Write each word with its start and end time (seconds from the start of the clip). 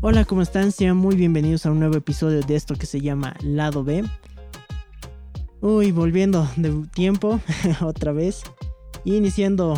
Hola, 0.00 0.24
¿cómo 0.24 0.42
están? 0.42 0.70
Sean 0.70 0.96
muy 0.96 1.16
bienvenidos 1.16 1.66
a 1.66 1.72
un 1.72 1.80
nuevo 1.80 1.96
episodio 1.96 2.40
de 2.40 2.54
esto 2.54 2.76
que 2.76 2.86
se 2.86 3.00
llama 3.00 3.34
Lado 3.42 3.82
B. 3.82 4.04
Uy, 5.60 5.90
volviendo 5.90 6.48
de 6.54 6.86
tiempo 6.94 7.40
otra 7.80 8.12
vez. 8.12 8.42
Iniciando 9.02 9.74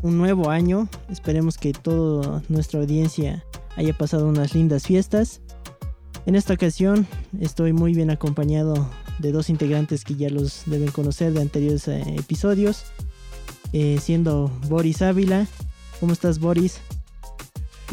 un 0.00 0.16
nuevo 0.16 0.48
año. 0.48 0.88
Esperemos 1.10 1.58
que 1.58 1.74
toda 1.74 2.42
nuestra 2.48 2.80
audiencia 2.80 3.44
haya 3.76 3.92
pasado 3.92 4.26
unas 4.26 4.54
lindas 4.54 4.86
fiestas. 4.86 5.42
En 6.24 6.34
esta 6.34 6.54
ocasión 6.54 7.06
estoy 7.38 7.74
muy 7.74 7.92
bien 7.92 8.08
acompañado 8.08 8.90
de 9.18 9.32
dos 9.32 9.50
integrantes 9.50 10.04
que 10.04 10.16
ya 10.16 10.30
los 10.30 10.62
deben 10.64 10.90
conocer 10.90 11.34
de 11.34 11.42
anteriores 11.42 11.86
eh, 11.88 12.02
episodios. 12.18 12.86
Eh, 13.74 13.98
siendo 14.00 14.50
Boris 14.70 15.02
Ávila. 15.02 15.46
¿Cómo 16.00 16.14
estás 16.14 16.38
Boris? 16.38 16.80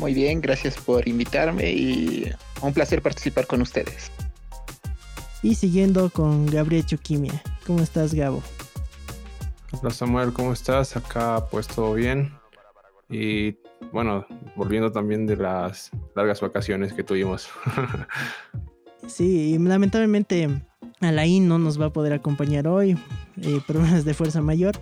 Muy 0.03 0.13
bien, 0.13 0.41
gracias 0.41 0.75
por 0.75 1.07
invitarme 1.07 1.71
y 1.71 2.29
un 2.61 2.73
placer 2.73 3.01
participar 3.01 3.47
con 3.47 3.61
ustedes. 3.61 4.11
Y 5.41 5.55
siguiendo 5.55 6.09
con 6.09 6.45
Gabriel 6.45 6.85
Chuquimia. 6.85 7.41
¿Cómo 7.65 7.81
estás, 7.81 8.13
Gabo? 8.13 8.43
Hola 9.71 9.91
Samuel, 9.91 10.33
¿cómo 10.33 10.51
estás? 10.51 10.97
Acá 10.97 11.45
pues 11.49 11.67
todo 11.67 11.93
bien. 11.93 12.33
Y 13.09 13.55
bueno, 13.93 14.25
volviendo 14.57 14.91
también 14.91 15.25
de 15.25 15.37
las 15.37 15.89
largas 16.17 16.41
vacaciones 16.41 16.91
que 16.91 17.05
tuvimos. 17.05 17.47
sí, 19.07 19.53
y 19.53 19.57
lamentablemente 19.57 20.49
Alain 20.99 21.47
no 21.47 21.59
nos 21.59 21.79
va 21.79 21.85
a 21.85 21.93
poder 21.93 22.11
acompañar 22.11 22.67
hoy, 22.67 22.97
eh, 23.41 23.61
problemas 23.65 24.03
de 24.03 24.13
fuerza 24.13 24.41
mayor, 24.41 24.77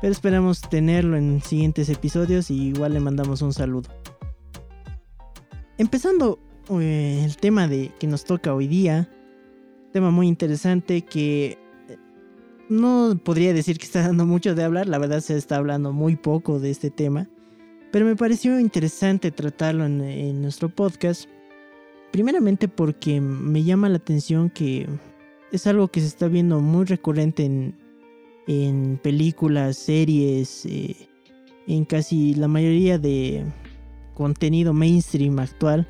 pero 0.00 0.12
esperamos 0.12 0.60
tenerlo 0.60 1.16
en 1.16 1.42
siguientes 1.42 1.88
episodios 1.88 2.48
y 2.48 2.68
igual 2.68 2.94
le 2.94 3.00
mandamos 3.00 3.42
un 3.42 3.52
saludo. 3.52 4.01
Empezando 5.78 6.38
eh, 6.80 7.22
el 7.24 7.36
tema 7.36 7.66
de 7.66 7.90
que 7.98 8.06
nos 8.06 8.24
toca 8.24 8.54
hoy 8.54 8.68
día, 8.68 9.08
tema 9.92 10.10
muy 10.10 10.28
interesante 10.28 11.02
que 11.02 11.58
eh, 11.88 11.96
no 12.68 13.18
podría 13.22 13.54
decir 13.54 13.78
que 13.78 13.86
está 13.86 14.02
dando 14.02 14.26
mucho 14.26 14.54
de 14.54 14.64
hablar, 14.64 14.86
la 14.86 14.98
verdad 14.98 15.20
se 15.20 15.36
está 15.36 15.56
hablando 15.56 15.92
muy 15.92 16.16
poco 16.16 16.60
de 16.60 16.70
este 16.70 16.90
tema, 16.90 17.28
pero 17.90 18.04
me 18.04 18.16
pareció 18.16 18.60
interesante 18.60 19.30
tratarlo 19.30 19.86
en, 19.86 20.42
nuestro 20.42 20.68
podcast, 20.68 21.28
primeramente 22.10 22.68
porque 22.68 23.20
me 23.20 23.64
llama 23.64 23.88
la 23.88 23.96
atención 23.96 24.50
que 24.50 24.86
es 25.52 25.66
algo 25.66 25.88
que 25.88 26.00
se 26.00 26.06
está 26.06 26.28
viendo 26.28 26.60
muy 26.60 26.84
recurrente 26.84 27.44
en, 28.46 29.00
películas, 29.02 29.78
series, 29.78 30.66
eh, 30.66 31.08
en 31.66 31.84
casi 31.86 32.34
la 32.34 32.48
mayoría 32.48 32.98
de 32.98 33.44
contenido 34.14 34.72
mainstream 34.72 35.38
actual. 35.38 35.88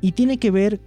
Y 0.00 0.12
tiene 0.12 0.38
que 0.38 0.50
ver 0.50 0.80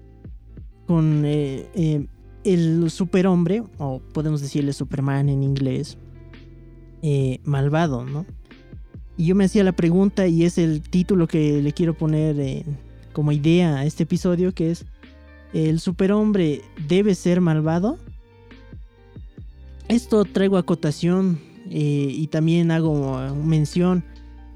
con 0.86 1.24
eh, 1.26 1.68
eh, 1.76 2.08
el 2.44 2.90
superhombre, 2.90 3.64
o 3.78 4.00
podemos 4.14 4.42
decirle 4.42 4.74
Superman 4.74 5.30
en 5.30 5.44
inglés, 5.44 5.98
eh, 7.02 7.40
malvado, 7.44 8.06
¿no? 8.06 8.26
Y 9.18 9.26
yo 9.26 9.36
me 9.36 9.46
hacía 9.46 9.64
la 9.64 9.74
pregunta, 9.74 10.28
y 10.28 10.44
es 10.44 10.58
el 10.58 10.82
título 10.82 11.28
que 11.28 11.62
le 11.62 11.74
quiero 11.74 11.96
poner 11.96 12.64
como 13.14 13.32
idea 13.32 13.78
a 13.78 13.86
este 13.86 14.04
episodio, 14.04 14.54
que 14.54 14.72
es, 14.72 14.86
¿el 15.54 15.80
superhombre 15.80 16.62
debe 16.88 17.16
ser 17.16 17.42
malvado? 17.42 17.98
Esto 19.88 20.24
traigo 20.24 20.58
acotación 20.58 21.40
y 21.70 22.28
también 22.28 22.70
hago 22.70 23.34
mención 23.44 24.04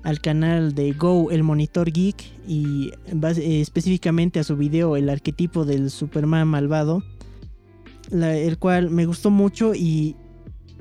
al 0.04 0.20
canal 0.20 0.74
de 0.74 0.94
Go, 0.94 1.32
el 1.32 1.44
monitor 1.44 1.92
geek, 1.92 2.24
y 2.48 2.92
eh, 3.08 3.62
específicamente 3.62 4.40
a 4.40 4.44
su 4.44 4.58
video 4.58 4.98
El 4.98 5.10
arquetipo 5.10 5.66
del 5.66 5.90
Superman 5.92 6.48
malvado, 6.48 7.04
el 8.12 8.58
cual 8.58 8.90
me 8.90 9.06
gustó 9.06 9.30
mucho 9.30 9.74
y 9.76 10.16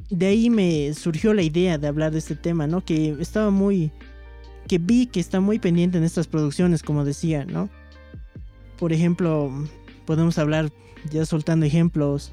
de 0.09 0.27
ahí 0.27 0.51
me 0.51 0.93
surgió 0.95 1.35
la 1.35 1.43
idea 1.43 1.79
de 1.79 1.87
hablar 1.87 2.13
de 2.13 2.19
este 2.19 2.35
tema, 2.35 2.67
¿no? 2.67 2.85
Que 2.85 3.17
estaba 3.21 3.51
muy... 3.51 3.93
que 4.67 4.79
vi 4.79 5.07
que 5.07 5.21
está 5.21 5.39
muy 5.39 5.59
pendiente 5.59 5.99
en 5.99 6.05
estas 6.05 6.27
producciones, 6.27 6.83
como 6.83 7.05
decía, 7.05 7.45
¿no? 7.45 7.69
Por 8.79 8.93
ejemplo, 8.93 9.53
podemos 10.07 10.39
hablar, 10.39 10.73
ya 11.13 11.25
soltando 11.27 11.67
ejemplos, 11.67 12.33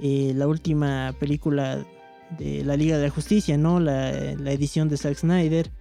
eh, 0.00 0.32
la 0.36 0.46
última 0.46 1.14
película 1.18 1.84
de 2.38 2.62
la 2.64 2.76
Liga 2.76 2.98
de 2.98 3.04
la 3.04 3.10
Justicia, 3.10 3.56
¿no? 3.56 3.80
La, 3.80 4.12
la 4.36 4.52
edición 4.52 4.88
de 4.88 4.98
Zack 4.98 5.16
Snyder 5.16 5.72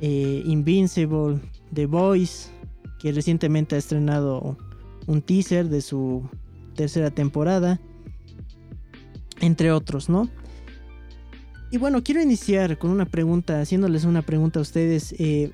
eh, 0.00 0.42
Invincible, 0.46 1.40
The 1.74 1.86
Voice, 1.86 2.50
que 2.98 3.12
recientemente 3.12 3.74
ha 3.74 3.78
estrenado 3.78 4.56
un 5.06 5.22
teaser 5.22 5.68
de 5.68 5.80
su 5.80 6.28
tercera 6.74 7.10
temporada, 7.10 7.80
entre 9.40 9.72
otros, 9.72 10.08
¿no? 10.08 10.28
Y 11.70 11.78
bueno, 11.78 12.02
quiero 12.02 12.22
iniciar 12.22 12.78
con 12.78 12.90
una 12.90 13.04
pregunta, 13.04 13.60
haciéndoles 13.60 14.04
una 14.04 14.22
pregunta 14.22 14.58
a 14.58 14.62
ustedes. 14.62 15.14
Eh, 15.18 15.50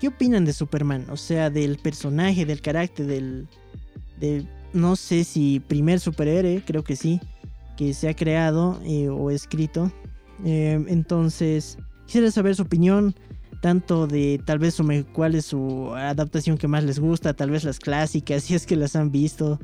¿Qué 0.00 0.08
opinan 0.08 0.44
de 0.44 0.52
Superman? 0.52 1.06
O 1.10 1.16
sea, 1.16 1.50
del 1.50 1.78
personaje, 1.78 2.44
del 2.44 2.60
carácter, 2.60 3.06
del... 3.06 4.48
no 4.72 4.96
sé 4.96 5.24
si 5.24 5.60
primer 5.60 6.00
superhéroe, 6.00 6.62
creo 6.66 6.84
que 6.84 6.96
sí, 6.96 7.20
que 7.76 7.94
se 7.94 8.08
ha 8.08 8.14
creado 8.14 8.80
eh, 8.84 9.08
o 9.08 9.30
escrito. 9.30 9.92
entonces, 10.44 11.78
quisiera 12.06 12.30
saber 12.30 12.54
su 12.54 12.62
opinión 12.62 13.14
tanto 13.60 14.06
de 14.06 14.40
tal 14.44 14.58
vez 14.58 14.76
cuál 15.12 15.34
es 15.34 15.46
su 15.46 15.92
adaptación 15.94 16.58
que 16.58 16.68
más 16.68 16.84
les 16.84 16.98
gusta, 16.98 17.34
tal 17.34 17.50
vez 17.50 17.64
las 17.64 17.78
clásicas, 17.78 18.42
si 18.44 18.54
es 18.54 18.66
que 18.66 18.76
las 18.76 18.96
han 18.96 19.10
visto, 19.10 19.58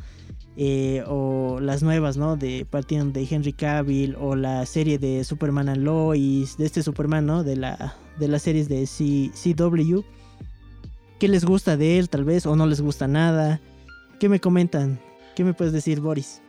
eh, 0.57 1.03
o 1.07 1.59
las 1.61 1.83
nuevas, 1.83 2.17
¿no? 2.17 2.37
De 2.37 2.67
partiendo 2.69 3.19
de 3.19 3.27
Henry 3.29 3.53
Cavill, 3.53 4.17
o 4.19 4.37
la 4.37 4.65
serie 4.67 4.99
de 4.99 5.25
Superman 5.25 5.69
and 5.69 5.83
Lois, 5.83 6.57
de 6.57 6.67
este 6.67 6.83
Superman, 6.83 7.27
¿no? 7.27 7.45
De 7.45 7.57
la 7.57 7.97
de 8.19 8.29
las 8.29 8.43
series 8.43 8.69
de 8.69 8.87
CW. 8.87 10.01
¿Qué 11.19 11.29
les 11.29 11.45
gusta 11.45 11.77
de 11.77 11.99
él, 11.99 12.09
tal 12.09 12.25
vez, 12.25 12.47
o 12.47 12.57
no 12.57 12.67
les 12.67 12.81
gusta 12.81 13.07
nada? 13.07 13.61
¿Qué 14.21 14.29
me 14.29 14.41
comentan? 14.41 14.99
¿Qué 15.35 15.45
me 15.45 15.55
puedes 15.55 15.73
decir, 15.73 16.01
Boris? 16.01 16.43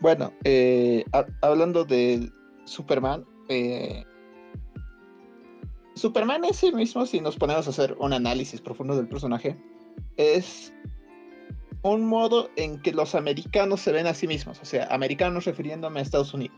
Bueno, 0.00 0.32
eh, 0.44 1.04
hablando 1.40 1.84
de 1.84 2.30
Superman, 2.64 3.24
eh, 3.48 4.04
Superman 5.94 6.44
es 6.44 6.56
sí 6.56 6.72
mismo, 6.72 7.06
si 7.06 7.20
nos 7.20 7.36
ponemos 7.36 7.66
a 7.66 7.70
hacer 7.70 7.96
un 7.98 8.12
análisis 8.12 8.60
profundo 8.60 8.96
del 8.96 9.08
personaje, 9.08 9.56
es 10.16 10.72
un 11.82 12.06
modo 12.06 12.50
en 12.56 12.80
que 12.80 12.92
los 12.92 13.14
americanos 13.14 13.80
se 13.80 13.92
ven 13.92 14.06
a 14.06 14.14
sí 14.14 14.26
mismos, 14.26 14.58
o 14.60 14.64
sea, 14.64 14.86
americanos 14.90 15.44
refiriéndome 15.44 16.00
a 16.00 16.02
Estados 16.02 16.34
Unidos. 16.34 16.56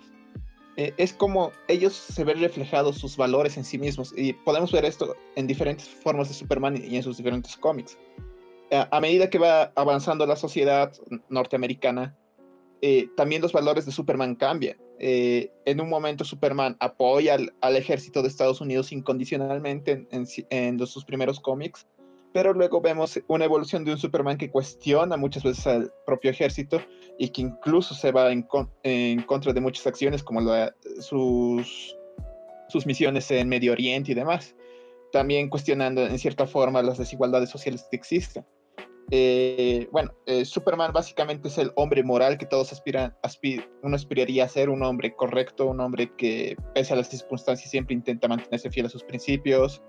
Eh, 0.76 0.92
es 0.98 1.12
como 1.12 1.52
ellos 1.69 1.94
se 1.94 2.22
ven 2.22 2.41
reflejados 2.41 2.98
sus 2.98 3.16
valores 3.16 3.56
en 3.56 3.64
sí 3.64 3.78
mismos 3.78 4.12
y 4.16 4.34
podemos 4.34 4.72
ver 4.72 4.84
esto 4.84 5.16
en 5.34 5.47
diferentes 5.47 5.88
formas 5.88 6.28
de 6.28 6.34
Superman 6.34 6.76
y 6.76 6.97
en 6.97 7.03
sus 7.03 7.16
diferentes 7.16 7.56
cómics. 7.56 7.98
a 8.70 9.00
medida 9.00 9.30
que 9.30 9.38
va 9.38 9.72
avanzando 9.76 10.26
la 10.26 10.34
sociedad 10.34 10.92
norteamericana, 11.28 12.16
eh, 12.82 13.08
también 13.16 13.42
los 13.42 13.53
valores 13.53 13.86
de 13.86 13.92
Superman 13.92 14.34
cambian. 14.34 14.76
Eh, 14.98 15.50
en 15.66 15.80
un 15.80 15.90
momento 15.90 16.24
Superman 16.24 16.76
apoya 16.80 17.36
al, 17.60 17.76
ejército 17.76 18.22
de 18.22 18.28
Estados 18.28 18.60
Unidos 18.60 18.92
incondicionalmente 18.92 20.06
en, 20.10 20.86
sus 20.86 21.04
primeros 21.04 21.38
cómics, 21.40 21.86
pero 22.32 22.54
luego 22.54 22.80
vemos 22.80 23.20
una 23.28 23.44
evolución 23.44 23.84
de 23.84 23.92
un 23.92 23.98
Superman 23.98 24.38
que 24.38 24.50
cuestiona 24.50 25.16
muchas 25.16 25.42
veces 25.42 25.66
al 25.66 25.92
propio 26.06 26.30
ejército 26.30 26.80
y 27.18 27.28
que 27.28 27.42
incluso 27.42 27.94
se 27.94 28.12
va 28.12 28.32
en, 28.32 28.42
contra 29.22 29.53
de 29.53 29.60
muchas 29.60 29.86
acciones 29.86 30.22
como 30.22 30.41
sus, 31.00 31.97
sus 32.68 32.86
misiones 32.86 33.30
en 33.30 33.48
Medio 33.48 33.72
Oriente 33.72 34.12
y 34.12 34.15
demás, 34.15 34.54
también 35.12 35.48
cuestionando 35.50 36.06
en 36.06 36.18
cierta 36.18 36.47
forma 36.47 36.82
las 36.82 36.98
desigualdades 36.98 37.50
sociales 37.50 37.86
que 37.91 37.97
existen. 37.97 38.44
Eh, 39.12 39.88
bueno, 39.92 40.12
eh, 40.26 40.44
Superman 40.44 40.92
básicamente 40.92 41.47
es 41.48 41.58
el 41.58 41.70
hombre 41.76 42.03
moral 42.03 42.38
que 42.38 42.47
todos 42.47 42.72
aspiran, 42.72 43.16
uno 43.82 43.94
aspiraría 43.94 44.44
a 44.44 44.48
ser, 44.48 44.68
un 44.68 44.82
hombre 44.82 45.14
correcto, 45.14 45.66
un 45.66 45.80
hombre 45.80 46.10
que 46.16 46.56
pese 46.74 46.92
a 46.92 46.97
las 46.97 47.08
circunstancias 47.08 47.70
siempre 47.70 47.94
intenta 47.94 48.26
mantenerse 48.26 48.70
fiel 48.70 48.86
a 48.86 48.88
sus 48.88 49.04
principios. 49.04 49.80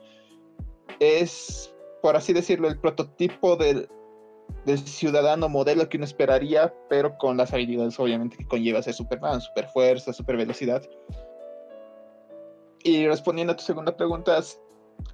Es, 0.99 1.75
por 2.01 2.15
así 2.15 2.31
decirlo, 2.31 2.67
el 2.67 2.79
prototipo 2.79 3.55
del, 3.55 3.89
ciudadano 4.85 5.49
modelo 5.49 5.89
que 5.89 5.97
uno 5.97 6.05
esperaría, 6.05 6.73
pero 6.89 7.17
con 7.17 7.37
las 7.37 7.53
habilidades 7.53 7.99
obviamente 7.99 8.37
que 8.37 8.47
conlleva 8.47 8.83
ser 8.83 8.93
Superman, 8.93 9.41
super 9.41 9.67
fuerza, 9.69 10.13
super 10.13 10.37
velocidad. 10.37 10.83
Y 12.83 13.07
respondiendo 13.07 13.53
a 13.53 13.55
tu 13.55 13.63
segunda 13.63 13.97
pregunta, 13.97 14.39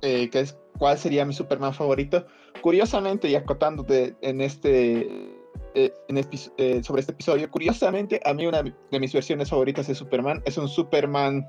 eh, 0.02 0.30
es 0.34 0.58
cuál 0.78 0.98
sería 0.98 1.26
mi 1.26 1.34
Superman 1.34 1.74
favorito. 1.74 2.26
Curiosamente, 2.64 3.28
y 3.28 3.36
acotando 3.36 3.86
en 3.90 4.40
este, 4.40 5.02
eh, 5.76 5.94
eh, 6.08 6.82
sobre 6.82 7.02
este 7.02 7.12
episodio, 7.12 7.52
curiosamente, 7.52 8.22
a 8.24 8.34
mí 8.34 8.48
una 8.48 8.64
de 8.64 9.00
mis 9.02 9.12
versiones 9.12 9.50
favoritas 9.50 9.86
de 9.88 9.94
Superman 9.94 10.42
es 10.46 10.58
un 10.58 10.70
Superman 10.70 11.46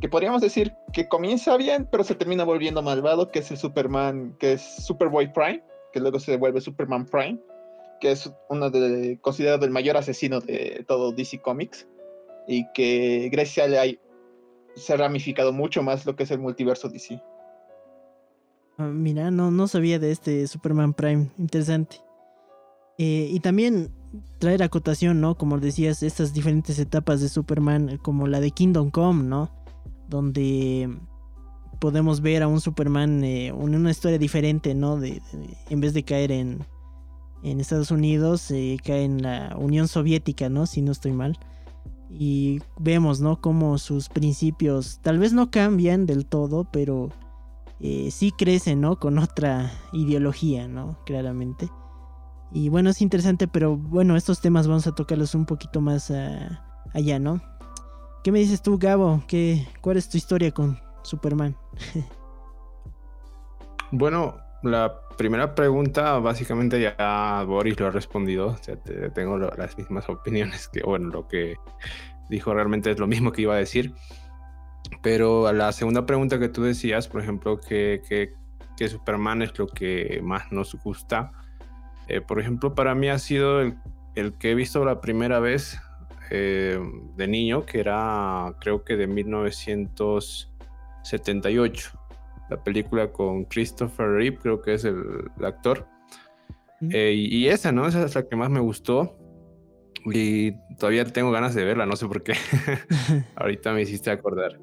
que 0.00 0.08
podríamos 0.08 0.40
decir 0.40 0.72
que 0.94 1.06
comienza 1.06 1.58
bien, 1.58 1.86
pero 1.92 2.02
se 2.02 2.14
termina 2.14 2.44
volviendo 2.44 2.80
malvado, 2.80 3.30
que 3.30 3.40
es 3.40 3.50
el 3.50 3.58
Superman, 3.58 4.34
que 4.38 4.54
es 4.54 4.62
Superboy 4.86 5.30
Prime, 5.34 5.62
que 5.92 6.00
luego 6.00 6.18
se 6.18 6.38
vuelve 6.38 6.62
Superman 6.62 7.04
Prime, 7.04 7.38
que 8.00 8.12
es 8.12 8.32
uno 8.48 8.70
de 8.70 9.18
considerado 9.20 9.66
el 9.66 9.70
mayor 9.70 9.98
asesino 9.98 10.40
de 10.40 10.82
todo 10.88 11.12
DC 11.12 11.42
Comics 11.42 11.86
y 12.48 12.66
que 12.72 13.28
gracias 13.30 13.70
a 13.70 13.84
él 13.84 14.00
se 14.76 14.94
ha 14.94 14.96
ramificado 14.96 15.52
mucho 15.52 15.82
más 15.82 16.06
lo 16.06 16.16
que 16.16 16.22
es 16.22 16.30
el 16.30 16.38
multiverso 16.38 16.88
DC. 16.88 17.20
Ah, 18.78 18.88
mira, 18.88 19.30
no, 19.30 19.50
no 19.50 19.68
sabía 19.68 19.98
de 19.98 20.10
este 20.10 20.46
Superman 20.46 20.92
Prime, 20.92 21.30
interesante. 21.38 21.96
Eh, 22.98 23.28
y 23.30 23.40
también 23.40 23.90
traer 24.38 24.62
acotación, 24.62 25.20
¿no? 25.20 25.36
Como 25.36 25.58
decías, 25.58 26.02
estas 26.02 26.34
diferentes 26.34 26.78
etapas 26.78 27.20
de 27.20 27.28
Superman, 27.28 27.98
como 28.02 28.26
la 28.26 28.40
de 28.40 28.50
Kingdom 28.50 28.90
Come, 28.90 29.24
¿no? 29.24 29.50
Donde 30.08 30.94
podemos 31.80 32.20
ver 32.20 32.42
a 32.42 32.48
un 32.48 32.60
Superman 32.60 33.24
en 33.24 33.54
una 33.54 33.90
historia 33.90 34.18
diferente, 34.18 34.74
¿no? 34.74 34.98
De, 34.98 35.22
en 35.70 35.80
vez 35.80 35.94
de 35.94 36.04
caer 36.04 36.30
en, 36.32 36.58
en 37.42 37.60
Estados 37.60 37.90
Unidos, 37.90 38.50
eh, 38.50 38.76
cae 38.84 39.04
en 39.04 39.22
la 39.22 39.56
Unión 39.58 39.88
Soviética, 39.88 40.48
¿no? 40.48 40.66
Si 40.66 40.82
no 40.82 40.92
estoy 40.92 41.12
mal. 41.12 41.38
Y 42.10 42.60
vemos, 42.78 43.20
¿no? 43.20 43.40
Cómo 43.40 43.78
sus 43.78 44.08
principios 44.08 45.00
tal 45.02 45.18
vez 45.18 45.32
no 45.32 45.50
cambian 45.50 46.06
del 46.06 46.26
todo, 46.26 46.64
pero 46.70 47.10
eh, 47.80 48.10
sí 48.10 48.32
crecen, 48.32 48.80
¿no? 48.80 48.98
Con 48.98 49.18
otra 49.18 49.72
ideología, 49.92 50.68
¿no? 50.68 50.98
Claramente. 51.04 51.70
Y 52.52 52.68
bueno, 52.68 52.90
es 52.90 53.02
interesante, 53.02 53.48
pero 53.48 53.76
bueno, 53.76 54.16
estos 54.16 54.40
temas 54.40 54.68
vamos 54.68 54.86
a 54.86 54.94
tocarlos 54.94 55.34
un 55.34 55.46
poquito 55.46 55.80
más 55.80 56.10
ah, 56.10 56.64
allá, 56.94 57.18
¿no? 57.18 57.40
¿Qué 58.22 58.32
me 58.32 58.38
dices 58.38 58.62
tú, 58.62 58.78
Gabo? 58.78 59.22
¿Qué, 59.28 59.66
¿Cuál 59.80 59.96
es 59.98 60.08
tu 60.08 60.16
historia 60.16 60.50
con 60.50 60.78
Superman? 61.02 61.56
bueno, 63.90 64.36
la 64.62 65.00
primera 65.16 65.54
pregunta, 65.54 66.18
básicamente 66.18 66.80
ya 66.80 67.44
Boris 67.46 67.78
lo 67.78 67.86
ha 67.86 67.90
respondido. 67.90 68.48
O 68.48 68.56
sea, 68.56 68.76
tengo 69.14 69.38
las 69.38 69.76
mismas 69.78 70.08
opiniones 70.08 70.68
que, 70.68 70.82
bueno, 70.82 71.08
lo 71.08 71.28
que 71.28 71.56
dijo 72.28 72.52
realmente 72.52 72.90
es 72.90 72.98
lo 72.98 73.06
mismo 73.06 73.32
que 73.32 73.42
iba 73.42 73.54
a 73.54 73.58
decir. 73.58 73.94
Pero 75.02 75.46
a 75.46 75.52
la 75.52 75.72
segunda 75.72 76.06
pregunta 76.06 76.38
que 76.38 76.48
tú 76.48 76.62
decías, 76.62 77.08
por 77.08 77.20
ejemplo, 77.20 77.60
que, 77.60 78.00
que, 78.08 78.34
Superman 78.88 79.42
es 79.42 79.58
lo 79.58 79.66
que 79.66 80.20
más 80.22 80.52
nos 80.52 80.74
gusta. 80.74 81.32
Eh, 82.08 82.20
por 82.20 82.40
ejemplo, 82.40 82.74
para 82.74 82.94
mí 82.94 83.08
ha 83.08 83.18
sido 83.18 83.60
el, 83.60 83.74
el 84.14 84.34
que 84.34 84.50
he 84.50 84.54
visto 84.54 84.84
la 84.84 85.00
primera 85.00 85.40
vez 85.40 85.80
eh, 86.30 86.78
de 87.16 87.28
niño, 87.28 87.64
que 87.64 87.80
era 87.80 88.54
creo 88.60 88.84
que 88.84 88.96
de 88.96 89.06
1978. 89.06 91.90
La 92.50 92.62
película 92.62 93.10
con 93.12 93.44
Christopher 93.44 94.08
Reeve, 94.08 94.38
creo 94.38 94.60
que 94.62 94.74
es 94.74 94.84
el, 94.84 95.30
actor. 95.42 95.88
Eh, 96.90 97.14
y, 97.16 97.34
y, 97.36 97.48
esa, 97.48 97.72
¿no? 97.72 97.86
Esa 97.86 98.04
es 98.04 98.14
la 98.14 98.28
que 98.28 98.36
más 98.36 98.50
me 98.50 98.60
gustó. 98.60 99.16
Y 100.04 100.52
todavía 100.76 101.04
tengo 101.04 101.32
ganas 101.32 101.54
de 101.54 101.64
verla, 101.64 101.86
no 101.86 101.96
sé 101.96 102.06
por 102.06 102.22
qué. 102.22 102.34
Ahorita 103.36 103.72
me 103.72 103.80
hiciste 103.82 104.10
acordar. 104.10 104.58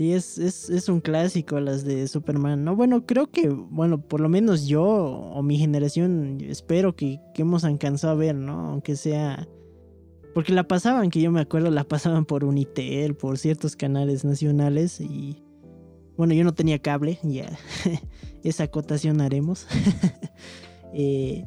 Y 0.00 0.12
es, 0.12 0.38
es, 0.38 0.88
un 0.88 1.02
clásico 1.02 1.60
las 1.60 1.84
de 1.84 2.08
Superman, 2.08 2.64
¿no? 2.64 2.74
Bueno, 2.74 3.04
creo 3.04 3.30
que, 3.30 3.50
bueno, 3.50 4.00
por 4.00 4.20
lo 4.20 4.30
menos 4.30 4.66
yo 4.66 4.82
o 4.82 5.42
mi 5.42 5.58
generación 5.58 6.38
espero 6.40 6.96
que, 6.96 7.20
que 7.34 7.42
hemos 7.42 7.64
alcanzado 7.64 8.14
a 8.14 8.16
ver, 8.16 8.34
¿no? 8.34 8.70
Aunque 8.70 8.96
sea... 8.96 9.46
Porque 10.32 10.54
la 10.54 10.66
pasaban, 10.66 11.10
que 11.10 11.20
yo 11.20 11.30
me 11.30 11.42
acuerdo, 11.42 11.70
la 11.70 11.84
pasaban 11.84 12.24
por 12.24 12.44
Unitel, 12.44 13.14
por 13.14 13.36
ciertos 13.36 13.76
canales 13.76 14.24
nacionales 14.24 15.02
y... 15.02 15.44
Bueno, 16.16 16.32
yo 16.32 16.44
no 16.44 16.54
tenía 16.54 16.78
cable, 16.78 17.18
ya 17.22 17.50
esa 18.42 18.64
acotación 18.64 19.20
haremos. 19.20 19.66
eh, 20.94 21.44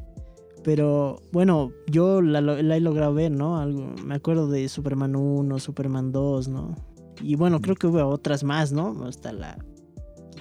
pero 0.62 1.20
bueno, 1.32 1.72
yo 1.90 2.22
la, 2.22 2.40
la, 2.40 2.76
he 2.76 2.80
logrado 2.80 3.14
ver, 3.14 3.32
¿no? 3.32 3.58
Algo, 3.58 3.94
me 4.04 4.14
acuerdo 4.14 4.48
de 4.48 4.68
Superman 4.68 5.16
1, 5.16 5.58
Superman 5.58 6.12
2, 6.12 6.48
¿no? 6.48 6.93
Y 7.22 7.36
bueno, 7.36 7.60
creo 7.60 7.76
que 7.76 7.86
hubo 7.86 8.04
otras 8.06 8.44
más, 8.44 8.72
¿no? 8.72 9.04
Hasta 9.06 9.32
la 9.32 9.58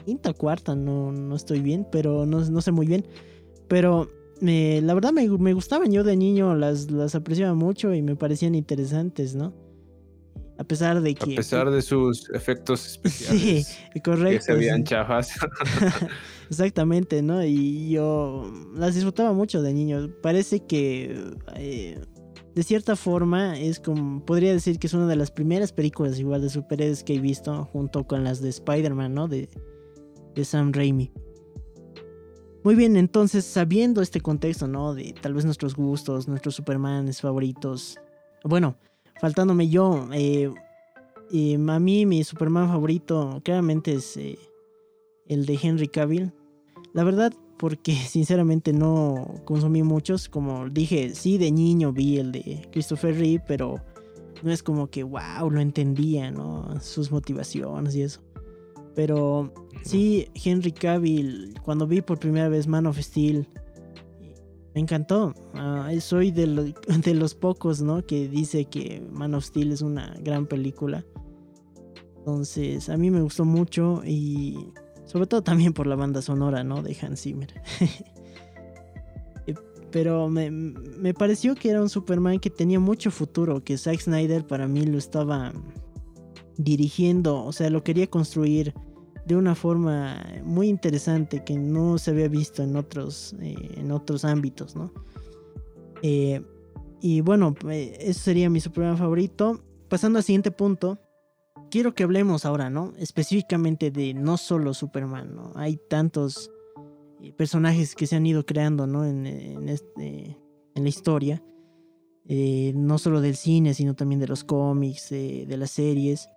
quinta 0.05 0.31
o 0.31 0.33
cuarta, 0.33 0.75
no, 0.75 1.11
no 1.11 1.35
estoy 1.35 1.61
bien, 1.61 1.87
pero 1.91 2.25
no, 2.25 2.39
no 2.39 2.61
sé 2.61 2.71
muy 2.71 2.87
bien. 2.87 3.05
Pero 3.67 4.09
eh, 4.41 4.81
la 4.83 4.93
verdad 4.93 5.11
me, 5.11 5.27
me, 5.29 5.53
gustaban, 5.53 5.91
yo 5.91 6.03
de 6.03 6.17
niño 6.17 6.55
las, 6.55 6.91
las 6.91 7.15
apreciaba 7.15 7.53
mucho 7.53 7.93
y 7.93 8.01
me 8.01 8.15
parecían 8.15 8.55
interesantes, 8.55 9.35
¿no? 9.35 9.53
A 10.57 10.63
pesar 10.63 11.01
de 11.01 11.15
que... 11.15 11.33
A 11.33 11.35
pesar 11.37 11.71
de 11.71 11.81
sus 11.81 12.29
efectos 12.29 12.85
especiales. 12.91 13.67
Sí, 13.93 13.99
correcto. 14.01 14.37
Que 14.37 14.41
se 14.41 14.53
veían 14.53 14.83
chafas. 14.83 15.33
Exactamente, 16.49 17.21
¿no? 17.21 17.43
Y 17.43 17.89
yo 17.89 18.51
las 18.75 18.93
disfrutaba 18.93 19.33
mucho 19.33 19.61
de 19.61 19.73
niño. 19.73 20.09
Parece 20.21 20.59
que... 20.59 21.33
Eh, 21.55 21.99
de 22.55 22.63
cierta 22.63 22.95
forma 22.95 23.59
es 23.59 23.79
como, 23.79 24.23
podría 24.25 24.53
decir 24.53 24.77
que 24.77 24.87
es 24.87 24.93
una 24.93 25.07
de 25.07 25.15
las 25.15 25.31
primeras 25.31 25.71
películas 25.71 26.19
igual 26.19 26.41
de 26.41 26.49
superhéroes 26.49 27.03
que 27.03 27.15
he 27.15 27.19
visto 27.19 27.65
junto 27.65 28.05
con 28.05 28.23
las 28.23 28.41
de 28.41 28.49
Spider-Man, 28.49 29.13
¿no? 29.13 29.27
De, 29.27 29.49
de 30.35 30.45
Sam 30.45 30.71
Raimi. 30.71 31.11
Muy 32.63 32.75
bien, 32.75 32.95
entonces 32.95 33.43
sabiendo 33.43 34.01
este 34.01 34.21
contexto, 34.21 34.67
¿no? 34.67 34.93
De 34.93 35.13
tal 35.21 35.33
vez 35.33 35.43
nuestros 35.43 35.75
gustos, 35.75 36.27
nuestros 36.27 36.55
Supermanes 36.55 37.19
favoritos. 37.19 37.97
Bueno, 38.43 38.77
faltándome 39.19 39.67
yo, 39.67 40.07
eh, 40.13 40.49
eh, 41.31 41.55
a 41.55 41.79
mí 41.79 42.05
mi 42.05 42.23
Superman 42.23 42.69
favorito 42.69 43.41
claramente 43.43 43.93
es 43.93 44.15
eh, 44.15 44.37
el 45.27 45.45
de 45.45 45.59
Henry 45.61 45.87
Cavill. 45.87 46.31
La 46.93 47.03
verdad, 47.03 47.33
porque 47.63 47.95
sinceramente 48.09 48.73
no 48.73 49.35
consumí 49.45 49.83
muchos. 49.83 50.27
Como 50.27 50.67
dije, 50.69 51.15
sí, 51.15 51.37
de 51.37 51.49
niño 51.49 51.93
vi 51.93 52.17
el 52.17 52.33
de 52.33 52.67
Christopher 52.73 53.15
Reeve, 53.17 53.41
pero 53.47 53.79
no 54.41 54.51
es 54.51 54.61
como 54.61 54.87
que, 54.87 55.03
wow, 55.03 55.49
lo 55.49 55.61
entendía, 55.61 56.29
¿no? 56.29 56.77
Sus 56.81 57.09
motivaciones 57.09 57.95
y 57.95 58.01
eso. 58.01 58.19
Pero 58.95 59.53
sí, 59.85 60.27
Henry 60.35 60.73
Cavill, 60.73 61.53
cuando 61.63 61.87
vi 61.87 62.01
por 62.01 62.19
primera 62.19 62.49
vez 62.49 62.67
Man 62.67 62.85
of 62.85 62.99
Steel, 62.99 63.47
me 64.75 64.81
encantó. 64.81 65.33
Ah, 65.53 65.89
soy 66.01 66.31
de, 66.31 66.73
de, 67.01 67.13
los 67.13 67.33
pocos, 67.33 67.81
¿no? 67.81 68.05
Que 68.05 68.27
dice 68.27 68.65
que 68.65 69.01
Man 69.09 69.35
of 69.35 69.45
Steel 69.45 69.71
es 69.71 69.81
una 69.81 70.13
gran 70.21 70.47
película. 70.47 71.05
Entonces, 72.17 72.89
a 72.89 72.97
mí 72.97 73.09
me 73.09 73.21
gustó 73.21 73.45
mucho 73.45 74.01
y 74.05 74.67
sobre 75.05 75.27
todo 75.27 75.43
también 75.43 75.73
por 75.73 75.87
la 75.87 75.95
banda 75.95 76.21
sonora, 76.21 76.63
¿no? 76.63 76.81
De 76.81 76.95
Hans 77.01 77.21
Zimmer. 77.21 77.61
Eh, 79.47 79.53
pero 79.91 80.29
me, 80.29 80.49
me, 80.49 81.13
pareció 81.13 81.55
que 81.55 81.69
era 81.69 81.81
un 81.81 81.89
Superman 81.89 82.39
que 82.39 82.49
tenía 82.49 82.79
mucho 82.79 83.11
futuro, 83.11 83.63
que 83.63 83.77
Zack 83.77 83.99
Snyder 83.99 84.45
para 84.45 84.67
mí 84.67 84.85
lo 84.85 84.97
estaba 84.97 85.53
dirigiendo, 86.57 87.43
o 87.43 87.51
sea, 87.51 87.69
lo 87.69 87.83
quería 87.83 88.07
construir 88.07 88.73
de 89.25 89.35
una 89.35 89.55
forma 89.55 90.21
muy 90.43 90.67
interesante 90.67 91.43
que 91.43 91.57
no 91.57 91.97
se 91.97 92.11
había 92.11 92.27
visto 92.27 92.61
en 92.61 92.75
otros, 92.75 93.35
eh, 93.39 93.55
en 93.77 93.91
otros 93.91 94.25
ámbitos, 94.25 94.75
¿no? 94.75 94.91
Eh, 96.01 96.41
y 97.01 97.21
bueno, 97.21 97.55
ese 97.69 98.13
sería 98.13 98.49
mi 98.49 98.59
Superman 98.59 98.97
favorito. 98.97 99.61
Pasando 99.89 100.19
al 100.19 100.23
siguiente 100.23 100.51
punto, 100.51 100.99
quiero 101.73 101.95
que 101.95 102.03
hablemos 102.03 102.45
ahora, 102.45 102.69
¿no? 102.69 102.93
Específicamente 102.99 103.89
de 103.89 104.13
no 104.13 104.37
solo 104.37 104.75
Superman, 104.75 105.33
¿no? 105.33 105.53
Hay 105.55 105.79
tantos 105.89 106.51
eh, 107.19 107.33
personajes 107.33 107.95
que 107.95 108.05
se 108.05 108.15
han 108.15 108.27
ido 108.27 108.45
creando, 108.45 108.85
¿no? 108.85 109.03
En, 109.07 109.25
este, 109.67 110.37
en 110.75 110.83
la 110.83 110.87
historia. 110.87 111.43
Eh, 112.27 112.73
no 112.75 112.99
solo 112.99 113.21
del 113.21 113.35
cine, 113.35 113.73
sino 113.73 113.95
también 113.95 114.21
de 114.21 114.27
los 114.27 114.43
cómics, 114.43 115.11
eh, 115.13 115.45
de 115.47 115.57
las 115.57 115.71
series. 115.71 116.29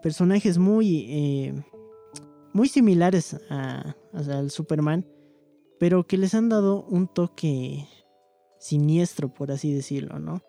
personajes 0.00 0.58
muy, 0.58 1.52
muy 2.52 2.68
similares 2.68 3.36
al 3.48 4.50
Superman, 4.52 5.04
pero 5.80 6.06
que 6.06 6.16
les 6.16 6.34
han 6.36 6.48
dado 6.48 6.84
un 6.84 7.08
toque 7.08 7.84
siniestro, 8.60 9.34
por 9.34 9.50
así 9.50 9.74
decirlo, 9.74 10.20
¿no? 10.20 10.40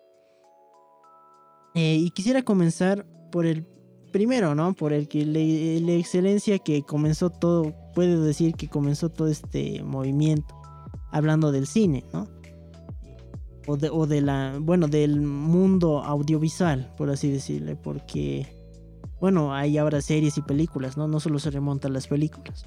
y 1.74 2.10
quisiera 2.10 2.42
comenzar 2.42 3.06
por 3.32 3.46
el 3.46 3.66
primero, 4.12 4.54
¿no? 4.54 4.74
Por 4.74 4.92
el 4.92 5.08
que 5.08 5.24
la 5.24 5.92
excelencia 5.92 6.60
que 6.60 6.82
comenzó 6.82 7.30
todo, 7.30 7.74
puedo 7.94 8.22
decir 8.22 8.54
que 8.54 8.68
comenzó 8.68 9.08
todo 9.08 9.26
este 9.26 9.82
movimiento, 9.82 10.54
hablando 11.10 11.50
del 11.50 11.66
cine, 11.66 12.04
¿no? 12.12 12.28
O 13.66 13.76
de, 13.76 13.90
o 13.90 14.06
de 14.06 14.20
la, 14.20 14.58
bueno, 14.60 14.86
del 14.86 15.20
mundo 15.20 16.04
audiovisual, 16.04 16.92
por 16.96 17.10
así 17.10 17.30
decirle, 17.30 17.74
porque, 17.74 18.46
bueno, 19.20 19.54
hay 19.54 19.78
ahora 19.78 20.00
series 20.00 20.36
y 20.36 20.42
películas, 20.42 20.96
¿no? 20.96 21.08
No 21.08 21.18
solo 21.18 21.38
se 21.38 21.50
remontan 21.50 21.92
las 21.92 22.06
películas. 22.06 22.66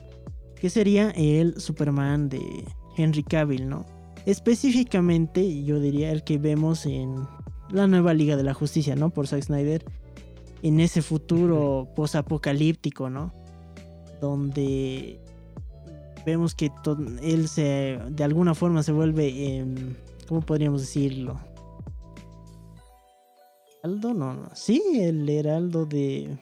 Que 0.60 0.70
sería 0.70 1.12
el 1.12 1.60
Superman 1.60 2.28
de 2.28 2.42
Henry 2.98 3.24
Cavill, 3.24 3.70
¿no? 3.70 3.86
Específicamente, 4.26 5.64
yo 5.64 5.80
diría 5.80 6.12
el 6.12 6.24
que 6.24 6.40
vemos 6.40 6.86
en 6.86 7.16
la 7.70 7.88
nueva 7.88 8.14
Liga 8.14 8.36
de 8.36 8.44
la 8.44 8.54
Justicia, 8.54 8.96
¿no? 8.96 9.12
Por 9.12 9.28
Zack 9.28 9.44
Snyder 9.44 9.86
en 10.62 10.80
ese 10.80 11.02
futuro 11.02 11.88
posapocalíptico, 11.96 13.10
¿no? 13.10 13.34
Donde 14.22 15.20
vemos 16.26 16.56
que 16.56 16.72
él 17.22 17.48
se 17.48 18.00
de 18.10 18.24
alguna 18.24 18.56
forma 18.56 18.82
se 18.82 18.92
vuelve 18.92 19.58
em, 19.58 19.96
¿cómo 20.28 20.42
podríamos 20.42 20.82
decirlo? 20.82 21.40
Aldo 23.84 24.14
no, 24.16 24.34
no, 24.34 24.50
sí, 24.56 24.82
el 24.96 25.30
heraldo 25.30 25.86
de 25.86 26.38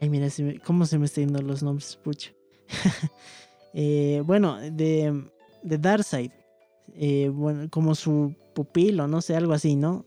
Ay, 0.00 0.10
mira, 0.10 0.28
cómo 0.64 0.86
se 0.86 0.98
me 0.98 1.06
están 1.06 1.24
yendo 1.24 1.42
los 1.42 1.62
nombres, 1.62 1.98
pucha. 2.02 2.32
Eh, 3.74 4.22
bueno, 4.24 4.56
de, 4.56 5.30
de 5.62 5.78
Darkseid. 5.78 6.32
Eh, 6.94 7.30
como 7.70 7.94
su 7.94 8.34
pupilo, 8.54 9.06
no 9.06 9.20
sé, 9.20 9.36
algo 9.36 9.52
así, 9.52 9.76
¿no? 9.76 10.06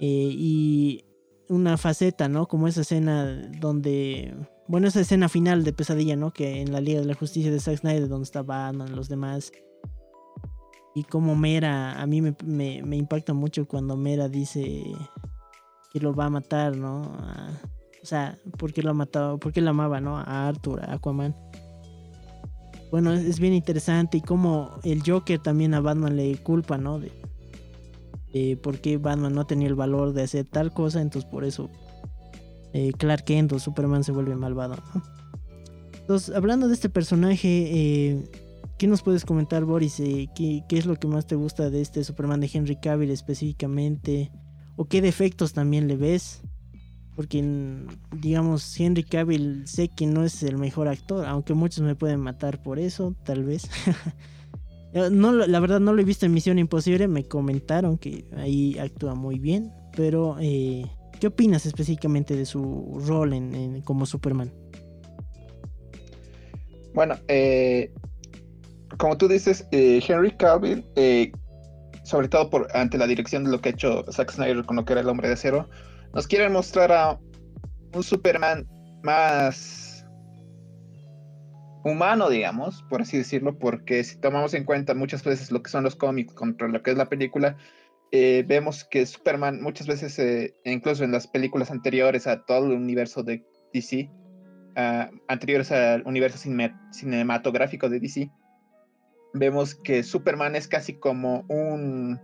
Eh, 0.00 0.30
y 0.32 1.04
una 1.48 1.76
faceta, 1.76 2.28
¿no? 2.28 2.46
Como 2.46 2.68
esa 2.68 2.80
escena 2.82 3.24
donde. 3.60 4.34
Bueno, 4.68 4.88
esa 4.88 5.00
escena 5.00 5.28
final 5.28 5.64
de 5.64 5.72
pesadilla, 5.72 6.16
¿no? 6.16 6.32
Que 6.32 6.60
en 6.60 6.72
la 6.72 6.80
Liga 6.80 7.00
de 7.00 7.06
la 7.06 7.14
Justicia 7.14 7.50
de 7.50 7.60
Zack 7.60 7.78
Snyder, 7.78 8.08
donde 8.08 8.24
está 8.24 8.42
Batman, 8.42 8.94
los 8.96 9.08
demás. 9.08 9.52
Y 10.94 11.04
como 11.04 11.34
Mera, 11.34 12.00
a 12.00 12.06
mí 12.06 12.20
me, 12.20 12.34
me, 12.44 12.96
impacta 12.96 13.32
mucho 13.32 13.66
cuando 13.66 13.96
Mera 13.96 14.28
dice 14.28 14.84
que 15.92 16.00
lo 16.00 16.14
va 16.14 16.26
a 16.26 16.30
matar, 16.30 16.76
¿no? 16.76 17.02
o 18.02 18.06
sea, 18.06 18.38
porque 18.58 18.82
lo 18.82 18.90
ha 18.90 18.94
matado, 18.94 19.38
porque 19.38 19.60
lo 19.60 19.70
amaba, 19.70 20.00
¿no? 20.00 20.18
A 20.18 20.48
Arthur, 20.48 20.80
a 20.84 20.94
Aquaman. 20.94 21.34
Bueno, 22.90 23.12
es, 23.12 23.40
bien 23.40 23.54
interesante 23.54 24.18
y 24.18 24.20
como 24.20 24.70
el 24.82 25.02
Joker 25.06 25.38
también 25.38 25.72
a 25.72 25.80
Batman 25.80 26.16
le 26.16 26.36
culpa, 26.42 26.76
¿no? 26.76 26.98
De, 26.98 27.10
de 28.32 28.56
por 28.56 28.80
qué 28.80 28.96
Batman 28.96 29.34
no 29.34 29.46
tenía 29.46 29.68
el 29.68 29.74
valor 29.74 30.12
de 30.12 30.22
hacer 30.22 30.46
tal 30.46 30.72
cosa, 30.72 31.00
entonces 31.00 31.30
por 31.30 31.44
eso 31.44 31.70
eh, 32.72 32.92
Clark 32.96 33.24
Kent 33.24 33.52
o 33.52 33.58
Superman 33.58 34.04
se 34.04 34.12
vuelve 34.12 34.34
malvado, 34.34 34.76
¿no? 34.76 35.02
Entonces, 36.00 36.34
hablando 36.34 36.66
de 36.66 36.74
este 36.74 36.88
personaje, 36.88 37.48
eh, 37.48 38.24
¿qué 38.78 38.86
nos 38.88 39.02
puedes 39.02 39.24
comentar, 39.24 39.64
Boris? 39.64 40.00
Eh, 40.00 40.28
¿qué, 40.34 40.64
¿qué, 40.68 40.78
es 40.78 40.86
lo 40.86 40.96
que 40.96 41.06
más 41.06 41.26
te 41.26 41.36
gusta 41.36 41.70
de 41.70 41.80
este 41.80 42.02
Superman 42.02 42.40
de 42.40 42.50
Henry 42.52 42.76
Cavill 42.76 43.10
específicamente? 43.10 44.32
¿O 44.76 44.86
qué 44.86 45.00
defectos 45.00 45.52
también 45.52 45.86
le 45.86 45.96
ves? 45.96 46.42
Porque, 47.14 47.86
digamos, 48.16 48.80
Henry 48.80 49.04
Cavill 49.04 49.68
sé 49.68 49.88
que 49.88 50.06
no 50.06 50.24
es 50.24 50.42
el 50.42 50.58
mejor 50.58 50.88
actor, 50.88 51.26
aunque 51.26 51.54
muchos 51.54 51.84
me 51.84 51.94
pueden 51.94 52.20
matar 52.20 52.62
por 52.62 52.78
eso, 52.78 53.14
tal 53.24 53.44
vez. 53.44 53.68
no, 54.92 55.32
la 55.32 55.60
verdad 55.60 55.80
no 55.80 55.92
lo 55.92 56.00
he 56.00 56.04
visto 56.04 56.26
en 56.26 56.32
Misión 56.32 56.58
Imposible, 56.58 57.08
me 57.08 57.24
comentaron 57.24 57.98
que 57.98 58.24
ahí 58.36 58.78
actúa 58.78 59.14
muy 59.14 59.38
bien, 59.38 59.72
pero 59.96 60.36
eh, 60.40 60.84
¿qué 61.18 61.28
opinas 61.28 61.64
específicamente 61.66 62.36
de 62.36 62.44
su 62.44 63.02
rol 63.06 63.32
en, 63.32 63.80
como 63.82 64.04
Superman? 64.04 64.52
Bueno, 66.94 67.16
eh, 67.28 67.90
como 68.98 69.16
tú 69.16 69.28
dices, 69.28 69.66
eh, 69.72 70.02
Henry 70.06 70.36
Cavill, 70.36 70.84
sobre 72.04 72.28
todo 72.28 72.50
por 72.50 72.68
ante 72.76 72.98
la 72.98 73.06
dirección 73.06 73.44
de 73.44 73.50
lo 73.50 73.60
que 73.60 73.70
ha 73.70 73.72
hecho 73.72 74.04
Zack 74.12 74.32
Snyder 74.32 74.64
con 74.64 74.76
lo 74.76 74.84
que 74.84 74.92
era 74.92 75.00
el 75.00 75.08
hombre 75.08 75.28
de 75.28 75.34
acero, 75.34 75.68
nos 76.12 76.26
quieren 76.26 76.52
mostrar 76.52 76.92
a 76.92 77.18
un 77.94 78.02
Superman 78.02 78.66
más 79.02 79.81
humano, 81.84 82.28
digamos, 82.30 82.82
por 82.84 83.02
así 83.02 83.18
decirlo, 83.18 83.58
porque 83.58 84.04
si 84.04 84.16
tomamos 84.20 84.54
en 84.54 84.64
cuenta 84.64 84.94
muchas 84.94 85.24
veces 85.24 85.50
lo 85.50 85.62
que 85.62 85.70
son 85.70 85.84
los 85.84 85.96
cómics 85.96 86.34
contra 86.34 86.68
lo 86.68 86.82
que 86.82 86.92
es 86.92 86.96
la 86.96 87.08
película, 87.08 87.56
eh, 88.10 88.44
vemos 88.46 88.84
que 88.84 89.06
Superman 89.06 89.62
muchas 89.62 89.86
veces, 89.86 90.18
eh, 90.18 90.54
incluso 90.64 91.02
en 91.02 91.12
las 91.12 91.26
películas 91.26 91.70
anteriores 91.70 92.26
a 92.26 92.42
todo 92.44 92.66
el 92.66 92.72
universo 92.72 93.22
de 93.22 93.44
DC, 93.72 94.10
ah, 94.76 95.10
anteriores 95.28 95.72
al 95.72 96.02
universo 96.06 96.38
cinematográfico 96.92 97.88
de 97.88 98.00
DC, 98.00 98.30
vemos 99.34 99.74
que 99.74 100.02
Superman 100.02 100.56
es 100.56 100.68
casi 100.68 100.94
como 100.94 101.44
un, 101.48 102.20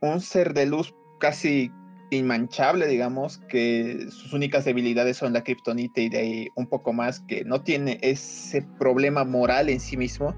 un 0.00 0.20
ser 0.20 0.52
de 0.52 0.66
luz 0.66 0.92
casi 1.20 1.70
inmanchable, 2.10 2.86
digamos, 2.86 3.38
que 3.48 4.06
sus 4.10 4.32
únicas 4.32 4.64
debilidades 4.64 5.16
son 5.16 5.32
la 5.32 5.42
kriptonita 5.42 6.00
y 6.00 6.08
de 6.08 6.18
ahí 6.18 6.48
un 6.54 6.66
poco 6.66 6.92
más, 6.92 7.20
que 7.20 7.44
no 7.44 7.62
tiene 7.62 7.98
ese 8.02 8.62
problema 8.78 9.24
moral 9.24 9.68
en 9.68 9.80
sí 9.80 9.96
mismo, 9.96 10.34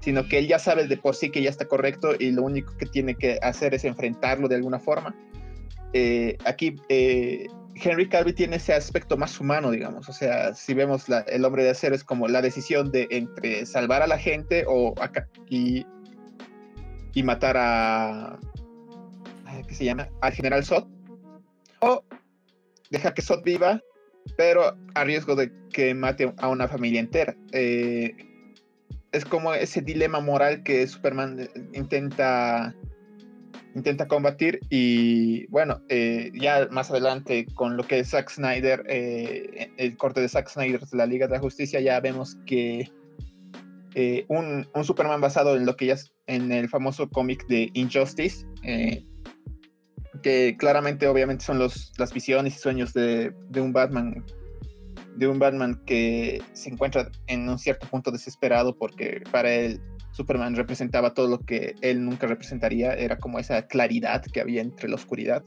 sino 0.00 0.28
que 0.28 0.38
él 0.38 0.46
ya 0.46 0.58
sabe 0.58 0.86
de 0.86 0.96
por 0.96 1.14
sí 1.14 1.30
que 1.30 1.42
ya 1.42 1.50
está 1.50 1.66
correcto 1.66 2.14
y 2.18 2.30
lo 2.30 2.42
único 2.42 2.76
que 2.76 2.86
tiene 2.86 3.14
que 3.14 3.38
hacer 3.42 3.74
es 3.74 3.84
enfrentarlo 3.84 4.48
de 4.48 4.56
alguna 4.56 4.78
forma. 4.78 5.14
Eh, 5.92 6.36
aquí 6.44 6.76
eh, 6.88 7.46
Henry 7.74 8.08
Cavill 8.08 8.34
tiene 8.34 8.56
ese 8.56 8.74
aspecto 8.74 9.16
más 9.16 9.40
humano, 9.40 9.70
digamos, 9.70 10.08
o 10.08 10.12
sea, 10.12 10.54
si 10.54 10.74
vemos 10.74 11.06
el 11.26 11.44
hombre 11.44 11.64
de 11.64 11.70
acero 11.70 11.94
es 11.94 12.04
como 12.04 12.28
la 12.28 12.42
decisión 12.42 12.90
de 12.90 13.06
entre 13.10 13.66
salvar 13.66 14.02
a 14.02 14.06
la 14.06 14.18
gente 14.18 14.64
o 14.66 14.94
y, 15.48 15.86
y 17.14 17.22
matar 17.22 17.56
a, 17.58 18.38
que 19.66 19.74
se 19.74 19.84
llama 19.84 20.08
al 20.20 20.32
general 20.32 20.64
Sot, 20.64 20.88
o 21.80 22.02
deja 22.90 23.14
que 23.14 23.22
Sot 23.22 23.44
viva, 23.44 23.80
pero 24.36 24.76
a 24.94 25.04
riesgo 25.04 25.34
de 25.36 25.52
que 25.72 25.94
mate 25.94 26.32
a 26.38 26.48
una 26.48 26.68
familia 26.68 27.00
entera. 27.00 27.36
Eh, 27.52 28.14
es 29.12 29.24
como 29.24 29.54
ese 29.54 29.80
dilema 29.80 30.20
moral 30.20 30.62
que 30.62 30.86
Superman 30.86 31.40
eh, 31.40 31.48
intenta 31.72 32.74
intenta 33.74 34.08
combatir 34.08 34.60
y 34.70 35.46
bueno, 35.48 35.82
eh, 35.90 36.32
ya 36.34 36.66
más 36.70 36.90
adelante 36.90 37.44
con 37.54 37.76
lo 37.76 37.86
que 37.86 37.98
es 37.98 38.08
Zack 38.08 38.30
Snyder, 38.30 38.82
el 38.88 39.96
corte 39.98 40.22
de 40.22 40.30
Zack 40.30 40.48
Snyder 40.48 40.80
de 40.80 40.96
la 40.96 41.04
Liga 41.04 41.26
de 41.26 41.34
la 41.34 41.40
Justicia, 41.40 41.78
ya 41.80 42.00
vemos 42.00 42.38
que 42.46 42.90
un, 44.28 44.66
un, 44.74 44.84
Superman 44.84 45.20
basado 45.20 45.56
en 45.56 45.66
lo 45.66 45.76
que 45.76 45.86
ya 45.86 45.94
es 45.94 46.10
en 46.26 46.52
el 46.52 46.70
famoso 46.70 47.10
cómic 47.10 47.46
de 47.48 47.68
Injustice, 47.74 48.46
que 50.26 50.56
claramente 50.56 51.06
obviamente 51.06 51.44
son 51.44 51.60
los, 51.60 51.92
las 51.98 52.12
visiones 52.12 52.56
y 52.56 52.58
sueños 52.58 52.92
de, 52.92 53.32
un 53.54 53.72
Batman 53.72 54.24
de 55.14 55.28
un 55.28 55.38
Batman 55.38 55.80
que 55.86 56.42
se 56.52 56.68
encuentra 56.68 57.12
en 57.28 57.48
un 57.48 57.60
cierto 57.60 57.86
punto 57.86 58.10
desesperado 58.10 58.76
porque 58.76 59.22
para 59.30 59.52
él 59.52 59.80
Superman 60.10 60.56
representaba 60.56 61.14
todo 61.14 61.28
lo 61.28 61.38
que 61.38 61.76
él 61.80 62.04
nunca 62.04 62.26
representaría, 62.26 62.92
era 62.94 63.18
como 63.18 63.38
esa 63.38 63.68
claridad 63.68 64.24
que 64.24 64.40
había 64.40 64.62
entre 64.62 64.88
la 64.88 64.96
oscuridad. 64.96 65.44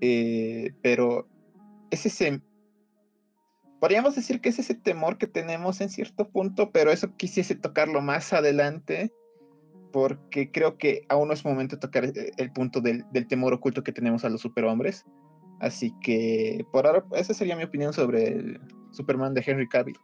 Eh, 0.00 0.70
pero 0.82 1.26
es 1.90 2.06
ese, 2.06 2.40
podríamos 3.80 4.14
decir 4.14 4.40
que 4.40 4.50
es 4.50 4.60
ese 4.60 4.76
temor 4.76 5.18
que 5.18 5.26
tenemos 5.26 5.80
en 5.80 5.88
cierto 5.88 6.28
punto, 6.28 6.70
pero 6.70 6.92
eso 6.92 7.16
quisiese 7.16 7.56
tocarlo 7.56 8.02
más 8.02 8.32
adelante 8.32 9.12
porque 9.92 10.50
creo 10.50 10.76
que 10.78 11.04
aún 11.08 11.28
no 11.28 11.34
es 11.34 11.44
momento 11.44 11.76
de 11.76 11.80
tocar 11.80 12.04
eh, 12.04 12.32
el 12.36 12.52
punto 12.52 12.80
del, 12.80 13.04
temor 13.28 13.52
oculto 13.52 13.82
que 13.82 13.92
tenemos 13.92 14.24
a 14.24 14.28
los 14.28 14.40
superhombres. 14.40 15.04
Así 15.60 15.94
que 16.02 16.64
por 16.72 16.86
ahora, 16.86 17.04
esa 17.16 17.34
sería 17.34 17.56
mi 17.56 17.64
opinión 17.64 17.92
sobre 17.92 18.28
el 18.28 18.60
Superman 18.92 19.34
de 19.34 19.42
Henry 19.46 19.68
Cavill. 19.68 19.98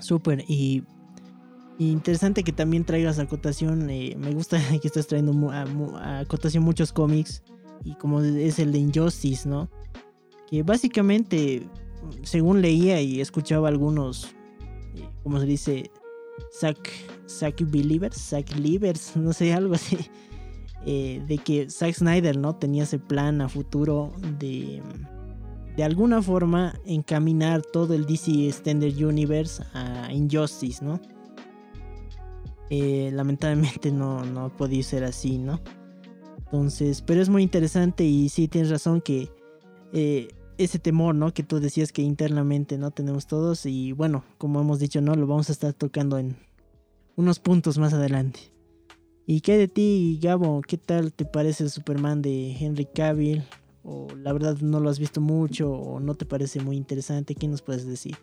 Súper, 0.00 0.44
y, 0.48 0.84
interesante 1.78 2.42
que 2.42 2.52
también 2.52 2.84
traigas 2.84 3.18
a 3.18 3.22
acotación. 3.22 3.90
Eh, 3.90 4.16
me 4.18 4.32
gusta 4.32 4.58
que 4.80 4.88
estés 4.88 5.06
trayendo 5.06 5.50
a, 5.50 6.20
acotación 6.20 6.64
muchos 6.64 6.92
cómics, 6.92 7.42
y 7.84 7.94
como 7.94 8.20
es 8.22 8.58
el 8.58 8.72
de 8.72 8.78
Injustice, 8.78 9.48
¿no? 9.48 9.68
Que 10.48 10.62
básicamente, 10.62 11.68
según 12.22 12.62
leía 12.62 13.00
y 13.00 13.20
escuchaba 13.20 13.68
algunos, 13.68 14.34
eh, 14.96 15.08
como 15.22 15.38
se 15.38 15.46
dice, 15.46 15.90
Zack, 16.58 16.90
Zack 17.28 17.62
Believers, 17.70 18.16
Zack 18.16 18.56
Livers, 18.56 19.16
no 19.16 19.32
sé, 19.32 19.52
algo 19.52 19.74
así. 19.74 19.98
Eh, 20.86 21.22
de 21.26 21.38
que 21.38 21.68
Zack 21.68 21.94
Snyder 21.94 22.36
no 22.36 22.54
tenía 22.56 22.84
ese 22.84 22.98
plan 22.98 23.40
a 23.40 23.48
futuro 23.48 24.12
de 24.38 24.80
de 25.78 25.84
alguna 25.84 26.20
forma 26.20 26.74
encaminar 26.86 27.62
todo 27.62 27.94
el 27.94 28.04
DC 28.04 28.48
Extended 28.48 28.96
Universe 28.96 29.62
a 29.74 30.12
Injustice, 30.12 30.84
¿no? 30.84 31.00
Eh, 32.68 33.10
lamentablemente 33.12 33.92
no, 33.92 34.24
no 34.24 34.46
ha 34.46 34.48
podido 34.48 34.82
ser 34.82 35.04
así, 35.04 35.38
¿no? 35.38 35.60
Entonces, 36.36 37.00
pero 37.00 37.22
es 37.22 37.28
muy 37.28 37.44
interesante 37.44 38.02
y 38.02 38.28
sí 38.28 38.48
tienes 38.48 38.72
razón 38.72 39.00
que 39.00 39.30
eh, 39.92 40.26
ese 40.58 40.78
temor, 40.78 41.14
¿no? 41.14 41.32
Que 41.32 41.44
tú 41.44 41.60
decías 41.60 41.92
que 41.92 42.02
internamente 42.02 42.76
no 42.76 42.90
tenemos 42.90 43.26
todos 43.26 43.64
y 43.64 43.92
bueno, 43.92 44.24
como 44.36 44.60
hemos 44.60 44.80
dicho, 44.80 45.00
¿no? 45.00 45.14
Lo 45.14 45.26
vamos 45.26 45.48
a 45.48 45.52
estar 45.52 45.72
tocando 45.72 46.18
en 46.18 46.36
unos 47.16 47.38
puntos 47.38 47.78
más 47.78 47.94
adelante. 47.94 48.40
¿Y 49.24 49.40
qué 49.40 49.56
de 49.56 49.68
ti, 49.68 50.18
Gabo? 50.22 50.62
¿Qué 50.62 50.76
tal 50.76 51.12
te 51.12 51.24
parece 51.24 51.64
el 51.64 51.70
Superman 51.70 52.22
de 52.22 52.56
Henry 52.58 52.86
Cavill? 52.86 53.44
¿O 53.84 54.08
la 54.16 54.32
verdad 54.32 54.56
no 54.60 54.80
lo 54.80 54.90
has 54.90 54.98
visto 54.98 55.20
mucho 55.20 55.70
o 55.70 56.00
no 56.00 56.14
te 56.14 56.26
parece 56.26 56.60
muy 56.60 56.76
interesante? 56.76 57.34
¿Qué 57.34 57.46
nos 57.46 57.62
puedes 57.62 57.86
decir? 57.86 58.16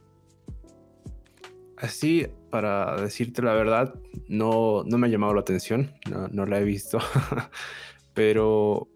Así, 1.77 2.27
para 2.49 2.99
decirte 3.01 3.41
la 3.41 3.53
verdad, 3.53 3.93
no, 4.27 4.83
no 4.83 4.97
me 4.97 5.07
ha 5.07 5.09
llamado 5.09 5.33
la 5.33 5.41
atención, 5.41 5.91
no, 6.09 6.27
no 6.29 6.45
la 6.45 6.59
he 6.59 6.63
visto, 6.63 6.99
pero 8.13 8.87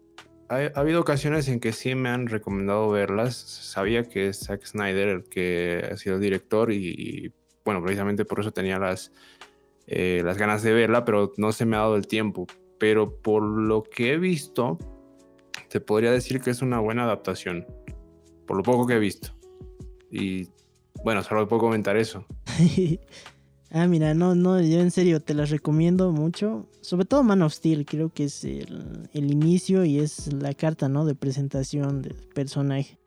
ha, 0.50 0.72
habido 0.74 1.00
ocasiones 1.00 1.48
en 1.48 1.60
que 1.60 1.72
sí 1.72 1.94
me 1.94 2.08
han 2.08 2.26
recomendado 2.26 2.90
verlas. 2.90 3.36
Sabía 3.36 4.02
que 4.02 4.28
es 4.28 4.40
Zack 4.40 4.66
Snyder 4.66 5.08
el 5.08 5.24
que 5.24 5.88
ha 5.92 5.96
sido 5.96 6.16
el 6.16 6.20
director 6.20 6.72
y, 6.72 7.32
bueno, 7.64 7.80
precisamente 7.82 8.24
por 8.24 8.40
eso 8.40 8.50
tenía 8.50 8.78
las, 8.78 9.12
eh, 9.86 10.22
las 10.24 10.36
ganas 10.36 10.62
de 10.62 10.72
verla, 10.72 11.04
pero 11.04 11.32
no 11.36 11.52
se 11.52 11.66
me 11.66 11.76
ha 11.76 11.80
dado 11.80 11.94
el 11.94 12.08
tiempo. 12.08 12.46
Pero 12.78 13.16
por 13.22 13.42
lo 13.42 13.84
que 13.84 14.14
he 14.14 14.18
visto, 14.18 14.76
te 15.68 15.80
podría 15.80 16.10
decir 16.10 16.40
que 16.40 16.50
es 16.50 16.62
una 16.62 16.80
buena 16.80 17.04
adaptación. 17.04 17.64
Por 18.46 18.56
lo 18.56 18.64
poco 18.64 18.88
que 18.88 18.94
he 18.94 18.98
visto. 18.98 19.30
Y 20.10 20.48
bueno, 21.04 21.22
solo 21.22 21.46
puedo 21.46 21.60
comentar 21.60 21.96
eso. 21.96 22.26
Ah, 23.72 23.86
mira, 23.86 24.14
no, 24.14 24.34
no, 24.34 24.60
yo 24.60 24.80
en 24.80 24.90
serio 24.90 25.20
te 25.20 25.32
las 25.32 25.50
recomiendo 25.50 26.10
mucho. 26.10 26.66
Sobre 26.80 27.04
todo 27.04 27.22
Man 27.22 27.42
of 27.42 27.52
Steel, 27.52 27.86
creo 27.86 28.12
que 28.12 28.24
es 28.24 28.44
el, 28.44 28.96
inicio 29.12 29.84
y 29.84 30.00
es 30.00 30.32
la 30.32 30.54
carta, 30.54 30.88
¿no? 30.88 31.04
De 31.04 31.14
presentación 31.14 32.02
del 32.02 32.14
personaje. 32.34 32.98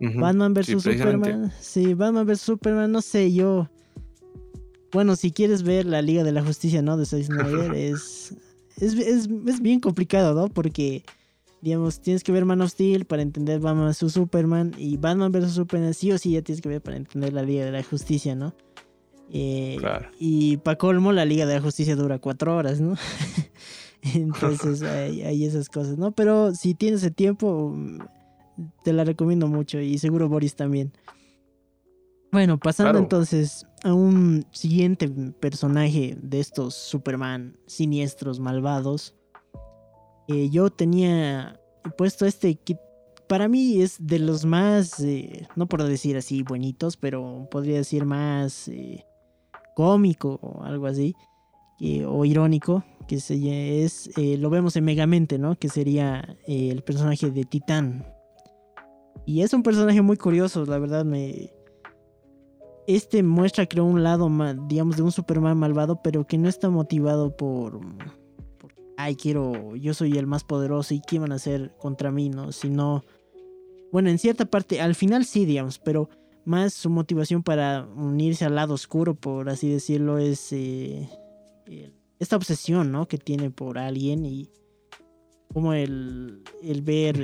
Batman 0.00 0.54
vs 0.54 0.82
Superman. 0.82 1.52
Sí, 1.60 1.94
Batman 1.94 2.26
vs 2.26 2.40
Superman, 2.40 2.92
no 2.92 3.02
sé, 3.02 3.32
yo. 3.32 3.68
Bueno, 4.92 5.16
si 5.16 5.32
quieres 5.32 5.64
ver 5.64 5.84
la 5.84 6.00
Liga 6.00 6.22
de 6.22 6.30
la 6.30 6.44
Justicia, 6.44 6.80
¿no? 6.80 6.96
De 6.96 7.04
Zack 7.04 7.24
Snyder, 7.24 7.74
es, 7.74 8.36
es, 8.76 8.94
es, 8.94 9.60
bien 9.60 9.80
complicado, 9.80 10.32
¿no? 10.32 10.48
Porque, 10.48 11.04
digamos, 11.60 12.00
tienes 12.00 12.22
que 12.22 12.30
ver 12.30 12.44
Man 12.44 12.60
of 12.60 12.70
Steel 12.70 13.04
para 13.04 13.22
entender 13.22 13.58
Batman 13.58 13.88
vs 13.88 14.12
Superman. 14.12 14.74
Y 14.78 14.96
Batman 14.96 15.32
vs 15.32 15.54
Superman, 15.54 15.92
sí 15.92 16.12
o 16.12 16.18
sí, 16.18 16.30
ya 16.30 16.42
tienes 16.42 16.62
que 16.62 16.68
ver 16.68 16.80
para 16.80 16.96
entender 16.96 17.32
la 17.32 17.42
Liga 17.42 17.64
de 17.64 17.72
la 17.72 17.82
Justicia, 17.82 18.36
¿no? 18.36 18.54
Eh, 19.30 19.78
y 20.18 20.56
para 20.58 20.78
colmo, 20.78 21.12
la 21.12 21.24
Liga 21.24 21.46
de 21.46 21.54
la 21.54 21.60
Justicia 21.60 21.96
dura 21.96 22.18
cuatro 22.18 22.56
horas, 22.56 22.80
¿no? 22.80 22.96
Entonces 24.14 24.82
hay, 24.82 25.44
esas 25.44 25.68
cosas, 25.68 25.98
¿no? 25.98 26.12
Pero 26.12 26.54
si 26.54 26.74
tienes 26.74 27.02
el 27.02 27.14
tiempo, 27.14 27.76
te 28.84 28.92
la 28.92 29.04
recomiendo 29.04 29.48
mucho 29.48 29.80
y 29.80 29.98
seguro 29.98 30.28
Boris 30.28 30.54
también. 30.54 30.92
Bueno, 32.30 32.58
pasando 32.58 32.98
entonces 32.98 33.66
a 33.82 33.94
un 33.94 34.44
siguiente 34.50 35.08
personaje 35.08 36.16
de 36.20 36.40
estos 36.40 36.74
Superman 36.74 37.56
siniestros, 37.66 38.38
malvados. 38.38 39.14
Eh, 40.28 40.50
yo 40.50 40.70
tenía 40.70 41.58
puesto 41.96 42.26
este 42.26 42.56
que 42.56 42.78
para 43.28 43.48
mí 43.48 43.80
es 43.80 43.96
de 43.98 44.18
los 44.18 44.44
más, 44.44 45.00
eh, 45.00 45.48
no 45.56 45.66
puedo 45.66 45.86
decir 45.86 46.16
así 46.16 46.42
bonitos, 46.42 46.96
pero 46.96 47.48
podría 47.50 47.76
decir 47.76 48.04
más 48.04 48.68
cómico 49.78 50.40
o 50.42 50.64
algo 50.64 50.88
así, 50.88 51.14
o 52.04 52.24
irónico, 52.24 52.82
que 53.06 53.20
se, 53.20 53.84
es, 53.84 54.10
eh, 54.16 54.36
lo 54.36 54.50
vemos 54.50 54.74
en 54.74 54.84
Megamente, 54.84 55.38
¿no? 55.38 55.54
Que 55.54 55.68
sería 55.68 56.36
eh, 56.48 56.70
el 56.72 56.82
personaje 56.82 57.30
de 57.30 57.44
Titán. 57.44 58.04
Y 59.24 59.42
es 59.42 59.52
un 59.52 59.62
personaje 59.62 60.02
muy 60.02 60.16
curioso, 60.16 60.66
la 60.66 60.80
verdad 60.80 61.04
me... 61.04 61.52
Este 62.88 63.22
muestra 63.22 63.66
creo 63.66 63.84
un 63.84 64.02
lado, 64.02 64.28
digamos, 64.66 64.96
de 64.96 65.02
un 65.04 65.12
Superman 65.12 65.56
malvado, 65.56 66.02
pero 66.02 66.26
que 66.26 66.38
no 66.38 66.48
está 66.48 66.70
motivado 66.70 67.36
por, 67.36 67.78
por 68.58 68.74
ay, 68.96 69.14
quiero, 69.14 69.76
yo 69.76 69.94
soy 69.94 70.18
el 70.18 70.26
más 70.26 70.42
poderoso 70.42 70.92
y 70.92 71.02
qué 71.06 71.20
van 71.20 71.30
a 71.30 71.36
hacer 71.36 71.72
contra 71.78 72.10
mí, 72.10 72.30
¿no? 72.30 72.50
Sino, 72.50 73.04
bueno, 73.92 74.10
en 74.10 74.18
cierta 74.18 74.44
parte, 74.44 74.80
al 74.80 74.96
final 74.96 75.24
sí, 75.24 75.44
digamos, 75.44 75.78
pero 75.78 76.08
más 76.48 76.72
su 76.72 76.90
motivación 76.90 77.42
para 77.42 77.86
unirse 77.94 78.44
al 78.44 78.54
lado 78.54 78.74
oscuro, 78.74 79.14
por 79.14 79.50
así 79.50 79.68
decirlo, 79.68 80.18
es 80.18 80.52
eh, 80.52 81.08
esta 82.18 82.36
obsesión, 82.36 82.90
¿no? 82.90 83.06
Que 83.06 83.18
tiene 83.18 83.50
por 83.50 83.78
alguien 83.78 84.24
y 84.24 84.50
como 85.52 85.74
el, 85.74 86.42
el 86.62 86.82
ver, 86.82 87.16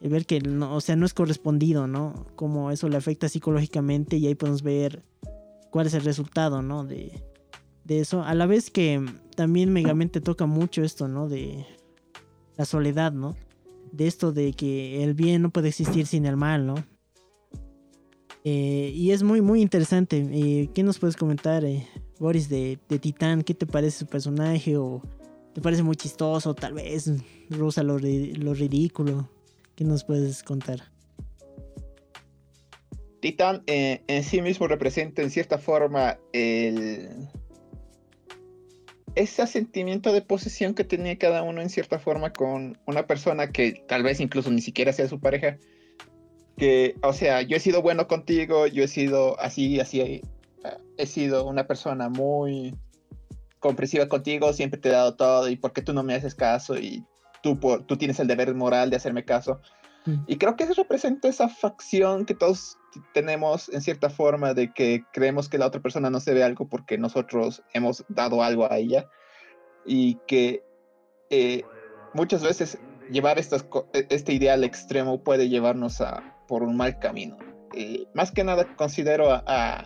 el 0.00 0.10
ver 0.10 0.26
que, 0.26 0.40
no, 0.40 0.74
o 0.74 0.80
sea, 0.80 0.96
no 0.96 1.06
es 1.06 1.14
correspondido, 1.14 1.86
¿no? 1.86 2.26
Como 2.34 2.70
eso 2.70 2.88
le 2.88 2.96
afecta 2.96 3.28
psicológicamente 3.28 4.16
y 4.16 4.26
ahí 4.26 4.34
podemos 4.34 4.62
ver 4.62 5.04
cuál 5.70 5.86
es 5.86 5.94
el 5.94 6.02
resultado, 6.02 6.62
¿no? 6.62 6.84
De, 6.84 7.22
de 7.84 8.00
eso. 8.00 8.22
A 8.22 8.34
la 8.34 8.46
vez 8.46 8.70
que 8.70 9.04
también 9.36 9.72
Megamente 9.72 10.20
toca 10.20 10.46
mucho 10.46 10.82
esto, 10.82 11.06
¿no? 11.06 11.28
De 11.28 11.66
la 12.56 12.64
soledad, 12.64 13.12
¿no? 13.12 13.36
De 13.92 14.06
esto 14.06 14.32
de 14.32 14.54
que 14.54 15.04
el 15.04 15.12
bien 15.12 15.42
no 15.42 15.50
puede 15.50 15.68
existir 15.68 16.06
sin 16.06 16.24
el 16.24 16.36
mal, 16.36 16.66
¿no? 16.66 16.74
Eh, 18.44 18.92
y 18.94 19.12
es 19.12 19.22
muy, 19.22 19.40
muy 19.40 19.62
interesante. 19.62 20.16
Eh, 20.32 20.70
¿Qué 20.74 20.82
nos 20.82 20.98
puedes 20.98 21.16
comentar, 21.16 21.64
eh, 21.64 21.86
Boris, 22.18 22.48
de, 22.48 22.78
de, 22.88 22.98
Titán? 22.98 23.42
¿Qué 23.42 23.54
te 23.54 23.66
parece 23.66 23.98
su 23.98 24.06
personaje? 24.06 24.76
¿O 24.76 25.02
te 25.54 25.60
parece 25.60 25.82
muy 25.82 25.96
chistoso? 25.96 26.54
Tal 26.54 26.74
vez 26.74 27.10
rosa 27.50 27.82
lo, 27.82 27.98
lo 27.98 28.54
ridículo. 28.54 29.28
¿Qué 29.76 29.84
nos 29.84 30.04
puedes 30.04 30.42
contar? 30.42 30.80
Titán 33.20 33.62
en 33.66 34.24
sí 34.24 34.42
mismo 34.42 34.66
representa 34.66 35.22
en 35.22 35.30
cierta 35.30 35.56
forma 35.56 36.18
el... 36.32 37.08
ese 39.14 39.46
sentimiento 39.46 40.12
de 40.12 40.22
posesión 40.22 40.74
que 40.74 40.82
tenía 40.82 41.16
cada 41.16 41.44
uno 41.44 41.62
en 41.62 41.70
cierta 41.70 42.00
forma 42.00 42.32
con 42.32 42.78
una 42.84 43.06
persona 43.06 43.52
que 43.52 43.84
tal 43.86 44.02
vez 44.02 44.18
incluso 44.18 44.50
ni 44.50 44.60
siquiera 44.60 44.92
sea 44.92 45.06
su 45.06 45.20
pareja 45.20 45.56
que, 46.56 46.96
o 47.02 47.12
sea, 47.12 47.42
yo 47.42 47.56
he 47.56 47.60
sido 47.60 47.82
bueno 47.82 48.06
contigo, 48.06 48.66
yo 48.66 48.84
he 48.84 48.88
sido 48.88 49.38
así, 49.40 49.80
así, 49.80 50.00
eh, 50.00 50.22
he 50.96 51.06
sido 51.06 51.46
una 51.46 51.66
persona 51.66 52.08
muy 52.08 52.74
comprensiva 53.58 54.08
contigo, 54.08 54.52
siempre 54.52 54.80
te 54.80 54.88
he 54.88 54.92
dado 54.92 55.14
todo 55.14 55.48
y 55.48 55.56
porque 55.56 55.82
tú 55.82 55.92
no 55.92 56.02
me 56.02 56.14
haces 56.14 56.34
caso 56.34 56.76
y 56.76 57.04
tú, 57.42 57.58
por, 57.58 57.84
tú 57.84 57.96
tienes 57.96 58.18
el 58.20 58.26
deber 58.26 58.54
moral 58.54 58.90
de 58.90 58.96
hacerme 58.96 59.24
caso. 59.24 59.60
Mm. 60.04 60.24
Y 60.26 60.36
creo 60.36 60.56
que 60.56 60.64
eso 60.64 60.74
representa 60.74 61.28
esa 61.28 61.48
facción 61.48 62.24
que 62.26 62.34
todos 62.34 62.76
tenemos 63.14 63.68
en 63.68 63.80
cierta 63.80 64.10
forma 64.10 64.52
de 64.52 64.72
que 64.72 65.04
creemos 65.12 65.48
que 65.48 65.58
la 65.58 65.66
otra 65.66 65.80
persona 65.80 66.10
no 66.10 66.20
se 66.20 66.34
ve 66.34 66.42
algo 66.42 66.68
porque 66.68 66.98
nosotros 66.98 67.62
hemos 67.72 68.04
dado 68.08 68.42
algo 68.42 68.70
a 68.70 68.78
ella 68.78 69.08
y 69.86 70.16
que 70.26 70.64
eh, 71.30 71.64
muchas 72.14 72.42
veces 72.42 72.78
llevar 73.10 73.38
estas, 73.38 73.64
e, 73.92 74.06
este 74.10 74.32
ideal 74.32 74.64
extremo 74.64 75.22
puede 75.22 75.48
llevarnos 75.48 76.00
a 76.00 76.22
por 76.52 76.64
un 76.64 76.76
mal 76.76 76.98
camino. 76.98 77.38
Eh, 77.72 78.04
más 78.12 78.30
que 78.30 78.44
nada 78.44 78.76
considero 78.76 79.32
a, 79.32 79.84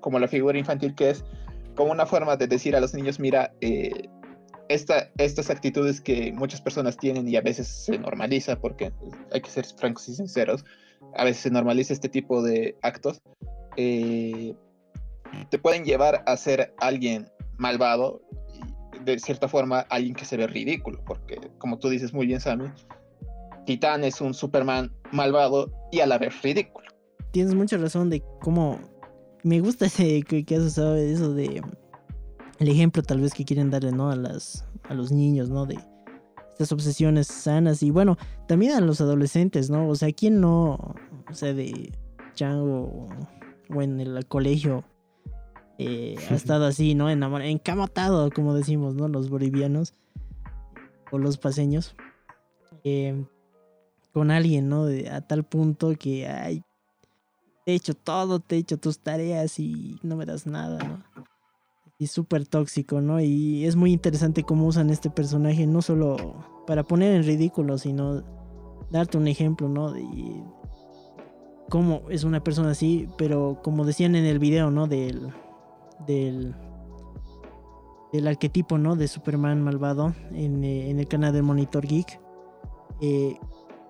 como 0.00 0.18
la 0.18 0.28
figura 0.28 0.58
infantil 0.58 0.94
que 0.94 1.10
es, 1.10 1.26
como 1.74 1.92
una 1.92 2.06
forma 2.06 2.38
de 2.38 2.46
decir 2.46 2.74
a 2.74 2.80
los 2.80 2.94
niños, 2.94 3.20
mira, 3.20 3.52
eh, 3.60 4.08
esta, 4.70 5.10
estas 5.18 5.50
actitudes 5.50 6.00
que 6.00 6.32
muchas 6.32 6.62
personas 6.62 6.96
tienen 6.96 7.28
y 7.28 7.36
a 7.36 7.42
veces 7.42 7.68
se 7.68 7.98
normaliza, 7.98 8.58
porque 8.58 8.92
hay 9.30 9.42
que 9.42 9.50
ser 9.50 9.66
francos 9.66 10.08
y 10.08 10.14
sinceros, 10.14 10.64
a 11.16 11.24
veces 11.24 11.42
se 11.42 11.50
normaliza 11.50 11.92
este 11.92 12.08
tipo 12.08 12.42
de 12.42 12.78
actos, 12.80 13.20
eh, 13.76 14.54
te 15.50 15.58
pueden 15.58 15.84
llevar 15.84 16.22
a 16.24 16.34
ser 16.38 16.72
alguien 16.78 17.28
malvado 17.58 18.22
y 18.94 19.04
de 19.04 19.18
cierta 19.18 19.48
forma 19.48 19.80
alguien 19.90 20.14
que 20.14 20.24
se 20.24 20.38
ve 20.38 20.46
ridículo, 20.46 21.04
porque 21.04 21.38
como 21.58 21.78
tú 21.78 21.90
dices 21.90 22.14
muy 22.14 22.26
bien, 22.26 22.40
Sammy, 22.40 22.70
Titán 23.66 24.02
es 24.02 24.22
un 24.22 24.32
Superman 24.32 24.90
malvado 25.12 25.70
y 25.90 26.00
a 26.00 26.06
la 26.06 26.18
vez 26.18 26.40
ridículo. 26.42 26.88
Tienes 27.32 27.54
mucha 27.54 27.76
razón 27.76 28.10
de 28.10 28.22
cómo 28.40 28.78
me 29.42 29.60
gusta 29.60 29.86
ese 29.86 30.22
que, 30.22 30.44
has 30.54 30.62
usado 30.62 30.96
eso 30.96 31.32
de 31.32 31.62
el 32.58 32.68
ejemplo 32.68 33.02
tal 33.02 33.20
vez 33.20 33.32
que 33.32 33.44
quieren 33.44 33.70
darle 33.70 33.92
no 33.92 34.10
a 34.10 34.16
las 34.16 34.66
a 34.82 34.94
los 34.94 35.12
niños 35.12 35.48
no 35.48 35.64
de 35.64 35.78
estas 36.50 36.72
obsesiones 36.72 37.26
sanas 37.26 37.82
y 37.82 37.90
bueno 37.90 38.18
también 38.46 38.72
a 38.72 38.80
los 38.80 39.00
adolescentes 39.00 39.70
no 39.70 39.88
o 39.88 39.94
sea 39.94 40.12
quién 40.12 40.42
no 40.42 40.94
o 41.30 41.32
sea 41.32 41.54
de 41.54 41.90
chango 42.34 43.08
o 43.74 43.82
en 43.82 43.98
el 43.98 44.26
colegio 44.26 44.84
eh, 45.78 46.16
ha 46.30 46.34
estado 46.34 46.66
así 46.66 46.94
no 46.94 47.08
encamatado 47.08 48.30
como 48.30 48.52
decimos 48.52 48.94
no 48.94 49.08
los 49.08 49.30
bolivianos 49.30 49.94
o 51.10 51.18
los 51.18 51.38
paseños. 51.38 51.94
Eh, 52.84 53.24
con 54.12 54.30
alguien, 54.30 54.68
¿no? 54.68 54.86
a 55.10 55.20
tal 55.20 55.44
punto 55.44 55.94
que, 55.98 56.26
ay, 56.26 56.62
te 57.64 57.72
he 57.72 57.74
hecho 57.74 57.94
todo, 57.94 58.40
te 58.40 58.56
he 58.56 58.58
hecho 58.58 58.78
tus 58.78 58.98
tareas 58.98 59.58
y 59.58 59.98
no 60.02 60.16
me 60.16 60.26
das 60.26 60.46
nada, 60.46 60.78
¿no? 60.78 61.24
Y 61.98 62.06
súper 62.06 62.46
tóxico, 62.46 63.00
¿no? 63.00 63.20
Y 63.20 63.66
es 63.66 63.76
muy 63.76 63.92
interesante 63.92 64.42
cómo 64.42 64.66
usan 64.66 64.88
este 64.88 65.10
personaje, 65.10 65.66
no 65.66 65.82
solo 65.82 66.16
para 66.66 66.82
poner 66.82 67.14
en 67.14 67.24
ridículo, 67.24 67.76
sino 67.76 68.22
darte 68.90 69.18
un 69.18 69.28
ejemplo, 69.28 69.68
¿no? 69.68 69.92
De 69.92 70.02
cómo 71.68 72.02
es 72.08 72.24
una 72.24 72.42
persona 72.42 72.70
así, 72.70 73.08
pero 73.18 73.60
como 73.62 73.84
decían 73.84 74.16
en 74.16 74.24
el 74.24 74.38
video, 74.38 74.70
¿no? 74.70 74.86
Del, 74.86 75.30
del, 76.06 76.54
del 78.12 78.26
arquetipo, 78.28 78.78
¿no? 78.78 78.96
De 78.96 79.06
Superman 79.06 79.62
malvado 79.62 80.14
en, 80.32 80.64
eh, 80.64 80.90
en 80.90 80.98
el 81.00 81.06
canal 81.06 81.34
de 81.34 81.42
Monitor 81.42 81.86
Geek. 81.86 82.18
Eh, 83.02 83.38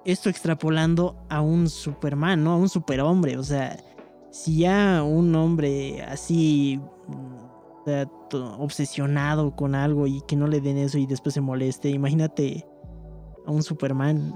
esto 0.04 0.28
extrapolando 0.28 1.16
a 1.28 1.40
un 1.40 1.68
Superman, 1.68 2.44
¿no? 2.44 2.52
A 2.52 2.56
un 2.56 2.68
superhombre. 2.68 3.36
O 3.38 3.42
sea, 3.42 3.76
si 4.30 4.58
ya 4.58 5.02
un 5.02 5.34
hombre 5.34 6.02
así 6.02 6.80
obsesionado 8.58 9.56
con 9.56 9.74
algo 9.74 10.06
y 10.06 10.20
que 10.22 10.36
no 10.36 10.46
le 10.46 10.60
den 10.60 10.78
eso 10.78 10.98
y 10.98 11.06
después 11.06 11.34
se 11.34 11.40
moleste, 11.40 11.90
imagínate 11.90 12.64
a 12.66 12.80
a 13.46 13.50
un 13.50 13.62
Superman. 13.62 14.34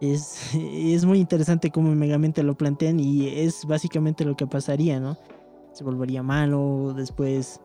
Es, 0.00 0.54
es 0.54 1.04
muy 1.04 1.18
interesante 1.18 1.70
cómo 1.70 1.94
Megamente 1.94 2.42
lo 2.42 2.56
plantean 2.56 3.00
y 3.00 3.28
es 3.28 3.64
básicamente 3.66 4.24
lo 4.24 4.36
que 4.36 4.46
pasaría, 4.46 5.00
¿no? 5.00 5.16
Se 5.72 5.84
volvería 5.84 6.22
malo, 6.22 6.92
después 6.94 7.60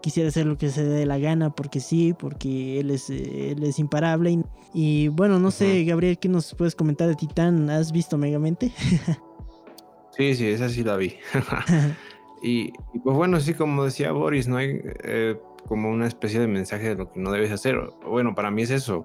quisiera 0.00 0.28
hacer 0.28 0.46
lo 0.46 0.56
que 0.56 0.70
se 0.70 0.84
dé 0.84 1.06
la 1.06 1.18
gana 1.18 1.50
porque 1.50 1.80
sí, 1.80 2.14
porque 2.18 2.80
él 2.80 2.90
es, 2.90 3.10
él 3.10 3.62
es 3.62 3.78
imparable. 3.78 4.42
Y, 4.74 5.08
bueno, 5.08 5.38
no 5.38 5.50
sé, 5.50 5.84
Gabriel, 5.84 6.18
¿qué 6.18 6.28
nos 6.28 6.54
puedes 6.54 6.74
comentar 6.74 7.08
de 7.08 7.14
Titán? 7.14 7.70
¿Has 7.70 7.92
visto 7.92 8.18
Megamente? 8.18 8.72
sí, 10.16 10.34
sí, 10.34 10.46
esa 10.46 10.68
sí 10.68 10.84
la 10.84 10.96
vi. 10.96 11.16
y, 12.42 12.72
pues 13.02 13.16
bueno, 13.16 13.40
sí, 13.40 13.54
como 13.54 13.84
decía 13.84 14.12
Boris, 14.12 14.48
no 14.48 14.56
hay 14.56 14.80
eh, 15.04 15.36
como 15.66 15.90
una 15.90 16.06
especie 16.06 16.40
de 16.40 16.46
mensaje 16.46 16.90
de 16.90 16.94
lo 16.96 17.12
que 17.12 17.20
no 17.20 17.32
debes 17.32 17.50
hacer. 17.50 17.78
Bueno, 18.06 18.34
para 18.34 18.50
mí 18.50 18.62
es 18.62 18.70
eso, 18.70 19.04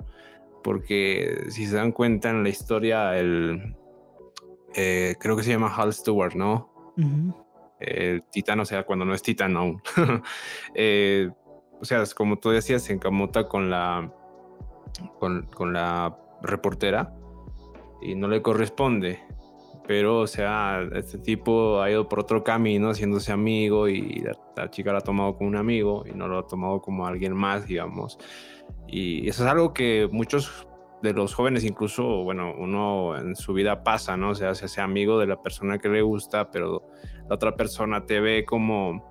porque 0.64 1.46
si 1.50 1.66
se 1.66 1.76
dan 1.76 1.92
cuenta 1.92 2.30
en 2.30 2.44
la 2.44 2.50
historia, 2.50 3.18
el 3.18 3.76
eh, 4.76 5.16
creo 5.20 5.36
que 5.36 5.44
se 5.44 5.52
llama 5.52 5.74
Hal 5.76 5.94
Stewart, 5.94 6.36
¿no? 6.36 6.70
El 7.84 8.24
titán, 8.24 8.60
o 8.60 8.66
sea, 8.66 8.84
cuando 8.84 9.06
no 9.06 9.14
es 9.14 9.22
titán 9.22 9.58
aún. 9.58 9.82
Eh, 10.76 11.30
o 11.80 11.86
sea, 11.86 12.04
como 12.16 12.38
tú 12.38 12.50
decías, 12.50 12.84
se 12.84 12.94
encamuta 12.94 13.48
con 13.48 13.70
la, 13.70 14.12
con, 15.20 15.48
con, 15.48 15.74
la 15.74 16.18
reportera 16.42 17.14
y 18.02 18.16
no 18.16 18.28
le 18.28 18.42
corresponde. 18.42 19.20
Pero, 19.86 20.20
o 20.20 20.28
sea, 20.28 20.82
este 20.94 21.18
tipo 21.18 21.82
ha 21.82 21.92
ido 21.92 22.08
por 22.08 22.22
otro 22.22 22.44
camino, 22.44 22.90
haciéndose 22.90 23.34
amigo 23.34 23.90
y 23.90 24.22
la, 24.22 24.32
la 24.56 24.70
chica 24.70 24.94
lo 24.94 25.00
ha 25.00 25.02
tomado 25.02 25.36
como 25.36 25.50
un 25.50 25.58
amigo 25.58 26.06
y 26.08 26.12
no 26.12 26.30
lo 26.30 26.40
ha 26.40 26.48
tomado 26.48 26.82
como 26.82 27.06
alguien 27.06 27.34
más, 27.34 27.68
digamos. 27.68 28.18
Y 28.88 29.28
eso 29.28 29.44
es 29.44 29.50
algo 29.50 29.74
que 29.74 30.08
muchos 30.12 30.68
de 31.04 31.12
los 31.12 31.34
jóvenes, 31.34 31.66
incluso, 31.66 32.24
bueno, 32.24 32.54
uno 32.58 33.18
en 33.18 33.36
su 33.36 33.54
vida 33.54 33.84
pasa, 33.84 34.16
¿no? 34.16 34.30
O 34.30 34.36
sea, 34.36 34.56
se 34.56 34.66
hace 34.66 34.80
amigo 34.80 35.20
de 35.20 35.28
la 35.28 35.42
persona 35.42 35.78
que 35.78 35.90
le 35.90 36.02
gusta, 36.02 36.50
pero 36.50 36.88
la 37.28 37.36
otra 37.36 37.56
persona 37.56 38.06
te 38.06 38.20
ve 38.20 38.46
como, 38.46 39.04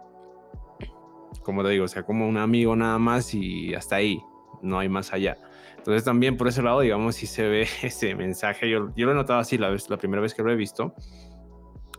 como 1.42 1.62
te 1.62 1.70
digo, 1.70 1.84
o 1.84 1.88
sea, 1.88 2.02
como 2.02 2.28
un 2.28 2.36
amigo 2.36 2.76
nada 2.76 2.98
más 2.98 3.34
y 3.34 3.74
hasta 3.74 3.96
ahí, 3.96 4.20
no 4.62 4.78
hay 4.78 4.88
más 4.88 5.12
allá. 5.12 5.38
Entonces 5.78 6.04
también 6.04 6.36
por 6.36 6.48
ese 6.48 6.62
lado, 6.62 6.80
digamos, 6.80 7.16
si 7.16 7.26
se 7.26 7.48
ve 7.48 7.66
ese 7.82 8.14
mensaje, 8.14 8.70
yo, 8.70 8.94
yo 8.96 9.06
lo 9.06 9.12
he 9.12 9.14
notado 9.14 9.40
así 9.40 9.58
la, 9.58 9.70
vez, 9.70 9.88
la 9.90 9.96
primera 9.96 10.22
vez 10.22 10.34
que 10.34 10.42
lo 10.42 10.50
he 10.50 10.56
visto. 10.56 10.94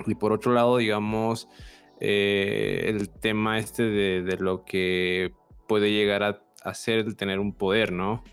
Y 0.06 0.16
por 0.16 0.34
otro 0.34 0.54
lado, 0.54 0.78
digamos, 0.78 1.48
eh, 2.00 2.86
el 2.88 3.10
tema 3.10 3.60
este 3.60 3.84
de, 3.84 4.24
de, 4.24 4.38
lo 4.38 4.66
que 4.66 5.34
puede 5.68 5.92
llegar 5.92 6.24
a 6.24 6.42
hacer 6.64 7.00
el 7.00 7.16
tener 7.16 7.40
un 7.40 7.54
poder, 7.54 7.92
¿no? 7.92 8.24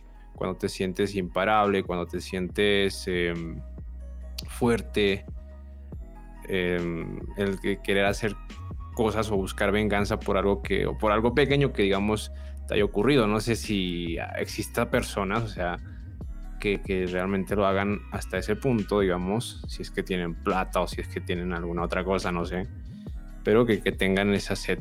cuando 0.40 0.56
te 0.56 0.70
sientes 0.70 1.14
imparable, 1.16 1.82
cuando 1.82 2.06
te 2.06 2.18
sientes 2.18 3.06
em, 3.08 3.60
fuerte, 4.48 5.26
em, 6.50 7.20
el 7.36 7.60
que 7.60 7.80
querer 7.82 8.04
hacer 8.04 8.34
cosas 8.94 9.30
o 9.30 9.36
buscar 9.36 9.72
venganza 9.72 10.18
por 10.18 10.36
algo 10.36 10.62
que 10.62 10.86
o 10.86 10.98
por 10.98 11.12
algo 11.12 11.34
pequeño 11.34 11.72
que 11.72 11.82
digamos 11.82 12.32
te 12.66 12.74
haya 12.74 12.84
ocurrido. 12.84 13.26
No 13.26 13.40
sé 13.40 13.56
si 13.56 14.18
exista 14.38 14.90
personas, 14.90 15.42
o 15.42 15.48
sea, 15.48 15.76
que, 16.60 16.82
que, 16.82 17.06
realmente 17.06 17.56
lo 17.56 17.66
hagan 17.66 18.00
hasta 18.12 18.38
ese 18.38 18.56
punto, 18.56 19.00
digamos, 19.00 19.62
si 19.66 19.82
es 19.82 19.90
que 19.90 20.02
tienen 20.02 20.34
plata 20.34 20.80
o 20.80 20.86
si 20.86 21.00
es 21.00 21.08
que 21.08 21.20
tienen 21.20 21.52
alguna 21.52 21.82
otra 21.82 22.04
cosa, 22.04 22.30
no 22.30 22.44
sé, 22.44 22.68
pero 23.42 23.64
que, 23.64 23.80
que 23.80 23.92
tengan 23.92 24.34
esa 24.34 24.56
sed 24.56 24.80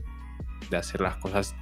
de 0.70 0.78
hacer 0.78 1.02
las 1.02 1.16
cosas 1.18 1.56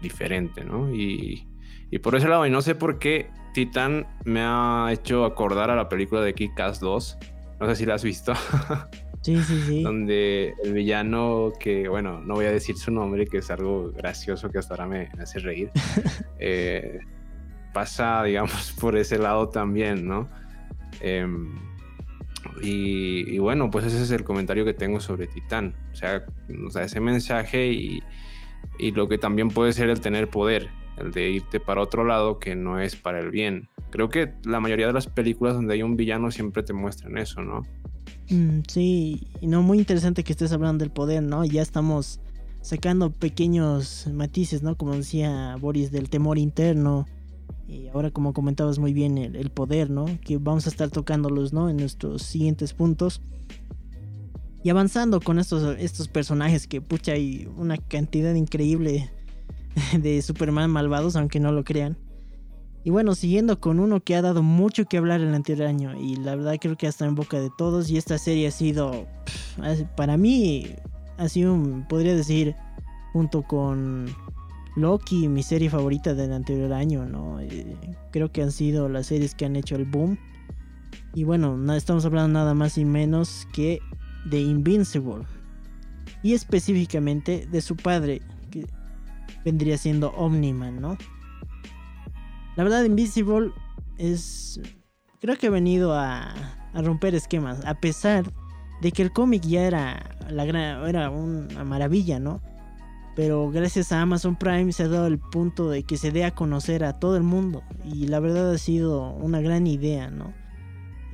diferente, 0.00 0.64
¿no? 0.64 0.92
Y, 0.94 1.46
y 1.90 1.98
por 1.98 2.14
ese 2.16 2.28
lado, 2.28 2.46
y 2.46 2.50
no 2.50 2.62
sé 2.62 2.74
por 2.74 2.98
qué 2.98 3.30
Titan 3.52 4.06
me 4.24 4.40
ha 4.42 4.88
hecho 4.92 5.24
acordar 5.24 5.70
a 5.70 5.76
la 5.76 5.88
película 5.88 6.20
de 6.20 6.34
Kick-Ass 6.34 6.80
2. 6.80 7.18
No 7.60 7.66
sé 7.66 7.76
si 7.76 7.86
la 7.86 7.94
has 7.94 8.04
visto. 8.04 8.32
Sí, 9.22 9.42
sí, 9.42 9.62
sí. 9.66 9.82
Donde 9.82 10.54
el 10.64 10.72
villano, 10.72 11.52
que 11.60 11.88
bueno, 11.88 12.20
no 12.20 12.34
voy 12.34 12.46
a 12.46 12.52
decir 12.52 12.76
su 12.76 12.90
nombre, 12.90 13.26
que 13.26 13.38
es 13.38 13.50
algo 13.50 13.92
gracioso 13.92 14.50
que 14.50 14.58
hasta 14.58 14.74
ahora 14.74 14.86
me, 14.86 15.08
hace 15.20 15.40
reír, 15.40 15.70
eh, 16.38 17.00
pasa, 17.74 18.22
digamos, 18.22 18.72
por 18.80 18.96
ese 18.96 19.18
lado 19.18 19.48
también, 19.48 20.08
¿no? 20.08 20.28
Em, 21.00 21.54
y, 22.62 23.38
bueno, 23.38 23.70
pues 23.70 23.84
ese 23.86 24.02
es 24.02 24.10
el 24.10 24.24
comentario 24.24 24.64
que 24.64 24.74
tengo 24.74 25.00
sobre 25.00 25.26
Titán. 25.26 25.74
O 25.92 25.94
sea, 25.94 26.24
o 26.66 26.70
sea 26.70 26.84
ese 26.84 27.00
mensaje 27.00 27.68
y, 27.72 28.02
y 28.78 28.92
lo 28.92 29.08
que 29.08 29.18
también 29.18 29.48
puede 29.48 29.72
ser 29.72 29.90
el 29.90 30.00
tener 30.00 30.28
poder 30.28 30.70
el 31.00 31.12
de 31.12 31.30
irte 31.30 31.60
para 31.60 31.80
otro 31.80 32.04
lado 32.04 32.38
que 32.38 32.54
no 32.54 32.80
es 32.80 32.96
para 32.96 33.20
el 33.20 33.30
bien. 33.30 33.68
Creo 33.90 34.08
que 34.08 34.34
la 34.44 34.60
mayoría 34.60 34.86
de 34.86 34.92
las 34.92 35.06
películas 35.06 35.54
donde 35.54 35.74
hay 35.74 35.82
un 35.82 35.96
villano 35.96 36.30
siempre 36.30 36.62
te 36.62 36.72
muestran 36.72 37.18
eso, 37.18 37.42
¿no? 37.42 37.62
Mm, 38.30 38.60
sí, 38.68 39.28
y 39.40 39.46
no, 39.46 39.62
muy 39.62 39.78
interesante 39.78 40.24
que 40.24 40.32
estés 40.32 40.52
hablando 40.52 40.82
del 40.82 40.92
poder, 40.92 41.22
¿no? 41.22 41.44
Ya 41.44 41.62
estamos 41.62 42.20
sacando 42.62 43.10
pequeños 43.10 44.08
matices, 44.12 44.62
¿no? 44.62 44.76
Como 44.76 44.96
decía 44.96 45.56
Boris, 45.60 45.90
del 45.90 46.08
temor 46.08 46.38
interno. 46.38 47.06
Y 47.68 47.88
ahora, 47.88 48.10
como 48.10 48.32
comentabas 48.32 48.78
muy 48.78 48.92
bien, 48.92 49.16
el, 49.18 49.50
poder, 49.50 49.90
¿no? 49.90 50.06
Que 50.24 50.38
vamos 50.38 50.66
a 50.66 50.70
estar 50.70 50.90
tocándolos, 50.90 51.52
¿no? 51.52 51.70
En 51.70 51.76
nuestros 51.76 52.22
siguientes 52.22 52.72
puntos. 52.72 53.22
Y 54.62 54.70
avanzando 54.70 55.20
con 55.20 55.38
estos, 55.38 55.78
estos 55.78 56.08
personajes 56.08 56.66
que, 56.66 56.80
pucha, 56.80 57.12
hay 57.12 57.48
una 57.56 57.76
cantidad 57.76 58.34
increíble 58.34 59.10
de 59.98 60.20
Superman 60.20 60.70
malvados, 60.70 61.16
aunque 61.16 61.38
no 61.38 61.52
lo 61.52 61.64
crean. 61.64 61.96
Y 62.82 62.90
bueno, 62.90 63.14
siguiendo 63.14 63.60
con 63.60 63.78
uno 63.78 64.00
que 64.00 64.16
ha 64.16 64.22
dado 64.22 64.42
mucho 64.42 64.86
que 64.86 64.96
hablar 64.96 65.20
el 65.20 65.34
anterior 65.34 65.68
año 65.68 66.00
y 66.00 66.16
la 66.16 66.34
verdad 66.34 66.56
creo 66.58 66.76
que 66.76 66.86
hasta 66.86 67.04
en 67.04 67.14
boca 67.14 67.38
de 67.38 67.50
todos 67.58 67.90
y 67.90 67.98
esta 67.98 68.16
serie 68.16 68.48
ha 68.48 68.50
sido, 68.50 69.06
para 69.96 70.16
mí, 70.16 70.76
ha 71.18 71.28
sido, 71.28 71.58
podría 71.88 72.14
decir, 72.14 72.56
junto 73.12 73.42
con 73.42 74.06
Loki, 74.76 75.28
mi 75.28 75.42
serie 75.42 75.68
favorita 75.68 76.14
del 76.14 76.32
anterior 76.32 76.72
año, 76.72 77.04
¿no? 77.04 77.38
Eh, 77.40 77.76
creo 78.12 78.32
que 78.32 78.42
han 78.42 78.52
sido 78.52 78.88
las 78.88 79.06
series 79.06 79.34
que 79.34 79.44
han 79.44 79.56
hecho 79.56 79.76
el 79.76 79.84
boom. 79.84 80.16
Y 81.14 81.24
bueno, 81.24 81.56
no 81.56 81.74
estamos 81.74 82.06
hablando 82.06 82.38
nada 82.38 82.54
más 82.54 82.78
y 82.78 82.84
menos 82.86 83.46
que 83.52 83.80
de 84.24 84.40
Invincible. 84.40 85.26
Y 86.22 86.32
específicamente 86.32 87.46
de 87.50 87.60
su 87.60 87.76
padre, 87.76 88.22
vendría 89.44 89.76
siendo 89.76 90.10
Omniman, 90.12 90.80
¿no? 90.80 90.96
La 92.60 92.64
verdad, 92.64 92.84
Invisible 92.84 93.52
es. 93.96 94.60
Creo 95.18 95.38
que 95.38 95.46
ha 95.46 95.50
venido 95.50 95.94
a, 95.94 96.34
romper 96.74 97.14
esquemas. 97.14 97.64
A 97.64 97.80
pesar 97.80 98.30
de 98.82 98.92
que 98.92 99.00
el 99.00 99.12
cómic 99.12 99.44
ya 99.44 99.62
era, 99.62 100.18
la 100.28 100.44
gran, 100.44 100.86
era 100.86 101.08
una 101.08 101.64
maravilla, 101.64 102.20
¿no? 102.20 102.42
Pero 103.16 103.50
gracias 103.50 103.92
a 103.92 104.02
Amazon 104.02 104.36
Prime 104.36 104.74
se 104.74 104.82
ha 104.82 104.88
dado 104.88 105.06
el 105.06 105.18
punto 105.18 105.70
de 105.70 105.84
que 105.84 105.96
se 105.96 106.10
dé 106.10 106.26
a 106.26 106.34
conocer 106.34 106.84
a 106.84 106.98
todo 106.98 107.16
el 107.16 107.22
mundo. 107.22 107.62
Y 107.82 108.08
la 108.08 108.20
verdad 108.20 108.52
ha 108.52 108.58
sido 108.58 109.08
una 109.08 109.40
gran 109.40 109.66
idea, 109.66 110.10
¿no? 110.10 110.34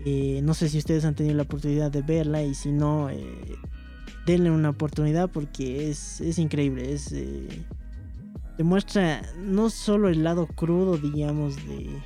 Eh, 0.04 0.40
no 0.42 0.52
sé 0.52 0.68
si 0.68 0.78
ustedes 0.78 1.04
han 1.04 1.14
tenido 1.14 1.36
la 1.36 1.44
oportunidad 1.44 1.92
de 1.92 2.02
verla 2.02 2.42
y 2.42 2.56
si 2.56 2.72
no, 2.72 3.08
eh, 3.08 3.54
denle 4.26 4.50
una 4.50 4.70
oportunidad 4.70 5.30
porque 5.30 5.90
es, 5.90 6.20
es 6.20 6.40
increíble. 6.40 6.92
Es, 6.92 7.12
eh, 7.12 7.64
demuestra 8.56 9.22
no 9.38 9.70
solo 9.70 10.08
el 10.08 10.24
lado 10.24 10.46
crudo, 10.46 10.96
digamos, 10.98 11.56
de 11.66 12.00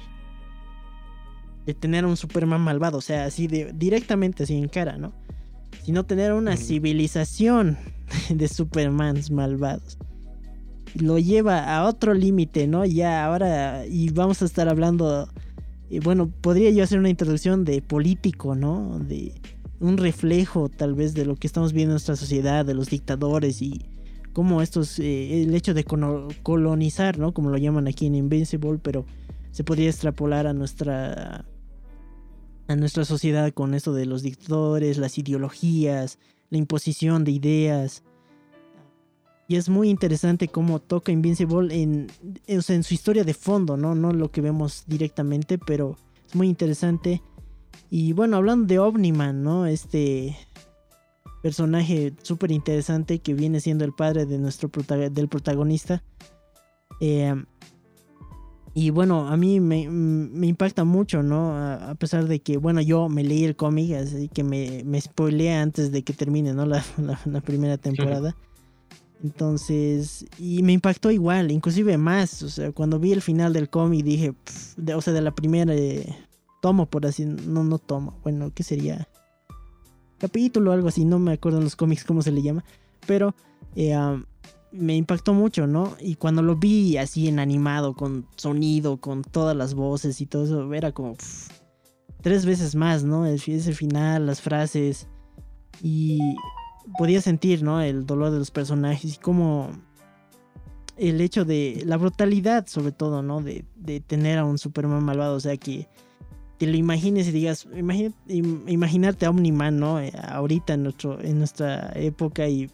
de 1.66 1.74
tener 1.74 2.04
un 2.04 2.16
Superman 2.16 2.60
malvado, 2.60 2.98
o 2.98 3.00
sea, 3.00 3.26
así 3.26 3.46
de 3.46 3.72
directamente 3.72 4.44
así 4.44 4.56
en 4.56 4.68
cara, 4.68 4.96
¿no? 4.96 5.12
Sino 5.84 6.04
tener 6.04 6.32
una 6.32 6.56
civilización 6.56 7.78
de 8.30 8.48
Supermans 8.48 9.30
malvados. 9.30 9.98
Lo 10.94 11.18
lleva 11.18 11.76
a 11.76 11.86
otro 11.86 12.14
límite, 12.14 12.66
¿no? 12.66 12.84
Ya 12.84 13.24
ahora 13.24 13.86
y 13.86 14.10
vamos 14.10 14.42
a 14.42 14.44
estar 14.46 14.68
hablando 14.68 15.28
y 15.88 15.98
bueno, 16.00 16.30
podría 16.40 16.70
yo 16.70 16.82
hacer 16.82 16.98
una 16.98 17.10
introducción 17.10 17.64
de 17.64 17.82
político, 17.82 18.54
¿no? 18.54 18.98
De 18.98 19.40
un 19.78 19.96
reflejo 19.96 20.68
tal 20.68 20.94
vez 20.94 21.14
de 21.14 21.24
lo 21.24 21.36
que 21.36 21.46
estamos 21.46 21.72
viendo 21.72 21.92
en 21.92 21.94
nuestra 21.94 22.16
sociedad, 22.16 22.64
de 22.64 22.74
los 22.74 22.90
dictadores 22.90 23.62
y 23.62 23.86
como 24.32 24.62
estos, 24.62 24.98
eh, 24.98 25.42
el 25.42 25.54
hecho 25.54 25.74
de 25.74 25.84
colonizar, 25.84 27.18
¿no? 27.18 27.32
Como 27.32 27.50
lo 27.50 27.56
llaman 27.56 27.88
aquí 27.88 28.06
en 28.06 28.14
Invincible, 28.14 28.78
pero 28.82 29.04
se 29.50 29.64
podría 29.64 29.88
extrapolar 29.88 30.46
a 30.46 30.52
nuestra 30.52 31.44
a 32.68 32.76
nuestra 32.76 33.04
sociedad 33.04 33.52
con 33.52 33.74
esto 33.74 33.92
de 33.92 34.06
los 34.06 34.22
dictadores, 34.22 34.96
las 34.96 35.18
ideologías, 35.18 36.18
la 36.50 36.58
imposición 36.58 37.24
de 37.24 37.32
ideas. 37.32 38.04
Y 39.48 39.56
es 39.56 39.68
muy 39.68 39.88
interesante 39.90 40.46
cómo 40.46 40.78
toca 40.78 41.10
Invincible 41.10 41.74
en, 41.74 42.06
en 42.46 42.82
su 42.84 42.94
historia 42.94 43.24
de 43.24 43.34
fondo, 43.34 43.76
¿no? 43.76 43.96
No 43.96 44.12
lo 44.12 44.30
que 44.30 44.40
vemos 44.40 44.84
directamente, 44.86 45.58
pero 45.58 45.96
es 46.28 46.36
muy 46.36 46.48
interesante. 46.48 47.20
Y 47.90 48.12
bueno, 48.12 48.36
hablando 48.36 48.66
de 48.66 48.78
Omniman, 48.78 49.42
¿no? 49.42 49.66
Este 49.66 50.36
personaje 51.42 52.12
súper 52.22 52.52
interesante 52.52 53.18
que 53.20 53.34
viene 53.34 53.60
siendo 53.60 53.84
el 53.84 53.92
padre 53.92 54.26
de 54.26 54.38
nuestro 54.38 54.70
del 55.10 55.28
protagonista. 55.28 56.02
Eh, 57.00 57.34
Y 58.72 58.90
bueno, 58.90 59.28
a 59.28 59.36
mí 59.36 59.58
me, 59.58 59.88
me 59.88 60.46
impacta 60.46 60.84
mucho, 60.84 61.24
¿no? 61.24 61.56
A, 61.56 61.94
pesar 61.96 62.26
de 62.26 62.38
que, 62.38 62.56
bueno, 62.56 62.80
yo 62.80 63.08
me 63.08 63.24
leí 63.24 63.44
el 63.44 63.56
cómic, 63.56 63.94
así 63.94 64.28
que 64.28 64.44
me, 64.44 64.84
me 64.84 65.00
spoileé 65.00 65.54
antes 65.54 65.90
de 65.90 66.02
que 66.02 66.12
termine, 66.12 66.54
¿no? 66.54 66.66
La, 66.66 66.84
la, 67.26 67.40
primera 67.40 67.78
temporada. 67.78 68.36
Entonces, 69.24 70.24
y 70.38 70.62
me 70.62 70.72
impactó 70.72 71.10
igual, 71.10 71.50
inclusive 71.50 71.98
más. 71.98 72.44
O 72.44 72.48
sea, 72.48 72.70
cuando 72.70 73.00
vi 73.00 73.12
el 73.12 73.22
final 73.22 73.52
del 73.52 73.68
cómic 73.68 74.04
dije, 74.04 74.34
o 74.94 75.00
sea, 75.00 75.12
de 75.12 75.20
la 75.20 75.34
primera 75.34 75.74
eh, 75.74 76.06
tomo, 76.62 76.86
por 76.86 77.06
así, 77.06 77.24
no, 77.24 77.64
no 77.64 77.78
tomo. 77.78 78.18
Bueno, 78.22 78.52
¿qué 78.54 78.62
sería? 78.62 79.08
Capítulo 80.20 80.70
o 80.70 80.74
algo 80.74 80.88
así, 80.88 81.04
no 81.04 81.18
me 81.18 81.32
acuerdo 81.32 81.58
en 81.58 81.64
los 81.64 81.76
cómics 81.76 82.04
cómo 82.04 82.22
se 82.22 82.30
le 82.30 82.42
llama. 82.42 82.62
Pero 83.06 83.34
eh, 83.74 83.96
me 84.72 84.94
impactó 84.94 85.34
mucho, 85.34 85.66
¿no? 85.66 85.96
Y 86.00 86.16
cuando 86.16 86.42
lo 86.42 86.56
vi 86.56 86.96
así 86.96 87.26
en 87.28 87.38
animado, 87.38 87.94
con 87.94 88.26
sonido, 88.36 88.98
con 88.98 89.22
todas 89.22 89.56
las 89.56 89.74
voces 89.74 90.20
y 90.20 90.26
todo 90.26 90.44
eso, 90.44 90.72
era 90.74 90.92
como 90.92 91.16
tres 92.20 92.44
veces 92.46 92.74
más, 92.74 93.02
¿no? 93.02 93.26
Ese 93.26 93.72
final, 93.72 94.26
las 94.26 94.40
frases. 94.40 95.08
Y 95.82 96.20
podía 96.98 97.20
sentir, 97.20 97.62
¿no? 97.62 97.80
El 97.80 98.06
dolor 98.06 98.30
de 98.30 98.38
los 98.38 98.50
personajes 98.50 99.14
y 99.14 99.18
como 99.18 99.70
el 100.96 101.20
hecho 101.20 101.44
de 101.44 101.82
la 101.86 101.96
brutalidad, 101.96 102.66
sobre 102.66 102.92
todo, 102.92 103.22
¿no? 103.22 103.40
De, 103.40 103.64
de 103.76 104.00
tener 104.00 104.38
a 104.38 104.44
un 104.44 104.58
Superman 104.58 105.02
malvado, 105.02 105.36
o 105.36 105.40
sea, 105.40 105.56
que 105.56 105.88
te 106.60 106.68
lo 106.68 106.76
imagines 106.76 107.26
y 107.26 107.32
digas, 107.32 107.66
imaginarte 108.68 109.26
a 109.26 109.30
Omniman, 109.30 109.80
¿no? 109.80 109.98
Eh, 109.98 110.12
ahorita 110.22 110.74
en, 110.74 110.84
nuestro, 110.84 111.20
en 111.20 111.38
nuestra 111.38 111.90
época 111.96 112.46
y 112.48 112.70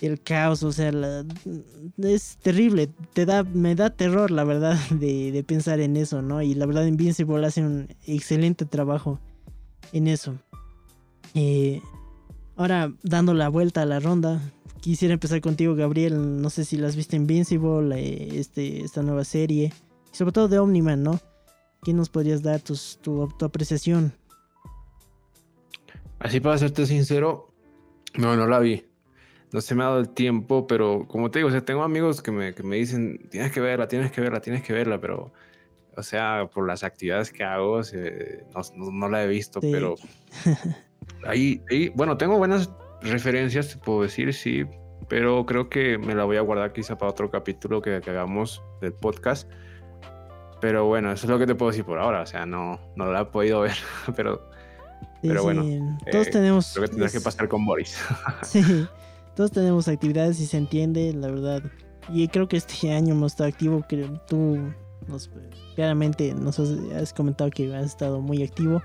el 0.00 0.22
caos, 0.22 0.62
o 0.62 0.72
sea, 0.72 0.90
es 1.98 2.38
terrible, 2.38 2.88
te 3.12 3.26
da, 3.26 3.42
me 3.42 3.74
da 3.74 3.90
terror, 3.90 4.30
la 4.30 4.44
verdad, 4.44 4.78
de, 4.90 5.30
de, 5.30 5.44
pensar 5.44 5.80
en 5.80 5.98
eso, 5.98 6.22
¿no? 6.22 6.40
Y 6.40 6.54
la 6.54 6.64
verdad, 6.64 6.86
Invincible 6.86 7.46
hace 7.46 7.62
un 7.62 7.88
excelente 8.06 8.64
trabajo 8.64 9.20
en 9.92 10.06
eso. 10.06 10.36
Eh, 11.34 11.82
Ahora, 12.56 12.90
dando 13.02 13.34
la 13.34 13.50
vuelta 13.50 13.82
a 13.82 13.86
la 13.86 14.00
ronda, 14.00 14.40
quisiera 14.80 15.12
empezar 15.12 15.42
contigo, 15.42 15.74
Gabriel. 15.74 16.40
No 16.40 16.48
sé 16.48 16.64
si 16.64 16.78
las 16.78 16.96
viste 16.96 17.14
Invincible, 17.14 17.98
eh, 17.98 18.38
este, 18.38 18.82
esta 18.82 19.02
nueva 19.02 19.24
serie. 19.24 19.74
Y 20.10 20.16
sobre 20.16 20.32
todo 20.32 20.48
de 20.48 20.58
Omniman, 20.58 21.02
¿no? 21.02 21.20
¿Qué 21.86 21.92
nos 21.92 22.08
podrías 22.08 22.42
dar 22.42 22.60
tu, 22.60 22.74
tu, 23.00 23.44
apreciación? 23.44 24.12
Así 26.18 26.40
para 26.40 26.58
serte 26.58 26.84
sincero, 26.84 27.52
no, 28.16 28.34
no 28.34 28.48
la 28.48 28.58
vi. 28.58 28.84
No 29.52 29.60
se 29.60 29.76
me 29.76 29.84
ha 29.84 29.86
dado 29.86 30.00
el 30.00 30.08
tiempo, 30.08 30.66
pero 30.66 31.06
como 31.06 31.30
te 31.30 31.38
digo, 31.38 31.48
o 31.48 31.52
sea, 31.52 31.64
tengo 31.64 31.84
amigos 31.84 32.22
que 32.22 32.32
me, 32.32 32.56
que 32.56 32.64
me 32.64 32.74
dicen, 32.74 33.28
tienes 33.30 33.52
que 33.52 33.60
verla, 33.60 33.86
tienes 33.86 34.10
que 34.10 34.20
verla, 34.20 34.40
tienes 34.40 34.64
que 34.64 34.72
verla, 34.72 35.00
pero, 35.00 35.32
o 35.96 36.02
sea, 36.02 36.50
por 36.52 36.66
las 36.66 36.82
actividades 36.82 37.30
que 37.30 37.44
hago, 37.44 37.80
no, 38.74 38.90
no, 38.90 39.08
la 39.08 39.22
he 39.22 39.28
visto, 39.28 39.60
pero 39.60 39.94
Ahí, 41.24 41.62
bueno, 41.94 42.16
tengo 42.16 42.36
buenas 42.36 42.68
referencias, 43.00 43.68
te 43.68 43.76
puedo 43.76 44.02
decir, 44.02 44.34
sí, 44.34 44.64
pero 45.06 45.46
creo 45.46 45.68
que 45.68 45.98
me 45.98 46.16
la 46.16 46.24
voy 46.24 46.36
a 46.36 46.40
guardar 46.40 46.72
quizá 46.72 46.98
para 46.98 47.12
otro 47.12 47.30
capítulo 47.30 47.80
que, 47.80 47.94
hagamos 47.94 48.60
del 48.80 48.92
podcast. 48.92 49.48
Pero 50.66 50.84
bueno, 50.84 51.12
eso 51.12 51.26
es 51.26 51.30
lo 51.30 51.38
que 51.38 51.46
te 51.46 51.54
puedo 51.54 51.70
decir 51.70 51.84
por 51.84 51.96
ahora, 51.96 52.22
o 52.22 52.26
sea, 52.26 52.44
no, 52.44 52.80
no 52.96 53.12
la 53.12 53.20
he 53.20 53.24
podido 53.26 53.60
ver, 53.60 53.76
pero, 54.16 54.50
pero 55.22 55.44
bueno. 55.44 55.62
Todos 56.10 56.26
eh, 56.26 56.30
tenemos... 56.32 56.72
Creo 56.72 56.86
que 56.86 56.90
tendrás 56.90 57.12
que 57.12 57.20
pasar 57.20 57.46
con 57.46 57.64
Boris. 57.64 57.96
sí, 58.42 58.64
todos 59.36 59.52
tenemos 59.52 59.86
actividades 59.86 60.40
y 60.40 60.46
se 60.46 60.56
entiende, 60.56 61.12
la 61.12 61.28
verdad. 61.28 61.62
Y 62.08 62.26
creo 62.26 62.48
que 62.48 62.56
este 62.56 62.92
año 62.92 63.14
hemos 63.14 63.34
estado 63.34 63.48
activo, 63.48 63.86
que 63.88 64.10
tú 64.26 64.58
nos, 65.06 65.30
claramente 65.76 66.34
nos 66.34 66.58
has 66.58 67.12
comentado 67.12 67.48
que 67.50 67.72
has 67.72 67.86
estado 67.86 68.20
muy 68.20 68.42
activo. 68.42 68.82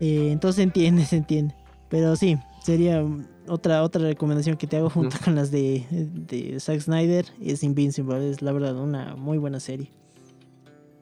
Eh, 0.00 0.32
entonces 0.32 0.56
se 0.56 0.62
entiende, 0.62 1.04
se 1.04 1.16
entiende. 1.18 1.54
Pero 1.90 2.16
sí, 2.16 2.38
sería 2.64 3.04
otra, 3.48 3.82
otra 3.82 4.00
recomendación 4.00 4.56
que 4.56 4.66
te 4.66 4.78
hago 4.78 4.88
junto 4.88 5.18
con 5.22 5.34
las 5.34 5.50
de, 5.50 5.84
de 5.90 6.58
Zack 6.58 6.80
Snyder. 6.80 7.26
Es 7.38 7.62
Invincible, 7.62 8.30
es 8.30 8.40
la 8.40 8.52
verdad 8.52 8.76
una 8.76 9.14
muy 9.14 9.36
buena 9.36 9.60
serie. 9.60 9.90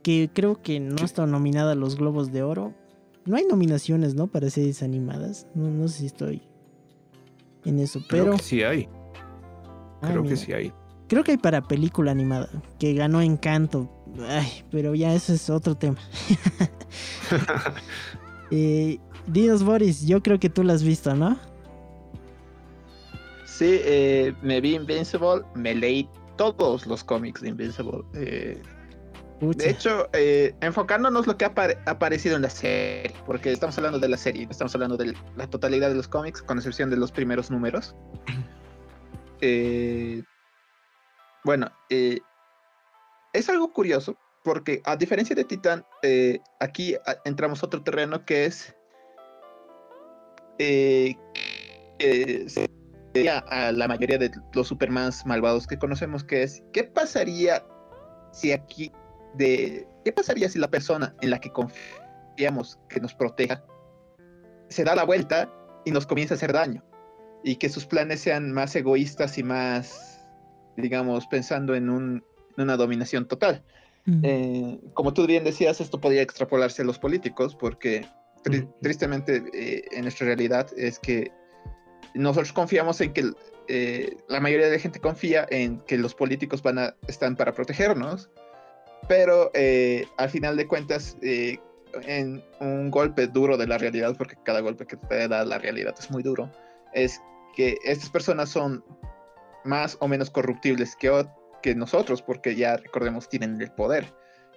Que 0.08 0.30
creo 0.32 0.62
que 0.62 0.80
no 0.80 1.02
ha 1.02 1.04
estado 1.04 1.28
nominada 1.28 1.72
a 1.72 1.74
los 1.74 1.96
Globos 1.96 2.32
de 2.32 2.42
Oro. 2.42 2.72
No 3.26 3.36
hay 3.36 3.44
nominaciones, 3.44 4.14
¿no? 4.14 4.26
Para 4.26 4.48
series 4.48 4.82
animadas. 4.82 5.46
No, 5.54 5.86
sé 5.86 5.98
si 5.98 6.06
estoy 6.06 6.40
en 7.66 7.78
eso, 7.78 8.00
pero... 8.08 8.24
Creo 8.24 8.36
que 8.38 8.42
sí 8.42 8.62
hay. 8.62 8.88
Ah, 10.00 10.08
creo 10.08 10.22
que 10.22 10.34
sí 10.38 10.50
hay. 10.54 10.72
Creo 11.08 11.24
que 11.24 11.32
hay 11.32 11.36
para 11.36 11.60
película 11.60 12.10
animada, 12.10 12.48
que 12.78 12.94
ganó 12.94 13.20
Encanto. 13.20 13.90
Ay, 14.26 14.64
pero 14.70 14.94
ya 14.94 15.12
eso 15.12 15.34
es 15.34 15.50
otro 15.50 15.74
tema. 15.74 15.98
Eh, 18.50 18.98
dinos, 19.26 19.62
Boris, 19.62 20.06
yo 20.06 20.22
creo 20.22 20.40
que 20.40 20.48
tú 20.48 20.64
la 20.64 20.72
has 20.72 20.82
visto, 20.82 21.14
¿no? 21.14 21.38
Sí, 23.44 23.78
eh, 23.84 24.32
me 24.40 24.58
vi 24.62 24.74
Invincible, 24.74 25.42
me 25.54 25.74
leí 25.74 26.08
todos 26.38 26.86
los 26.86 27.04
cómics 27.04 27.42
de 27.42 27.50
Invincible. 27.50 28.04
Eh, 28.14 28.62
de 29.40 29.70
hecho, 29.70 30.08
eh, 30.12 30.54
enfocándonos 30.60 31.26
lo 31.26 31.36
que 31.36 31.44
ha 31.44 31.52
aparecido 31.86 32.36
en 32.36 32.42
la 32.42 32.50
serie, 32.50 33.14
porque 33.26 33.52
estamos 33.52 33.76
hablando 33.78 33.98
de 33.98 34.08
la 34.08 34.16
serie, 34.16 34.46
estamos 34.50 34.74
hablando 34.74 34.96
de 34.96 35.14
la 35.36 35.46
totalidad 35.46 35.88
de 35.88 35.94
los 35.94 36.08
cómics, 36.08 36.42
con 36.42 36.58
excepción 36.58 36.90
de 36.90 36.96
los 36.96 37.12
primeros 37.12 37.50
números. 37.50 37.94
bueno, 41.44 41.70
es 41.88 43.48
algo 43.48 43.72
curioso, 43.72 44.16
porque 44.42 44.82
a 44.84 44.96
diferencia 44.96 45.36
de 45.36 45.44
Titán, 45.44 45.84
eh, 46.02 46.40
aquí 46.60 46.96
entramos 47.24 47.62
a 47.62 47.66
otro 47.66 47.82
terreno 47.82 48.24
que 48.24 48.46
es 48.46 48.74
eh, 50.58 51.16
a 53.48 53.72
la 53.72 53.88
mayoría 53.88 54.18
de 54.18 54.30
los 54.54 54.68
Supermans 54.68 55.24
malvados 55.26 55.66
que 55.66 55.78
conocemos, 55.78 56.24
que 56.24 56.42
es 56.42 56.62
¿qué 56.72 56.84
pasaría 56.84 57.64
si 58.32 58.52
aquí 58.52 58.92
de 59.38 59.86
qué 60.04 60.12
pasaría 60.12 60.48
si 60.48 60.58
la 60.58 60.68
persona 60.68 61.14
en 61.22 61.30
la 61.30 61.40
que 61.40 61.50
confiamos 61.50 62.78
que 62.88 63.00
nos 63.00 63.14
proteja 63.14 63.64
se 64.68 64.84
da 64.84 64.94
la 64.94 65.04
vuelta 65.04 65.50
y 65.84 65.90
nos 65.90 66.06
comienza 66.06 66.34
a 66.34 66.36
hacer 66.36 66.52
daño 66.52 66.84
y 67.42 67.56
que 67.56 67.68
sus 67.68 67.86
planes 67.86 68.20
sean 68.20 68.52
más 68.52 68.76
egoístas 68.76 69.38
y 69.38 69.42
más 69.42 70.26
digamos 70.76 71.26
pensando 71.26 71.74
en, 71.74 71.90
un, 71.90 72.24
en 72.56 72.64
una 72.64 72.76
dominación 72.76 73.26
total? 73.26 73.62
Eh, 74.22 74.80
como 74.94 75.12
tú 75.12 75.26
bien 75.26 75.44
decías, 75.44 75.82
esto 75.82 76.00
podría 76.00 76.22
extrapolarse 76.22 76.80
a 76.80 76.84
los 76.86 76.98
políticos, 76.98 77.54
porque 77.54 78.06
tristemente 78.80 79.44
eh, 79.52 79.84
en 79.90 80.02
nuestra 80.02 80.26
realidad 80.26 80.66
es 80.78 80.98
que 80.98 81.30
nosotros 82.14 82.54
confiamos 82.54 83.02
en 83.02 83.12
que 83.12 83.32
eh, 83.68 84.16
la 84.28 84.40
mayoría 84.40 84.66
de 84.66 84.72
la 84.72 84.78
gente 84.78 84.98
confía 84.98 85.46
en 85.50 85.80
que 85.80 85.98
los 85.98 86.14
políticos 86.14 86.62
van 86.62 86.78
a, 86.78 86.96
están 87.06 87.36
para 87.36 87.52
protegernos, 87.52 88.30
pero 89.06 89.50
al 90.16 90.30
final 90.30 90.56
de 90.56 90.66
cuentas, 90.66 91.16
en 91.22 92.42
un 92.60 92.90
golpe 92.90 93.26
duro 93.26 93.56
de 93.56 93.66
la 93.66 93.78
realidad, 93.78 94.14
porque 94.16 94.36
cada 94.44 94.60
golpe 94.60 94.86
que 94.86 94.96
te 94.96 95.28
da 95.28 95.44
la 95.44 95.58
realidad 95.58 95.94
es 95.98 96.10
muy 96.10 96.22
duro, 96.22 96.50
es 96.92 97.20
que 97.54 97.76
estas 97.84 98.10
personas 98.10 98.48
son 98.50 98.84
más 99.64 99.96
o 100.00 100.08
menos 100.08 100.30
corruptibles 100.30 100.96
que, 100.96 101.26
que 101.62 101.74
nosotros, 101.74 102.22
porque 102.22 102.54
ya 102.54 102.76
recordemos, 102.76 103.28
tienen 103.28 103.60
el 103.60 103.70
poder. 103.72 104.06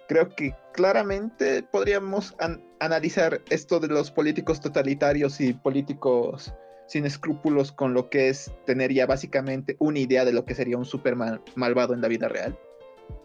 Creo 0.08 0.28
que 0.34 0.54
claramente 0.72 1.62
podríamos 1.62 2.34
analizar 2.80 3.40
esto 3.50 3.80
de 3.80 3.88
los 3.88 4.10
políticos 4.10 4.60
totalitarios 4.60 5.40
y 5.40 5.52
políticos 5.52 6.52
sin 6.86 7.06
escrúpulos 7.06 7.72
con 7.72 7.94
lo 7.94 8.10
que 8.10 8.28
es 8.28 8.52
tener 8.66 8.92
ya 8.92 9.06
básicamente 9.06 9.76
una 9.78 10.00
idea 10.00 10.24
de 10.24 10.32
lo 10.32 10.44
que 10.44 10.54
sería 10.54 10.76
un 10.76 10.84
Superman 10.84 11.40
malvado 11.54 11.94
en 11.94 12.02
la 12.02 12.08
vida 12.08 12.28
real. 12.28 12.58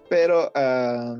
Pero 0.09 0.51
ah, 0.55 1.17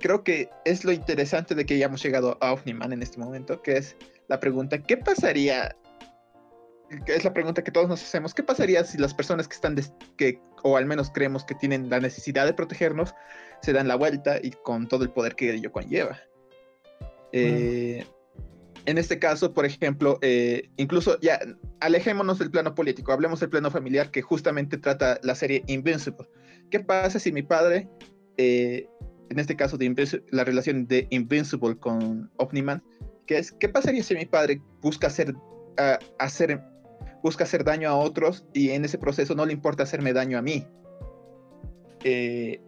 creo 0.00 0.24
que 0.24 0.48
es 0.64 0.84
lo 0.84 0.92
interesante 0.92 1.54
de 1.54 1.64
que 1.64 1.74
hayamos 1.74 2.02
llegado 2.02 2.36
a 2.40 2.52
Omniman 2.52 2.92
en 2.92 3.02
este 3.02 3.18
momento, 3.18 3.62
que 3.62 3.76
es 3.76 3.96
la 4.28 4.40
pregunta, 4.40 4.82
¿qué 4.82 4.96
pasaría 4.96 5.76
es 7.06 7.24
la 7.24 7.32
pregunta 7.32 7.64
que 7.64 7.70
todos 7.70 7.88
nos 7.88 8.02
hacemos. 8.02 8.34
¿Qué 8.34 8.42
pasaría 8.42 8.84
si 8.84 8.98
las 8.98 9.14
personas 9.14 9.48
que 9.48 9.54
están, 9.54 9.76
que, 10.16 10.40
o 10.62 10.76
al 10.76 10.86
menos 10.86 11.10
creemos 11.10 11.44
que 11.44 11.54
tienen 11.54 11.90
la 11.90 12.00
necesidad 12.00 12.46
de 12.46 12.54
protegernos, 12.54 13.14
se 13.62 13.72
dan 13.72 13.88
la 13.88 13.96
vuelta 13.96 14.38
y 14.42 14.50
con 14.50 14.86
todo 14.86 15.04
el 15.04 15.10
poder 15.10 15.34
que 15.34 15.52
ello 15.52 15.72
conlleva? 15.72 16.20
Eh, 17.32 18.06
en 18.86 18.98
este 18.98 19.18
caso, 19.18 19.52
por 19.52 19.66
ejemplo, 19.66 20.18
eh, 20.22 20.70
incluso 20.76 21.18
ya 21.20 21.40
alejémonos 21.80 22.38
del 22.38 22.50
plano 22.50 22.74
político, 22.74 23.12
hablemos 23.12 23.40
del 23.40 23.50
plano 23.50 23.70
familiar 23.70 24.10
que 24.10 24.22
justamente 24.22 24.78
trata 24.78 25.18
la 25.22 25.34
serie 25.34 25.64
Invincible. 25.66 26.28
¿Qué 26.70 26.80
pasa 26.80 27.18
si 27.18 27.32
mi 27.32 27.42
padre, 27.42 27.88
eh, 28.36 28.86
en 29.28 29.38
este 29.38 29.56
caso 29.56 29.76
de 29.76 30.22
la 30.30 30.44
relación 30.44 30.86
de 30.86 31.06
Invincible 31.10 31.76
con 31.76 32.30
Omniman, 32.36 32.82
que 33.26 33.38
es, 33.38 33.52
¿qué 33.52 33.68
pasaría 33.68 34.02
si 34.02 34.14
mi 34.14 34.26
padre 34.26 34.60
busca 34.80 35.08
hacer, 35.08 35.34
hacer 36.18 36.60
busca 37.26 37.42
hacer 37.42 37.64
daño 37.64 37.88
a 37.88 37.96
otros 37.96 38.46
y 38.52 38.70
en 38.70 38.84
ese 38.84 38.98
proceso 38.98 39.34
no 39.34 39.44
le 39.44 39.52
importa 39.52 39.82
hacerme 39.82 40.12
daño 40.12 40.38
a 40.38 40.42
mí. 40.42 40.64
Eh, 42.04 42.60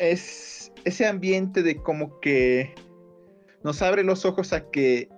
es 0.00 0.72
ese 0.84 1.06
ambiente 1.06 1.62
de 1.62 1.76
como 1.76 2.18
que 2.18 2.74
nos 3.62 3.80
abre 3.80 4.02
los 4.02 4.24
ojos 4.24 4.52
a 4.52 4.68
que 4.70 5.08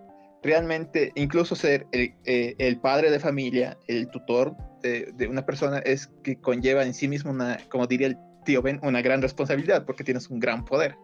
realmente 0.45 1.11
incluso 1.15 1.57
ser 1.57 1.87
el, 1.91 2.15
eh, 2.27 2.77
padre 2.81 3.11
de 3.11 3.19
familia, 3.19 3.79
el 3.89 4.09
tutor 4.09 4.55
de, 4.83 5.27
una 5.29 5.47
persona 5.47 5.79
es 5.79 6.11
que 6.23 6.37
conlleva 6.37 6.85
en 6.85 6.93
sí 6.93 7.09
mismo 7.09 7.31
una, 7.31 7.59
como 7.71 7.87
diría 7.87 8.09
el 8.09 8.19
tío 8.45 8.61
Ben, 8.61 8.79
una 8.83 9.01
gran 9.01 9.23
responsabilidad 9.23 9.87
porque 9.87 10.05
tienes 10.05 10.29
un 10.29 10.39
gran 10.39 10.65
poder. 10.65 10.97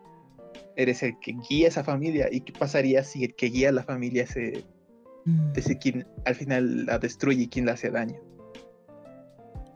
Eres 0.76 1.02
el 1.02 1.18
que 1.20 1.34
guía 1.48 1.68
esa 1.68 1.82
familia 1.82 2.28
y 2.30 2.42
qué 2.42 2.52
pasaría 2.52 3.02
si 3.02 3.24
el 3.24 3.34
que 3.34 3.46
guía 3.46 3.70
a 3.70 3.72
la 3.72 3.82
familia 3.82 4.26
se, 4.26 4.62
mm. 5.24 5.52
es 5.56 5.76
quien 5.80 6.06
al 6.26 6.34
final 6.34 6.84
la 6.84 6.98
destruye 6.98 7.44
y 7.44 7.48
quien 7.48 7.64
la 7.64 7.72
hace 7.72 7.90
daño. 7.90 8.20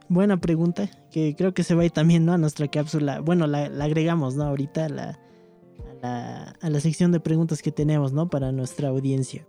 Buena 0.08 0.38
pregunta, 0.38 0.90
que 1.10 1.34
creo 1.34 1.54
que 1.54 1.64
se 1.64 1.74
va 1.74 1.82
a 1.82 1.84
ir 1.86 1.90
también 1.90 2.26
¿no? 2.26 2.34
a 2.34 2.38
nuestra 2.38 2.68
cápsula. 2.68 3.20
Bueno, 3.20 3.46
la, 3.46 3.64
agregamos 3.82 4.36
¿no? 4.36 4.44
ahorita 4.44 4.84
a 4.84 4.88
la, 4.90 5.18
a 6.60 6.70
la, 6.70 6.80
sección 6.80 7.10
de 7.10 7.20
preguntas 7.20 7.62
que 7.62 7.72
tenemos 7.72 8.12
¿no? 8.12 8.28
para 8.28 8.52
nuestra 8.52 8.88
audiencia. 8.88 9.46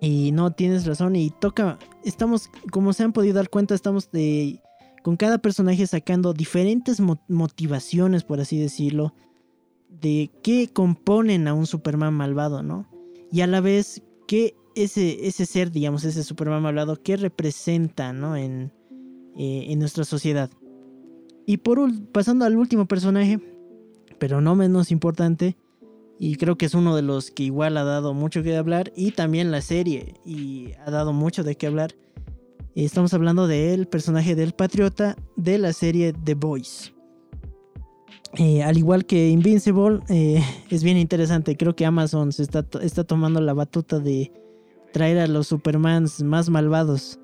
Y 0.00 0.32
no, 0.32 0.52
tienes 0.52 0.86
razón 0.86 1.16
y 1.16 1.30
toca, 1.30 1.78
estamos, 2.04 2.50
como 2.70 2.92
se 2.92 3.02
han 3.02 3.12
podido 3.12 3.34
dar 3.34 3.48
cuenta, 3.48 3.74
estamos 3.74 4.10
de, 4.10 4.60
con 5.02 5.16
cada 5.16 5.38
personaje 5.38 5.86
sacando 5.86 6.32
diferentes 6.32 7.00
motivaciones, 7.28 8.24
por 8.24 8.40
así 8.40 8.58
decirlo, 8.58 9.14
de 9.88 10.30
qué 10.42 10.68
componen 10.72 11.48
a 11.48 11.54
un 11.54 11.66
Superman 11.66 12.12
malvado, 12.14 12.62
¿no? 12.62 12.86
Y 13.32 13.40
a 13.40 13.46
la 13.46 13.60
vez, 13.60 14.02
qué 14.28 14.54
ese, 14.74 15.26
ese 15.26 15.46
ser, 15.46 15.70
digamos, 15.70 16.04
ese 16.04 16.22
Superman 16.22 16.62
malvado, 16.62 17.02
qué 17.02 17.16
representa, 17.16 18.12
¿no? 18.12 18.36
En, 18.36 18.72
eh, 19.36 19.66
en 19.68 19.78
nuestra 19.78 20.04
sociedad. 20.04 20.50
Y 21.46 21.58
por 21.58 21.78
pasando 22.12 22.44
al 22.44 22.56
último 22.56 22.86
personaje, 22.86 23.40
pero 24.18 24.40
no 24.40 24.54
menos 24.54 24.90
importante, 24.90 25.56
y 26.18 26.36
creo 26.36 26.56
que 26.56 26.66
es 26.66 26.74
uno 26.74 26.96
de 26.96 27.02
los 27.02 27.30
que 27.30 27.44
igual 27.44 27.76
ha 27.76 27.84
dado 27.84 28.14
mucho 28.14 28.42
que 28.42 28.56
hablar, 28.56 28.92
y 28.96 29.12
también 29.12 29.50
la 29.50 29.60
serie, 29.60 30.14
y 30.24 30.72
ha 30.84 30.90
dado 30.90 31.12
mucho 31.12 31.44
de 31.44 31.56
qué 31.56 31.66
hablar. 31.66 31.94
Estamos 32.74 33.14
hablando 33.14 33.46
del 33.46 33.86
personaje 33.86 34.34
del 34.34 34.52
patriota 34.52 35.16
de 35.36 35.58
la 35.58 35.72
serie 35.72 36.12
The 36.12 36.34
Boys. 36.34 36.92
Eh, 38.34 38.62
al 38.62 38.76
igual 38.76 39.06
que 39.06 39.30
Invincible, 39.30 40.00
eh, 40.08 40.42
es 40.68 40.84
bien 40.84 40.98
interesante. 40.98 41.56
Creo 41.56 41.74
que 41.74 41.86
Amazon 41.86 42.32
se 42.32 42.42
está, 42.42 42.66
está 42.82 43.04
tomando 43.04 43.40
la 43.40 43.54
batuta 43.54 43.98
de 43.98 44.30
traer 44.92 45.18
a 45.18 45.26
los 45.26 45.46
Supermans 45.48 46.22
más 46.22 46.50
malvados 46.50 47.18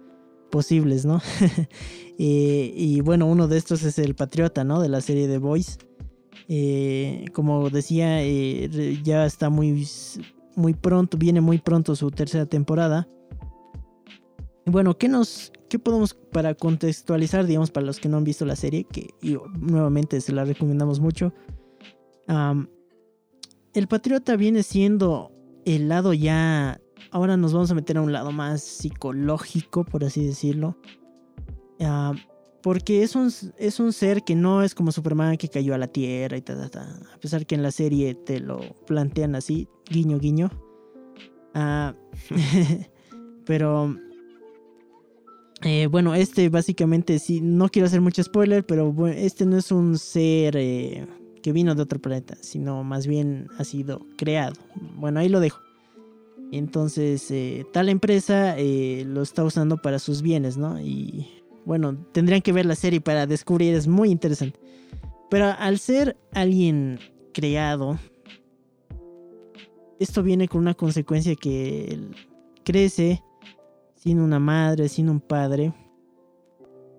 posibles, 0.50 1.04
¿no? 1.04 1.20
Eh, 2.18 2.72
y 2.76 3.00
bueno, 3.00 3.26
uno 3.26 3.48
de 3.48 3.56
estos 3.56 3.82
es 3.82 3.98
el 3.98 4.14
Patriota, 4.14 4.62
¿no? 4.62 4.80
De 4.80 4.88
la 4.88 5.00
serie 5.00 5.26
de 5.26 5.38
Boys. 5.38 5.78
Eh, 6.48 7.26
como 7.32 7.70
decía, 7.70 8.22
eh, 8.22 9.00
ya 9.02 9.26
está 9.26 9.50
muy, 9.50 9.86
muy 10.56 10.74
pronto, 10.74 11.16
viene 11.16 11.40
muy 11.40 11.58
pronto 11.58 11.96
su 11.96 12.10
tercera 12.10 12.46
temporada. 12.46 13.08
Bueno, 14.66 14.96
¿qué 14.96 15.08
nos, 15.08 15.52
qué 15.68 15.78
podemos 15.78 16.14
para 16.14 16.54
contextualizar, 16.54 17.46
digamos, 17.46 17.70
para 17.70 17.86
los 17.86 17.98
que 17.98 18.08
no 18.08 18.18
han 18.18 18.24
visto 18.24 18.44
la 18.44 18.56
serie, 18.56 18.84
que 18.84 19.10
nuevamente 19.58 20.20
se 20.20 20.32
la 20.32 20.44
recomendamos 20.44 21.00
mucho? 21.00 21.32
el 23.74 23.88
Patriota 23.88 24.36
viene 24.36 24.62
siendo 24.62 25.32
el 25.66 25.88
lado 25.88 26.14
ya 26.14 26.80
ahora 27.12 27.36
nos 27.36 27.52
vamos 27.52 27.70
a 27.70 27.74
meter 27.74 27.98
a 27.98 28.02
un 28.02 28.12
lado 28.12 28.32
más 28.32 28.62
psicológico, 28.62 29.84
por 29.84 30.04
así 30.04 30.26
decirlo. 30.26 30.76
Porque 32.62 33.02
es 33.02 33.16
un, 33.16 33.30
es 33.58 33.80
un 33.80 33.92
ser 33.92 34.22
que 34.22 34.34
no 34.34 34.62
es 34.62 34.74
como 34.74 34.92
Superman 34.92 35.36
que 35.36 35.48
cayó 35.48 35.74
a 35.74 35.78
la 35.78 35.88
tierra 35.88 36.36
y 36.36 36.42
tal, 36.42 36.62
A 36.62 37.18
pesar 37.20 37.44
que 37.44 37.54
en 37.54 37.62
la 37.62 37.72
serie 37.72 38.14
te 38.14 38.40
lo 38.40 38.60
plantean 38.86 39.34
así, 39.34 39.68
guiño, 39.90 40.18
guiño. 40.18 40.50
Ah, 41.54 41.94
pero 43.44 43.96
eh, 45.62 45.86
bueno, 45.86 46.14
este 46.14 46.48
básicamente 46.48 47.18
sí, 47.18 47.40
no 47.40 47.68
quiero 47.68 47.86
hacer 47.86 48.00
mucho 48.00 48.22
spoiler, 48.22 48.64
pero 48.64 48.94
este 49.08 49.44
no 49.44 49.56
es 49.56 49.72
un 49.72 49.98
ser 49.98 50.56
eh, 50.56 51.06
que 51.42 51.52
vino 51.52 51.74
de 51.74 51.82
otro 51.82 52.00
planeta, 52.00 52.36
sino 52.40 52.84
más 52.84 53.06
bien 53.06 53.48
ha 53.58 53.64
sido 53.64 54.06
creado. 54.16 54.54
Bueno, 54.96 55.20
ahí 55.20 55.28
lo 55.28 55.40
dejo. 55.40 55.60
Entonces, 56.52 57.30
eh, 57.30 57.64
tal 57.72 57.88
empresa 57.88 58.56
lo 58.58 59.22
está 59.22 59.42
usando 59.42 59.78
para 59.78 59.98
sus 59.98 60.20
bienes, 60.20 60.58
¿no? 60.58 60.78
Y 60.80 61.41
bueno, 61.64 61.96
tendrían 62.12 62.42
que 62.42 62.52
ver 62.52 62.66
la 62.66 62.74
serie 62.74 63.00
para 63.00 63.26
descubrir, 63.26 63.74
es 63.74 63.86
muy 63.86 64.10
interesante. 64.10 64.58
Pero 65.30 65.46
al 65.58 65.78
ser 65.78 66.16
alguien 66.32 66.98
creado, 67.32 67.98
esto 69.98 70.22
viene 70.22 70.48
con 70.48 70.60
una 70.60 70.74
consecuencia 70.74 71.34
que 71.36 71.84
él 71.84 72.14
crece 72.64 73.22
sin 73.94 74.18
una 74.18 74.38
madre, 74.38 74.88
sin 74.88 75.08
un 75.08 75.20
padre. 75.20 75.72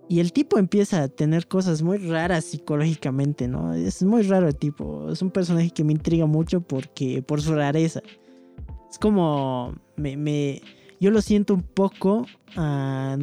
Y 0.10 0.19
el 0.19 0.32
tipo 0.32 0.58
empieza 0.58 1.04
a 1.04 1.08
tener 1.08 1.47
cosas 1.47 1.82
muy 1.82 1.97
raras 1.97 2.45
psicológicamente, 2.45 3.47
¿no? 3.47 3.73
Es 3.73 4.04
muy 4.04 4.23
raro 4.23 4.47
el 4.47 4.56
tipo. 4.56 5.12
Es 5.12 5.21
un 5.21 5.32
personaje 5.32 5.71
que 5.71 5.84
me 5.84 5.93
intriga 5.93 6.26
mucho 6.26 6.62
porque 6.62 7.21
por 7.21 7.41
su 7.41 7.56
rareza. 7.56 8.02
Es 8.89 8.99
como. 8.99 9.76
Me, 9.95 10.62
yo 11.04 11.12
lo 11.12 11.22
siento 11.22 11.54
un 11.54 11.63
poco. 11.63 12.26
Ah, 12.56 13.18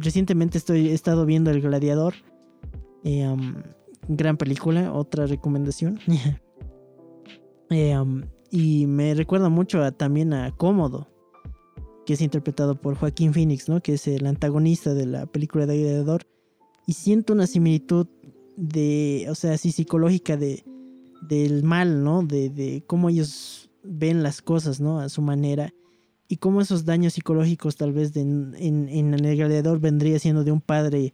recientemente 0.00 0.56
estoy, 0.56 0.90
he 0.90 0.94
estado 0.94 1.26
viendo 1.26 1.50
El 1.50 1.60
Gladiador. 1.60 2.14
Eh, 3.02 3.36
gran 4.06 4.36
película, 4.36 4.92
otra 4.92 5.26
recomendación. 5.26 5.98
Eh, 7.70 7.96
y 8.50 8.86
me 8.86 9.14
recuerda 9.14 9.48
mucho 9.48 9.90
también 9.94 10.32
a 10.34 10.54
Cómodo, 10.54 11.08
que 12.06 12.12
es 12.12 12.20
interpretado 12.20 12.80
por 12.80 12.94
Joaquín 12.94 13.32
Phoenix, 13.32 13.68
¿no? 13.70 13.80
que 13.80 13.94
es 13.94 14.06
el 14.06 14.26
antagonista 14.26 14.94
de 14.94 15.06
la 15.06 15.26
película 15.26 15.66
de 15.66 15.78
Gladiador. 15.78 16.26
Y 16.86 16.92
siento 16.92 17.32
una 17.32 17.48
similitud 17.48 18.06
de, 18.56 19.26
o 19.28 19.34
sea, 19.34 19.54
así 19.54 19.72
psicológica 19.72 20.36
de, 20.36 20.62
del 21.22 21.64
mal, 21.64 22.04
¿no? 22.04 22.22
De, 22.22 22.50
de 22.50 22.84
cómo 22.86 23.08
ellos 23.08 23.70
ven 23.82 24.22
las 24.22 24.42
cosas, 24.42 24.78
¿no? 24.78 25.00
A 25.00 25.08
su 25.08 25.22
manera. 25.22 25.72
Y 26.28 26.38
cómo 26.38 26.60
esos 26.60 26.84
daños 26.84 27.14
psicológicos 27.14 27.76
tal 27.76 27.92
vez 27.92 28.16
en, 28.16 28.54
en, 28.58 29.14
el 29.14 29.36
gladiador 29.36 29.78
vendría 29.78 30.18
siendo 30.18 30.42
de 30.42 30.52
un 30.52 30.60
padre 30.60 31.12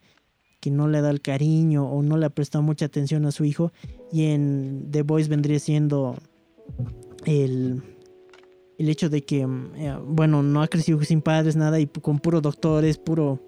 que 0.60 0.70
no 0.70 0.88
le 0.88 1.00
da 1.00 1.10
el 1.10 1.20
cariño 1.20 1.90
o 1.90 2.02
no 2.02 2.16
le 2.16 2.26
ha 2.26 2.30
prestado 2.30 2.62
mucha 2.62 2.84
atención 2.86 3.26
a 3.26 3.32
su 3.32 3.44
hijo. 3.44 3.72
Y 4.12 4.26
en 4.26 4.88
The 4.90 5.02
Boys 5.02 5.28
vendría 5.28 5.58
siendo 5.58 6.16
el, 7.24 7.82
el 8.78 8.88
hecho 8.88 9.08
de 9.08 9.24
que, 9.24 9.40
eh, 9.40 9.96
bueno, 10.06 10.42
no 10.42 10.62
ha 10.62 10.68
crecido 10.68 11.02
sin 11.02 11.22
padres, 11.22 11.56
nada, 11.56 11.80
y 11.80 11.86
con 11.86 12.18
puro 12.18 12.40
doctores, 12.40 12.98
puro, 12.98 13.40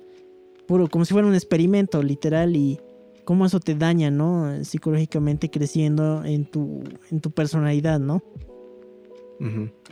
puro, 0.66 0.88
como 0.88 1.04
si 1.04 1.12
fuera 1.12 1.28
un 1.28 1.34
experimento 1.34 2.02
literal 2.02 2.56
y 2.56 2.80
cómo 3.24 3.46
eso 3.46 3.60
te 3.60 3.74
daña, 3.74 4.10
¿no? 4.10 4.64
Psicológicamente 4.64 5.50
creciendo 5.50 6.24
en 6.24 6.44
tu, 6.44 6.82
en 7.10 7.20
tu 7.20 7.30
personalidad, 7.30 8.00
¿no? 8.00 8.22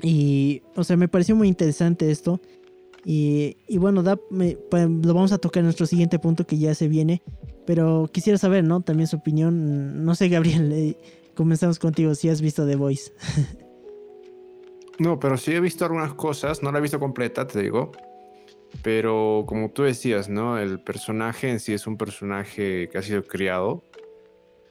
Y, 0.02 0.62
o 0.76 0.84
sea, 0.84 0.96
me 0.96 1.08
pareció 1.08 1.34
muy 1.34 1.48
interesante 1.48 2.10
esto. 2.10 2.40
Y, 3.04 3.56
bueno, 3.78 4.02
da, 4.02 4.16
pues, 4.16 4.56
lo 4.88 5.14
vamos 5.14 5.32
a 5.32 5.38
tocar 5.38 5.60
en 5.60 5.66
nuestro 5.66 5.86
siguiente 5.86 6.18
punto 6.18 6.46
que 6.46 6.58
ya 6.58 6.74
se 6.74 6.88
viene. 6.88 7.22
Pero 7.66 8.08
quisiera 8.12 8.38
saber, 8.38 8.64
¿no? 8.64 8.80
También 8.80 9.06
su 9.06 9.16
opinión. 9.16 10.04
No 10.04 10.14
sé, 10.14 10.28
Gabriel, 10.28 10.72
eh, 10.72 10.96
comenzamos 11.34 11.78
contigo. 11.78 12.14
Si 12.14 12.28
has 12.28 12.40
visto 12.40 12.66
The 12.66 12.76
Voice. 12.76 13.12
no, 14.98 15.18
pero 15.18 15.36
sí 15.36 15.52
he 15.52 15.60
visto 15.60 15.84
algunas 15.84 16.14
cosas. 16.14 16.62
No 16.62 16.72
la 16.72 16.78
he 16.78 16.82
visto 16.82 16.98
completa, 16.98 17.46
te 17.46 17.62
digo. 17.62 17.92
Pero 18.82 19.44
como 19.46 19.70
tú 19.70 19.82
decías, 19.82 20.28
¿no? 20.28 20.58
El 20.58 20.80
personaje 20.80 21.50
en 21.50 21.60
sí 21.60 21.72
es 21.72 21.86
un 21.86 21.96
personaje 21.96 22.88
que 22.88 22.98
ha 22.98 23.02
sido 23.02 23.24
criado. 23.24 23.82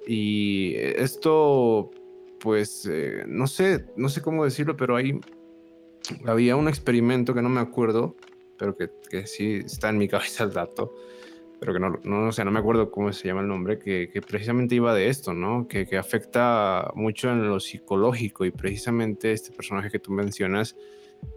Y 0.07 0.73
esto 0.75 1.91
pues 2.39 2.87
eh, 2.91 3.23
no 3.27 3.47
sé, 3.47 3.85
no 3.95 4.09
sé 4.09 4.21
cómo 4.21 4.43
decirlo, 4.43 4.75
pero 4.77 4.95
ahí 4.95 5.19
había 6.25 6.55
un 6.55 6.67
experimento 6.67 7.33
que 7.33 7.41
no 7.41 7.49
me 7.49 7.59
acuerdo, 7.59 8.15
pero 8.57 8.75
que, 8.75 8.89
que 9.09 9.27
sí 9.27 9.61
está 9.65 9.89
en 9.89 9.97
mi 9.97 10.07
cabeza 10.09 10.43
el 10.43 10.53
dato, 10.53 10.93
pero 11.59 11.73
que 11.73 11.79
no, 11.79 11.99
no, 12.03 12.31
sé, 12.31 12.45
no 12.45 12.51
me 12.51 12.59
acuerdo 12.59 12.89
cómo 12.89 13.11
se 13.11 13.27
llama 13.27 13.41
el 13.41 13.47
nombre, 13.47 13.79
que, 13.79 14.09
precisamente 14.25 14.75
iba 14.75 14.93
de 14.93 15.09
esto, 15.09 15.33
¿no? 15.33 15.67
Que, 15.67 15.85
que, 15.85 15.97
afecta 15.97 16.91
mucho 16.95 17.29
en 17.29 17.47
lo 17.47 17.59
psicológico 17.59 18.45
y 18.45 18.51
precisamente 18.51 19.31
este 19.31 19.51
personaje 19.51 19.89
que 19.89 19.99
tú 19.99 20.11
mencionas, 20.11 20.75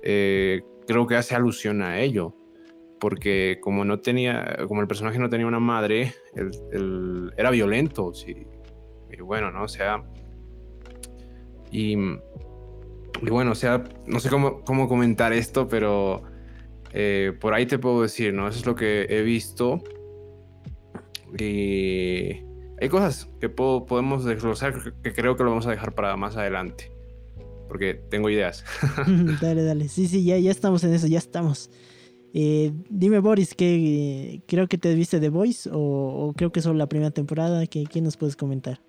eh, 0.02 0.62
creo 0.86 1.06
que 1.06 1.16
hace 1.16 1.34
alusión 1.34 1.82
a 1.82 2.00
ello. 2.00 2.34
Porque 3.00 3.58
como 3.60 3.84
no 3.84 3.98
tenía, 3.98 4.58
como 4.68 4.80
el 4.80 4.86
personaje 4.86 5.18
no 5.18 5.28
tenía 5.28 5.48
una 5.48 5.58
madre, 5.58 6.14
él, 6.36 7.32
era 7.36 7.50
violento, 7.50 8.14
sí. 8.14 8.46
Y 9.10 9.20
bueno, 9.20 9.50
¿no? 9.50 9.64
O 9.64 9.68
sea, 9.68 10.04
y, 11.72 11.96
bueno, 13.28 13.52
o 13.52 13.54
sea, 13.54 13.82
no 14.06 14.20
sé 14.20 14.28
cómo, 14.28 14.60
cómo 14.62 14.88
comentar 14.88 15.32
esto, 15.32 15.66
pero 15.66 16.22
eh, 16.92 17.32
por 17.40 17.54
ahí 17.54 17.66
te 17.66 17.78
puedo 17.78 18.02
decir, 18.02 18.34
¿no? 18.34 18.48
Eso 18.48 18.58
es 18.58 18.66
lo 18.66 18.74
que 18.74 19.06
he 19.08 19.22
visto. 19.22 19.82
Y, 21.38 22.44
hay 22.80 22.88
cosas 22.90 23.30
que 23.40 23.48
podemos 23.48 24.24
desglosar 24.24 24.74
que 25.02 25.12
creo 25.12 25.36
que 25.36 25.44
lo 25.44 25.50
vamos 25.50 25.66
a 25.66 25.70
dejar 25.70 25.94
para 25.94 26.16
más 26.16 26.36
adelante. 26.36 26.92
Porque 27.68 27.94
tengo 27.94 28.28
ideas. 28.28 28.64
dale, 29.40 29.62
dale. 29.62 29.88
Sí, 29.88 30.08
sí, 30.08 30.24
ya, 30.24 30.38
ya 30.38 30.50
estamos 30.50 30.84
en 30.84 30.92
eso, 30.92 31.06
ya 31.06 31.18
estamos. 31.18 31.70
Eh, 32.34 32.72
dime, 32.88 33.18
Boris, 33.20 33.54
que 33.54 34.42
creo 34.46 34.66
que 34.66 34.78
te 34.78 34.94
viste 34.94 35.20
The 35.20 35.28
Voice 35.28 35.68
o, 35.72 36.32
creo 36.36 36.50
que 36.50 36.60
solo 36.60 36.78
la 36.78 36.88
primera 36.88 37.10
temporada. 37.10 37.66
¿Qué, 37.66 37.88
nos 38.00 38.16
puedes 38.16 38.36
comentar? 38.36 38.80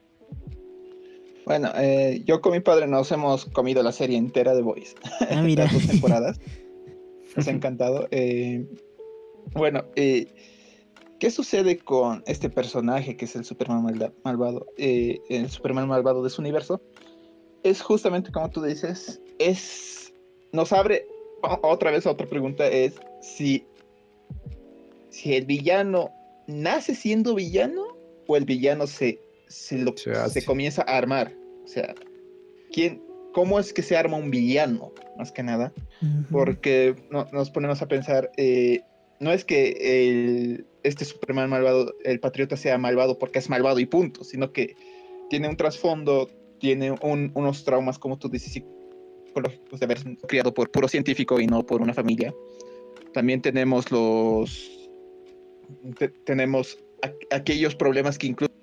Bueno, 1.45 1.69
eh, 1.75 2.21
yo 2.25 2.41
con 2.41 2.53
mi 2.53 2.59
padre 2.59 2.87
nos 2.87 3.11
hemos 3.11 3.45
comido 3.45 3.83
la 3.83 3.91
serie 3.91 4.17
entera 4.17 4.55
de 4.55 4.61
Voice. 4.61 4.95
Ah, 5.29 5.41
mira. 5.43 5.65
Las 5.65 5.73
dos 5.73 5.87
temporadas. 5.87 6.39
Nos 7.35 7.47
ha 7.47 7.51
encantado. 7.51 8.07
Eh, 8.11 8.63
bueno, 9.55 9.85
eh, 9.95 10.27
¿Qué 11.23 11.31
sucede 11.31 11.77
con 11.77 12.21
este 12.27 12.49
personaje 12.49 13.15
que 13.15 13.23
es 13.23 13.35
el 13.37 13.45
Superman 13.45 14.11
malvado, 14.25 14.67
eh, 14.75 15.21
el 15.29 15.49
Superman 15.49 15.87
malvado 15.87 16.21
de 16.21 16.29
su 16.29 16.41
universo? 16.41 16.81
Es 17.63 17.81
justamente 17.81 18.29
como 18.29 18.49
tú 18.49 18.61
dices, 18.61 19.21
es 19.39 20.13
nos 20.51 20.73
abre 20.73 21.07
otra 21.61 21.91
vez 21.91 22.05
otra 22.05 22.27
pregunta 22.27 22.67
es 22.67 22.95
si 23.21 23.65
si 25.11 25.35
el 25.35 25.45
villano 25.45 26.11
nace 26.47 26.93
siendo 26.93 27.35
villano 27.35 27.95
o 28.27 28.35
el 28.35 28.43
villano 28.43 28.85
se 28.85 29.17
se, 29.53 29.77
lo, 29.77 29.93
se, 29.95 30.43
comienza 30.45 30.81
a 30.81 30.97
armar, 30.97 31.33
o 31.63 31.67
sea, 31.67 31.93
quién 32.71 33.03
cómo 33.33 33.59
es 33.59 33.73
que 33.73 33.81
se 33.81 33.95
arma 33.95 34.17
un 34.17 34.31
villano 34.31 34.93
más 35.17 35.31
que 35.31 35.43
nada, 35.43 35.73
porque 36.31 36.95
nos 37.11 37.49
ponemos 37.51 37.81
a 37.81 37.87
pensar 37.87 38.31
eh, 38.37 38.81
no 39.19 39.31
es 39.31 39.45
que 39.45 39.77
el, 39.79 40.65
este 40.83 41.05
Superman 41.05 41.49
malvado, 41.49 41.95
el 42.03 42.19
patriota 42.19 42.57
sea 42.57 42.77
malvado 42.77 43.17
porque 43.17 43.39
es 43.39 43.49
malvado 43.49 43.79
y 43.79 43.85
punto, 43.85 44.23
sino 44.23 44.51
que 44.51 44.75
tiene 45.29 45.47
un 45.47 45.55
trasfondo, 45.55 46.29
tiene 46.59 46.91
unos 47.01 47.63
traumas, 47.63 47.97
como 47.97 48.17
tú 48.17 48.29
dices, 48.29 48.53
psicológicos 48.53 49.79
de 49.79 49.85
haber 49.85 49.99
sido 49.99 50.27
criado 50.27 50.53
por 50.53 50.69
puro 50.71 50.87
científico 50.87 51.39
y 51.39 51.47
no 51.47 51.65
por 51.65 51.81
una 51.81 51.93
familia. 51.93 52.33
También 53.13 53.41
tenemos 53.41 53.91
los. 53.91 54.89
tenemos 56.25 56.77
aquellos 57.31 57.75
problemas 57.75 58.17
que 58.17 58.27
incluyen 58.27 58.62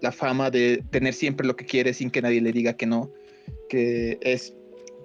la 0.00 0.12
fama 0.12 0.50
de 0.50 0.82
tener 0.90 1.14
siempre 1.14 1.46
lo 1.46 1.56
que 1.56 1.64
quiere 1.64 1.94
sin 1.94 2.10
que 2.10 2.22
nadie 2.22 2.40
le 2.40 2.52
diga 2.52 2.76
que 2.76 2.86
no, 2.86 3.10
que 3.68 4.18
es 4.20 4.54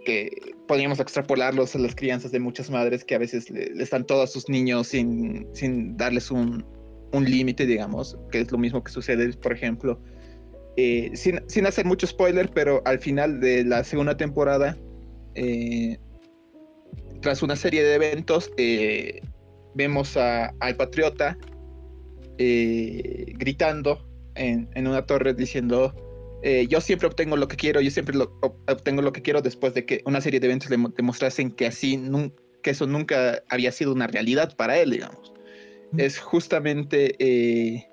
que 0.05 0.55
podríamos 0.67 0.99
extrapolarlos 0.99 1.75
a 1.75 1.79
las 1.79 1.95
crianzas 1.95 2.31
de 2.31 2.39
muchas 2.39 2.69
madres 2.69 3.03
que 3.03 3.15
a 3.15 3.17
veces 3.17 3.49
le, 3.49 3.71
están 3.81 4.05
todos 4.05 4.31
sus 4.31 4.49
niños 4.49 4.87
sin, 4.87 5.47
sin 5.53 5.97
darles 5.97 6.31
un, 6.31 6.65
un 7.11 7.25
límite, 7.25 7.65
digamos, 7.65 8.17
que 8.31 8.41
es 8.41 8.51
lo 8.51 8.57
mismo 8.57 8.83
que 8.83 8.91
sucede, 8.91 9.31
por 9.33 9.53
ejemplo, 9.53 9.99
eh, 10.77 11.11
sin, 11.13 11.41
sin, 11.47 11.65
hacer 11.65 11.85
mucho 11.85 12.07
spoiler, 12.07 12.49
pero 12.49 12.81
al 12.85 12.99
final 12.99 13.39
de 13.39 13.63
la 13.65 13.83
segunda 13.83 14.15
temporada, 14.15 14.77
eh, 15.35 15.97
tras 17.21 17.43
una 17.43 17.55
serie 17.55 17.83
de 17.83 17.95
eventos, 17.95 18.51
eh, 18.57 19.21
vemos 19.75 20.15
al 20.17 20.75
patriota 20.77 21.37
gritando 22.37 24.08
en, 24.39 24.69
en 24.73 24.87
una 24.87 25.05
torre 25.05 25.33
diciendo 25.33 25.93
eh, 26.41 26.67
yo 26.69 26.79
siempre 26.79 27.07
obtengo 27.07 27.35
lo 27.35 27.47
que 27.47 27.57
quiero, 27.57 27.81
yo 27.81 27.91
siempre 27.91 28.17
obtengo 28.41 29.01
lo 29.01 29.11
que 29.11 29.21
quiero 29.21 29.41
después 29.41 29.73
de 29.73 29.85
que 29.85 30.01
una 30.05 30.21
serie 30.21 30.39
de 30.39 30.47
eventos 30.47 30.69
le 30.69 30.77
demostrasen 30.95 31.51
que 31.51 31.67
así, 31.67 32.01
que 32.63 32.69
eso 32.69 32.87
nunca 32.87 33.43
había 33.49 33.71
sido 33.71 33.91
una 33.91 34.07
realidad 34.07 34.55
para 34.55 34.77
él, 34.77 34.91
digamos. 34.91 35.33
Es 35.97 36.19
justamente 36.19 37.15
eh, 37.19 37.87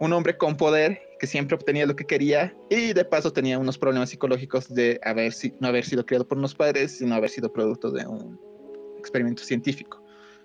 un 0.00 0.12
hombre 0.12 0.36
con 0.36 0.56
poder 0.56 1.00
que 1.20 1.26
siempre 1.26 1.56
obtenía 1.56 1.86
lo 1.86 1.94
que 1.94 2.04
quería 2.04 2.56
y 2.70 2.92
de 2.94 3.04
paso 3.04 3.32
tenía 3.32 3.58
unos 3.58 3.78
problemas 3.78 4.10
psicológicos 4.10 4.72
de 4.72 5.00
haber, 5.04 5.32
no 5.60 5.68
haber 5.68 5.84
sido 5.84 6.06
criado 6.06 6.26
por 6.26 6.38
unos 6.38 6.54
padres, 6.54 6.98
sino 6.98 7.14
haber 7.14 7.30
sido 7.30 7.52
producto 7.52 7.90
de 7.90 8.06
un 8.06 8.40
experimento 8.98 9.42
científico. 9.42 10.02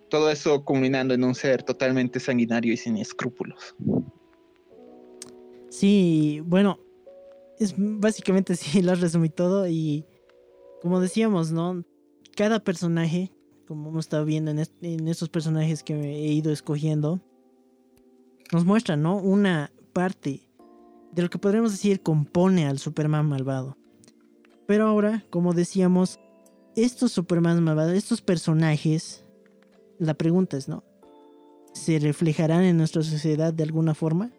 Todo 0.09 0.29
eso 0.29 0.63
culminando 0.63 1.13
en 1.13 1.23
un 1.23 1.33
ser 1.33 1.63
totalmente 1.63 2.19
sanguinario 2.19 2.73
y 2.73 2.77
sin 2.77 2.97
escrúpulos. 2.97 3.75
Sí, 5.73 6.39
bueno, 6.45 6.77
es 7.57 7.73
básicamente 7.75 8.55
sí, 8.57 8.83
lo 8.83 8.93
resumí 8.93 9.29
todo 9.29 9.67
y 9.67 10.05
como 10.83 10.99
decíamos, 10.99 11.51
¿no? 11.51 11.83
Cada 12.35 12.63
personaje, 12.63 13.31
como 13.67 13.89
hemos 13.89 14.05
estado 14.05 14.23
viendo 14.23 14.51
en, 14.51 14.59
en 14.81 15.07
estos 15.07 15.29
personajes 15.29 15.81
que 15.81 15.95
he 15.95 16.31
ido 16.31 16.51
escogiendo, 16.51 17.21
nos 18.51 18.65
muestra, 18.65 18.97
¿no? 18.97 19.17
Una 19.17 19.71
parte 19.93 20.47
de 21.11 21.23
lo 21.23 21.29
que 21.31 21.39
podríamos 21.39 21.71
decir 21.71 22.03
compone 22.03 22.67
al 22.67 22.77
Superman 22.77 23.27
malvado. 23.27 23.75
Pero 24.67 24.87
ahora, 24.87 25.25
como 25.31 25.53
decíamos, 25.53 26.19
estos 26.75 27.13
Superman 27.13 27.63
malvados, 27.63 27.93
estos 27.93 28.21
personajes, 28.21 29.25
la 29.97 30.13
pregunta 30.13 30.55
es, 30.55 30.67
¿no? 30.67 30.83
¿Se 31.73 31.97
reflejarán 31.97 32.63
en 32.63 32.77
nuestra 32.77 33.01
sociedad 33.01 33.51
de 33.51 33.63
alguna 33.63 33.95
forma? 33.95 34.31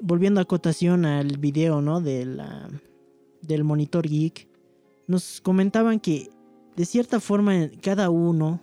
Volviendo 0.00 0.40
a 0.40 0.44
cotación 0.44 1.04
al 1.04 1.38
video, 1.38 1.80
¿no? 1.80 2.00
De 2.00 2.24
la, 2.24 2.68
del 3.42 3.64
monitor 3.64 4.08
geek, 4.08 4.48
nos 5.06 5.40
comentaban 5.40 6.00
que 6.00 6.30
de 6.76 6.84
cierta 6.84 7.20
forma 7.20 7.68
cada 7.82 8.10
uno 8.10 8.60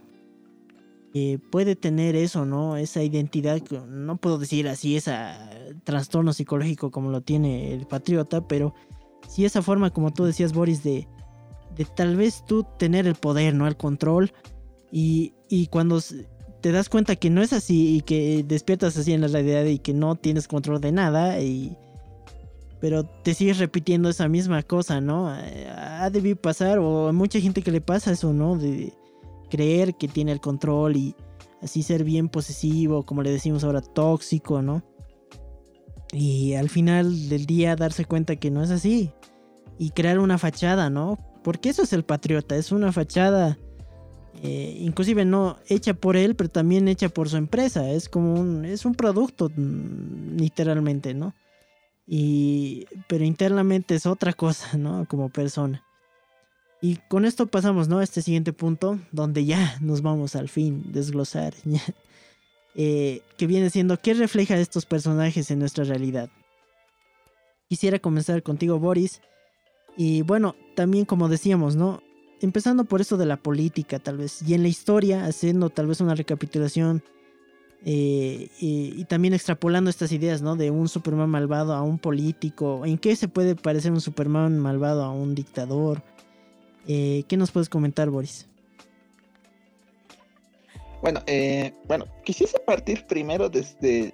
eh, 1.13 1.39
puede 1.51 1.76
tener 1.76 2.15
eso, 2.15 2.45
¿no? 2.45 2.78
Esa 2.78 3.03
identidad, 3.03 3.61
no 3.88 4.17
puedo 4.17 4.38
decir 4.38 4.67
así, 4.67 4.95
ese 4.95 5.13
trastorno 5.84 6.32
psicológico 6.34 6.91
como 6.91 7.09
lo 7.09 7.22
tiene 7.22 7.74
el 7.74 7.86
patriota, 7.86 8.47
pero 8.47 8.74
sí 9.28 9.45
esa 9.45 9.61
forma, 9.61 9.91
como 9.91 10.13
tú 10.13 10.24
decías, 10.24 10.53
Boris, 10.53 10.84
de, 10.84 11.07
de 11.76 11.86
tal 11.86 12.15
vez 12.15 12.45
tú 12.45 12.65
tener 12.78 13.07
el 13.07 13.15
poder, 13.15 13.53
¿no? 13.53 13.67
El 13.67 13.78
control. 13.78 14.32
Y, 14.91 15.34
y 15.49 15.67
cuando 15.67 16.01
te 16.62 16.72
das 16.72 16.89
cuenta 16.89 17.16
que 17.16 17.30
no 17.30 17.41
es 17.41 17.53
así 17.53 17.97
y 17.97 18.01
que 18.01 18.43
despiertas 18.47 18.97
así 18.97 19.14
en 19.14 19.22
la 19.22 19.28
realidad 19.28 19.66
y 19.66 19.80
que 19.80 19.93
no 19.93 20.16
tienes 20.16 20.47
control 20.47 20.80
de 20.80 20.91
nada 20.91 21.41
y 21.41 21.76
pero 22.80 23.03
te 23.03 23.36
sigues 23.36 23.59
repitiendo 23.59 24.09
esa 24.09 24.28
misma 24.28 24.64
cosa, 24.64 25.01
¿no? 25.01 25.30
Ha 25.30 26.09
de 26.09 26.36
pasar 26.36 26.80
o 26.80 27.09
a 27.09 27.14
mucha 27.14 27.39
gente 27.39 27.62
que 27.62 27.72
le 27.72 27.80
pasa 27.80 28.12
eso, 28.12 28.34
¿no? 28.34 28.57
De 28.57 28.91
creer 29.51 29.93
que 29.93 30.07
tiene 30.07 30.32
el 30.32 30.41
control 30.41 30.97
y 30.97 31.16
así 31.62 31.84
ser 31.84 32.03
bien 32.03 32.28
posesivo, 32.28 33.05
como 33.05 33.22
le 33.22 33.30
decimos 33.30 33.64
ahora, 33.64 33.82
tóxico, 33.82 34.64
¿no? 34.64 34.84
Y 36.12 36.55
al 36.55 36.70
final 36.70 37.30
del 37.30 37.45
día 37.45 37.76
darse 37.76 38.05
cuenta 38.05 38.36
que 38.36 38.49
no 38.49 38.64
es 38.64 38.72
así 38.72 39.12
y 39.78 39.91
crear 39.91 40.18
una 40.18 40.39
fachada, 40.39 40.89
¿no? 40.89 41.20
Porque 41.43 41.70
eso 41.70 41.84
es 41.84 41.93
el 41.93 42.03
patriota, 42.03 42.55
es 42.55 42.72
una 42.72 42.91
fachada 42.91 43.59
eh, 44.43 44.77
inclusive 44.79 45.25
no 45.25 45.57
hecha 45.67 45.93
por 45.93 46.15
él, 46.15 46.36
pero 46.36 46.49
también 46.49 46.88
hecha 46.88 47.09
por 47.09 47.29
su 47.29 47.38
empresa. 47.38 47.89
Es 47.91 48.09
como 48.09 48.34
un, 48.34 48.65
es 48.65 48.86
un 48.86 48.95
producto, 48.95 49.49
mm, 49.55 50.38
literalmente, 50.38 51.13
¿no? 51.13 51.36
Y, 52.07 52.88
pero 53.07 53.23
internamente 53.23 53.95
es 53.95 54.05
otra 54.05 54.34
cosa, 54.34 54.75
¿no? 54.77 55.05
Como 55.07 55.29
persona. 55.29 55.84
Y 56.82 56.95
con 57.09 57.25
esto 57.25 57.45
pasamos, 57.45 57.88
¿no? 57.88 57.99
A 57.99 58.03
este 58.03 58.21
siguiente 58.21 58.53
punto, 58.53 58.99
donde 59.11 59.45
ya 59.45 59.77
nos 59.82 60.01
vamos 60.01 60.36
al 60.36 60.49
fin 60.49 60.91
desglosar, 60.91 61.53
eh, 62.75 63.21
que 63.38 63.47
viene 63.47 63.69
siendo, 63.69 63.97
¿qué 63.97 64.15
refleja 64.15 64.57
estos 64.57 64.86
personajes 64.86 65.51
en 65.51 65.59
nuestra 65.59 65.84
realidad? 65.84 66.29
Quisiera 67.69 67.99
comenzar 67.99 68.41
contigo, 68.41 68.79
Boris. 68.79 69.21
Y 69.95 70.23
bueno, 70.23 70.55
también 70.75 71.05
como 71.05 71.29
decíamos, 71.29 71.75
¿no? 71.75 72.01
Empezando 72.42 72.86
por 72.86 73.02
eso 73.02 73.18
de 73.18 73.26
la 73.26 73.38
política, 73.38 74.00
tal 74.00 74.18
vez, 74.18 74.42
y 74.42 74.54
en 74.54 74.64
la 74.64 74.68
historia, 74.68 75.26
haciendo 75.26 75.70
tal 75.70 75.88
vez 75.88 76.02
una 76.02 76.16
recapitulación 76.16 77.04
eh, 77.84 78.50
y, 78.60 79.06
también 79.06 79.34
extrapolando 79.34 79.89
estas 79.89 80.12
ideas, 80.12 80.42
¿no? 80.42 80.56
De 80.56 80.70
un 80.70 80.88
Superman 80.88 81.30
malvado 81.30 81.74
a 81.74 81.82
un 81.82 81.98
político. 81.98 82.86
¿En 82.86 82.98
qué 82.98 83.16
se 83.16 83.28
puede 83.28 83.56
parecer 83.56 83.92
un 83.92 84.02
Superman 84.02 84.60
malvado 84.60 85.04
a 85.04 85.12
un 85.12 85.34
dictador? 85.34 86.04
Eh, 86.88 87.24
¿Qué 87.28 87.38
nos 87.38 87.52
puedes 87.52 87.70
comentar, 87.70 88.10
Boris? 88.10 88.48
Bueno, 91.02 91.22
eh, 91.26 91.74
bueno, 91.88 92.06
quisiese 92.24 92.60
partir 92.60 93.06
primero 93.08 93.50
desde... 93.50 94.14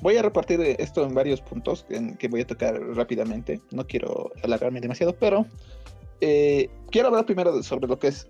Voy, 0.00 0.16
a 0.16 0.22
repartir 0.22 0.60
esto 0.78 1.04
en 1.04 1.14
varios 1.14 1.40
puntos 1.40 1.84
que 2.18 2.28
voy 2.28 2.42
a 2.42 2.46
tocar 2.46 2.80
rápidamente. 2.94 3.60
No 3.72 3.84
quiero 3.84 4.30
alargarme 4.44 4.80
demasiado, 4.80 5.16
pero 5.16 5.46
eh, 6.20 6.68
quiero 6.90 7.08
hablar 7.08 7.26
primero 7.26 7.62
sobre 7.62 7.88
lo 7.88 7.98
que 7.98 8.08
es 8.08 8.28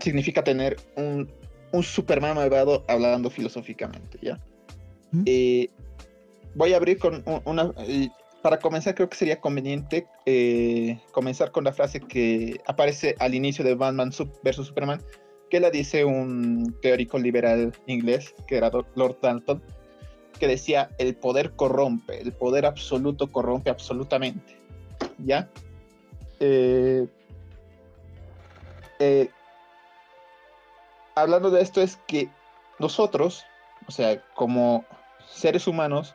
significa 0.00 0.42
tener 0.42 0.76
un, 0.96 1.30
un 1.72 1.82
Superman 1.82 2.36
malvado 2.36 2.84
hablando 2.88 3.30
filosóficamente, 3.30 4.18
¿ya? 4.20 4.38
Eh, 5.26 5.68
voy 6.54 6.72
a 6.72 6.76
abrir 6.76 6.98
con 6.98 7.22
una... 7.44 7.72
para 8.42 8.58
comenzar 8.58 8.94
creo 8.94 9.08
que 9.08 9.16
sería 9.16 9.40
conveniente 9.40 10.06
eh, 10.26 10.98
comenzar 11.12 11.52
con 11.52 11.64
la 11.64 11.72
frase 11.72 12.00
que 12.00 12.60
aparece 12.66 13.14
al 13.20 13.34
inicio 13.34 13.64
de 13.64 13.74
Batman 13.74 14.10
vs. 14.10 14.66
Superman, 14.66 15.00
que 15.50 15.60
la 15.60 15.70
dice 15.70 16.04
un 16.04 16.76
teórico 16.82 17.18
liberal 17.18 17.72
inglés, 17.86 18.34
que 18.48 18.56
era 18.56 18.70
Lord 18.96 19.18
Dalton, 19.22 19.62
que 20.38 20.48
decía 20.48 20.90
el 20.98 21.14
poder 21.14 21.52
corrompe, 21.52 22.20
el 22.20 22.32
poder 22.32 22.66
absoluto 22.66 23.30
corrompe 23.30 23.70
absolutamente. 23.70 24.58
¿Ya? 25.24 25.48
Eh, 26.40 27.06
eh, 28.98 29.30
hablando 31.14 31.50
de 31.50 31.62
esto 31.62 31.80
es 31.80 31.96
que 32.06 32.28
nosotros, 32.78 33.44
o 33.86 33.92
sea, 33.92 34.22
como 34.34 34.84
seres 35.28 35.66
humanos, 35.66 36.14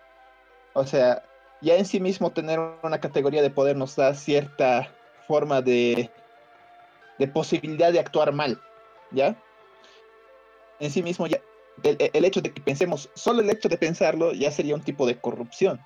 o 0.74 0.86
sea, 0.86 1.24
ya 1.62 1.76
en 1.76 1.86
sí 1.86 2.00
mismo 2.00 2.32
tener 2.32 2.60
una 2.84 3.00
categoría 3.00 3.42
de 3.42 3.50
poder 3.50 3.76
nos 3.76 3.96
da 3.96 4.14
cierta 4.14 4.94
forma 5.28 5.62
de, 5.62 6.10
de 7.18 7.28
posibilidad 7.28 7.92
de 7.92 8.00
actuar 8.00 8.32
mal, 8.32 8.62
¿ya? 9.12 9.36
En 10.80 10.90
sí 10.90 11.04
mismo 11.04 11.28
ya, 11.28 11.42
el, 11.84 12.26
hecho 12.26 12.42
de 12.42 12.54
que 12.54 12.62
pensemos, 12.62 13.10
solo 13.14 13.42
el 13.42 13.50
hecho 13.50 13.70
de 13.70 13.78
pensarlo 13.78 14.34
ya 14.34 14.52
sería 14.52 14.76
un 14.76 14.84
tipo 14.84 15.06
de 15.06 15.20
corrupción. 15.20 15.80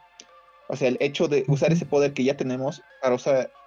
O 0.69 0.75
sea, 0.75 0.87
el 0.87 0.97
hecho 1.01 1.27
de 1.27 1.43
usar 1.47 1.71
ese 1.71 1.85
poder 1.85 2.13
que 2.13 2.23
ya 2.23 2.37
tenemos 2.37 2.81
para 3.03 3.15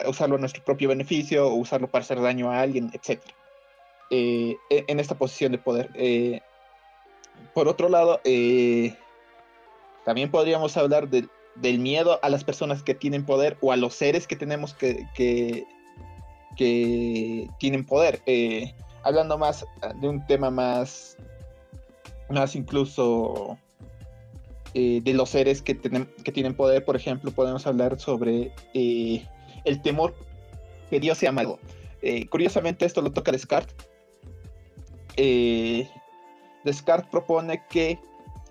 usarlo 0.08 0.36
a 0.36 0.38
nuestro 0.38 0.64
propio 0.64 0.88
beneficio 0.88 1.46
o 1.46 1.56
usarlo 1.56 1.88
para 1.88 2.02
hacer 2.02 2.18
daño 2.22 2.50
a 2.50 2.62
alguien, 2.62 2.90
etc. 2.94 3.20
Eh, 4.08 4.56
e, 4.70 4.84
en 4.88 4.98
esta 4.98 5.14
posición 5.14 5.52
de 5.52 5.58
poder. 5.58 5.90
Eh, 5.92 6.40
por 7.52 7.68
otro 7.68 7.90
lado, 7.90 8.18
eh, 8.24 8.96
también 10.06 10.30
podríamos 10.30 10.74
hablar 10.78 11.10
del 11.10 11.78
miedo 11.78 12.18
a 12.22 12.30
las 12.30 12.44
personas 12.44 12.82
que 12.82 12.94
tienen 12.94 13.26
poder 13.26 13.58
o 13.60 13.72
a 13.72 13.76
los 13.76 13.94
seres 13.94 14.26
que 14.26 14.36
tenemos 14.36 14.72
que, 14.72 15.06
que, 15.14 15.66
que 16.56 17.50
tienen 17.58 17.84
poder. 17.84 18.22
hablando 19.02 19.36
más 19.36 19.66
de 20.00 20.08
un 20.08 20.26
tema 20.26 20.50
más 20.50 21.18
más 22.30 22.56
incluso 22.56 23.58
eh, 24.78 25.00
de 25.02 25.14
los 25.14 25.30
seres 25.30 25.62
que, 25.62 25.78
que 25.78 26.32
tienen 26.32 26.52
poder, 26.52 26.84
por 26.84 26.96
ejemplo, 26.96 27.30
podemos 27.30 27.66
hablar 27.66 27.98
sobre 27.98 28.52
eh, 28.74 29.26
el 29.64 29.80
temor 29.80 30.14
que 30.90 31.00
Dios 31.00 31.16
sea 31.16 31.32
malo. 31.32 31.58
Eh, 32.02 32.26
curiosamente, 32.26 32.84
esto 32.84 33.00
lo 33.00 33.10
toca 33.10 33.32
Descartes. 33.32 33.74
Descartes 36.62 37.10
propone 37.10 37.62
que 37.70 37.98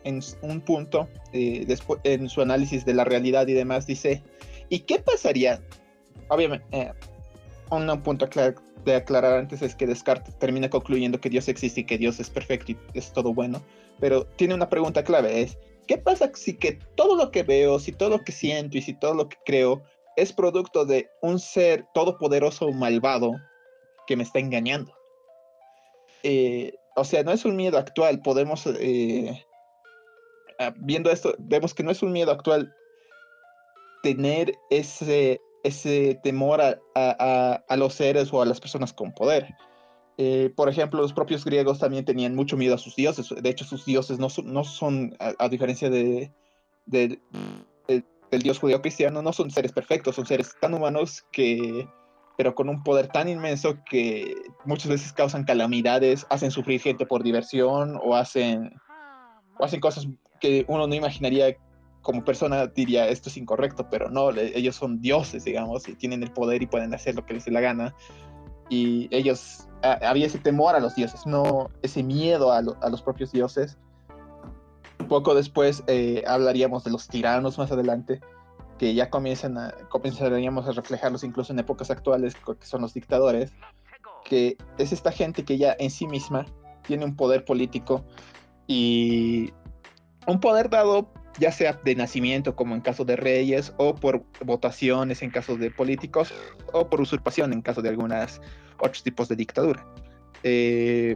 en 0.03 0.19
un 0.41 0.61
punto, 0.61 1.07
en 1.31 2.27
su 2.27 2.41
análisis 2.41 2.85
de 2.85 2.95
la 2.95 3.03
realidad 3.03 3.45
y 3.45 3.53
demás, 3.53 3.85
dice, 3.85 4.23
¿y 4.69 4.79
qué 4.79 4.97
pasaría? 4.97 5.61
Obviamente, 6.29 6.91
un 7.69 8.01
punto 8.01 8.27
de 8.83 8.95
aclarar 8.95 9.37
antes 9.37 9.61
es 9.61 9.75
que 9.75 9.85
Descartes 9.85 10.33
termina 10.39 10.71
concluyendo 10.71 11.21
que 11.21 11.29
Dios 11.29 11.47
existe 11.49 11.81
y 11.81 11.83
que 11.83 11.99
Dios 11.99 12.19
es 12.19 12.31
perfecto 12.31 12.71
y 12.71 12.77
es 12.95 13.13
todo 13.13 13.31
bueno, 13.31 13.61
pero 13.99 14.25
tiene 14.25 14.55
una 14.55 14.69
pregunta 14.69 15.03
clave, 15.03 15.43
es, 15.43 15.59
¿qué 15.87 15.97
pasa 15.97 16.31
si 16.33 16.57
que 16.57 16.73
todo 16.95 17.15
lo 17.15 17.31
que 17.31 17.43
veo, 17.43 17.79
si 17.79 17.91
todo 17.91 18.09
lo 18.09 18.23
que 18.23 18.31
siento 18.31 18.77
y 18.77 18.81
si 18.81 18.93
todo 18.93 19.13
lo 19.13 19.29
que 19.29 19.37
creo 19.45 19.83
es 20.15 20.33
producto 20.33 20.85
de 20.85 21.09
un 21.21 21.39
ser 21.39 21.85
todopoderoso 21.93 22.67
o 22.67 22.73
malvado 22.73 23.33
que 24.07 24.15
me 24.15 24.23
está 24.23 24.39
engañando? 24.39 24.93
Eh, 26.23 26.73
o 26.95 27.03
sea, 27.03 27.23
no 27.23 27.31
es 27.31 27.45
un 27.45 27.55
miedo 27.55 27.77
actual, 27.77 28.21
podemos, 28.21 28.65
eh, 28.67 29.45
ah, 30.59 30.73
viendo 30.77 31.11
esto, 31.11 31.35
vemos 31.37 31.73
que 31.73 31.83
no 31.83 31.91
es 31.91 32.01
un 32.01 32.11
miedo 32.11 32.31
actual 32.31 32.73
tener 34.01 34.53
ese 34.69 35.39
ese 35.65 36.19
temor 36.23 36.61
a, 36.61 37.75
los 37.75 37.93
seres 37.95 38.31
o 38.31 38.41
a 38.41 38.45
las 38.45 38.59
personas 38.59 38.93
con 38.93 39.11
poder. 39.11 39.47
Eh, 40.17 40.51
por 40.55 40.69
ejemplo, 40.69 41.01
los 41.01 41.13
propios 41.13 41.43
griegos 41.43 41.79
también 41.79 42.05
tenían 42.05 42.35
mucho 42.35 42.55
miedo 42.55 42.75
a 42.75 42.77
sus 42.77 42.95
dioses. 42.95 43.29
De 43.41 43.49
hecho, 43.49 43.65
sus 43.65 43.85
dioses 43.85 44.17
no 44.17 44.29
son, 44.29 44.53
no 44.53 44.63
son 44.63 45.15
a, 45.19 45.49
diferencia 45.49 45.89
de, 45.89 46.31
del 46.85 47.19
dios 48.31 48.59
judío 48.59 48.81
cristiano, 48.81 49.21
no 49.21 49.33
son 49.33 49.51
seres 49.51 49.71
perfectos, 49.71 50.15
son 50.15 50.25
seres 50.25 50.55
tan 50.61 50.73
humanos 50.73 51.25
que, 51.31 51.87
pero 52.37 52.55
con 52.55 52.69
un 52.69 52.83
poder 52.83 53.07
tan 53.07 53.27
inmenso 53.27 53.77
que 53.89 54.35
muchas 54.65 54.89
veces 54.89 55.13
causan 55.13 55.43
calamidades, 55.43 56.25
hacen 56.29 56.51
sufrir 56.51 56.79
gente 56.79 57.05
por 57.05 57.23
diversión 57.23 57.99
o 58.03 58.15
hacen, 58.15 58.73
hacen 59.59 59.79
cosas 59.79 60.07
que 60.39 60.65
uno 60.67 60.87
no 60.87 60.95
imaginaría 60.95 61.57
como 62.01 62.23
persona 62.23 62.67
diría 62.67 63.07
esto 63.07 63.29
es 63.29 63.37
incorrecto, 63.37 63.89
pero 63.89 64.11
no, 64.11 64.29
ellos 64.29 64.75
son 64.75 65.01
dioses, 65.01 65.43
digamos, 65.43 65.89
y 65.89 65.95
tienen 65.95 66.21
el 66.21 66.31
poder 66.31 66.61
y 66.61 66.67
pueden 66.67 66.93
hacer 66.93 67.15
lo 67.15 67.25
que 67.25 67.33
les 67.33 67.45
dé 67.45 67.51
la 67.51 67.61
gana. 67.61 67.95
Y 68.69 69.07
ellos, 69.11 69.67
había 69.81 70.25
ese 70.25 70.39
temor 70.39 70.75
a 70.75 70.79
los 70.79 70.95
dioses, 70.95 71.25
no 71.25 71.69
ese 71.81 72.03
miedo 72.03 72.51
a, 72.51 72.61
los 72.61 73.01
propios 73.01 73.31
dioses. 73.31 73.77
Poco 75.07 75.35
después 75.35 75.83
eh, 75.87 76.23
hablaríamos 76.27 76.83
de 76.83 76.91
los 76.91 77.07
tiranos 77.07 77.57
más 77.57 77.71
adelante, 77.71 78.21
que 78.79 78.93
ya 78.93 79.09
comienzan 79.09 79.57
a, 79.57 79.71
comenzaríamos 79.89 80.67
a 80.67 80.71
reflejarlos 80.71 81.23
incluso 81.23 81.53
en 81.53 81.59
épocas 81.59 81.91
actuales, 81.91 82.35
que 82.35 82.65
son 82.65 82.81
los 82.81 82.93
dictadores, 82.93 83.53
que 84.23 84.57
es 84.77 84.91
esta 84.91 85.11
gente 85.11 85.45
que 85.45 85.57
ya 85.57 85.75
en 85.79 85.91
sí 85.91 86.07
misma 86.07 86.45
tiene 86.85 87.05
un 87.05 87.15
poder 87.15 87.45
político 87.45 88.03
y 88.67 89.53
un 90.27 90.39
poder 90.39 90.69
dado 90.69 91.09
ya 91.39 91.51
sea 91.51 91.73
de 91.83 91.95
nacimiento 91.95 92.55
como 92.55 92.75
en 92.75 92.81
caso 92.81 93.05
de 93.05 93.15
reyes 93.15 93.73
o 93.77 93.95
por 93.95 94.23
votaciones 94.43 95.21
en 95.21 95.31
caso 95.31 95.57
de 95.57 95.71
políticos 95.71 96.33
o 96.73 96.89
por 96.89 97.01
usurpación 97.01 97.53
en 97.53 97.61
caso 97.61 97.81
de 97.81 97.89
algunos 97.89 98.41
otros 98.79 99.03
tipos 99.03 99.27
de 99.27 99.35
dictadura. 99.35 99.85
Eh, 100.43 101.15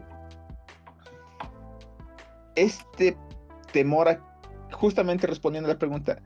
este 2.55 3.15
temor 3.71 4.21
justamente 4.71 5.27
respondiendo 5.27 5.69
a 5.69 5.73
la 5.73 5.79
pregunta, 5.79 6.21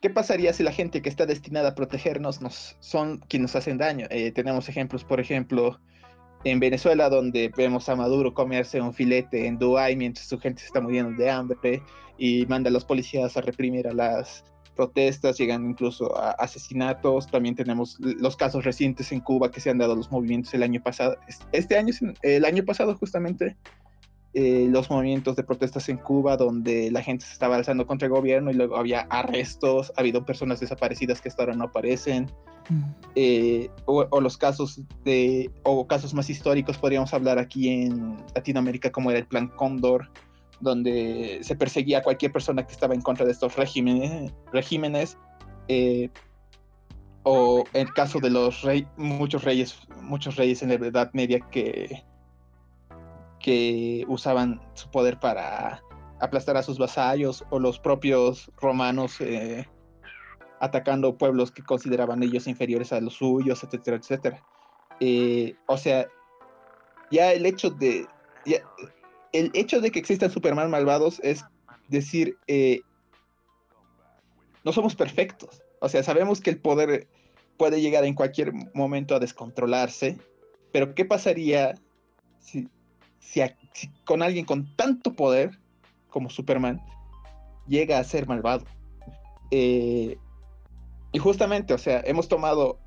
¿qué 0.00 0.10
pasaría 0.10 0.52
si 0.52 0.62
la 0.62 0.72
gente 0.72 1.02
que 1.02 1.08
está 1.08 1.26
destinada 1.26 1.70
a 1.70 1.74
protegernos 1.74 2.40
nos, 2.40 2.76
son 2.80 3.18
quienes 3.28 3.54
nos 3.54 3.56
hacen 3.56 3.78
daño? 3.78 4.06
Eh, 4.10 4.32
tenemos 4.32 4.68
ejemplos, 4.68 5.04
por 5.04 5.20
ejemplo, 5.20 5.80
en 6.44 6.60
Venezuela, 6.60 7.08
donde 7.08 7.52
vemos 7.56 7.88
a 7.88 7.96
Maduro 7.96 8.34
comerse 8.34 8.80
un 8.80 8.94
filete 8.94 9.46
en 9.46 9.58
Dubái 9.58 9.96
mientras 9.96 10.26
su 10.26 10.38
gente 10.38 10.60
se 10.60 10.66
está 10.66 10.80
muriendo 10.80 11.20
de 11.20 11.30
hambre 11.30 11.82
y 12.18 12.46
manda 12.46 12.70
a 12.70 12.72
los 12.72 12.84
policías 12.84 13.36
a 13.36 13.40
reprimir 13.40 13.88
a 13.88 13.92
las 13.92 14.44
protestas, 14.76 15.38
llegan 15.38 15.68
incluso 15.68 16.16
a 16.16 16.30
asesinatos. 16.32 17.26
También 17.28 17.56
tenemos 17.56 17.96
los 17.98 18.36
casos 18.36 18.64
recientes 18.64 19.10
en 19.10 19.20
Cuba 19.20 19.50
que 19.50 19.60
se 19.60 19.70
han 19.70 19.78
dado 19.78 19.96
los 19.96 20.12
movimientos 20.12 20.54
el 20.54 20.62
año 20.62 20.80
pasado. 20.82 21.16
Este 21.50 21.76
año, 21.76 21.92
el 22.22 22.44
año 22.44 22.64
pasado 22.64 22.94
justamente, 22.96 23.56
eh, 24.38 24.68
los 24.68 24.90
movimientos 24.90 25.34
de 25.34 25.44
protestas 25.44 25.88
en 25.88 25.96
Cuba 25.96 26.36
donde 26.36 26.90
la 26.90 27.02
gente 27.02 27.24
se 27.24 27.32
estaba 27.32 27.56
alzando 27.56 27.86
contra 27.86 28.04
el 28.04 28.12
gobierno 28.12 28.50
y 28.50 28.54
luego 28.54 28.76
había 28.76 29.06
arrestos, 29.08 29.90
ha 29.96 30.02
habido 30.02 30.26
personas 30.26 30.60
desaparecidas 30.60 31.22
que 31.22 31.30
hasta 31.30 31.42
ahora 31.42 31.54
no 31.54 31.64
aparecen. 31.64 32.30
Mm. 32.68 32.82
Eh, 33.14 33.70
o, 33.86 34.20
los 34.20 34.36
casos 34.36 34.82
de, 35.06 35.50
o 35.62 35.86
casos 35.86 36.12
más 36.12 36.28
históricos, 36.28 36.76
podríamos 36.76 37.14
hablar 37.14 37.38
aquí 37.38 37.70
en 37.70 38.22
Latinoamérica 38.34 38.92
como 38.92 39.10
era 39.10 39.20
el 39.20 39.26
Plan 39.26 39.48
Cóndor, 39.48 40.10
donde 40.60 41.38
se 41.40 41.56
perseguía 41.56 42.00
a 42.00 42.02
cualquier 42.02 42.30
persona 42.30 42.66
que 42.66 42.72
estaba 42.74 42.92
en 42.92 43.00
contra 43.00 43.24
de 43.24 43.32
estos 43.32 43.56
regímenes, 43.56 44.34
regímenes 44.52 45.16
eh, 45.68 46.10
o 47.22 47.64
el 47.72 47.90
caso 47.94 48.20
de 48.20 48.28
los 48.28 48.60
rey, 48.60 48.86
muchos 48.98 49.44
reyes, 49.44 49.78
muchos 50.02 50.36
reyes 50.36 50.62
en 50.62 50.68
la 50.68 50.74
Edad 50.74 51.10
Media 51.14 51.40
que, 51.50 52.04
que 53.46 54.04
usaban 54.08 54.60
su 54.74 54.90
poder 54.90 55.20
para 55.20 55.80
aplastar 56.18 56.56
a 56.56 56.64
sus 56.64 56.78
vasallos 56.78 57.44
o 57.50 57.60
los 57.60 57.78
propios 57.78 58.50
romanos 58.60 59.20
eh, 59.20 59.68
atacando 60.58 61.16
pueblos 61.16 61.52
que 61.52 61.62
consideraban 61.62 62.24
ellos 62.24 62.48
inferiores 62.48 62.92
a 62.92 63.00
los 63.00 63.14
suyos, 63.14 63.62
etcétera, 63.62 63.98
etcétera. 63.98 64.44
Eh, 64.98 65.54
o 65.66 65.78
sea, 65.78 66.08
ya 67.12 67.32
el 67.32 67.46
hecho 67.46 67.70
de 67.70 68.08
el 69.32 69.50
hecho 69.54 69.80
de 69.80 69.92
que 69.92 70.00
existan 70.00 70.32
Superman 70.32 70.68
malvados 70.68 71.20
es 71.22 71.44
decir, 71.86 72.36
eh, 72.48 72.80
no 74.64 74.72
somos 74.72 74.96
perfectos. 74.96 75.62
O 75.80 75.88
sea, 75.88 76.02
sabemos 76.02 76.40
que 76.40 76.50
el 76.50 76.58
poder 76.58 77.06
puede 77.58 77.80
llegar 77.80 78.04
en 78.06 78.14
cualquier 78.14 78.52
momento 78.74 79.14
a 79.14 79.20
descontrolarse, 79.20 80.18
pero 80.72 80.96
¿qué 80.96 81.04
pasaría 81.04 81.76
si, 82.40 82.68
con 84.04 84.22
alguien 84.22 84.44
con 84.44 84.74
tanto 84.76 85.14
poder 85.14 85.58
como 86.08 86.30
Superman 86.30 86.80
llega 87.66 87.98
a 87.98 88.04
ser 88.04 88.26
malvado? 88.26 88.64
Eh, 89.50 90.16
y 91.12 91.18
justamente, 91.18 91.74
o 91.74 91.78
sea, 91.78 92.02
hemos 92.04 92.28
tomado 92.28 92.78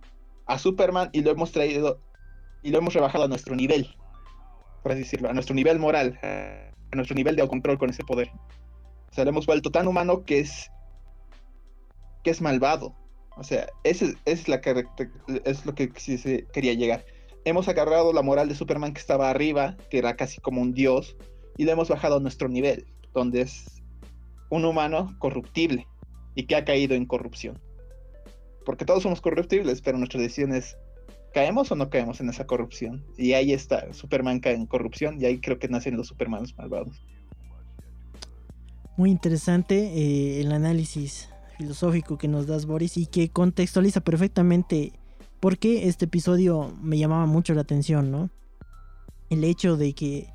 a 0.45 0.57
Superman 0.57 1.09
y 1.13 1.21
lo 1.21 1.31
hemos 1.31 1.51
traído 1.51 1.99
y 2.63 2.71
lo 2.71 2.79
hemos 2.79 2.93
rebajado 2.93 3.25
a 3.25 3.27
nuestro 3.27 3.55
nivel 3.55 3.95
por 4.81 4.91
así 4.91 5.01
decirlo, 5.01 5.29
a 5.29 5.33
nuestro 5.33 5.55
nivel 5.55 5.79
moral, 5.79 6.19
a 6.23 6.95
nuestro 6.95 7.15
nivel 7.15 7.35
de 7.35 7.47
control 7.47 7.77
con 7.77 7.89
ese 7.89 8.03
poder. 8.03 8.31
O 9.09 9.13
sea, 9.13 9.23
lo 9.23 9.31
hemos 9.31 9.45
vuelto 9.45 9.71
tan 9.71 9.87
humano 9.87 10.23
que 10.23 10.39
es 10.39 10.69
que 12.23 12.31
es 12.31 12.41
malvado. 12.41 12.95
O 13.37 13.43
sea, 13.43 13.67
ese, 13.83 14.15
es, 14.25 14.47
la 14.47 14.61
es 15.45 15.65
lo 15.65 15.75
que 15.75 15.91
se 15.97 16.45
quería 16.51 16.73
llegar. 16.73 17.05
Hemos 17.45 17.67
agarrado 17.67 18.13
la 18.13 18.21
moral 18.21 18.49
de 18.49 18.55
Superman 18.55 18.93
que 18.93 18.99
estaba 18.99 19.29
arriba, 19.29 19.77
que 19.89 19.97
era 19.97 20.15
casi 20.15 20.39
como 20.41 20.61
un 20.61 20.73
dios, 20.73 21.15
y 21.57 21.65
lo 21.65 21.71
hemos 21.71 21.89
bajado 21.89 22.17
a 22.17 22.19
nuestro 22.19 22.49
nivel, 22.49 22.85
donde 23.13 23.41
es 23.41 23.81
un 24.49 24.65
humano 24.65 25.15
corruptible 25.19 25.87
y 26.35 26.45
que 26.45 26.55
ha 26.55 26.65
caído 26.65 26.95
en 26.95 27.05
corrupción. 27.05 27.59
Porque 28.65 28.85
todos 28.85 29.03
somos 29.03 29.21
corruptibles, 29.21 29.81
pero 29.81 29.97
nuestra 29.97 30.21
decisión 30.21 30.53
es, 30.53 30.77
¿caemos 31.33 31.71
o 31.71 31.75
no 31.75 31.89
caemos 31.89 32.19
en 32.21 32.29
esa 32.29 32.45
corrupción? 32.45 33.05
Y 33.17 33.33
ahí 33.33 33.53
está, 33.53 33.91
Superman 33.93 34.39
cae 34.39 34.53
en 34.53 34.65
corrupción 34.65 35.19
y 35.19 35.25
ahí 35.25 35.39
creo 35.39 35.59
que 35.59 35.67
nacen 35.67 35.97
los 35.97 36.07
Supermanos 36.07 36.55
malvados. 36.57 37.01
Muy 38.97 39.11
interesante 39.11 39.75
eh, 39.77 40.41
el 40.41 40.51
análisis 40.51 41.29
filosófico 41.57 42.17
que 42.17 42.27
nos 42.27 42.47
das, 42.47 42.65
Boris, 42.65 42.97
y 42.97 43.05
que 43.05 43.29
contextualiza 43.29 44.01
perfectamente 44.01 44.93
por 45.39 45.57
qué 45.57 45.87
este 45.87 46.05
episodio 46.05 46.73
me 46.81 46.97
llamaba 46.97 47.25
mucho 47.25 47.53
la 47.53 47.61
atención, 47.61 48.11
¿no? 48.11 48.29
El 49.29 49.43
hecho 49.43 49.77
de 49.77 49.93
que 49.93 50.27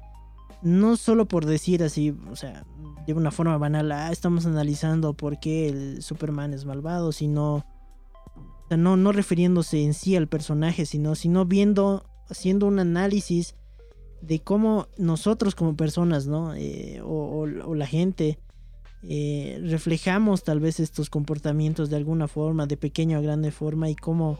no 0.62 0.96
solo 0.96 1.26
por 1.26 1.44
decir 1.44 1.82
así, 1.82 2.16
o 2.30 2.36
sea, 2.36 2.64
de 3.06 3.12
una 3.12 3.30
forma 3.30 3.58
banal, 3.58 3.92
ah, 3.92 4.10
estamos 4.10 4.46
analizando 4.46 5.12
por 5.12 5.38
qué 5.38 5.68
el 5.68 6.02
Superman 6.02 6.54
es 6.54 6.64
malvado, 6.64 7.12
sino, 7.12 7.56
o 7.56 8.68
sea, 8.68 8.78
no, 8.78 8.96
no 8.96 9.12
refiriéndose 9.12 9.84
en 9.84 9.92
sí 9.92 10.16
al 10.16 10.26
personaje, 10.26 10.86
sino, 10.86 11.14
sino 11.14 11.44
viendo, 11.44 12.06
haciendo 12.30 12.66
un 12.66 12.78
análisis 12.78 13.56
de 14.22 14.40
cómo 14.40 14.88
nosotros 14.96 15.54
como 15.54 15.76
personas, 15.76 16.26
¿no? 16.26 16.54
Eh, 16.54 17.02
o, 17.04 17.46
la 17.46 17.86
gente, 17.86 18.38
eh, 19.02 19.60
reflejamos 19.64 20.44
tal 20.44 20.60
vez 20.60 20.80
estos 20.80 21.10
comportamientos 21.10 21.90
de 21.90 21.96
alguna 21.96 22.26
forma, 22.26 22.66
de 22.66 22.78
pequeña 22.78 23.18
o 23.18 23.22
grande 23.22 23.50
forma, 23.50 23.90
y 23.90 23.96
cómo, 23.96 24.38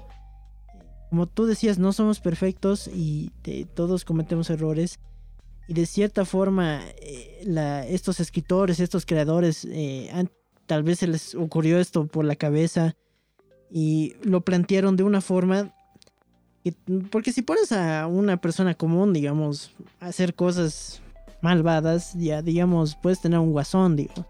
como 1.14 1.28
tú 1.28 1.46
decías, 1.46 1.78
no 1.78 1.92
somos 1.92 2.18
perfectos 2.18 2.90
y 2.92 3.30
todos 3.74 4.04
cometemos 4.04 4.50
errores 4.50 4.98
y 5.68 5.74
de 5.74 5.86
cierta 5.86 6.24
forma 6.24 6.80
eh, 7.00 7.86
estos 7.88 8.18
escritores, 8.18 8.80
estos 8.80 9.06
creadores, 9.06 9.64
eh, 9.70 10.10
tal 10.66 10.82
vez 10.82 10.98
se 10.98 11.06
les 11.06 11.36
ocurrió 11.36 11.78
esto 11.78 12.08
por 12.08 12.24
la 12.24 12.34
cabeza 12.34 12.96
y 13.70 14.16
lo 14.24 14.40
plantearon 14.40 14.96
de 14.96 15.04
una 15.04 15.20
forma 15.20 15.72
porque 17.12 17.30
si 17.30 17.42
pones 17.42 17.70
a 17.70 18.08
una 18.08 18.38
persona 18.38 18.74
común, 18.74 19.12
digamos, 19.12 19.70
a 20.00 20.06
hacer 20.06 20.34
cosas 20.34 21.00
malvadas, 21.42 22.14
ya 22.14 22.42
digamos, 22.42 22.96
puedes 22.96 23.20
tener 23.20 23.38
un 23.38 23.52
guasón, 23.52 23.94
digo. 23.94 24.26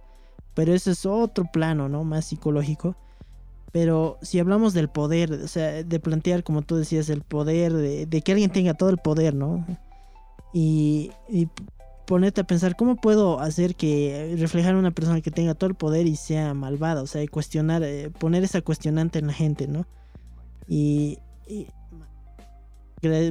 Pero 0.53 0.75
ese 0.75 0.91
es 0.91 1.07
otro 1.07 1.47
plano, 1.51 1.89
¿no? 1.89 2.05
Más 2.05 2.27
psicológico. 2.27 2.95
Pero 3.75 4.19
si 4.23 4.39
hablamos 4.39 4.73
del 4.73 4.89
poder, 4.89 5.33
o 5.33 5.49
sea, 5.49 5.83
de 5.83 5.99
plantear, 5.99 6.45
como 6.45 6.63
tú 6.63 6.77
decías, 6.77 7.09
el 7.09 7.23
poder, 7.23 7.73
de, 7.73 8.23
que 8.23 8.31
alguien 8.31 8.53
tenga 8.53 8.75
todo 8.75 8.89
el 8.89 8.99
poder, 8.99 9.35
¿no? 9.35 9.67
y, 10.53 11.11
ponerte 12.07 12.43
a 12.43 12.45
pensar 12.45 12.77
cómo 12.77 12.95
puedo 12.95 13.41
hacer 13.41 13.75
que 13.75 14.37
reflejar 14.39 14.77
a 14.77 14.79
una 14.79 14.93
persona 14.93 15.21
que 15.23 15.33
tenga 15.33 15.55
todo 15.55 15.71
el 15.71 15.75
poder 15.75 16.07
y 16.07 16.15
sea 16.15 16.55
malvada, 16.55 17.03
o 17.03 17.09
sea, 17.09 17.27
cuestionar, 17.27 17.83
eh, 17.83 18.11
poner 18.11 18.45
esa 18.45 18.61
cuestionante 18.61 19.19
en 19.19 19.27
la 19.27 19.33
gente, 19.33 19.67
¿no? 19.67 19.89
Y, 20.69 21.19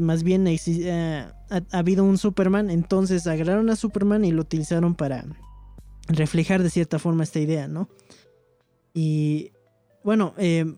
más 0.01 0.23
bien 0.23 0.45
eh, 0.45 1.25
ha, 1.49 1.61
habido 1.71 2.03
un 2.03 2.17
Superman, 2.17 2.69
entonces 2.69 3.27
agarraron 3.27 3.69
a 3.69 3.77
Superman 3.77 4.25
y 4.25 4.33
lo 4.33 4.41
utilizaron 4.41 4.93
para 4.93 5.23
reflejar 6.09 6.61
de 6.63 6.69
cierta 6.69 6.99
forma 6.99 7.23
esta 7.23 7.39
idea, 7.39 7.69
¿no? 7.69 7.87
Y 8.93 9.52
bueno, 10.03 10.33
eh, 10.37 10.73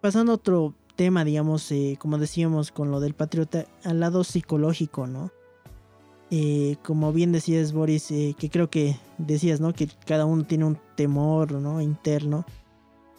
pasando 0.00 0.32
a 0.32 0.34
otro 0.36 0.74
tema, 0.96 1.24
digamos, 1.24 1.72
como 1.98 2.18
decíamos 2.18 2.72
con 2.72 2.90
lo 2.90 3.00
del 3.00 3.14
patriota, 3.14 3.66
al 3.84 4.00
lado 4.00 4.24
psicológico, 4.24 5.06
¿no? 5.06 5.30
Eh, 6.30 6.76
como 6.82 7.12
bien 7.12 7.30
decías 7.30 7.72
Boris, 7.72 8.10
eh, 8.10 8.34
que 8.36 8.50
creo 8.50 8.68
que 8.68 8.96
decías, 9.18 9.60
¿no? 9.60 9.72
Que 9.72 9.88
cada 10.06 10.24
uno 10.24 10.44
tiene 10.44 10.64
un 10.64 10.78
temor, 10.96 11.52
¿no? 11.52 11.80
Interno. 11.80 12.44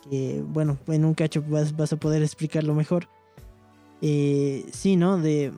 Que 0.10 0.44
bueno, 0.46 0.78
en 0.88 1.06
un 1.06 1.14
cacho 1.14 1.44
vas, 1.48 1.94
a 1.94 1.98
poder 1.98 2.22
explicarlo 2.22 2.74
mejor. 2.74 3.08
Eh, 4.02 4.66
sí, 4.74 4.96
¿no? 4.98 5.18
De 5.18 5.54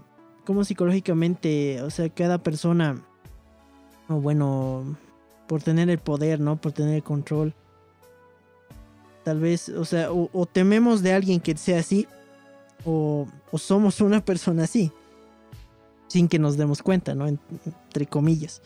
cómo 0.46 0.64
psicológicamente, 0.64 1.82
o 1.82 1.90
sea, 1.90 2.10
cada 2.10 2.38
persona, 2.44 3.04
o 4.08 4.16
bueno, 4.16 4.98
por 5.48 5.64
tener 5.64 5.90
el 5.90 6.00
poder, 6.00 6.40
¿no? 6.40 6.56
Por 6.62 6.72
tener 6.72 6.96
el 6.96 7.04
control. 7.04 7.56
Tal 9.30 9.40
vez, 9.40 9.70
o 9.70 9.86
sea, 9.86 10.12
o, 10.12 10.48
tememos 10.48 11.04
de 11.04 11.14
alguien 11.14 11.40
que 11.40 11.56
sea 11.56 11.82
así, 11.82 12.08
o, 12.84 13.28
somos 13.54 14.02
una 14.02 14.26
persona 14.26 14.64
así 14.64 14.92
sin 16.08 16.28
que 16.28 16.40
nos 16.40 16.58
demos 16.58 16.82
cuenta, 16.82 17.14
¿no? 17.14 17.28
Entre 17.28 18.08
comillas. 18.08 18.64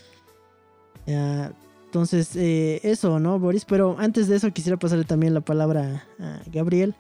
entonces, 1.06 2.38
eh, 2.38 2.80
eso, 2.84 3.20
¿no, 3.20 3.40
Boris? 3.40 3.66
Pero 3.66 3.98
antes 4.00 4.30
de 4.30 4.38
eso 4.38 4.54
quisiera 4.54 4.80
pasarle 4.80 5.04
también 5.04 5.34
la 5.34 5.42
palabra 5.42 6.06
a 6.18 6.40
Gabriel. 6.50 6.96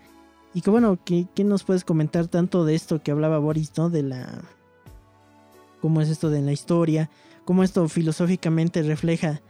Y 0.53 0.59
que 0.59 0.69
bueno, 0.69 0.99
¿qué, 1.05 1.25
nos 1.45 1.63
puedes 1.63 1.85
comentar 1.85 2.27
tanto 2.27 2.65
de 2.65 2.75
esto 2.75 3.01
que 3.01 3.11
hablaba 3.11 3.37
Boris, 3.37 3.71
¿no? 3.77 3.89
De 3.89 4.03
la... 4.03 4.41
¿Cómo 5.79 6.01
es 6.01 6.09
esto 6.09 6.29
de 6.29 6.41
la 6.41 6.51
historia? 6.51 7.09
¿Cómo 7.45 7.63
esto 7.63 7.87
filosóficamente 7.87 8.81
refleja 8.81 9.41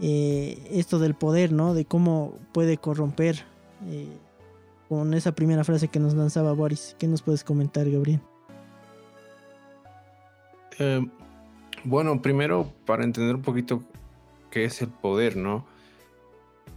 eh, 0.00 0.66
esto 0.72 0.98
del 0.98 1.14
poder, 1.14 1.52
¿no? 1.52 1.74
De 1.74 1.84
cómo 1.84 2.34
puede 2.50 2.76
corromper 2.76 3.51
eh, 3.88 4.08
con 4.88 5.14
esa 5.14 5.32
primera 5.32 5.64
frase 5.64 5.88
que 5.88 5.98
nos 5.98 6.14
lanzaba 6.14 6.52
Boris. 6.52 6.96
¿Qué 6.98 7.06
nos 7.06 7.22
puedes 7.22 7.44
comentar, 7.44 7.88
Gabriel? 7.88 8.20
Eh, 10.78 11.06
bueno, 11.84 12.22
primero 12.22 12.72
para 12.86 13.04
entender 13.04 13.34
un 13.36 13.42
poquito 13.42 13.82
qué 14.50 14.64
es 14.64 14.82
el 14.82 14.88
poder, 14.88 15.36
¿no? 15.36 15.66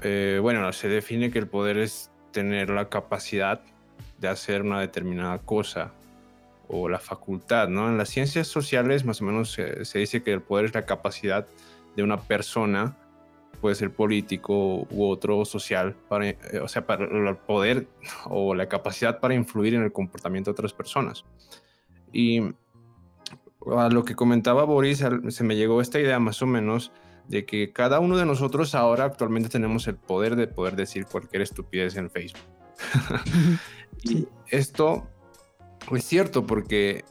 Eh, 0.02 0.40
bueno, 0.42 0.72
se 0.74 0.88
define 0.88 1.32
que 1.32 1.40
el 1.40 1.48
poder 1.48 1.78
es 1.78 2.10
tener 2.32 2.70
la 2.70 2.90
capacidad 2.90 3.62
de 4.20 4.28
hacer 4.28 4.62
una 4.62 4.80
determinada 4.80 5.38
cosa 5.40 5.94
o 6.68 6.90
la 6.90 7.00
facultad, 7.00 7.68
¿no? 7.70 7.90
En 7.90 7.98
las 7.98 8.10
ciencias 8.10 8.48
sociales 8.48 9.06
más 9.06 9.22
o 9.22 9.26
menos 9.26 9.52
se, 9.52 10.00
dice 10.00 10.24
que 10.24 10.34
el 10.34 10.42
poder 10.42 10.66
es 10.66 10.74
la 10.74 10.86
capacidad 10.86 11.48
de 11.96 12.04
una 12.04 12.20
persona, 12.22 12.98
puede 13.66 13.74
ser 13.74 13.90
político 13.90 14.86
u 14.92 15.08
otro 15.10 15.44
social, 15.44 15.96
para, 16.08 16.30
eh, 16.30 16.38
o 16.62 16.68
sea, 16.68 16.86
para 16.86 17.06
el 17.06 17.36
poder 17.36 17.88
o 18.30 18.54
la 18.54 18.70
capacidad 18.70 19.20
para 19.20 19.34
influir 19.34 19.74
en 19.74 19.82
el 19.82 19.92
comportamiento 19.92 20.52
de 20.52 20.54
otras 20.54 20.72
personas. 20.72 21.26
Y 22.14 22.44
a 23.76 23.90
lo 23.90 24.06
que 24.06 24.14
comentaba 24.14 24.66
Boris, 24.66 25.04
se 25.30 25.44
me 25.44 25.56
llegó 25.56 25.82
esta 25.82 26.00
idea 26.00 26.20
más 26.20 26.44
o 26.44 26.46
menos 26.46 26.92
de 27.28 27.48
que 27.48 27.74
cada 27.74 28.00
uno 28.00 28.18
de 28.18 28.28
nosotros 28.28 28.76
ahora 28.76 29.06
actualmente 29.06 29.50
tenemos 29.50 29.88
el 29.88 29.96
poder 29.96 30.36
de 30.36 30.46
poder 30.46 30.76
decir 30.76 31.08
cualquier 31.08 31.42
estupidez 31.42 31.98
en 31.98 32.12
Facebook. 32.12 32.42
y 34.04 34.28
esto 34.50 35.08
es 35.92 36.06
cierto 36.06 36.46
porque, 36.46 37.04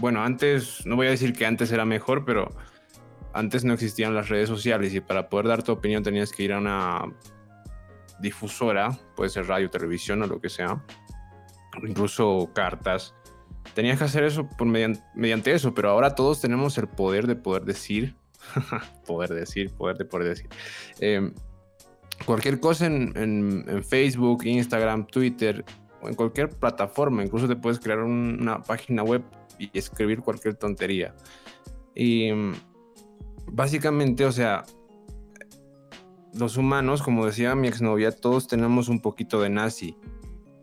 bueno, 0.00 0.22
antes, 0.22 0.86
no 0.86 0.96
voy 0.96 1.08
a 1.08 1.10
decir 1.10 1.34
que 1.34 1.44
antes 1.44 1.70
era 1.70 1.84
mejor, 1.84 2.24
pero 2.24 2.50
antes 3.38 3.64
no 3.64 3.72
existían 3.72 4.14
las 4.14 4.28
redes 4.28 4.48
sociales 4.48 4.94
y 4.94 5.00
para 5.00 5.28
poder 5.28 5.46
dar 5.46 5.62
tu 5.62 5.72
opinión 5.72 6.02
tenías 6.02 6.32
que 6.32 6.42
ir 6.42 6.52
a 6.52 6.58
una 6.58 7.02
difusora, 8.20 8.98
puede 9.14 9.30
ser 9.30 9.46
radio, 9.46 9.70
televisión 9.70 10.22
o 10.22 10.26
lo 10.26 10.40
que 10.40 10.48
sea, 10.48 10.84
incluso 11.82 12.50
cartas 12.52 13.14
tenías 13.74 13.98
que 13.98 14.04
hacer 14.04 14.24
eso 14.24 14.48
por 14.48 14.66
mediante, 14.66 15.52
eso, 15.52 15.72
pero 15.72 15.90
ahora 15.90 16.16
todos 16.16 16.40
tenemos 16.40 16.76
el 16.78 16.88
poder 16.88 17.28
de 17.28 17.36
poder 17.36 17.64
decir, 17.64 18.16
poder 19.06 19.30
decir, 19.30 19.70
poder 19.70 19.96
de 19.96 20.04
poder 20.04 20.28
decir. 20.28 20.48
Em, 20.98 21.32
cualquier 22.24 22.58
cosa 22.58 22.86
en, 22.86 23.84
Facebook, 23.84 24.44
Instagram, 24.44 25.06
Twitter 25.06 25.64
o 26.00 26.08
en 26.08 26.14
cualquier 26.14 26.48
plataforma, 26.48 27.22
incluso 27.22 27.46
te 27.46 27.54
puedes 27.54 27.78
crear 27.78 28.00
una 28.00 28.62
página 28.62 29.04
web 29.04 29.22
y 29.58 29.70
escribir 29.78 30.20
cualquier 30.22 30.54
tontería. 30.54 31.14
Y 31.94 32.24
em, 32.24 32.54
básicamente, 33.52 34.24
o 34.24 34.32
sea, 34.32 34.64
los 36.34 36.56
humanos, 36.56 37.02
como 37.02 37.26
decía 37.26 37.54
mi 37.54 37.68
exnovia, 37.68 38.12
todos 38.12 38.48
tenemos 38.48 38.88
un 38.88 39.00
poquito 39.00 39.40
de 39.40 39.50
nazi 39.50 39.96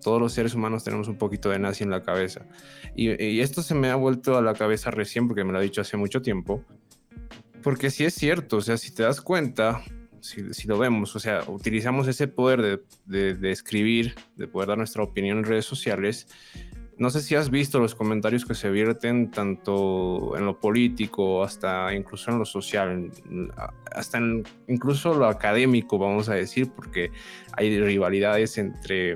todos 0.06 0.22
los 0.22 0.34
seres 0.34 0.54
humanos 0.54 0.84
tenemos 0.84 1.08
un 1.08 1.18
poquito 1.18 1.50
de 1.50 1.58
nazi 1.58 1.84
en 1.84 1.90
la 1.90 2.04
cabeza. 2.04 2.46
Y, 2.96 3.40
esto 3.40 3.64
se 3.64 3.74
me 3.74 3.90
ha 3.90 3.96
vuelto 3.96 4.38
a 4.38 4.42
la 4.44 4.54
cabeza 4.54 4.92
recién 4.92 5.28
porque 5.28 5.44
me 5.44 5.52
lo 5.52 5.58
ha 5.58 5.62
dicho 5.62 5.82
hace 5.82 5.98
mucho 5.98 6.22
tiempo. 6.22 6.64
Porque 7.64 7.90
sí 7.90 8.06
es 8.06 8.14
cierto, 8.14 8.58
o 8.58 8.62
sea, 8.62 8.78
si 8.78 8.94
te 8.94 9.02
das 9.02 9.20
cuenta, 9.20 9.82
si, 10.22 10.68
lo 10.68 10.78
vemos, 10.78 11.16
o 11.16 11.20
sea, 11.20 11.44
utilizamos 11.48 12.08
ese 12.08 12.28
poder 12.28 12.86
de, 13.08 13.34
de, 13.34 13.52
escribir, 13.52 14.14
de 14.36 14.48
poder 14.48 14.70
dar 14.70 14.78
nuestra 14.78 15.02
opinión 15.02 15.40
en 15.40 15.44
redes 15.44 15.66
sociales. 15.66 16.28
No 16.98 17.10
sé 17.10 17.22
si 17.22 17.36
has 17.36 17.50
visto 17.50 17.80
los 17.80 17.94
comentarios 17.94 18.46
que 18.46 18.56
se 18.56 18.70
vierten 18.70 19.30
tanto 19.30 20.38
en 20.38 20.46
lo 20.46 20.60
político, 20.60 21.44
hasta 21.44 21.94
incluso 21.94 22.32
en 22.32 22.40
lo 22.40 22.46
social, 22.46 23.12
hasta 23.94 24.18
en 24.18 24.44
incluso 24.68 25.14
lo 25.14 25.28
académico, 25.28 25.98
vamos 25.98 26.30
a 26.30 26.36
decir, 26.36 26.72
porque 26.72 27.12
hay 27.52 27.80
rivalidades 27.80 28.58
entre 28.58 29.16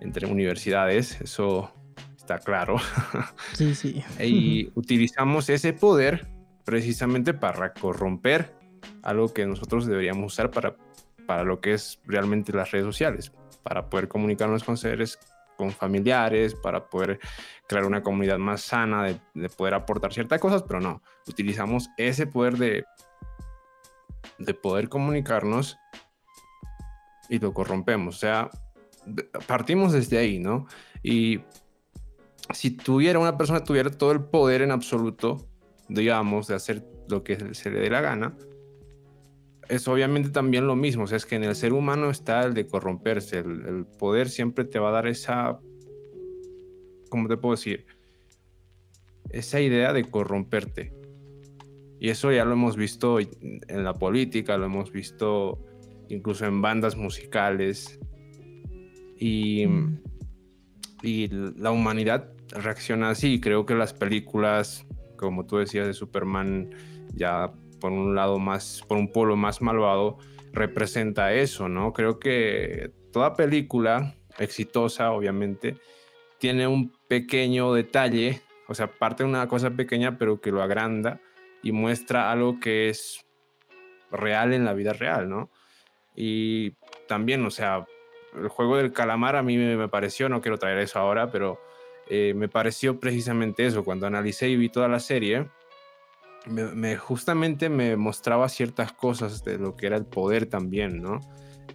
entre 0.00 0.26
universidades, 0.26 1.20
eso 1.20 1.72
está 2.16 2.38
claro. 2.38 2.76
Sí, 3.54 3.74
sí. 3.74 4.04
y 4.20 4.70
utilizamos 4.74 5.48
ese 5.48 5.72
poder 5.72 6.28
precisamente 6.64 7.34
para 7.34 7.72
corromper 7.72 8.54
algo 9.02 9.32
que 9.32 9.46
nosotros 9.46 9.86
deberíamos 9.86 10.32
usar 10.34 10.50
para, 10.50 10.76
para 11.26 11.42
lo 11.42 11.60
que 11.60 11.72
es 11.72 11.98
realmente 12.04 12.52
las 12.52 12.70
redes 12.70 12.84
sociales, 12.84 13.32
para 13.62 13.88
poder 13.88 14.08
comunicarnos 14.08 14.64
con 14.64 14.76
seres, 14.76 15.18
con 15.58 15.72
familiares, 15.72 16.54
para 16.54 16.88
poder 16.88 17.18
crear 17.66 17.84
una 17.84 18.02
comunidad 18.02 18.38
más 18.38 18.62
sana, 18.62 19.02
de, 19.02 19.20
de 19.34 19.48
poder 19.50 19.74
aportar 19.74 20.14
ciertas 20.14 20.40
cosas, 20.40 20.62
pero 20.62 20.80
no, 20.80 21.02
utilizamos 21.26 21.90
ese 21.98 22.26
poder 22.26 22.56
de, 22.56 22.84
de 24.38 24.54
poder 24.54 24.88
comunicarnos 24.88 25.76
y 27.28 27.38
lo 27.38 27.52
corrompemos. 27.52 28.16
O 28.16 28.18
sea, 28.18 28.50
partimos 29.46 29.92
desde 29.92 30.18
ahí, 30.18 30.38
¿no? 30.38 30.66
Y 31.02 31.40
si 32.54 32.70
tuviera 32.70 33.18
una 33.18 33.36
persona, 33.36 33.64
tuviera 33.64 33.90
todo 33.90 34.12
el 34.12 34.22
poder 34.22 34.62
en 34.62 34.70
absoluto, 34.70 35.48
digamos, 35.88 36.46
de 36.46 36.54
hacer 36.54 36.86
lo 37.08 37.22
que 37.24 37.54
se 37.54 37.70
le 37.70 37.80
dé 37.80 37.90
la 37.90 38.00
gana, 38.00 38.36
es 39.68 39.86
obviamente 39.86 40.30
también 40.30 40.66
lo 40.66 40.76
mismo. 40.76 41.04
O 41.04 41.06
sea, 41.06 41.16
es 41.16 41.26
que 41.26 41.36
en 41.36 41.44
el 41.44 41.54
ser 41.54 41.72
humano 41.72 42.10
está 42.10 42.42
el 42.44 42.54
de 42.54 42.66
corromperse. 42.66 43.38
El, 43.38 43.86
poder 43.98 44.28
siempre 44.28 44.64
te 44.64 44.78
va 44.78 44.88
a 44.88 44.92
dar 44.92 45.06
esa. 45.06 45.60
¿Cómo 47.10 47.28
te 47.28 47.36
puedo 47.36 47.54
decir? 47.54 47.86
Esa 49.30 49.60
idea 49.60 49.92
de 49.92 50.04
corromperte. 50.04 50.92
Y 52.00 52.10
eso 52.10 52.32
ya 52.32 52.44
lo 52.44 52.52
hemos 52.52 52.76
visto 52.76 53.18
en 53.20 53.84
la 53.84 53.94
política, 53.94 54.56
lo 54.56 54.66
hemos 54.66 54.92
visto 54.92 55.58
incluso 56.08 56.46
en 56.46 56.62
bandas 56.62 56.96
musicales. 56.96 57.98
Y, 59.18 59.66
y 61.02 61.28
la 61.28 61.72
humanidad 61.72 62.32
reacciona 62.50 63.10
así. 63.10 63.40
Creo 63.40 63.66
que 63.66 63.74
las 63.74 63.92
películas, 63.92 64.86
como 65.16 65.44
tú 65.44 65.56
decías, 65.56 65.86
de 65.86 65.92
Superman, 65.92 66.70
ya 67.14 67.52
por 67.80 67.92
un 67.92 68.14
lado 68.14 68.38
más, 68.38 68.84
por 68.86 68.98
un 68.98 69.12
polo 69.12 69.36
más 69.36 69.62
malvado, 69.62 70.18
representa 70.52 71.32
eso, 71.32 71.68
¿no? 71.68 71.92
Creo 71.92 72.18
que 72.18 72.90
toda 73.12 73.34
película 73.34 74.14
exitosa, 74.38 75.12
obviamente, 75.12 75.76
tiene 76.38 76.66
un 76.66 76.92
pequeño 77.08 77.72
detalle, 77.72 78.40
o 78.68 78.74
sea, 78.74 78.86
parte 78.88 79.22
de 79.22 79.28
una 79.28 79.48
cosa 79.48 79.70
pequeña, 79.70 80.18
pero 80.18 80.40
que 80.40 80.52
lo 80.52 80.62
agranda 80.62 81.20
y 81.62 81.72
muestra 81.72 82.30
algo 82.30 82.60
que 82.60 82.88
es 82.88 83.24
real 84.10 84.52
en 84.52 84.64
la 84.64 84.74
vida 84.74 84.92
real, 84.92 85.28
¿no? 85.28 85.50
Y 86.14 86.72
también, 87.06 87.44
o 87.44 87.50
sea, 87.50 87.86
el 88.34 88.48
juego 88.48 88.76
del 88.76 88.92
calamar 88.92 89.36
a 89.36 89.42
mí 89.42 89.56
me, 89.56 89.88
pareció, 89.88 90.28
no 90.28 90.40
quiero 90.40 90.58
traer 90.58 90.78
eso 90.78 90.98
ahora, 90.98 91.30
pero 91.30 91.60
eh, 92.08 92.34
me 92.34 92.48
pareció 92.48 93.00
precisamente 93.00 93.66
eso, 93.66 93.84
cuando 93.84 94.06
analicé 94.06 94.48
y 94.48 94.56
vi 94.56 94.68
toda 94.68 94.88
la 94.88 95.00
serie, 95.00 95.48
me, 96.48 96.96
justamente 96.96 97.68
me 97.68 97.96
mostraba 97.96 98.48
ciertas 98.48 98.92
cosas 98.92 99.44
de 99.44 99.58
lo 99.58 99.76
que 99.76 99.86
era 99.86 99.96
el 99.96 100.04
poder 100.04 100.46
también, 100.46 101.02
¿no? 101.02 101.20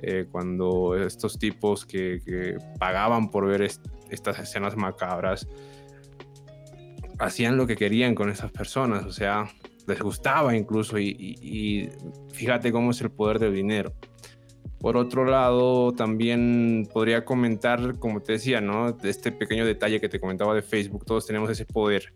Eh, 0.01 0.25
cuando 0.31 0.95
estos 0.97 1.39
tipos 1.39 1.85
que, 1.85 2.57
pagaban 2.79 3.31
por 3.31 3.47
ver 3.47 3.61
estas 4.09 4.39
escenas 4.39 4.75
macabras 4.75 5.47
hacían 7.19 7.55
lo 7.55 7.67
que 7.67 7.77
querían 7.77 8.15
con 8.15 8.29
esas 8.29 8.51
personas, 8.51 9.05
o 9.05 9.11
sea, 9.11 9.47
les 9.87 10.01
gustaba 10.01 10.55
incluso 10.55 10.99
y 10.99 11.89
fíjate 12.33 12.71
cómo 12.71 12.91
es 12.91 13.01
el 13.01 13.11
poder 13.11 13.39
del 13.39 13.53
dinero. 13.53 13.93
Por 14.83 14.97
otro 14.97 15.23
lado, 15.23 15.93
también 15.93 16.89
podría 16.93 17.23
comentar, 17.23 17.99
como 17.99 18.21
te 18.21 18.33
decía, 18.33 18.59
¿no? 18.59 18.97
Este 19.01 19.31
pequeño 19.31 19.65
detalle 19.65 20.01
que 20.01 20.09
te 20.09 20.19
comentaba 20.19 20.53
de 20.53 20.61
Facebook, 20.61 21.05
todos 21.05 21.25
tenemos 21.25 21.49
ese 21.49 21.65
poder 21.65 22.11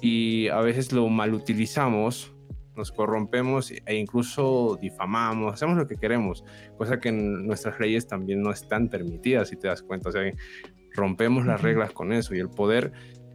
y 0.00 0.48
a 0.48 0.60
veces 0.60 0.92
lo 0.92 1.08
malutilizamos, 1.08 2.32
nos 2.76 2.92
corrompemos 2.92 3.72
e 3.72 3.96
incluso 3.96 4.78
difamamos, 4.80 5.52
hacemos 5.52 5.76
lo 5.76 5.86
que 5.86 5.96
queremos, 5.96 6.44
cosa 6.76 7.00
que 7.00 7.08
en 7.08 7.46
nuestras 7.46 7.78
leyes 7.80 8.06
también 8.06 8.40
no 8.40 8.52
están 8.52 8.88
permitidas, 8.88 9.48
si 9.48 9.56
te 9.56 9.66
das 9.66 9.82
cuenta. 9.82 10.10
O 10.10 10.12
sea, 10.12 10.22
rompemos 10.94 11.44
las 11.44 11.60
reglas 11.60 11.92
con 11.92 12.12
eso 12.12 12.34
y 12.34 12.38
el 12.38 12.48
poder 12.48 12.92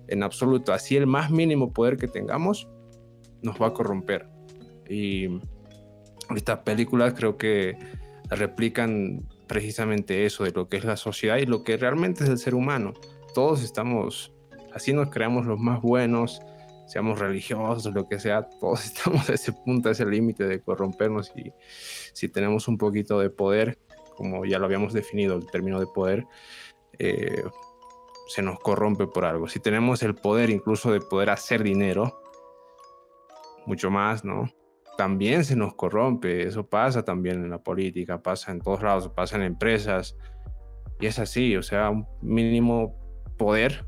en 0.07 0.23
absoluto, 0.23 0.73
así 0.73 0.95
el 0.95 1.07
más 1.07 1.31
mínimo 1.31 1.73
poder 1.73 1.97
que 1.97 2.07
tengamos, 2.07 2.69
nos 3.41 3.61
va 3.61 3.67
a 3.67 3.73
corromper. 3.73 4.27
Y 4.89 5.27
estas 6.35 6.59
películas 6.59 7.13
creo 7.13 7.37
que 7.37 7.77
replican 8.29 9.27
precisamente 9.47 10.25
eso 10.25 10.43
de 10.43 10.51
lo 10.51 10.67
que 10.69 10.77
es 10.77 10.85
la 10.85 10.97
sociedad 10.97 11.37
y 11.37 11.45
lo 11.45 11.63
que 11.63 11.77
realmente 11.77 12.23
es 12.23 12.29
el 12.29 12.37
ser 12.37 12.55
humano. 12.55 12.93
Todos 13.33 13.63
estamos, 13.63 14.33
así 14.73 14.93
nos 14.93 15.09
creamos 15.09 15.45
los 15.45 15.59
más 15.59 15.81
buenos, 15.81 16.41
seamos 16.85 17.19
religiosos, 17.19 17.93
lo 17.93 18.07
que 18.07 18.19
sea, 18.19 18.43
todos 18.43 18.85
estamos 18.85 19.29
a 19.29 19.33
ese 19.33 19.53
punto, 19.53 19.89
a 19.89 19.91
ese 19.93 20.05
límite 20.05 20.45
de 20.45 20.61
corrompernos 20.61 21.31
y 21.35 21.51
si 22.13 22.29
tenemos 22.29 22.67
un 22.67 22.77
poquito 22.77 23.19
de 23.19 23.29
poder, 23.29 23.79
como 24.15 24.45
ya 24.45 24.59
lo 24.59 24.65
habíamos 24.65 24.93
definido 24.93 25.35
el 25.35 25.47
término 25.47 25.79
de 25.79 25.87
poder, 25.87 26.25
eh, 26.99 27.43
se 28.27 28.41
nos 28.41 28.59
corrompe 28.59 29.07
por 29.07 29.25
algo. 29.25 29.47
Si 29.47 29.59
tenemos 29.59 30.03
el 30.03 30.15
poder 30.15 30.49
incluso 30.49 30.91
de 30.91 31.01
poder 31.01 31.29
hacer 31.29 31.63
dinero, 31.63 32.21
mucho 33.65 33.89
más, 33.89 34.23
¿no? 34.23 34.49
También 34.97 35.43
se 35.43 35.55
nos 35.55 35.73
corrompe, 35.73 36.43
eso 36.43 36.67
pasa 36.67 37.03
también 37.03 37.43
en 37.43 37.49
la 37.49 37.57
política, 37.57 38.21
pasa 38.21 38.51
en 38.51 38.61
todos 38.61 38.83
lados, 38.83 39.09
pasa 39.09 39.37
en 39.37 39.43
empresas, 39.43 40.15
y 40.99 41.07
es 41.07 41.17
así, 41.17 41.55
o 41.57 41.63
sea, 41.63 41.89
un 41.89 42.05
mínimo 42.21 42.95
poder 43.37 43.87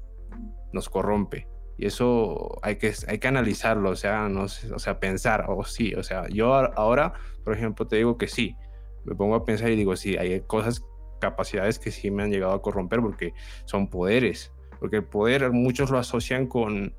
nos 0.73 0.89
corrompe. 0.89 1.47
Y 1.77 1.87
eso 1.87 2.57
hay 2.61 2.77
que, 2.77 2.93
hay 3.07 3.19
que 3.19 3.27
analizarlo, 3.27 3.89
o 3.89 3.95
sea, 3.95 4.29
no, 4.29 4.43
o 4.43 4.79
sea, 4.79 4.99
pensar, 4.99 5.45
o 5.49 5.63
sí, 5.65 5.93
o 5.93 6.03
sea, 6.03 6.27
yo 6.29 6.53
ahora, 6.53 7.13
por 7.43 7.53
ejemplo, 7.53 7.85
te 7.85 7.97
digo 7.97 8.17
que 8.17 8.27
sí, 8.27 8.55
me 9.03 9.13
pongo 9.15 9.35
a 9.35 9.43
pensar 9.43 9.69
y 9.69 9.75
digo, 9.75 9.95
sí, 9.95 10.15
hay 10.15 10.41
cosas, 10.41 10.83
capacidades 11.19 11.79
que 11.79 11.91
sí 11.91 12.11
me 12.11 12.23
han 12.23 12.31
llegado 12.31 12.53
a 12.53 12.61
corromper 12.61 13.01
porque 13.01 13.33
son 13.65 13.89
poderes, 13.89 14.53
porque 14.79 14.97
el 14.97 15.03
poder 15.03 15.51
muchos 15.51 15.89
lo 15.91 15.97
asocian 15.97 16.47
con, 16.47 16.93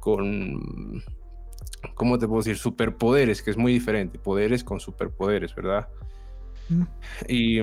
con, 0.00 1.02
¿cómo 1.94 2.18
te 2.18 2.26
puedo 2.26 2.40
decir? 2.40 2.56
Superpoderes, 2.56 3.42
que 3.42 3.50
es 3.50 3.58
muy 3.58 3.72
diferente, 3.72 4.18
poderes 4.18 4.64
con 4.64 4.80
superpoderes, 4.80 5.54
¿verdad? 5.54 5.88
Mm. 6.70 6.82
Y, 7.28 7.60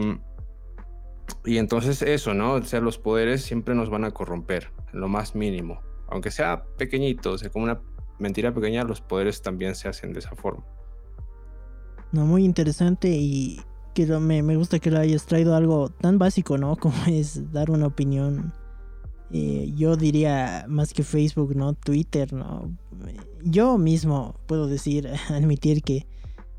y 1.46 1.58
entonces 1.58 2.04
eso, 2.04 2.36
¿no? 2.36 2.54
O 2.54 2.62
sea, 2.62 2.82
los 2.82 3.00
poderes 3.00 3.42
siempre 3.42 3.74
nos 3.74 3.90
van 3.90 4.06
a 4.06 4.12
corromper, 4.12 4.70
en 4.94 5.00
lo 5.00 5.08
más 5.08 5.34
mínimo 5.34 5.82
aunque 6.12 6.30
sea 6.30 6.64
pequeñito, 6.78 7.32
o 7.32 7.38
sea, 7.38 7.50
como 7.50 7.64
una 7.66 7.82
mentira 8.20 8.54
pequeña, 8.54 8.84
los 8.84 9.02
poderes 9.02 9.42
también 9.42 9.76
se 9.76 9.88
hacen 9.88 10.14
de 10.14 10.20
esa 10.20 10.36
forma. 10.36 10.64
No, 12.12 12.26
muy 12.26 12.44
interesante 12.44 13.10
y 13.10 13.62
que 13.96 14.06
me, 14.06 14.44
me, 14.44 14.58
gusta 14.58 14.80
que 14.80 14.92
lo 14.92 15.00
hayas 15.00 15.26
traído 15.26 15.56
algo 15.56 15.90
tan 15.90 16.20
básico, 16.20 16.58
¿no? 16.58 16.76
Como 16.80 16.96
es 17.08 17.52
dar 17.52 17.72
una 17.72 17.88
opinión. 17.88 18.54
Eh, 19.34 19.72
yo 19.78 19.96
diría 19.96 20.66
más 20.68 20.94
que 20.94 21.04
Facebook, 21.04 21.56
¿no? 21.56 21.74
Twitter, 21.74 22.34
¿no? 22.34 22.70
Yo 23.42 23.78
mismo 23.78 24.36
puedo 24.46 24.68
decir, 24.68 25.08
admitir 25.30 25.82
que, 25.82 26.06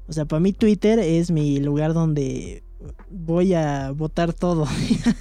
o 0.09 0.13
sea, 0.13 0.25
para 0.25 0.41
mí 0.41 0.55
Twitter 0.55 0.99
es 0.99 1.31
mi 1.31 1.61
lugar 1.61 1.93
donde 1.93 2.65
voy 3.11 3.53
a 3.53 3.91
votar 3.91 4.33
todo. 4.33 4.67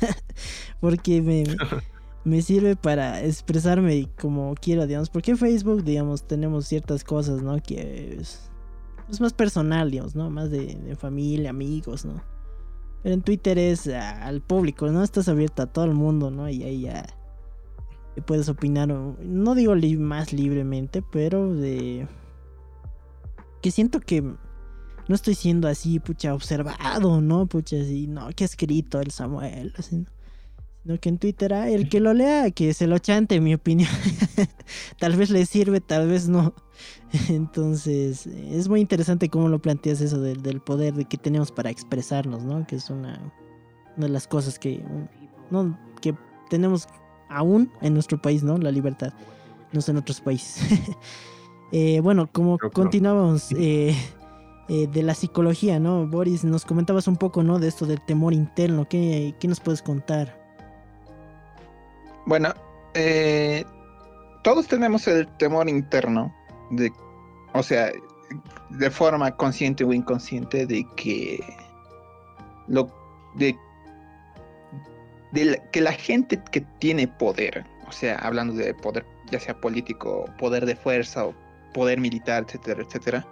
Porque 0.79 1.21
me, 1.21 1.43
me 2.23 2.41
sirve 2.41 2.75
para 2.75 3.23
expresarme 3.23 4.09
como 4.19 4.53
quiero, 4.55 4.85
digamos. 4.85 5.09
Porque 5.09 5.31
en 5.31 5.37
Facebook, 5.37 5.83
digamos, 5.83 6.27
tenemos 6.27 6.67
ciertas 6.67 7.03
cosas, 7.03 7.41
¿no? 7.41 7.61
Que 7.61 8.17
es, 8.19 8.49
más 9.19 9.33
personal, 9.33 9.91
digamos, 9.91 10.15
¿no? 10.15 10.29
Más 10.29 10.51
de, 10.51 10.95
familia, 10.97 11.49
amigos, 11.49 12.05
¿no? 12.05 12.21
Pero 13.03 13.15
en 13.15 13.21
Twitter 13.21 13.57
es 13.57 13.87
al 13.87 14.41
público, 14.41 14.87
¿no? 14.87 15.03
Estás 15.03 15.27
abierto 15.27 15.63
a 15.63 15.67
todo 15.67 15.85
el 15.85 15.93
mundo, 15.93 16.29
¿no? 16.29 16.47
Y 16.49 16.63
ahí 16.63 16.81
ya 16.81 17.05
puedes 18.25 18.49
opinar, 18.49 18.89
no 18.89 19.55
digo 19.55 19.75
más 19.97 20.33
libremente, 20.33 21.01
pero 21.01 21.53
de... 21.53 22.07
Que 23.61 23.71
siento 23.71 23.99
que 23.99 24.21
no 24.21 25.15
estoy 25.15 25.35
siendo 25.35 25.67
así, 25.67 25.99
pucha, 25.99 26.33
observado, 26.33 27.21
¿no? 27.21 27.47
Pucha, 27.47 27.77
así, 27.77 28.07
no, 28.07 28.29
que 28.35 28.43
ha 28.43 28.45
escrito 28.45 28.99
el 28.99 29.11
Samuel, 29.11 29.73
así, 29.77 29.97
¿no? 29.97 30.20
No 30.83 30.99
que 30.99 31.09
en 31.09 31.19
Twitter, 31.19 31.53
el 31.53 31.89
que 31.89 31.99
lo 31.99 32.13
lea, 32.13 32.49
que 32.49 32.73
se 32.73 32.87
lo 32.87 32.97
chante, 32.97 33.35
en 33.35 33.43
mi 33.43 33.53
opinión. 33.53 33.89
tal 34.99 35.15
vez 35.15 35.29
le 35.29 35.45
sirve, 35.45 35.79
tal 35.79 36.07
vez 36.07 36.27
no. 36.27 36.55
Entonces, 37.29 38.25
es 38.25 38.67
muy 38.67 38.81
interesante 38.81 39.29
cómo 39.29 39.47
lo 39.47 39.59
planteas 39.59 40.01
eso 40.01 40.19
del, 40.19 40.61
poder 40.61 41.05
que 41.07 41.17
tenemos 41.17 41.51
para 41.51 41.69
expresarnos, 41.69 42.43
¿no? 42.43 42.65
Que 42.65 42.77
es 42.77 42.89
una, 42.89 43.31
una 43.95 44.07
de 44.07 44.11
las 44.11 44.27
cosas 44.27 44.57
que, 44.57 44.83
no, 45.51 45.77
que 46.01 46.15
tenemos 46.49 46.87
aún 47.29 47.71
en 47.81 47.93
nuestro 47.93 48.19
país, 48.19 48.41
¿no? 48.41 48.57
La 48.57 48.71
libertad, 48.71 49.13
no 49.73 49.81
sé 49.81 49.91
en 49.91 49.97
otros 49.97 50.19
países. 50.19 50.79
eh, 51.71 51.99
bueno, 52.01 52.27
como 52.31 52.57
continuábamos 52.57 53.51
eh, 53.51 53.95
eh, 54.67 54.87
de 54.87 55.03
la 55.03 55.13
psicología, 55.13 55.79
¿no? 55.79 56.07
Boris, 56.07 56.43
nos 56.43 56.65
comentabas 56.65 57.07
un 57.07 57.17
poco, 57.17 57.43
¿no? 57.43 57.59
De 57.59 57.67
esto 57.67 57.85
del 57.85 58.01
temor 58.01 58.33
interno. 58.33 58.87
¿Qué, 58.89 59.35
qué 59.39 59.47
nos 59.47 59.59
puedes 59.59 59.83
contar? 59.83 60.40
Bueno, 62.25 62.53
eh, 62.93 63.65
todos 64.43 64.67
tenemos 64.67 65.07
el 65.07 65.27
temor 65.37 65.69
interno 65.69 66.33
de, 66.71 66.91
o 67.53 67.63
sea, 67.63 67.91
de 68.69 68.91
forma 68.91 69.35
consciente 69.35 69.83
o 69.83 69.93
inconsciente 69.93 70.65
de 70.65 70.85
que 70.95 71.39
lo 72.67 72.89
de, 73.35 73.57
que 75.71 75.81
la 75.81 75.93
gente 75.93 76.41
que 76.51 76.61
tiene 76.79 77.07
poder, 77.07 77.65
o 77.87 77.91
sea, 77.91 78.17
hablando 78.17 78.53
de 78.53 78.73
poder, 78.73 79.05
ya 79.31 79.39
sea 79.39 79.59
político, 79.59 80.25
poder 80.37 80.65
de 80.65 80.75
fuerza 80.75 81.25
o 81.25 81.35
poder 81.73 81.99
militar, 81.99 82.45
etcétera, 82.47 82.83
etcétera, 82.83 83.27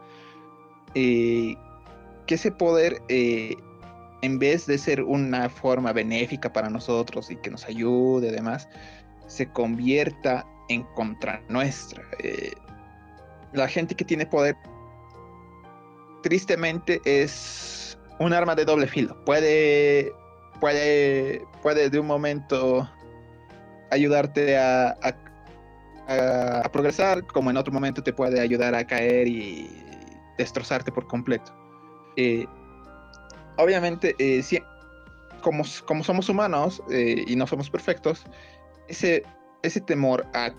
eh, 0.95 1.55
que 2.25 2.35
ese 2.35 2.51
poder, 2.51 3.01
eh, 3.09 3.55
en 4.21 4.39
vez 4.39 4.65
de 4.65 4.77
ser 4.77 5.03
una 5.03 5.49
forma 5.49 5.93
benéfica 5.93 6.51
para 6.51 6.69
nosotros 6.69 7.31
y 7.31 7.35
que 7.37 7.49
nos 7.49 7.65
ayude, 7.65 8.29
además, 8.29 8.67
se 9.27 9.49
convierta 9.51 10.45
en 10.69 10.83
contra 10.95 11.41
nuestra. 11.47 12.03
Eh, 12.19 12.51
la 13.53 13.67
gente 13.67 13.95
que 13.95 14.05
tiene 14.05 14.25
poder, 14.25 14.55
tristemente, 16.23 17.01
es 17.05 17.97
un 18.19 18.33
arma 18.33 18.55
de 18.55 18.65
doble 18.65 18.87
filo. 18.87 19.23
Puede, 19.25 20.11
puede, 20.59 21.45
puede 21.61 21.89
de 21.89 21.99
un 21.99 22.07
momento 22.07 22.89
ayudarte 23.91 24.57
a, 24.57 24.95
progresar, 26.71 27.25
como 27.27 27.51
en 27.51 27.57
otro 27.57 27.71
momento 27.71 28.01
te 28.01 28.11
puede 28.11 28.39
ayudar 28.39 28.73
a 28.73 28.85
caer 28.85 29.27
y 29.27 29.69
destrozarte 30.37 30.91
por 30.91 31.07
completo. 31.07 31.53
Eh, 32.15 32.45
obviamente, 33.59 34.15
eh, 34.19 34.43
como, 35.41 35.63
como, 35.85 36.03
somos 36.03 36.29
humanos 36.29 36.81
eh, 36.89 37.23
y 37.27 37.35
no 37.35 37.45
somos 37.45 37.69
perfectos, 37.69 38.23
ese, 38.87 39.23
ese 39.63 39.81
temor 39.81 40.25
a 40.33 40.51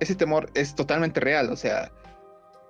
ese 0.00 0.14
temor 0.14 0.50
es 0.54 0.74
totalmente 0.74 1.20
real. 1.20 1.50
O 1.50 1.56
sea, 1.56 1.90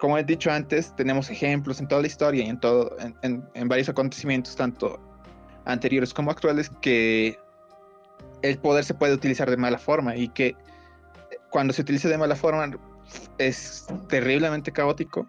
como 0.01 0.19
he 0.19 0.25
dicho 0.25 0.51
antes, 0.51 0.95
tenemos 0.97 1.31
ejemplos 1.31 1.81
en 1.81 1.89
toda 1.89 2.01
la 2.01 2.07
historia 2.07 2.45
y 2.45 2.49
en, 2.49 2.61
todo, 2.61 2.97
en, 3.23 3.69
varios 3.69 3.89
acontecimientos, 3.89 4.57
tanto 4.57 5.01
anteriores 5.65 6.15
como 6.15 6.31
actuales, 6.31 6.71
que 6.81 7.39
el 8.43 8.59
poder 8.59 8.85
se 8.85 8.95
puede 8.95 9.15
utilizar 9.15 9.51
de 9.51 9.57
mala 9.57 9.79
forma 9.79 10.17
y 10.17 10.29
que 10.29 10.55
cuando 11.51 11.73
se 11.73 11.83
utiliza 11.83 12.09
de 12.09 12.19
mala 12.19 12.37
forma 12.37 12.71
es 13.39 13.87
terriblemente 14.09 14.71
caótico, 14.71 15.29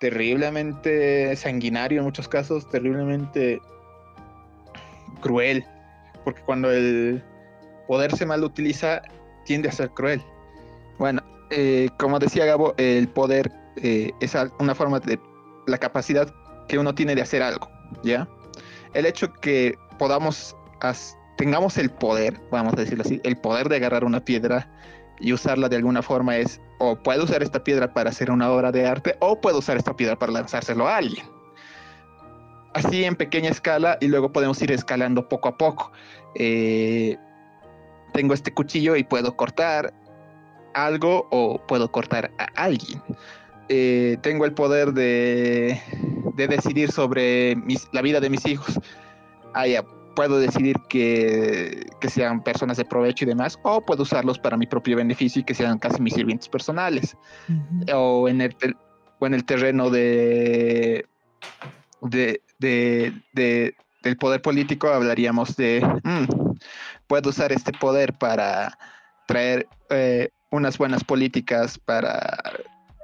terriblemente 0.00 1.34
sanguinario 1.36 1.98
en 1.98 2.04
muchos 2.04 2.28
casos, 2.28 2.68
terriblemente 2.70 3.60
cruel, 5.20 5.64
porque 6.24 6.42
cuando 6.42 6.70
el 6.70 7.22
poder 7.86 8.16
se 8.16 8.26
mal 8.26 8.42
utiliza 8.44 9.02
tiende 9.44 9.68
a 9.68 9.72
ser 9.72 9.90
cruel. 9.90 10.22
Bueno, 10.98 11.22
eh, 11.50 11.88
como 11.98 12.18
decía 12.18 12.46
Gabo, 12.46 12.74
el 12.76 13.08
poder 13.08 13.50
eh, 13.76 14.10
es 14.20 14.36
una 14.58 14.74
forma 14.74 15.00
de 15.00 15.18
la 15.66 15.78
capacidad 15.78 16.32
que 16.68 16.78
uno 16.78 16.94
tiene 16.94 17.14
de 17.14 17.22
hacer 17.22 17.42
algo, 17.42 17.68
¿ya? 18.02 18.28
El 18.94 19.06
hecho 19.06 19.32
que 19.32 19.76
podamos, 19.98 20.56
tengamos 21.36 21.76
el 21.78 21.90
poder, 21.90 22.40
vamos 22.50 22.74
a 22.74 22.76
decirlo 22.76 23.02
así, 23.04 23.20
el 23.24 23.36
poder 23.36 23.68
de 23.68 23.76
agarrar 23.76 24.04
una 24.04 24.24
piedra 24.24 24.68
y 25.20 25.32
usarla 25.32 25.68
de 25.68 25.76
alguna 25.76 26.02
forma 26.02 26.36
es, 26.36 26.60
o 26.78 26.96
puedo 26.96 27.24
usar 27.24 27.42
esta 27.42 27.62
piedra 27.62 27.92
para 27.92 28.10
hacer 28.10 28.30
una 28.30 28.50
obra 28.50 28.72
de 28.72 28.86
arte, 28.86 29.16
o 29.20 29.40
puedo 29.40 29.58
usar 29.58 29.76
esta 29.76 29.94
piedra 29.94 30.16
para 30.16 30.32
lanzárselo 30.32 30.88
a 30.88 30.96
alguien. 30.96 31.26
Así 32.74 33.04
en 33.04 33.14
pequeña 33.14 33.50
escala 33.50 33.98
y 34.00 34.08
luego 34.08 34.32
podemos 34.32 34.60
ir 34.60 34.72
escalando 34.72 35.28
poco 35.28 35.48
a 35.48 35.56
poco. 35.56 35.92
Eh, 36.34 37.16
tengo 38.12 38.34
este 38.34 38.52
cuchillo 38.52 38.96
y 38.96 39.04
puedo 39.04 39.36
cortar 39.36 39.94
algo 40.74 41.28
o 41.30 41.64
puedo 41.66 41.90
cortar 41.90 42.32
a 42.38 42.44
alguien. 42.56 43.00
Eh, 43.68 44.18
tengo 44.22 44.44
el 44.44 44.52
poder 44.52 44.92
de, 44.92 45.80
decidir 46.36 46.90
sobre 46.90 47.56
la 47.92 48.02
vida 48.02 48.20
de 48.20 48.28
mis 48.28 48.44
hijos. 48.44 48.80
Ah, 49.54 49.66
puedo 50.16 50.38
decidir 50.38 50.76
que, 50.88 51.86
sean 52.08 52.42
personas 52.42 52.76
de 52.76 52.84
provecho 52.84 53.24
y 53.24 53.28
demás, 53.28 53.58
o 53.62 53.80
puedo 53.80 54.02
usarlos 54.02 54.38
para 54.38 54.56
mi 54.56 54.66
propio 54.66 54.96
beneficio 54.96 55.40
y 55.40 55.44
que 55.44 55.54
sean 55.54 55.78
casi 55.78 56.02
mis 56.02 56.14
sirvientes 56.14 56.48
personales. 56.48 57.16
o, 57.92 58.28
en 58.28 58.40
el 58.40 58.56
en 59.20 59.34
el 59.34 59.44
terreno 59.44 59.90
de, 59.90 61.06
de, 62.04 62.42
del 64.02 64.16
poder 64.18 64.42
político 64.42 64.88
hablaríamos 64.88 65.56
de, 65.56 65.80
mm, 66.02 66.54
puedo 67.06 67.30
usar 67.30 67.52
este 67.52 67.72
poder 67.72 68.12
para 68.14 68.76
traer 69.26 69.66
eh, 69.90 70.28
unas 70.50 70.78
buenas 70.78 71.02
políticas 71.02 71.78
para 71.78 72.38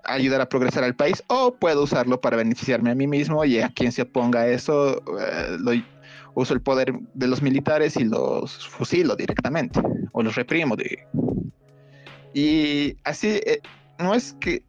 ayudar 0.04 0.40
a 0.40 0.48
progresar 0.48 0.84
al 0.84 0.94
país 0.94 1.22
o 1.28 1.54
puedo 1.54 1.82
usarlo 1.82 2.20
para 2.20 2.36
beneficiarme 2.36 2.90
a 2.90 2.94
mí 2.94 3.06
mismo 3.06 3.44
y 3.44 3.60
a 3.60 3.68
quien 3.68 3.92
se 3.92 4.02
oponga 4.02 4.40
a 4.40 4.48
eso 4.48 5.02
eh, 5.18 5.82
uso 6.34 6.54
el 6.54 6.60
poder 6.62 6.92
de 7.14 7.26
los 7.26 7.42
militares 7.42 7.96
y 7.96 8.04
los 8.04 8.68
fusilo 8.68 9.16
directamente 9.16 9.80
o 10.12 10.22
los 10.22 10.34
reprimo 10.36 10.76
y 12.32 12.96
así 13.04 13.40
eh, 13.44 13.60
no 13.98 14.14
es 14.14 14.34
que 14.40 14.62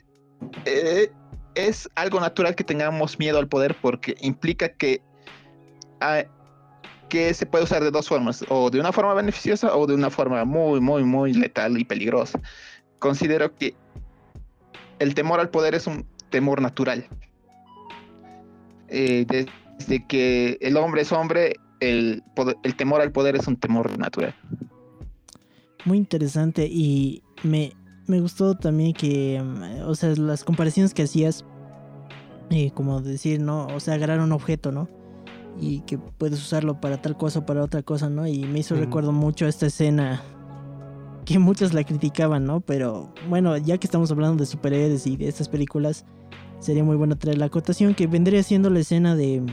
eh, 0.65 1.11
es 1.55 1.89
algo 1.95 2.19
natural 2.19 2.55
que 2.55 2.63
tengamos 2.63 3.19
miedo 3.19 3.39
al 3.39 3.47
poder 3.47 3.75
porque 3.81 4.15
implica 4.21 4.69
que 4.69 5.01
ah, 5.99 6.23
que 7.09 7.33
se 7.33 7.45
puede 7.45 7.65
usar 7.65 7.83
de 7.83 7.91
dos 7.91 8.07
formas 8.07 8.45
o 8.49 8.69
de 8.69 8.79
una 8.79 8.91
forma 8.91 9.13
beneficiosa 9.13 9.75
o 9.75 9.85
de 9.85 9.93
una 9.93 10.09
forma 10.09 10.45
muy 10.45 10.79
muy 10.79 11.03
muy 11.03 11.33
letal 11.33 11.77
y 11.77 11.83
peligrosa 11.83 12.39
considero 12.99 13.53
que 13.55 13.75
el 14.99 15.15
temor 15.15 15.39
al 15.39 15.49
poder 15.49 15.73
es 15.73 15.87
un 15.87 16.05
temor 16.29 16.61
natural. 16.61 17.05
Eh, 18.87 19.25
desde 19.27 20.05
que 20.05 20.57
el 20.61 20.77
hombre 20.77 21.01
es 21.01 21.11
hombre, 21.11 21.55
el, 21.79 22.23
el 22.63 22.75
temor 22.75 23.01
al 23.01 23.11
poder 23.11 23.35
es 23.35 23.47
un 23.47 23.57
temor 23.57 23.97
natural. 23.97 24.35
Muy 25.85 25.97
interesante 25.97 26.67
y 26.69 27.23
me, 27.41 27.73
gustó 28.19 28.55
también 28.55 28.93
que, 28.93 29.41
mm, 29.41 29.87
o 29.87 29.95
sea, 29.95 30.13
las 30.15 30.43
comparaciones 30.43 30.93
que 30.93 31.03
hacías, 31.03 31.45
eh, 32.49 32.71
como 32.71 33.01
decir, 33.01 33.41
¿no? 33.41 33.67
O 33.67 33.79
sea, 33.79 33.93
agarrar 33.93 34.19
un 34.19 34.31
objeto, 34.31 34.71
¿no? 34.71 34.89
Y 35.59 35.81
que 35.81 35.97
puedes 35.97 36.39
usarlo 36.39 36.81
para 36.81 37.01
tal 37.01 37.17
cosa 37.17 37.39
o 37.39 37.45
para 37.45 37.63
otra 37.63 37.83
cosa, 37.83 38.09
¿no? 38.09 38.27
Y 38.27 38.45
me 38.45 38.59
hizo 38.59 38.75
recuerdo 38.75 39.11
mucho 39.11 39.47
esta 39.47 39.67
escena 39.67 40.21
que 41.25 41.39
muchos 41.39 41.73
la 41.73 41.83
criticaban, 41.83 42.45
¿no? 42.45 42.61
Pero 42.61 43.13
bueno, 43.29 43.55
ya 43.57 43.77
que 43.77 43.87
estamos 43.87 44.11
hablando 44.11 44.41
de 44.41 44.45
superhéroes 44.45 45.05
y 45.07 45.17
de 45.17 45.27
estas 45.27 45.49
películas, 45.49 46.05
sería 46.59 46.83
muy 46.83 46.95
bueno 46.95 47.17
traer 47.17 47.37
la 47.37 47.45
acotación 47.45 47.95
que 47.95 48.07
vendría 48.07 48.43
siendo 48.43 48.69
la 48.69 48.79
escena 48.79 49.15
de... 49.15 49.43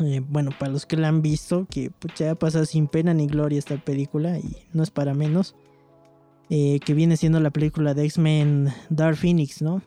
Eh, 0.00 0.20
bueno, 0.28 0.50
para 0.58 0.72
los 0.72 0.84
que 0.84 0.96
la 0.96 1.08
han 1.08 1.22
visto, 1.22 1.66
que 1.70 1.90
pues, 1.90 2.14
ya 2.14 2.34
pasa 2.34 2.66
sin 2.66 2.86
pena 2.86 3.14
ni 3.14 3.26
gloria 3.26 3.58
esta 3.58 3.76
película 3.82 4.38
y 4.38 4.56
no 4.72 4.82
es 4.82 4.90
para 4.90 5.14
menos. 5.14 5.56
Eh, 6.48 6.78
que 6.84 6.94
viene 6.94 7.16
siendo 7.16 7.40
la 7.40 7.50
película 7.50 7.92
de 7.94 8.04
X-Men 8.04 8.72
Dark 8.88 9.16
Phoenix, 9.16 9.62
¿no? 9.62 9.82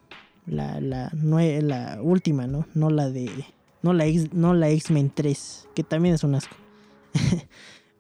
La, 0.45 0.82
la, 0.82 1.10
la 1.14 1.99
última, 2.01 2.47
¿no? 2.47 2.66
No 2.74 2.89
la 2.89 3.10
de... 3.10 3.30
No 3.82 3.93
la, 3.93 4.05
no 4.34 4.53
la 4.53 4.70
X-Men 4.70 5.12
3, 5.16 5.70
que 5.74 5.84
también 5.84 6.16
es 6.16 6.24
un 6.26 6.36
asco. 6.36 6.55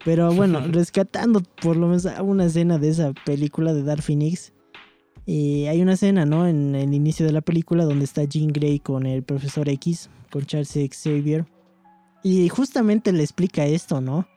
Pero 0.03 0.33
bueno, 0.33 0.59
rescatando 0.71 1.41
por 1.61 1.77
lo 1.77 1.87
menos 1.87 2.05
una 2.21 2.45
escena 2.45 2.77
de 2.77 2.89
esa 2.89 3.13
película 3.25 3.73
de 3.73 3.83
Dark 3.83 4.01
Phoenix. 4.01 4.51
Eh, 5.25 5.69
hay 5.69 5.81
una 5.81 5.93
escena, 5.93 6.25
¿no? 6.25 6.47
En 6.47 6.75
el 6.75 6.93
inicio 6.93 7.25
de 7.25 7.31
la 7.31 7.41
película 7.41 7.85
donde 7.85 8.05
está 8.05 8.23
Jean 8.23 8.47
Grey 8.47 8.79
con 8.79 9.05
el 9.05 9.23
profesor 9.23 9.69
X, 9.69 10.09
con 10.31 10.45
Charles 10.45 10.73
Xavier. 10.73 11.45
Y 12.23 12.49
justamente 12.49 13.13
le 13.13 13.23
explica 13.23 13.65
esto, 13.65 14.01
¿no? 14.01 14.27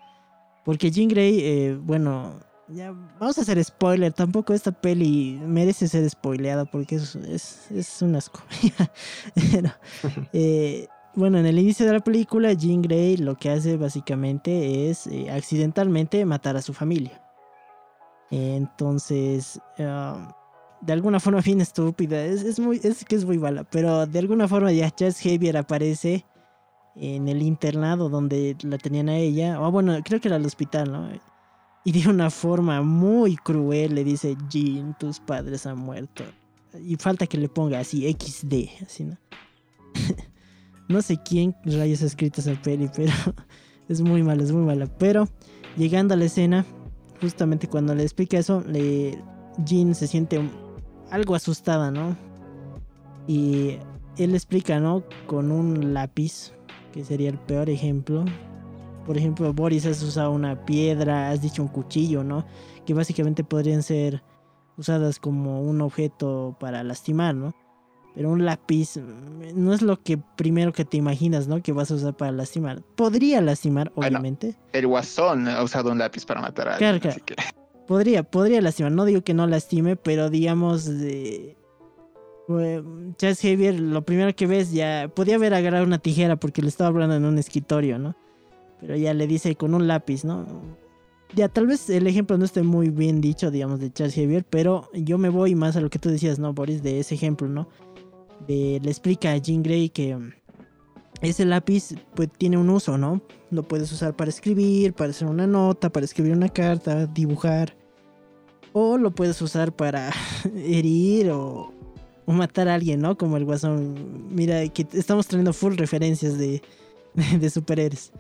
Porque 0.64 0.91
Jean 0.93 1.09
Grey, 1.09 1.41
eh, 1.41 1.79
bueno, 1.81 2.39
ya 2.69 2.93
vamos 3.19 3.39
a 3.39 3.43
hacer 3.43 3.63
spoiler. 3.63 4.13
Tampoco 4.13 4.55
esta 4.55 4.73
peli 4.73 5.41
merece 5.45 5.89
ser 5.89 6.09
spoileada 6.09 6.65
porque 6.65 6.97
es, 6.97 7.15
es, 7.17 7.71
es 7.71 8.03
un 8.03 8.17
asco. 8.17 8.41
eh, 10.33 10.89
bueno, 11.15 11.39
en 11.39 11.47
el 11.47 11.59
inicio 11.59 11.85
de 11.85 11.93
la 11.93 12.01
película, 12.01 12.53
Jean 12.55 12.81
Grey 12.83 13.17
lo 13.19 13.37
que 13.37 13.51
hace 13.51 13.77
básicamente 13.77 14.89
es 14.89 15.07
eh, 15.07 15.31
accidentalmente 15.31 16.25
matar 16.25 16.57
a 16.57 16.63
su 16.63 16.73
familia. 16.73 17.21
Entonces, 18.31 19.61
ah, 19.79 20.35
de 20.81 20.93
alguna 20.93 21.21
forma 21.21 21.41
bien 21.41 21.61
estúpida, 21.61 22.25
es, 22.25 22.59
muy, 22.59 22.81
es 22.83 23.05
que 23.05 23.17
es 23.17 23.27
muy 23.27 23.39
mala, 23.39 23.65
pero 23.65 24.07
de 24.07 24.19
alguna 24.19 24.49
forma 24.49 24.73
ya 24.73 24.91
Charles 24.91 25.21
Xavier 25.21 25.59
aparece 25.59 26.25
en 26.97 27.29
el 27.29 27.43
internado 27.43 28.09
donde 28.09 28.57
la 28.63 28.79
tenían 28.79 29.11
a 29.11 29.17
ella, 29.17 29.61
o 29.61 29.71
bueno, 29.71 29.99
creo 30.03 30.21
que 30.21 30.29
era 30.29 30.37
el 30.37 30.47
hospital, 30.47 30.93
¿no? 30.93 31.09
Y 31.85 31.93
de 31.93 32.09
una 32.09 32.30
forma 32.30 32.83
muy 32.83 33.37
cruel 33.37 33.95
le 33.95 34.05
dice, 34.05 34.37
Jean, 34.49 34.97
tus 34.99 35.18
padres 35.18 35.66
han 35.66 35.78
muerto. 35.78 36.24
Y 36.87 36.97
falta 36.97 37.26
que 37.26 37.39
le 37.39 37.49
ponga 37.49 37.80
así 37.80 38.11
XD, 38.11 38.85
así, 38.85 39.05
¿no? 39.05 39.18
No 40.89 41.01
sé 41.01 41.18
quién 41.22 41.57
rayos 41.64 42.03
ha 42.03 42.07
escrito 42.07 42.41
esa 42.41 42.53
peli, 42.61 42.91
pero 42.95 43.12
es 43.89 44.01
muy 44.03 44.22
mala, 44.22 44.43
es 44.43 44.53
muy 44.53 44.62
mala. 44.62 44.87
Pero 44.99 45.28
llegando 45.76 46.14
a 46.14 46.16
la 46.16 46.26
escena, 46.26 46.66
justamente 47.20 47.68
cuando 47.68 47.95
le 47.95 48.03
explica 48.03 48.39
eso, 48.39 48.62
le, 48.66 49.18
Jean 49.64 49.95
se 49.95 50.07
siente 50.07 50.41
algo 51.11 51.35
asustada, 51.35 51.91
¿no? 51.91 52.16
Y 53.26 53.78
él 54.18 54.35
explica, 54.35 54.80
¿no? 54.80 55.05
Con 55.26 55.51
un 55.51 55.95
lápiz, 55.95 56.53
que 56.93 57.05
sería 57.05 57.30
el 57.30 57.39
peor 57.39 57.70
ejemplo. 57.70 58.24
Por 59.07 59.18
ejemplo, 59.18 59.53
Boris 59.53 59.86
has 59.86 60.03
usado 60.03 60.30
una 60.30 60.64
piedra, 60.64 61.30
has 61.30 61.42
dicho 61.42 61.62
un 61.62 61.68
cuchillo, 61.68 62.22
¿no? 62.22 62.44
Que 62.86 62.94
básicamente 62.94 63.44
podrían 63.44 63.82
ser 63.82 64.22
usadas 64.76 65.18
como 65.18 65.62
un 65.62 65.80
objeto 65.80 66.57
para 66.61 66.82
lastimar, 66.84 67.34
¿no? 67.34 67.55
Pero 68.14 68.30
un 68.30 68.44
lápiz 68.44 68.96
mm, 68.96 69.55
no 69.55 69.72
es 69.72 69.82
lo 69.82 70.03
que 70.03 70.18
primero 70.18 70.72
que 70.72 70.84
te 70.84 70.96
imaginas, 70.96 71.48
¿no? 71.48 71.62
Que 71.62 71.72
vas 71.72 71.90
a 71.90 71.94
usar 71.94 72.16
para 72.16 72.32
lastimar. 72.32 72.82
Podría 72.94 73.40
lastimar, 73.40 73.90
obviamente. 73.94 74.57
el 74.72 74.86
guasón 74.86 75.48
ha 75.48 75.62
usado 75.62 75.90
un 75.90 75.98
lápiz 75.98 76.24
para 76.24 76.40
matar 76.40 76.68
a 76.68 76.74
alguien. 76.74 77.00
Claro, 77.00 77.22
claro. 77.24 77.42
Podría, 77.86 78.22
podría 78.22 78.61
lastimar. 78.61 78.92
No 78.92 79.05
digo 79.05 79.22
que 79.22 79.34
no 79.34 79.46
lastime, 79.46 79.96
pero 79.96 80.30
digamos, 80.30 80.84
de, 80.84 81.57
Charles 83.16 83.40
Xavier, 83.40 83.78
lo 83.78 84.03
primero 84.03 84.34
que 84.34 84.46
ves 84.46 84.72
ya 84.72 85.11
podía 85.14 85.36
haber 85.36 85.55
agarrado 85.55 85.84
una 85.84 85.98
tijera 85.98 86.36
porque 86.36 86.62
le 86.62 86.68
estaba 86.68 86.88
hablando 86.88 87.16
en 87.16 87.24
un 87.24 87.38
escritorio, 87.38 87.98
¿no? 87.98 88.16
Pero 88.83 88.97
ya 88.97 89.14
le 89.14 89.28
dice 89.28 89.55
con 89.55 89.74
un 89.74 89.87
lápiz, 89.87 90.24
¿no? 90.24 90.45
Ya 91.35 91.49
tal 91.49 91.66
vez 91.66 91.89
el 91.89 92.07
ejemplo 92.09 92.37
no 92.37 92.45
esté 92.45 92.62
muy 92.62 92.91
bien 92.91 93.20
dicho, 93.20 93.51
digamos, 93.51 93.80
de 93.80 93.93
Charles 93.93 94.16
Xavier, 94.16 94.45
pero 94.45 94.91
yo 94.93 95.16
me 95.18 95.28
voy 95.28 95.55
más 95.55 95.76
a 95.76 95.80
lo 95.80 95.89
que 95.89 96.01
tú 96.01 96.11
decías, 96.11 96.39
¿no, 96.41 96.53
Boris? 96.53 96.83
De 96.83 96.99
ese 96.99 97.14
ejemplo, 97.14 97.49
¿no? 97.49 97.68
De, 98.47 98.80
le 98.83 98.91
explica 98.91 99.33
a 99.33 99.37
Jean 99.37 99.62
Grey 99.62 99.89
que 99.89 100.18
ese 101.22 101.45
lápiz 101.45 101.95
pues 102.14 102.28
tiene 102.37 102.59
un 102.59 102.68
uso, 102.68 102.99
¿no? 102.99 103.22
Lo 103.51 103.62
puedes 103.62 103.91
usar 103.93 104.16
para 104.16 104.30
escribir, 104.30 104.95
para 104.95 105.11
hacer 105.11 105.28
una 105.28 105.47
nota, 105.47 105.91
para 105.91 106.05
escribir 106.05 106.33
una 106.33 106.49
carta, 106.49 107.07
dibujar. 107.07 107.76
O 108.72 108.99
lo 108.99 109.12
puedes 109.12 109.41
usar 109.41 109.72
para 109.72 110.11
herir 110.57 111.30
o, 111.30 111.72
o 112.26 112.33
matar 112.33 112.68
a 112.68 112.74
alguien, 112.74 113.01
¿no? 113.01 113.16
Como 113.16 113.37
el 113.37 113.45
guasón. 113.45 114.28
Mira, 114.35 114.66
que 114.68 114.87
estamos 114.93 115.28
trayendo 115.28 115.53
full 115.53 115.76
referencias 115.76 116.37
de, 116.37 116.61
de 117.39 117.51
superhéroes. 117.51 118.12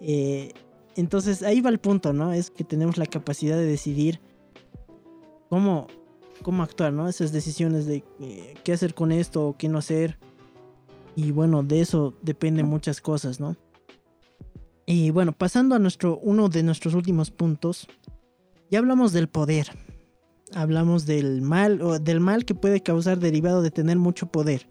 Eh, 0.00 0.52
entonces 0.96 1.42
ahí 1.42 1.60
va 1.60 1.70
el 1.70 1.78
punto, 1.78 2.12
¿no? 2.12 2.32
Es 2.32 2.50
que 2.50 2.64
tenemos 2.64 2.98
la 2.98 3.06
capacidad 3.06 3.56
de 3.56 3.64
decidir 3.64 4.20
cómo, 5.48 5.86
cómo 6.42 6.62
actuar, 6.62 6.92
¿no? 6.92 7.08
Esas 7.08 7.32
decisiones 7.32 7.86
de 7.86 8.04
eh, 8.20 8.54
qué 8.64 8.72
hacer 8.72 8.94
con 8.94 9.12
esto 9.12 9.46
o 9.46 9.56
qué 9.56 9.68
no 9.68 9.78
hacer. 9.78 10.18
Y 11.16 11.30
bueno, 11.32 11.62
de 11.62 11.80
eso 11.80 12.14
dependen 12.22 12.66
muchas 12.66 13.00
cosas, 13.00 13.40
¿no? 13.40 13.56
Y 14.86 15.10
bueno, 15.10 15.32
pasando 15.32 15.74
a 15.74 15.78
nuestro, 15.78 16.18
uno 16.18 16.48
de 16.48 16.62
nuestros 16.62 16.94
últimos 16.94 17.30
puntos, 17.30 17.86
ya 18.70 18.78
hablamos 18.78 19.12
del 19.12 19.28
poder 19.28 19.68
hablamos 20.54 21.06
del 21.06 21.42
mal 21.42 21.82
o 21.82 21.98
del 21.98 22.20
mal 22.20 22.44
que 22.44 22.54
puede 22.54 22.82
causar 22.82 23.18
derivado 23.18 23.62
de 23.62 23.70
tener 23.70 23.98
mucho 23.98 24.26
poder. 24.26 24.68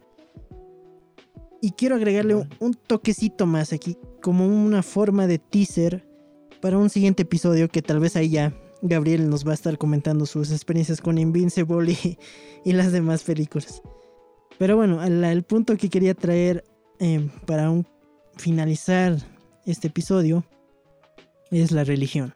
Y 1.62 1.72
quiero 1.72 1.96
agregarle 1.96 2.36
un, 2.60 2.74
toquecito 2.74 3.46
más 3.46 3.74
aquí, 3.74 3.98
como 4.22 4.46
una 4.48 4.84
forma 4.84 5.28
de 5.28 5.40
teaser 5.40 6.06
para 6.62 6.78
un 6.78 6.90
siguiente 6.90 7.24
episodio 7.24 7.68
que 7.68 7.82
tal 7.82 8.00
vez 8.00 8.16
ahí 8.16 8.30
ya 8.30 8.54
Gabriel 8.82 9.30
nos 9.30 9.46
va 9.46 9.52
a 9.52 9.56
estar 9.56 9.78
comentando 9.78 10.26
sus 10.26 10.52
experiencias 10.52 11.02
con 11.02 11.18
Invincible 11.18 11.98
y, 12.64 12.72
las 12.74 12.92
demás 12.92 13.24
películas. 13.24 13.82
Pero 14.60 14.76
bueno, 14.76 15.04
el, 15.04 15.44
punto 15.44 15.78
que 15.78 15.90
quería 15.90 16.14
traer 16.14 16.64
eh, 17.00 17.28
para 17.46 17.72
finalizar 18.36 19.18
este 19.66 19.88
episodio 19.88 20.44
es 21.52 21.72
la 21.72 21.84
religión 21.84 22.34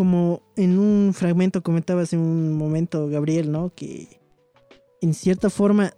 como 0.00 0.40
en 0.56 0.78
un 0.78 1.12
fragmento 1.12 1.62
comentaba 1.62 2.00
hace 2.00 2.16
un 2.16 2.54
momento 2.54 3.06
Gabriel, 3.08 3.52
¿no? 3.52 3.70
Que 3.74 4.08
en 5.02 5.12
cierta 5.12 5.50
forma, 5.50 5.92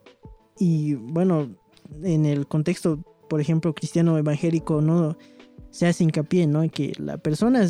y 0.63 0.95
bueno, 0.95 1.57
en 2.05 2.25
el 2.25 2.47
contexto, 2.47 3.01
por 3.29 3.41
ejemplo, 3.41 3.75
cristiano 3.75 4.17
evangélico, 4.17 4.81
no 4.81 5.17
se 5.71 5.89
hace 5.89 6.05
hincapié, 6.05 6.47
¿no? 6.47 6.63
Que 6.71 6.93
la 7.01 7.19
persona 7.19 7.65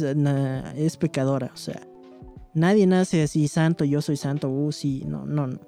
es, 0.76 0.96
pecadora, 0.98 1.50
o 1.54 1.56
sea, 1.56 1.88
nadie 2.52 2.86
nace 2.86 3.22
así 3.22 3.48
santo, 3.48 3.86
yo 3.86 4.02
soy 4.02 4.18
santo, 4.18 4.50
uh, 4.50 4.70
sí, 4.72 5.04
no, 5.06 5.24
no, 5.24 5.46
no. 5.46 5.58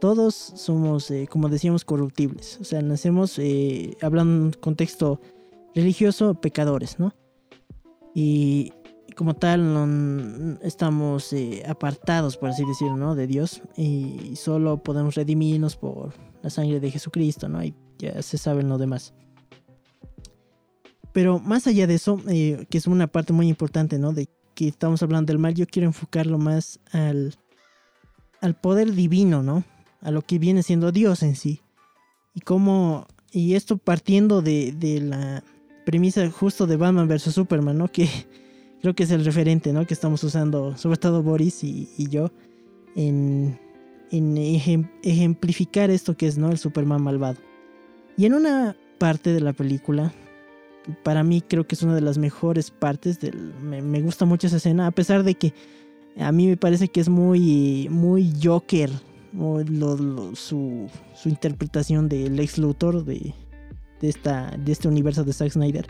Todos 0.00 0.34
somos, 0.34 1.12
eh, 1.12 1.28
como 1.30 1.48
decíamos, 1.48 1.84
corruptibles, 1.84 2.58
o 2.60 2.64
sea, 2.64 2.82
nacemos, 2.82 3.38
eh, 3.38 3.96
hablando 4.02 4.34
en 4.34 4.42
un 4.42 4.50
contexto 4.50 5.20
religioso, 5.76 6.34
pecadores, 6.34 6.98
¿no? 6.98 7.14
Y 8.16 8.72
como 9.14 9.34
tal 9.34 10.58
estamos 10.62 11.32
eh, 11.32 11.62
apartados, 11.68 12.36
por 12.36 12.48
así 12.48 12.64
decirlo, 12.64 12.96
¿no? 12.96 13.14
de 13.14 13.28
Dios 13.28 13.62
y 13.76 14.34
solo 14.34 14.82
podemos 14.82 15.14
redimirnos 15.14 15.76
por 15.76 16.12
la 16.44 16.50
sangre 16.50 16.78
de 16.78 16.90
Jesucristo, 16.90 17.48
¿no? 17.48 17.64
Y 17.64 17.74
ya 17.98 18.20
se 18.20 18.36
sabe 18.36 18.62
lo 18.62 18.76
demás. 18.76 19.14
Pero 21.14 21.38
más 21.38 21.66
allá 21.66 21.86
de 21.86 21.94
eso, 21.94 22.20
eh, 22.28 22.66
que 22.68 22.76
es 22.76 22.86
una 22.86 23.06
parte 23.06 23.32
muy 23.32 23.48
importante, 23.48 23.98
¿no? 23.98 24.12
De 24.12 24.28
que 24.54 24.68
estamos 24.68 25.02
hablando 25.02 25.32
del 25.32 25.38
mal, 25.38 25.54
yo 25.54 25.66
quiero 25.66 25.88
enfocarlo 25.88 26.36
más 26.36 26.80
al, 26.92 27.34
al 28.42 28.54
poder 28.60 28.92
divino, 28.92 29.42
¿no? 29.42 29.64
A 30.02 30.10
lo 30.10 30.20
que 30.20 30.38
viene 30.38 30.62
siendo 30.62 30.92
Dios 30.92 31.22
en 31.22 31.34
sí. 31.34 31.62
Y 32.34 32.40
cómo, 32.40 33.06
y 33.32 33.54
esto 33.54 33.78
partiendo 33.78 34.42
de, 34.42 34.72
de 34.72 35.00
la 35.00 35.42
premisa 35.86 36.30
justo 36.30 36.66
de 36.66 36.76
Batman 36.76 37.08
vs. 37.08 37.32
Superman, 37.32 37.78
¿no? 37.78 37.88
Que 37.88 38.06
creo 38.82 38.94
que 38.94 39.04
es 39.04 39.10
el 39.10 39.24
referente, 39.24 39.72
¿no? 39.72 39.86
Que 39.86 39.94
estamos 39.94 40.22
usando, 40.24 40.76
sobre 40.76 40.98
todo 40.98 41.22
Boris 41.22 41.64
y, 41.64 41.88
yo, 42.10 42.30
en, 42.96 43.58
ejemplificar 45.02 45.90
esto 45.90 46.16
que 46.16 46.26
es, 46.26 46.38
¿no? 46.38 46.50
El 46.50 46.58
Superman 46.58 47.02
malvado. 47.02 47.38
Y 48.16 48.26
en 48.26 48.34
una 48.34 48.76
parte 48.98 49.32
de 49.32 49.40
la 49.40 49.52
película, 49.52 50.12
para 51.02 51.24
mí 51.24 51.40
creo 51.40 51.66
que 51.66 51.74
es 51.74 51.82
una 51.82 51.94
de 51.94 52.00
las 52.00 52.18
mejores 52.18 52.70
partes, 52.70 53.20
del, 53.20 53.54
me, 53.60 54.00
gusta 54.02 54.24
mucho 54.24 54.46
esa 54.46 54.56
escena, 54.56 54.86
a 54.86 54.90
pesar 54.90 55.22
de 55.24 55.34
que 55.34 55.52
a 56.18 56.30
mí 56.30 56.46
me 56.46 56.56
parece 56.56 56.88
que 56.88 57.00
es 57.00 57.08
muy, 57.08 57.88
muy 57.90 58.32
Joker, 58.42 58.90
su, 60.34 60.88
su, 61.14 61.28
interpretación 61.28 62.08
del 62.08 62.38
ex 62.38 62.56
Luthor 62.58 63.04
de, 63.04 63.34
de, 64.00 64.08
esta, 64.08 64.56
de 64.56 64.72
este 64.72 64.86
universo 64.86 65.24
de 65.24 65.32
Zack 65.32 65.50
Snyder. 65.50 65.86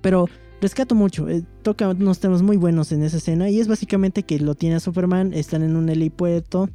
Pero 0.00 0.28
rescato 0.60 0.94
mucho. 0.94 1.28
Eh, 1.28 1.42
toca 1.62 1.88
unos 1.88 2.18
temas 2.20 2.42
muy 2.42 2.56
buenos 2.56 2.92
en 2.92 3.02
esa 3.02 3.18
escena. 3.18 3.50
Y 3.50 3.60
es 3.60 3.68
básicamente 3.68 4.22
que 4.22 4.38
lo 4.38 4.54
tiene 4.54 4.76
a 4.76 4.80
Superman. 4.80 5.32
Están 5.34 5.62
en 5.62 5.76
un 5.76 5.88
helipuerto. 5.88 6.68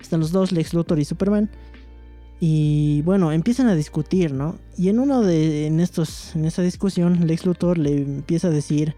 Están 0.00 0.20
los 0.20 0.32
dos, 0.32 0.52
Lex 0.52 0.74
Luthor 0.74 0.98
y 0.98 1.04
Superman. 1.04 1.50
Y 2.38 3.02
bueno, 3.02 3.32
empiezan 3.32 3.68
a 3.68 3.74
discutir, 3.74 4.32
¿no? 4.32 4.56
Y 4.76 4.88
en 4.88 4.98
uno 4.98 5.22
de 5.22 5.66
en 5.66 5.80
estos 5.80 6.36
en 6.36 6.44
esa 6.44 6.62
discusión, 6.62 7.26
Lex 7.26 7.46
Luthor 7.46 7.78
le 7.78 7.96
empieza 7.96 8.48
a 8.48 8.50
decir 8.50 8.94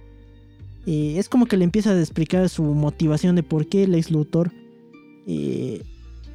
eh, 0.87 1.15
es 1.19 1.29
como 1.29 1.47
que 1.47 1.57
le 1.57 1.65
empieza 1.65 1.91
a 1.91 2.01
explicar 2.01 2.49
su 2.49 2.65
motivación 2.65 3.37
de 3.37 3.45
por 3.45 3.69
qué 3.69 3.87
Lex 3.87 4.11
Luthor 4.11 4.51
eh, 5.29 5.83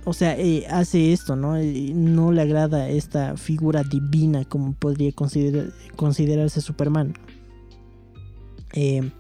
o 0.06 0.14
sea, 0.14 0.38
hace 0.70 1.14
esto, 1.14 1.36
¿no? 1.36 1.56
no 1.58 2.32
le 2.32 2.42
agrada 2.42 2.90
esta 2.90 3.38
figura 3.38 3.84
divina 3.84 4.44
como 4.44 4.74
podría 4.74 5.12
considerarse 5.14 6.60
Superman. 6.60 7.14
Eh, 8.74 9.12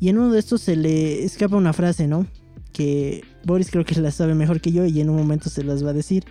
y 0.00 0.08
en 0.08 0.18
uno 0.18 0.32
de 0.32 0.38
estos 0.38 0.62
se 0.62 0.76
le 0.76 1.24
escapa 1.24 1.56
una 1.56 1.72
frase, 1.72 2.08
¿no? 2.08 2.26
Que 2.72 3.22
Boris 3.44 3.70
creo 3.70 3.84
que 3.84 4.00
la 4.00 4.10
sabe 4.10 4.34
mejor 4.34 4.60
que 4.60 4.72
yo 4.72 4.84
y 4.86 5.00
en 5.00 5.10
un 5.10 5.16
momento 5.16 5.50
se 5.50 5.62
las 5.62 5.84
va 5.84 5.90
a 5.90 5.94
decir. 5.94 6.24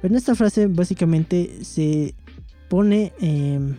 Pero 0.00 0.12
en 0.12 0.18
esta 0.18 0.34
frase 0.34 0.66
básicamente 0.66 1.64
se 1.64 2.14
pone... 2.68 3.12
Em, 3.20 3.76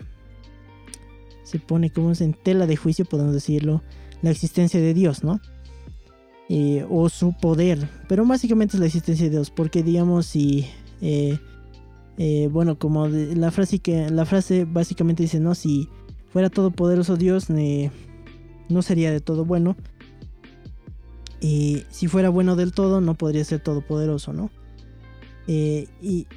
se 1.43 1.59
pone 1.59 1.89
como 1.89 2.13
en 2.17 2.33
tela 2.33 2.65
de 2.65 2.77
juicio, 2.77 3.03
podemos 3.03 3.33
decirlo, 3.33 3.83
la 4.21 4.29
existencia 4.29 4.79
de 4.79 4.93
Dios, 4.93 5.23
¿no? 5.23 5.41
Eh, 6.47 6.85
o 6.89 7.09
su 7.09 7.33
poder. 7.33 7.89
Pero 8.07 8.25
básicamente 8.25 8.77
es 8.77 8.79
la 8.79 8.85
existencia 8.85 9.25
de 9.25 9.31
Dios. 9.31 9.49
Porque 9.49 9.83
digamos 9.83 10.27
si... 10.27 10.67
Eh, 11.01 11.39
bueno, 12.51 12.77
como 12.77 13.07
la 13.07 13.49
frase 13.49 13.79
que 13.79 14.09
la 14.11 14.25
frase 14.25 14.65
básicamente 14.65 15.23
dice, 15.23 15.39
¿no? 15.39 15.55
Si 15.55 15.89
fuera 16.29 16.51
todopoderoso 16.51 17.17
Dios, 17.17 17.49
no 18.71 18.81
sería 18.81 19.11
de 19.11 19.19
todo 19.19 19.45
bueno. 19.45 19.75
Y 21.39 21.83
si 21.89 22.07
fuera 22.07 22.29
bueno 22.29 22.55
del 22.55 22.71
todo, 22.71 23.01
no 23.01 23.15
podría 23.15 23.43
ser 23.43 23.61
todopoderoso, 23.61 24.31
¿no? 24.31 24.51
Eh, 25.47 25.87
y, 26.01 26.27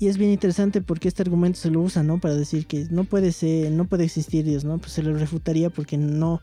es 0.00 0.16
bien 0.16 0.30
interesante 0.30 0.80
porque 0.80 1.08
este 1.08 1.22
argumento 1.22 1.58
se 1.58 1.70
lo 1.70 1.82
usa, 1.82 2.02
¿no? 2.02 2.20
Para 2.20 2.34
decir 2.34 2.66
que 2.66 2.86
no 2.90 3.04
puede 3.04 3.32
ser, 3.32 3.70
no 3.70 3.86
puede 3.86 4.04
existir 4.04 4.44
Dios, 4.46 4.64
¿no? 4.64 4.78
Pues 4.78 4.92
se 4.92 5.02
lo 5.02 5.14
refutaría 5.14 5.68
porque 5.68 5.98
no. 5.98 6.40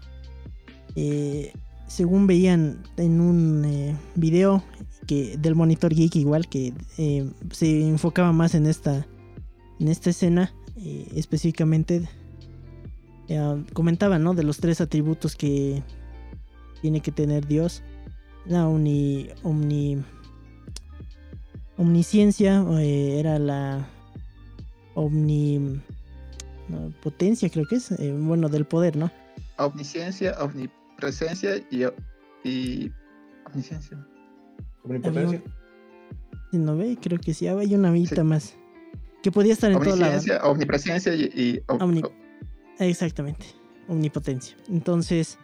Eh, 0.96 1.54
según 1.88 2.28
veían 2.28 2.84
en 2.98 3.20
un 3.20 3.66
eh, 3.66 3.96
video 4.16 4.64
que 5.08 5.38
del 5.38 5.56
monitor 5.56 5.94
geek 5.94 6.18
igual 6.18 6.48
que 6.48 6.74
se 7.52 7.88
enfocaba 7.88 8.34
más 8.34 8.54
en 8.56 8.66
esta 8.66 9.08
en 9.80 9.88
esta 9.88 10.10
escena 10.10 10.54
específicamente 11.16 12.08
comentaba, 13.74 14.20
¿no? 14.20 14.34
De 14.34 14.44
los 14.44 14.58
tres 14.58 14.82
atributos 14.82 15.36
que 15.36 15.82
tiene 16.82 17.00
que 17.02 17.12
tener 17.12 17.48
Dios. 17.48 17.84
La 18.46 18.68
omni, 18.68 19.30
omni, 19.44 20.04
omnisciencia 21.78 22.64
eh, 22.80 23.20
era 23.20 23.40
la 23.40 23.88
omnipotencia, 24.96 27.50
creo 27.50 27.66
que 27.68 27.76
es, 27.76 27.92
eh, 27.92 28.16
bueno, 28.18 28.50
del 28.50 28.66
poder, 28.66 28.96
¿no? 28.96 29.12
Omnisciencia, 29.58 30.36
omnipresencia 30.40 31.58
y, 31.70 31.84
y 32.44 32.92
omnisciencia. 33.46 34.08
Omnipotencia. 34.84 35.44
No 36.54 36.78
ve, 36.78 36.98
creo 37.02 37.20
que 37.20 37.34
sí, 37.34 37.48
hay 37.48 37.76
una 37.76 37.92
mitad 37.92 38.24
más. 38.24 38.56
Que 39.22 39.32
podía 39.32 39.52
estar 39.54 39.72
en 39.72 39.82
todo 39.82 39.98
lado. 39.98 40.22
Omnipresencia 40.44 41.14
y, 41.14 41.30
y 41.36 41.62
Exactamente, 42.80 43.46
omnipotencia. 43.88 44.56
Entonces, 44.70 45.38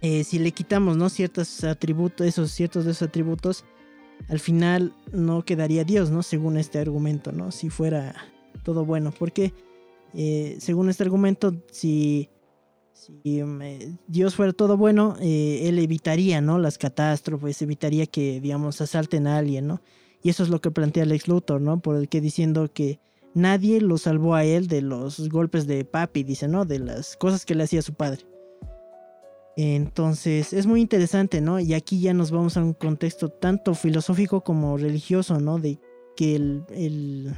eh, 0.00 0.24
si 0.24 0.38
le 0.38 0.52
quitamos, 0.52 0.96
¿no? 0.96 1.08
Ciertos 1.08 1.64
atributos, 1.64 2.26
esos 2.26 2.50
ciertos 2.50 2.84
de 2.84 2.92
esos 2.92 3.08
atributos, 3.08 3.64
al 4.28 4.40
final 4.40 4.94
no 5.12 5.44
quedaría 5.44 5.84
Dios, 5.84 6.10
¿no? 6.10 6.22
Según 6.22 6.56
este 6.56 6.78
argumento, 6.78 7.32
¿no? 7.32 7.50
Si 7.50 7.70
fuera 7.70 8.14
todo 8.62 8.84
bueno. 8.84 9.12
Porque, 9.16 9.52
eh, 10.14 10.56
según 10.58 10.90
este 10.90 11.04
argumento, 11.04 11.54
si, 11.70 12.30
si 12.92 13.42
mm, 13.42 13.62
eh, 13.62 13.96
Dios 14.08 14.34
fuera 14.34 14.52
todo 14.52 14.76
bueno, 14.76 15.16
Él 15.20 15.78
evitaría, 15.78 16.40
¿no? 16.40 16.58
Las 16.58 16.78
catástrofes, 16.78 17.62
evitaría 17.62 18.06
que, 18.06 18.40
digamos, 18.40 18.80
asalten 18.80 19.26
a 19.26 19.38
alguien, 19.38 19.66
¿no? 19.66 19.82
Y 20.22 20.30
eso 20.30 20.42
es 20.42 20.48
lo 20.48 20.60
que 20.60 20.70
plantea 20.70 21.04
Lex 21.04 21.28
Luthor, 21.28 21.60
¿no? 21.60 21.80
Por 21.80 21.96
el 21.96 22.08
que 22.08 22.20
diciendo 22.20 22.70
que 22.72 22.98
nadie 23.36 23.82
lo 23.82 23.98
salvó 23.98 24.34
a 24.34 24.44
él 24.44 24.66
de 24.66 24.80
los 24.80 25.28
golpes 25.28 25.66
de 25.66 25.84
papi, 25.84 26.24
dice, 26.24 26.48
¿no? 26.48 26.64
De 26.64 26.78
las 26.78 27.16
cosas 27.16 27.44
que 27.44 27.54
le 27.54 27.64
hacía 27.64 27.82
su 27.82 27.94
padre. 27.94 28.26
Entonces 29.56 30.52
es 30.52 30.66
muy 30.66 30.80
interesante, 30.80 31.40
¿no? 31.40 31.60
Y 31.60 31.74
aquí 31.74 32.00
ya 32.00 32.14
nos 32.14 32.30
vamos 32.30 32.56
a 32.56 32.62
un 32.62 32.72
contexto 32.72 33.28
tanto 33.28 33.74
filosófico 33.74 34.42
como 34.42 34.76
religioso, 34.78 35.38
¿no? 35.38 35.58
De 35.58 35.78
que 36.16 36.34
el... 36.34 37.34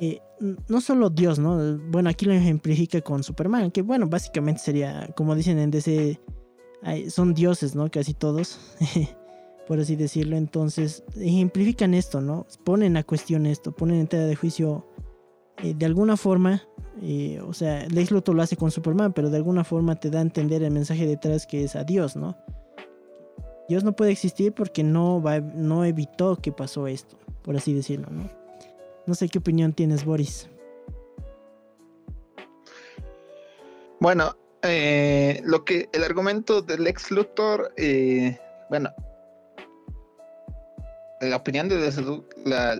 Eh, 0.00 0.20
no 0.68 0.80
solo 0.80 1.10
Dios, 1.10 1.38
¿no? 1.38 1.78
Bueno, 1.90 2.10
aquí 2.10 2.26
lo 2.26 2.32
ejemplifica 2.32 3.00
con 3.00 3.22
Superman, 3.22 3.70
que 3.70 3.82
bueno, 3.82 4.06
básicamente 4.08 4.60
sería, 4.60 5.08
como 5.16 5.34
dicen 5.34 5.58
en 5.58 5.70
DC, 5.70 6.20
son 7.08 7.32
dioses, 7.32 7.74
¿no? 7.74 7.90
Casi 7.90 8.12
todos, 8.12 8.58
por 9.66 9.80
así 9.80 9.96
decirlo. 9.96 10.36
Entonces, 10.36 11.04
ejemplifican 11.16 11.94
esto, 11.94 12.20
¿no? 12.20 12.46
Ponen 12.64 12.96
a 12.96 13.04
cuestión 13.04 13.46
esto, 13.46 13.72
ponen 13.72 14.00
en 14.00 14.06
tela 14.06 14.24
de 14.24 14.36
juicio 14.36 14.86
eh, 15.62 15.74
de 15.76 15.86
alguna 15.86 16.16
forma 16.16 16.62
o 17.46 17.52
sea, 17.52 17.86
Lex 17.88 18.10
Luthor 18.10 18.34
lo 18.34 18.42
hace 18.42 18.56
con 18.56 18.70
Superman, 18.70 19.12
pero 19.12 19.30
de 19.30 19.36
alguna 19.36 19.64
forma 19.64 19.96
te 19.98 20.10
da 20.10 20.18
a 20.18 20.22
entender 20.22 20.62
el 20.62 20.70
mensaje 20.70 21.06
detrás 21.06 21.46
que 21.46 21.64
es 21.64 21.74
a 21.74 21.84
Dios, 21.84 22.16
¿no? 22.16 22.36
Dios 23.68 23.82
no 23.82 23.94
puede 23.94 24.12
existir 24.12 24.52
porque 24.52 24.82
no, 24.82 25.22
va, 25.22 25.40
no 25.40 25.84
evitó 25.84 26.36
que 26.36 26.52
pasó 26.52 26.86
esto, 26.86 27.16
por 27.42 27.56
así 27.56 27.72
decirlo, 27.72 28.08
¿no? 28.10 28.28
No 29.06 29.14
sé 29.14 29.28
qué 29.28 29.38
opinión 29.38 29.72
tienes, 29.72 30.04
Boris. 30.04 30.48
Bueno, 33.98 34.36
eh, 34.62 35.40
lo 35.44 35.64
que 35.64 35.88
el 35.92 36.04
argumento 36.04 36.62
del 36.62 36.84
Lex 36.84 37.10
Luthor, 37.10 37.72
eh, 37.76 38.38
bueno, 38.68 38.90
la 41.22 41.36
opinión 41.36 41.68
de 41.68 41.92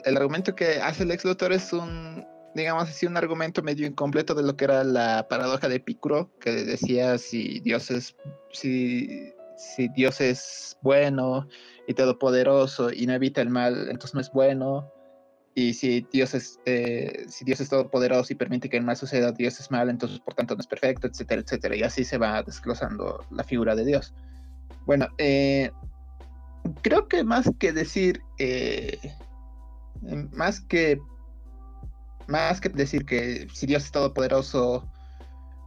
el 0.05 0.17
argumento 0.17 0.55
que 0.55 0.81
hace 0.81 1.05
Lex 1.05 1.25
Luthor 1.25 1.53
es 1.53 1.73
un 1.73 2.27
digamos 2.55 2.89
así, 2.89 3.07
un 3.07 3.17
argumento 3.17 3.63
medio 3.63 3.87
incompleto 3.87 4.35
de 4.35 4.43
lo 4.43 4.57
que 4.57 4.65
era 4.65 4.85
la 4.85 5.27
paradoja 5.29 5.69
de 5.69 5.77
Epicuro, 5.77 6.31
que 6.39 6.53
decía 6.53 7.19
si 7.19 7.61
Dios 7.61 7.91
es, 7.91 8.17
si, 8.53 9.33
si 9.57 9.89
Dios 9.89 10.21
es 10.21 10.77
bueno 10.83 11.49
y 11.87 11.95
todopoderoso 11.95 12.93
y 12.93 13.07
no 13.07 13.15
evita 13.15 13.41
el 13.41 13.49
mal, 13.49 13.89
entonces 13.89 14.15
no 14.15 14.21
es 14.21 14.31
bueno. 14.31 14.93
Y 15.55 15.75
si 15.75 16.07
Dios 16.11 16.35
es, 16.35 16.59
eh, 16.65 17.27
si 17.29 17.45
Dios 17.45 17.61
es 17.61 17.69
todopoderoso 17.69 18.33
y 18.33 18.37
permite 18.37 18.71
que 18.71 18.79
el 18.79 18.85
mal 18.85 18.97
suceda, 18.97 19.33
Dios 19.33 19.61
es 19.61 19.71
mal, 19.71 19.91
entonces 19.91 20.19
por 20.21 20.35
tanto 20.35 20.55
no 20.55 20.61
es 20.61 20.67
perfecto, 20.67 21.07
etcétera, 21.07 21.43
etcétera. 21.43 21.77
Y 21.77 21.83
así 21.83 22.05
se 22.05 22.17
va 22.17 22.43
desglosando 22.43 23.25
la 23.31 23.45
figura 23.45 23.75
de 23.75 23.85
Dios. 23.85 24.15
Bueno, 24.87 25.09
eh, 25.19 25.71
creo 26.83 27.09
que 27.09 27.25
más 27.25 27.51
que 27.59 27.73
decir, 27.73 28.23
eh, 28.39 28.99
más 30.33 30.61
que 30.61 31.01
más 32.27 32.61
que 32.61 32.69
decir 32.69 33.05
que 33.05 33.47
si 33.53 33.67
Dios 33.67 33.85
es 33.85 33.93
todopoderoso, 33.93 34.91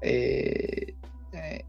eh, 0.01 0.95
eh, 1.33 1.65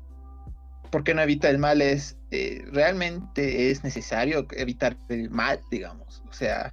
¿por 0.91 1.05
qué 1.05 1.15
no 1.15 1.23
evita 1.23 1.49
el 1.49 1.59
mal? 1.59 1.83
Es 1.83 2.17
eh, 2.31 2.65
realmente 2.73 3.71
es 3.71 3.85
necesario 3.85 4.47
evitar 4.53 4.97
el 5.09 5.31
mal, 5.31 5.61
digamos. 5.71 6.23
O 6.29 6.33
sea, 6.33 6.73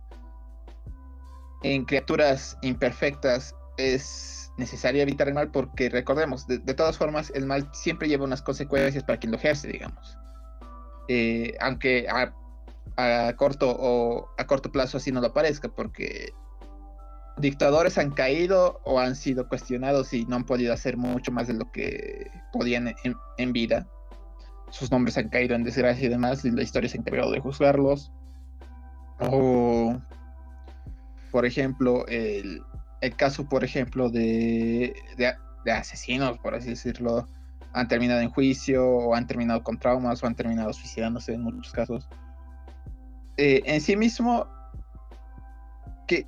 en 1.64 1.86
criaturas 1.86 2.58
imperfectas 2.62 3.56
es 3.78 4.52
necesario 4.58 5.02
evitar 5.02 5.28
el 5.28 5.34
mal 5.34 5.50
porque 5.52 5.90
recordemos, 5.90 6.46
de, 6.48 6.60
todas 6.74 6.98
formas, 6.98 7.32
el 7.34 7.46
mal 7.46 7.70
siempre 7.74 8.08
lleva 8.08 8.26
unas 8.26 8.42
consecuencias 8.42 9.04
para 9.04 9.20
quien 9.20 9.32
lo 9.32 9.38
ejerce, 9.38 9.68
digamos. 9.68 10.18
aunque 11.60 12.08
a, 12.10 12.34
a, 12.96 13.34
corto 13.36 13.76
o 13.78 14.30
a 14.38 14.46
corto 14.46 14.72
plazo 14.72 14.98
así 14.98 15.12
no 15.12 15.22
lo 15.22 15.34
parezca, 15.34 15.70
porque 15.70 16.34
dictadores 17.38 17.98
han 17.98 18.12
caído 18.12 18.80
o 18.84 19.00
han 19.00 19.16
sido 19.16 19.48
cuestionados 19.48 20.14
y 20.14 20.26
no 20.26 20.36
han 20.36 20.46
podido 20.46 20.74
hacer 20.74 20.98
mucho 20.98 21.32
más 21.32 21.48
de 21.48 21.54
lo 21.54 21.72
que 21.72 22.30
podían 22.52 22.94
en, 23.38 23.54
vida. 23.54 23.88
Sus 24.70 24.92
nombres 24.92 25.18
han 25.18 25.30
caído 25.30 25.56
en 25.56 25.64
desgracia 25.64 26.06
y 26.06 26.10
demás, 26.10 26.44
y 26.46 26.52
la 26.52 26.64
historia 26.64 26.90
se 26.90 26.98
ha 26.98 27.02
encargado 27.02 27.32
de 27.32 27.40
juzgarlos. 27.40 28.12
O, 29.20 30.00
por 31.32 31.46
ejemplo, 31.46 32.06
el, 32.08 32.64
caso, 33.16 33.48
por 33.48 33.64
ejemplo, 33.64 34.10
de, 34.10 34.96
de, 35.18 35.72
asesinos, 35.72 36.38
por 36.40 36.56
así 36.56 36.70
decirlo, 36.70 37.28
han 37.74 37.88
terminado 37.88 38.22
en 38.22 38.30
juicio, 38.30 38.86
o 38.86 39.16
han 39.16 39.28
terminado 39.28 39.64
con 39.64 39.78
traumas, 39.78 40.24
o 40.24 40.28
han 40.28 40.36
terminado 40.36 40.74
suicidándose 40.74 41.34
en 41.34 41.44
muchos 41.44 41.72
casos. 41.72 42.08
Eh, 43.38 43.62
en 43.66 43.82
sí 43.82 43.96
mismo, 43.96 44.48
que 46.08 46.28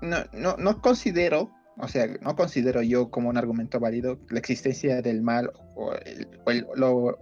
no, 0.00 0.18
no, 0.32 0.56
no 0.56 0.80
considero, 0.82 1.50
o 1.78 1.88
sea, 1.88 2.06
no 2.20 2.36
considero 2.36 2.82
yo 2.82 3.10
como 3.10 3.30
un 3.30 3.38
argumento 3.38 3.80
válido 3.80 4.18
la 4.28 4.38
existencia 4.38 5.00
del 5.00 5.22
mal 5.22 5.50
o, 5.74 5.92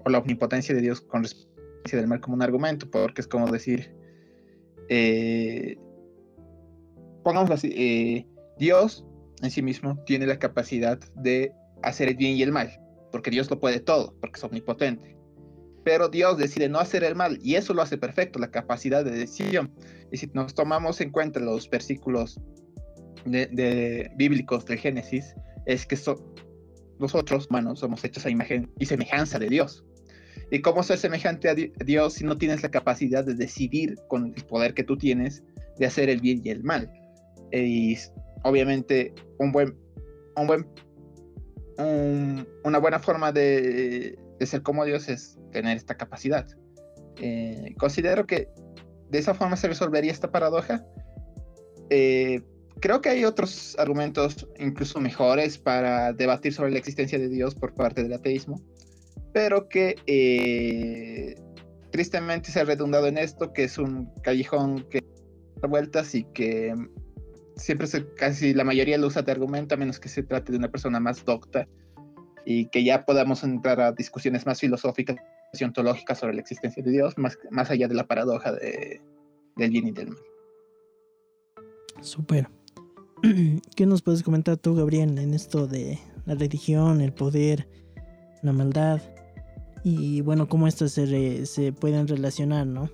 la 0.08 0.18
omnipotencia 0.18 0.74
de 0.74 0.80
Dios 0.80 1.00
con 1.00 1.22
respecto 1.22 1.50
del 1.92 2.08
mal 2.08 2.20
como 2.20 2.36
un 2.36 2.42
argumento, 2.42 2.90
porque 2.90 3.20
es 3.20 3.28
como 3.28 3.50
decir, 3.50 3.94
eh, 4.88 5.78
así, 7.50 7.72
eh, 7.76 8.26
Dios 8.58 9.04
en 9.42 9.50
sí 9.50 9.62
mismo 9.62 10.02
tiene 10.04 10.26
la 10.26 10.38
capacidad 10.38 10.98
de 11.14 11.52
hacer 11.82 12.08
el 12.08 12.16
bien 12.16 12.36
y 12.36 12.42
el 12.42 12.52
mal, 12.52 12.70
porque 13.12 13.30
Dios 13.30 13.50
lo 13.50 13.60
puede 13.60 13.80
todo, 13.80 14.14
porque 14.20 14.38
es 14.38 14.44
omnipotente. 14.44 15.19
Pero 15.84 16.08
Dios 16.08 16.36
decide 16.36 16.68
no 16.68 16.78
hacer 16.78 17.04
el 17.04 17.14
mal 17.14 17.38
y 17.42 17.54
eso 17.54 17.72
lo 17.72 17.82
hace 17.82 17.96
perfecto, 17.96 18.38
la 18.38 18.50
capacidad 18.50 19.04
de 19.04 19.12
decisión. 19.12 19.72
Y 20.12 20.18
si 20.18 20.26
nos 20.34 20.54
tomamos 20.54 21.00
en 21.00 21.10
cuenta 21.10 21.40
los 21.40 21.68
versículos 21.70 22.38
de, 23.24 24.10
bíblicos 24.16 24.64
del 24.66 24.78
Génesis 24.78 25.34
es 25.66 25.86
que 25.86 25.96
nosotros, 26.98 27.46
humanos, 27.48 27.80
somos 27.80 28.04
hechos 28.04 28.26
a 28.26 28.30
imagen 28.30 28.70
y 28.78 28.86
semejanza 28.86 29.38
de 29.38 29.48
Dios. 29.48 29.84
¿Y 30.50 30.60
cómo 30.60 30.82
ser 30.82 30.98
semejante 30.98 31.48
a 31.48 31.54
Dios 31.54 32.14
si 32.14 32.24
no 32.24 32.36
tienes 32.36 32.62
la 32.62 32.70
capacidad 32.70 33.24
de 33.24 33.34
decidir 33.34 33.94
con 34.08 34.34
el 34.36 34.44
poder 34.44 34.74
que 34.74 34.84
tú 34.84 34.96
tienes 34.96 35.42
de 35.78 35.86
hacer 35.86 36.10
el 36.10 36.20
bien 36.20 36.42
y 36.44 36.50
el 36.50 36.62
mal? 36.64 36.90
Y 37.52 37.96
obviamente 38.42 39.14
un 39.38 39.52
buen, 39.52 39.76
una 42.64 42.78
buena 42.78 42.98
forma 42.98 43.32
de, 43.32 44.18
ser 44.46 44.62
como 44.62 44.84
Dios 44.84 45.08
es 45.08 45.38
tener 45.52 45.76
esta 45.76 45.96
capacidad. 45.96 46.46
Eh, 47.20 47.74
considero 47.78 48.26
que 48.26 48.48
de 49.10 49.18
esa 49.18 49.34
forma 49.34 49.56
se 49.56 49.68
resolvería 49.68 50.12
esta 50.12 50.30
paradoja. 50.30 50.84
Eh, 51.90 52.42
creo 52.80 53.00
que 53.00 53.10
hay 53.10 53.24
otros 53.24 53.76
argumentos 53.78 54.48
incluso 54.58 55.00
mejores 55.00 55.58
para 55.58 56.12
debatir 56.12 56.52
sobre 56.52 56.70
la 56.70 56.78
existencia 56.78 57.18
de 57.18 57.28
Dios 57.28 57.54
por 57.54 57.74
parte 57.74 58.02
del 58.02 58.12
ateísmo, 58.12 58.60
pero 59.32 59.68
que 59.68 59.96
eh, 60.06 61.34
tristemente 61.90 62.50
se 62.50 62.60
ha 62.60 62.64
redundado 62.64 63.06
en 63.06 63.18
esto, 63.18 63.52
que 63.52 63.64
es 63.64 63.78
un 63.78 64.10
callejón 64.22 64.86
que 64.88 65.02
da 65.60 65.68
vueltas 65.68 66.14
y 66.14 66.24
que 66.32 66.74
siempre 67.56 67.86
casi 68.16 68.54
la 68.54 68.64
mayoría 68.64 68.96
lo 68.96 69.08
usa 69.08 69.22
de 69.22 69.32
argumento, 69.32 69.74
a 69.74 69.78
menos 69.78 70.00
que 70.00 70.08
se 70.08 70.22
trate 70.22 70.52
de 70.52 70.58
una 70.58 70.70
persona 70.70 71.00
más 71.00 71.24
docta 71.24 71.68
y 72.44 72.66
que 72.66 72.84
ya 72.84 73.04
podamos 73.04 73.42
entrar 73.44 73.80
a 73.80 73.92
discusiones 73.92 74.46
más 74.46 74.60
filosóficas 74.60 75.16
y 75.52 75.64
ontológicas 75.64 76.18
sobre 76.18 76.34
la 76.34 76.40
existencia 76.40 76.82
de 76.82 76.90
Dios, 76.90 77.18
más, 77.18 77.38
más 77.50 77.70
allá 77.70 77.88
de 77.88 77.94
la 77.94 78.06
paradoja 78.06 78.52
de, 78.52 79.00
del 79.56 79.70
bien 79.70 79.88
y 79.88 79.90
del 79.90 80.08
mal. 80.08 80.18
Super. 82.00 82.48
¿Qué 83.76 83.86
nos 83.86 84.02
puedes 84.02 84.22
comentar 84.22 84.56
tú, 84.56 84.74
Gabriel, 84.74 85.18
en 85.18 85.34
esto 85.34 85.66
de 85.66 85.98
la 86.24 86.34
religión, 86.34 87.00
el 87.00 87.12
poder, 87.12 87.68
la 88.42 88.52
maldad? 88.52 89.00
Y 89.82 90.20
bueno, 90.20 90.48
cómo 90.48 90.68
estos 90.68 90.92
se, 90.92 91.46
se 91.46 91.72
pueden 91.72 92.06
relacionar, 92.06 92.66
¿no? 92.66 92.90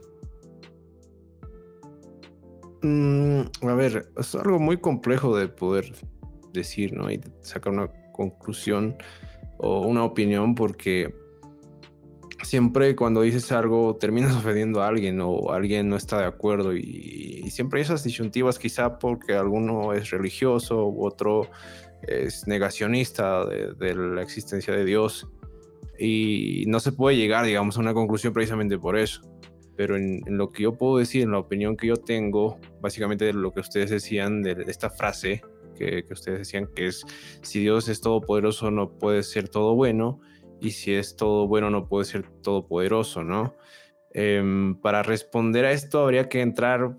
Mm, 2.82 3.42
a 3.62 3.74
ver, 3.74 4.08
es 4.16 4.34
algo 4.34 4.58
muy 4.58 4.78
complejo 4.78 5.36
de 5.36 5.48
poder 5.48 5.92
decir, 6.52 6.92
¿no? 6.92 7.10
Y 7.10 7.20
sacar 7.40 7.72
una 7.72 7.88
conclusión 8.12 8.96
o 9.58 9.86
una 9.86 10.04
opinión 10.04 10.54
porque 10.54 11.14
siempre 12.42 12.94
cuando 12.94 13.22
dices 13.22 13.50
algo 13.52 13.96
terminas 13.96 14.34
ofendiendo 14.36 14.82
a 14.82 14.88
alguien 14.88 15.20
o 15.20 15.52
alguien 15.52 15.88
no 15.88 15.96
está 15.96 16.18
de 16.18 16.26
acuerdo 16.26 16.74
y, 16.76 17.44
siempre 17.50 17.78
hay 17.78 17.84
esas 17.84 18.02
disyuntivas 18.02 18.58
quizá 18.58 18.98
porque 18.98 19.34
alguno 19.34 19.92
es 19.92 20.10
religioso 20.10 20.86
u 20.88 21.06
otro 21.06 21.48
es 22.02 22.46
negacionista 22.46 23.46
de, 23.46 23.94
la 23.94 24.20
existencia 24.20 24.74
de 24.74 24.84
Dios 24.84 25.28
y 25.98 26.64
no 26.66 26.80
se 26.80 26.92
puede 26.92 27.16
llegar 27.16 27.46
digamos 27.46 27.78
a 27.78 27.80
una 27.80 27.94
conclusión 27.94 28.32
precisamente 28.32 28.78
por 28.78 28.98
eso. 28.98 29.22
Pero 29.76 29.96
en, 29.96 30.22
lo 30.26 30.50
que 30.50 30.64
yo 30.64 30.72
puedo 30.72 30.98
decir, 30.98 31.22
en 31.22 31.32
la 31.32 31.38
opinión 31.38 31.76
que 31.76 31.86
yo 31.86 31.96
tengo, 31.96 32.58
básicamente 32.80 33.26
de 33.26 33.32
lo 33.34 33.52
que 33.52 33.60
ustedes 33.60 33.90
decían 33.90 34.42
de 34.42 34.64
esta 34.68 34.90
frase 34.90 35.42
que, 35.76 36.04
ustedes 36.10 36.38
decían 36.40 36.68
que 36.74 36.86
es 36.86 37.04
si 37.42 37.60
Dios 37.60 37.88
es 37.88 38.00
todopoderoso 38.00 38.70
no 38.70 38.98
puede 38.98 39.22
ser 39.22 39.48
todo 39.48 39.74
bueno 39.74 40.20
y 40.60 40.70
si 40.70 40.94
es 40.94 41.16
todo 41.16 41.46
bueno 41.46 41.70
no 41.70 41.88
puede 41.88 42.06
ser 42.06 42.28
todopoderoso, 42.42 43.22
¿no? 43.22 43.54
Em, 44.12 44.80
para 44.80 45.02
responder 45.02 45.64
a 45.66 45.72
esto 45.72 46.00
habría 46.00 46.28
que 46.28 46.40
entrar 46.40 46.96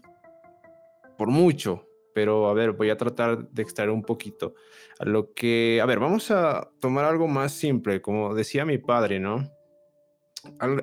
por 1.18 1.30
mucho, 1.30 1.88
pero 2.14 2.48
a 2.48 2.54
ver, 2.54 2.74
voy 2.74 2.92
a 2.92 2.98
tratar 2.98 3.50
de 3.50 3.62
extraer 3.62 3.90
un 3.90 4.04
poquito. 4.04 4.54
A 5.00 5.06
lo 5.06 5.34
que, 5.34 5.80
a 5.82 5.86
ver, 5.86 6.00
vamos 6.00 6.30
a 6.30 6.70
tomar 6.80 7.06
algo 7.06 7.28
más 7.28 7.54
simple, 7.54 8.02
como 8.02 8.36
decía 8.36 8.66
mi 8.66 8.78
padre, 8.78 9.20
¿no? 9.20 9.52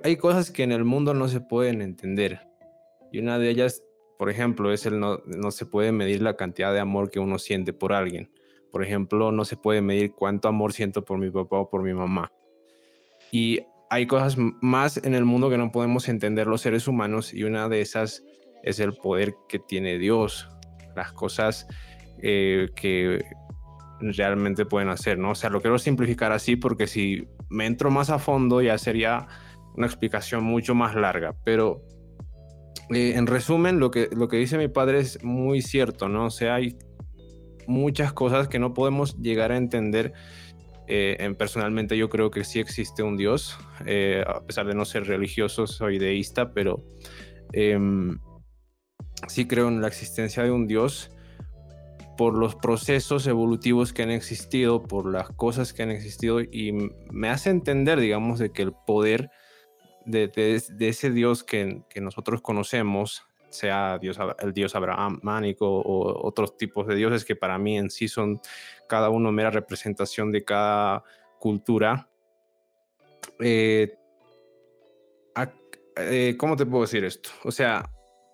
Hay 0.03 0.17
cosas 0.17 0.51
que 0.51 0.65
en 0.65 0.73
el 0.73 0.85
mundo 0.85 1.15
no 1.15 1.29
se 1.29 1.41
pueden 1.41 1.81
entender 1.81 2.41
y 3.15 3.21
una 3.21 3.39
de 3.39 3.49
ellas 3.49 3.85
por 4.25 4.31
ejemplo, 4.31 4.73
es 4.73 4.87
el 4.87 4.99
no, 4.99 5.21
no 5.27 5.51
se 5.51 5.67
puede 5.67 5.93
medir 5.93 6.23
la 6.23 6.35
cantidad 6.35 6.73
de 6.73 6.81
amor 6.81 7.11
que 7.11 7.21
uno 7.21 7.39
siente 7.39 7.75
por 7.75 7.93
alguien. 7.93 8.31
Por 8.73 8.83
ejemplo, 8.83 9.33
no 9.33 9.45
se 9.45 9.59
puede 9.59 9.83
medir 9.83 10.13
cuánto 10.13 10.49
amor 10.49 10.73
siento 10.73 11.05
por 11.05 11.19
mi 11.19 11.31
papá 11.31 11.59
o 11.59 11.69
por 11.69 11.83
mi 11.83 11.93
mamá. 11.93 12.33
Y 13.31 13.61
hay 13.91 14.07
cosas 14.07 14.39
más 14.63 14.97
en 14.97 15.15
el 15.15 15.27
mundo 15.27 15.51
que 15.51 15.59
no 15.59 15.71
podemos 15.71 16.09
entender 16.09 16.47
los 16.47 16.63
seres 16.63 16.89
humanos 16.89 17.35
y 17.35 17.45
una 17.45 17.69
de 17.69 17.83
esas 17.83 18.25
es 18.63 18.81
el 18.81 18.95
poder 18.95 19.35
que 19.47 19.59
tiene 19.59 19.99
Dios, 19.99 20.49
las 20.97 21.13
cosas 21.13 21.69
eh, 22.23 22.71
que 22.75 23.23
realmente 24.01 24.65
pueden 24.65 24.89
hacer, 24.89 25.19
¿no? 25.19 25.33
O 25.33 25.35
sea, 25.35 25.51
lo 25.51 25.61
quiero 25.61 25.79
simplificar 25.79 26.33
así 26.33 26.57
porque 26.57 26.87
si 26.87 27.29
me 27.51 27.67
entro 27.67 27.91
más 27.91 28.09
a 28.09 28.19
fondo 28.19 28.63
ya 28.63 28.79
sería 28.79 29.27
una 29.77 29.87
explicación 29.87 30.45
mucho 30.45 30.75
más 30.75 30.95
larga, 30.95 31.35
pero 31.45 31.83
eh, 32.91 33.15
en 33.17 33.27
resumen, 33.27 33.81
lo 33.81 33.91
que, 33.91 34.09
lo 34.13 34.29
que 34.29 34.37
dice 34.37 34.59
mi 34.59 34.69
padre 34.69 35.01
es 35.01 35.23
muy 35.23 35.63
cierto, 35.63 36.09
¿no? 36.09 36.27
O 36.27 36.31
sea, 36.31 36.57
hay 36.57 36.77
muchas 37.67 38.13
cosas 38.13 38.49
que 38.49 38.59
no 38.59 38.75
podemos 38.75 39.21
llegar 39.21 39.53
a 39.53 39.57
entender. 39.57 40.13
Eh, 40.87 41.17
en, 41.21 41.35
personalmente 41.35 41.97
yo 41.97 42.11
creo 42.11 42.31
que 42.31 42.45
sí 42.45 42.61
existe 42.61 43.03
un 43.03 43.17
Dios, 43.17 43.57
eh, 43.87 44.23
a 44.27 44.45
pesar 44.45 44.67
de 44.67 44.75
no 44.75 44.85
ser 44.85 45.07
religioso, 45.07 45.67
soy 45.67 45.99
deísta, 45.99 46.53
pero 46.53 46.85
em, 47.53 48.19
sí 49.29 49.47
creo 49.47 49.69
en 49.69 49.81
la 49.81 49.89
existencia 49.89 50.43
de 50.43 50.51
un 50.51 50.67
Dios 50.67 51.11
por 52.19 52.35
los 52.35 52.55
procesos 52.55 53.27
evolutivos 53.27 53.95
que 53.95 54.03
han 54.03 54.11
existido, 54.11 54.83
por 54.83 55.11
las 55.11 55.31
cosas 55.31 55.73
que 55.73 55.83
han 55.83 55.91
existido 55.91 56.41
y 56.41 56.73
me 57.11 57.29
hace 57.31 57.51
entender, 57.51 57.99
digamos, 57.99 58.39
de 58.39 58.51
que 58.51 58.63
el 58.63 58.73
poder 58.87 59.31
de, 60.05 60.31
ese 60.81 61.11
Dios 61.11 61.45
que, 61.45 61.83
nosotros 61.97 62.41
conocemos, 62.41 63.25
sea 63.49 63.99
Dios, 63.99 64.19
el 64.41 64.53
Dios 64.53 64.75
abrahámico 64.75 65.67
o 65.69 66.27
otros 66.27 66.57
tipos 66.57 66.87
de 66.87 66.97
dioses 66.97 67.25
que 67.25 67.37
para 67.37 67.59
mí 67.59 67.79
en 67.79 67.91
sí 67.91 68.09
son 68.09 68.41
cada 68.89 69.11
uno 69.11 69.33
mera 69.33 69.51
representación 69.51 70.33
de 70.33 70.45
cada 70.45 71.05
cultura. 71.39 72.09
Eh, 73.41 73.97
eh, 75.97 76.35
¿Cómo 76.39 76.57
te 76.57 76.67
puedo 76.67 76.83
decir 76.83 77.05
esto? 77.05 77.31
O 77.45 77.53
sea, 77.53 77.89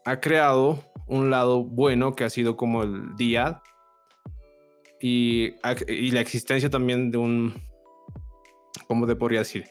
ha 0.04 0.20
creado 0.20 0.82
un 1.06 1.30
lado 1.30 1.62
bueno 1.62 2.14
que 2.14 2.24
ha 2.24 2.30
sido 2.30 2.56
como 2.56 2.82
el 2.82 3.14
día 3.16 3.62
y, 5.00 5.54
y 5.88 6.10
la 6.10 6.20
existencia 6.20 6.70
también 6.70 7.10
de 7.10 7.18
un, 7.18 7.54
¿cómo 8.86 9.06
te 9.06 9.14
podría 9.14 9.40
decir? 9.40 9.66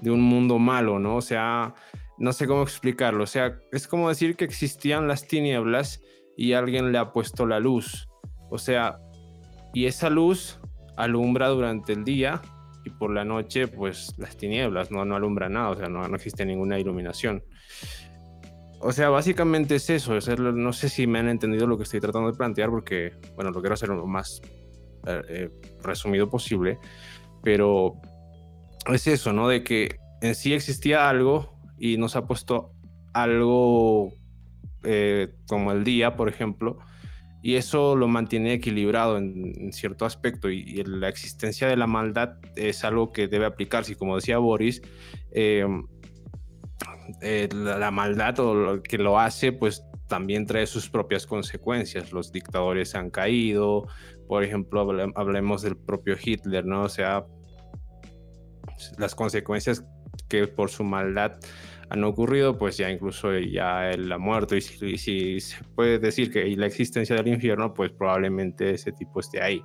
De 0.00 0.10
un 0.10 0.20
mundo 0.20 0.58
malo, 0.58 0.98
¿no? 0.98 1.16
O 1.16 1.20
sea, 1.20 1.74
no 2.18 2.32
sé 2.32 2.46
cómo 2.46 2.62
explicarlo. 2.62 3.24
O 3.24 3.26
sea, 3.26 3.58
es 3.72 3.86
como 3.86 4.08
decir 4.08 4.36
que 4.36 4.44
existían 4.44 5.08
las 5.08 5.26
tinieblas 5.26 6.00
y 6.36 6.52
alguien 6.52 6.92
le 6.92 6.98
ha 6.98 7.12
puesto 7.12 7.46
la 7.46 7.60
luz. 7.60 8.08
O 8.50 8.58
sea, 8.58 8.98
y 9.74 9.86
esa 9.86 10.10
luz 10.10 10.60
alumbra 10.96 11.48
durante 11.48 11.92
el 11.92 12.04
día 12.04 12.42
y 12.84 12.90
por 12.90 13.12
la 13.12 13.24
noche, 13.24 13.68
pues 13.68 14.14
las 14.18 14.36
tinieblas, 14.36 14.90
no, 14.90 15.04
no 15.04 15.16
alumbra 15.16 15.48
nada, 15.48 15.70
o 15.70 15.76
sea, 15.76 15.88
no, 15.88 16.06
no 16.06 16.16
existe 16.16 16.44
ninguna 16.44 16.78
iluminación. 16.78 17.42
O 18.80 18.92
sea, 18.92 19.08
básicamente 19.08 19.74
es 19.76 19.90
eso. 19.90 20.14
no 20.36 20.72
sé 20.72 20.88
si 20.88 21.06
me 21.06 21.18
han 21.18 21.28
entendido 21.28 21.66
lo 21.66 21.76
que 21.76 21.82
estoy 21.82 22.00
tratando 22.00 22.30
de 22.30 22.36
plantear, 22.36 22.70
porque, 22.70 23.12
bueno, 23.34 23.50
lo 23.50 23.60
quiero 23.60 23.74
hacer 23.74 23.88
lo 23.88 24.06
más 24.06 24.40
eh, 25.06 25.22
eh, 25.28 25.50
resumido 25.82 26.30
posible, 26.30 26.78
pero 27.42 27.94
es 28.94 29.06
eso, 29.06 29.32
¿no? 29.32 29.48
De 29.48 29.62
que 29.62 29.98
en 30.20 30.34
sí 30.34 30.52
existía 30.52 31.08
algo 31.08 31.54
y 31.78 31.96
nos 31.96 32.16
ha 32.16 32.26
puesto 32.26 32.72
algo 33.12 34.12
eh, 34.84 35.34
como 35.48 35.72
el 35.72 35.84
día, 35.84 36.16
por 36.16 36.28
ejemplo, 36.28 36.78
y 37.42 37.54
eso 37.54 37.96
lo 37.96 38.08
mantiene 38.08 38.52
equilibrado 38.52 39.16
en, 39.16 39.72
cierto 39.72 40.04
aspecto 40.04 40.50
y, 40.50 40.82
la 40.84 41.08
existencia 41.08 41.68
de 41.68 41.76
la 41.76 41.86
maldad 41.86 42.36
es 42.56 42.84
algo 42.84 43.12
que 43.12 43.28
debe 43.28 43.46
aplicarse 43.46 43.92
y 43.92 43.94
como 43.94 44.16
decía 44.16 44.38
Boris, 44.38 44.82
em, 45.30 45.86
eh, 47.22 47.48
la, 47.52 47.90
maldad 47.90 48.38
o 48.40 48.54
lo 48.54 48.82
que 48.82 48.98
lo 48.98 49.18
hace 49.18 49.52
pues 49.52 49.84
también 50.08 50.46
trae 50.46 50.66
sus 50.66 50.88
propias 50.88 51.26
consecuencias. 51.26 52.12
Los 52.12 52.32
dictadores 52.32 52.94
han 52.94 53.10
caído, 53.10 53.86
por 54.26 54.42
ejemplo, 54.42 54.80
hablemos 55.14 55.62
del 55.62 55.76
propio 55.76 56.16
Hitler, 56.22 56.64
¿no? 56.64 56.82
O 56.82 56.88
sea, 56.88 57.24
las 58.98 59.14
consecuencias 59.14 59.84
que 60.28 60.46
por 60.46 60.70
su 60.70 60.84
maldad 60.84 61.38
han 61.90 62.04
ocurrido, 62.04 62.58
pues 62.58 62.76
ya 62.76 62.90
incluso 62.90 63.36
ya 63.38 63.90
él 63.90 64.10
ha 64.12 64.18
muerto 64.18 64.56
y 64.56 64.60
si, 64.60 65.40
se 65.40 65.64
puede 65.74 65.98
decir 65.98 66.30
que 66.30 66.44
la 66.56 66.66
existencia 66.66 67.16
del 67.16 67.28
infierno, 67.28 67.72
pues 67.72 67.90
probablemente 67.92 68.72
ese 68.72 68.92
tipo 68.92 69.20
esté 69.20 69.42
ahí, 69.42 69.62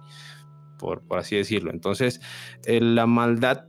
por, 0.80 1.06
por 1.06 1.20
así 1.20 1.36
decirlo. 1.36 1.72
Entonces, 1.72 2.22
la 2.66 3.06
maldad 3.08 3.66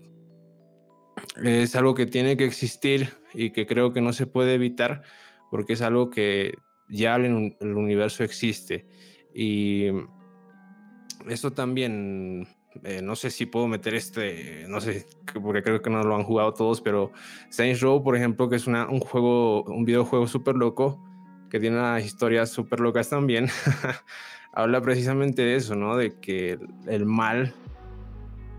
es 1.42 1.74
algo 1.74 1.94
que 1.94 2.06
tiene 2.06 2.36
que 2.36 2.44
existir 2.44 3.10
y 3.32 3.50
que 3.50 3.66
creo 3.66 3.92
que 3.92 4.00
no 4.00 4.12
se 4.12 4.26
puede 4.26 4.54
evitar 4.54 5.02
porque 5.50 5.72
es 5.72 5.82
algo 5.82 6.10
que 6.10 6.54
ya 6.88 7.16
en 7.16 7.56
el 7.60 7.74
universo 7.74 8.24
existe. 8.24 8.86
Y 9.34 9.86
eso 11.28 11.52
también 11.52 12.46
eh, 12.82 13.00
no 13.02 13.14
sé 13.14 13.30
si 13.30 13.46
puedo 13.46 13.68
meter 13.68 13.94
este, 13.94 14.66
no 14.68 14.80
sé, 14.80 15.06
porque 15.40 15.62
creo 15.62 15.80
que 15.80 15.90
no 15.90 16.02
lo 16.02 16.16
han 16.16 16.24
jugado 16.24 16.52
todos, 16.54 16.80
pero 16.80 17.12
Saints 17.48 17.80
Row, 17.80 18.02
por 18.02 18.16
ejemplo, 18.16 18.48
que 18.48 18.56
es 18.56 18.66
una, 18.66 18.88
un 18.88 19.00
juego, 19.00 19.62
un 19.64 19.84
videojuego 19.84 20.26
súper 20.26 20.56
loco, 20.56 21.02
que 21.50 21.60
tiene 21.60 21.78
unas 21.78 22.04
historias 22.04 22.50
súper 22.50 22.80
locas 22.80 23.08
también, 23.08 23.48
habla 24.52 24.80
precisamente 24.80 25.42
de 25.42 25.56
eso, 25.56 25.76
¿no? 25.76 25.96
De 25.96 26.18
que 26.18 26.58
el 26.86 27.06
mal, 27.06 27.54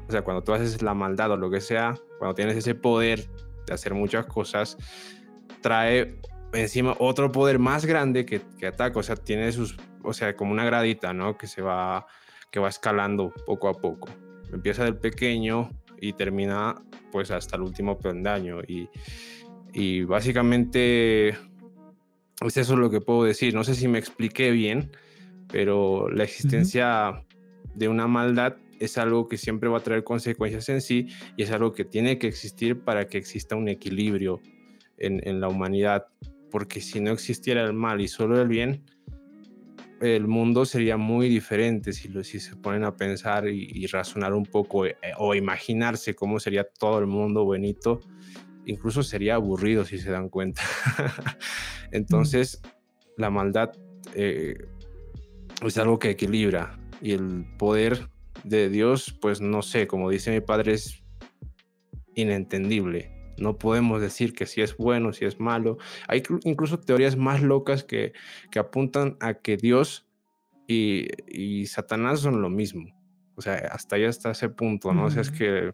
o 0.08 0.12
sea, 0.12 0.24
cuando 0.24 0.44
tú 0.44 0.54
haces 0.54 0.82
la 0.82 0.94
maldad 0.94 1.32
o 1.32 1.38
lo 1.38 1.50
que 1.50 1.60
sea, 1.60 1.96
cuando 2.18 2.36
tienes 2.36 2.56
ese 2.56 2.74
poder 2.74 3.30
de 3.68 3.74
hacer 3.74 3.94
muchas 3.94 4.26
cosas, 4.28 4.78
trae 5.62 6.20
encima 6.54 6.96
otro 7.00 7.32
poder 7.34 7.60
más 7.60 7.86
grande 7.86 8.26
que, 8.26 8.42
que 8.58 8.68
ataca, 8.68 8.98
o 8.98 9.04
sea, 9.04 9.18
tiene 9.18 9.52
sus, 9.52 9.76
o 10.04 10.14
sea, 10.14 10.38
como 10.38 10.54
una 10.54 10.64
gradita, 10.64 11.14
¿no? 11.14 11.38
Que 11.38 11.48
se 11.48 11.62
va 11.62 12.08
que 12.56 12.62
va 12.62 12.70
escalando 12.70 13.34
poco 13.46 13.68
a 13.68 13.74
poco. 13.74 14.08
Empieza 14.54 14.86
del 14.86 14.96
pequeño 14.96 15.70
y 16.00 16.14
termina 16.14 16.82
pues 17.12 17.30
hasta 17.30 17.58
el 17.58 17.64
último 17.64 18.00
peldaño 18.00 18.62
y, 18.66 18.88
y 19.74 20.06
básicamente 20.06 21.28
es 21.28 22.56
eso 22.56 22.78
lo 22.78 22.90
que 22.90 23.02
puedo 23.02 23.26
decir. 23.26 23.54
No 23.54 23.66
sé 23.66 23.76
si 23.76 23.90
me 23.90 24.00
expliqué 24.00 24.52
bien, 24.52 24.90
pero 25.52 26.10
la 26.10 26.24
existencia 26.24 27.26
de 27.74 27.90
una 27.90 28.08
maldad 28.08 28.56
es 28.80 28.98
algo 28.98 29.28
que 29.28 29.36
siempre 29.36 29.68
va 29.68 29.80
a 29.80 29.84
traer 29.84 30.06
consecuencias 30.06 30.70
en 30.70 30.80
sí 30.80 31.08
y 31.36 31.44
es 31.44 31.52
algo 31.52 31.74
que 31.74 31.84
tiene 31.84 32.18
que 32.20 32.28
existir 32.28 32.80
para 32.80 33.10
que 33.10 33.18
exista 33.18 33.58
un 33.58 33.68
equilibrio 33.68 34.40
en, 34.98 35.20
en 35.28 35.42
la 35.42 35.50
humanidad. 35.50 36.06
Porque 36.52 36.80
si 36.80 37.02
no 37.02 37.12
existiera 37.12 37.66
el 37.66 37.74
mal 37.74 38.00
y 38.00 38.08
solo 38.08 38.42
el 38.42 38.48
bien, 38.48 38.86
el 40.06 40.28
mundo 40.28 40.66
sería 40.66 40.98
muy 40.98 41.30
diferente 41.30 41.94
si, 41.94 42.12
si 42.24 42.40
se 42.40 42.56
ponen 42.56 42.84
a 42.84 42.96
pensar 42.96 43.48
y, 43.48 43.86
razonar 43.88 44.34
un 44.34 44.46
poco 44.46 44.86
eh, 44.86 44.96
o 45.18 45.36
imaginarse 45.36 46.16
cómo 46.16 46.40
sería 46.40 46.64
todo 46.66 47.00
el 47.00 47.08
mundo 47.08 47.46
bonito. 47.46 48.02
Incluso 48.66 49.04
sería 49.04 49.36
aburrido 49.36 49.86
si 49.86 49.98
se 49.98 50.12
dan 50.12 50.30
cuenta. 50.30 50.62
Entonces, 51.92 52.62
la 53.18 53.30
maldad 53.30 53.72
eh, 54.16 54.56
es 55.66 55.78
algo 55.78 56.00
que 56.00 56.10
equilibra 56.10 56.78
y 57.02 57.14
el 57.14 57.46
poder 57.58 58.10
de 58.44 58.70
Dios, 58.70 59.18
pues 59.22 59.42
no 59.42 59.62
sé, 59.62 59.88
como 59.88 60.10
dice 60.10 60.32
mi 60.32 60.42
padre, 60.42 60.74
es 60.74 61.04
inentendible. 62.16 63.15
No 63.38 63.58
podemos 63.58 64.02
decir 64.02 64.34
que 64.34 64.46
si 64.46 64.62
es 64.62 64.78
bueno, 64.78 65.14
si 65.14 65.26
es 65.26 65.40
malo. 65.40 65.78
Hay 66.08 66.24
incluso 66.44 66.80
teorías 66.80 67.18
más 67.18 67.42
locas 67.42 67.84
que, 67.84 68.14
que 68.52 68.60
apuntan 68.60 69.18
a 69.20 69.36
que 69.36 69.58
Dios 69.58 70.08
y, 70.68 71.08
y, 71.28 71.68
Satanás 71.68 72.22
son 72.22 72.42
lo 72.42 72.50
mismo. 72.50 72.90
O 73.36 73.42
sea, 73.42 73.56
hasta 73.72 73.98
allá 73.98 74.10
está 74.10 74.32
ese 74.32 74.50
punto, 74.50 74.94
¿no? 74.94 75.06
O 75.06 75.12
sea, 75.12 75.22
es 75.22 75.30
que 75.30 75.74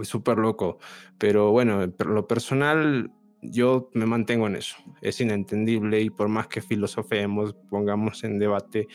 es 0.00 0.08
súper 0.08 0.38
loco. 0.38 0.78
Pero 1.18 1.50
bueno, 1.50 1.86
lo 1.98 2.26
personal, 2.26 3.10
yo 3.42 3.90
me 3.94 4.06
mantengo 4.06 4.46
en 4.46 4.56
eso. 4.56 4.76
Es 5.00 5.20
inentendible 5.20 6.00
y 6.00 6.10
por 6.10 6.28
más 6.28 6.48
que 6.48 6.60
filosofemos, 6.60 7.54
pongamos 7.70 8.24
en 8.24 8.38
debate, 8.38 8.88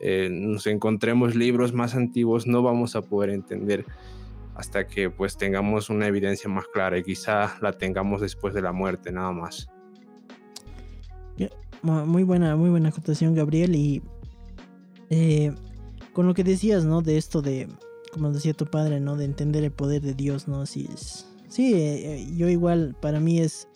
eh, 0.00 0.28
nos 0.30 0.66
encontremos 0.66 1.34
libros 1.34 1.72
más 1.72 1.94
antiguos, 1.94 2.46
no 2.46 2.62
vamos 2.62 2.96
a 2.96 3.02
poder 3.02 3.30
entender 3.30 3.84
hasta 4.62 4.86
que 4.86 5.10
pues 5.10 5.36
tengamos 5.36 5.90
una 5.90 6.06
evidencia 6.06 6.48
más 6.48 6.68
clara 6.68 6.96
y 6.96 7.02
quizá 7.02 7.58
la 7.60 7.72
tengamos 7.72 8.20
después 8.20 8.54
de 8.54 8.62
la 8.62 8.70
muerte, 8.70 9.10
nada 9.10 9.32
más. 9.32 9.68
Muy 11.82 12.22
buena, 12.22 12.54
muy 12.54 12.70
buena 12.70 12.90
acotación, 12.90 13.34
Gabriel. 13.34 13.74
Y 13.74 14.02
eh, 15.10 15.52
con 16.12 16.28
lo 16.28 16.34
que 16.34 16.44
decías, 16.44 16.84
¿no? 16.84 17.02
De 17.02 17.16
esto 17.16 17.42
de, 17.42 17.66
como 18.12 18.30
decía 18.30 18.54
tu 18.54 18.66
padre, 18.66 19.00
¿no? 19.00 19.16
De 19.16 19.24
entender 19.24 19.64
el 19.64 19.72
poder 19.72 20.00
de 20.00 20.14
Dios, 20.14 20.46
¿no? 20.46 20.64
Sí, 20.64 20.88
es, 20.94 21.26
sí 21.48 21.74
eh, 21.74 22.24
yo 22.36 22.48
igual, 22.48 22.94
para 23.00 23.18
mí 23.18 23.40
es 23.40 23.66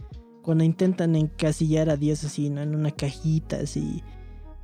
cuando 0.42 0.62
intentan 0.62 1.16
encasillar 1.16 1.90
a 1.90 1.96
Dios 1.96 2.22
así, 2.22 2.48
¿no? 2.48 2.62
En 2.62 2.76
una 2.76 2.92
cajita 2.92 3.56
así 3.56 4.04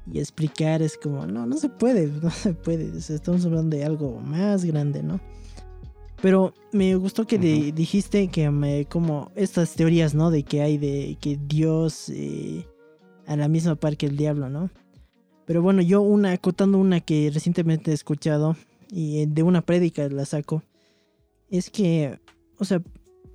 y 0.07 0.21
explicar, 0.21 0.83
es 0.83 0.97
como, 0.97 1.27
no, 1.27 1.45
no 1.47 1.57
se 1.57 1.69
puede, 1.69 2.07
no 2.23 2.31
se 2.31 2.55
puede. 2.55 2.97
estamos 2.97 3.45
hablando 3.45 3.77
de 3.77 3.85
algo 3.85 4.21
más 4.21 4.65
grande, 4.65 5.03
¿no? 5.03 5.21
Pero 6.23 6.55
me 6.71 6.95
gustó 6.95 7.27
que 7.27 7.37
dijiste 7.37 8.29
que 8.29 8.49
me, 8.49 8.87
como 8.87 9.33
estas 9.35 9.75
teorías, 9.75 10.15
¿no? 10.15 10.31
De 10.31 10.45
que 10.45 10.63
hay 10.63 10.79
de 10.79 11.19
que 11.21 11.37
Dios 11.37 12.09
eh, 12.11 12.65
a 13.27 13.35
la 13.37 13.49
misma 13.49 13.75
par 13.75 13.97
que 13.97 14.07
el 14.07 14.17
diablo, 14.17 14.49
¿no? 14.49 14.71
Pero 15.47 15.63
bueno, 15.63 15.83
yo 15.83 16.01
una, 16.01 16.31
acotando 16.31 16.79
una 16.79 17.01
que 17.01 17.29
recientemente 17.35 17.91
he 17.91 17.95
escuchado 17.95 18.57
y 18.89 19.23
eh, 19.23 19.27
de 19.27 19.43
una 19.43 19.63
prédica 19.63 20.09
la 20.09 20.25
saco, 20.25 20.63
es 21.51 21.71
que, 21.71 22.21
o 22.57 22.65
sea, 22.65 22.81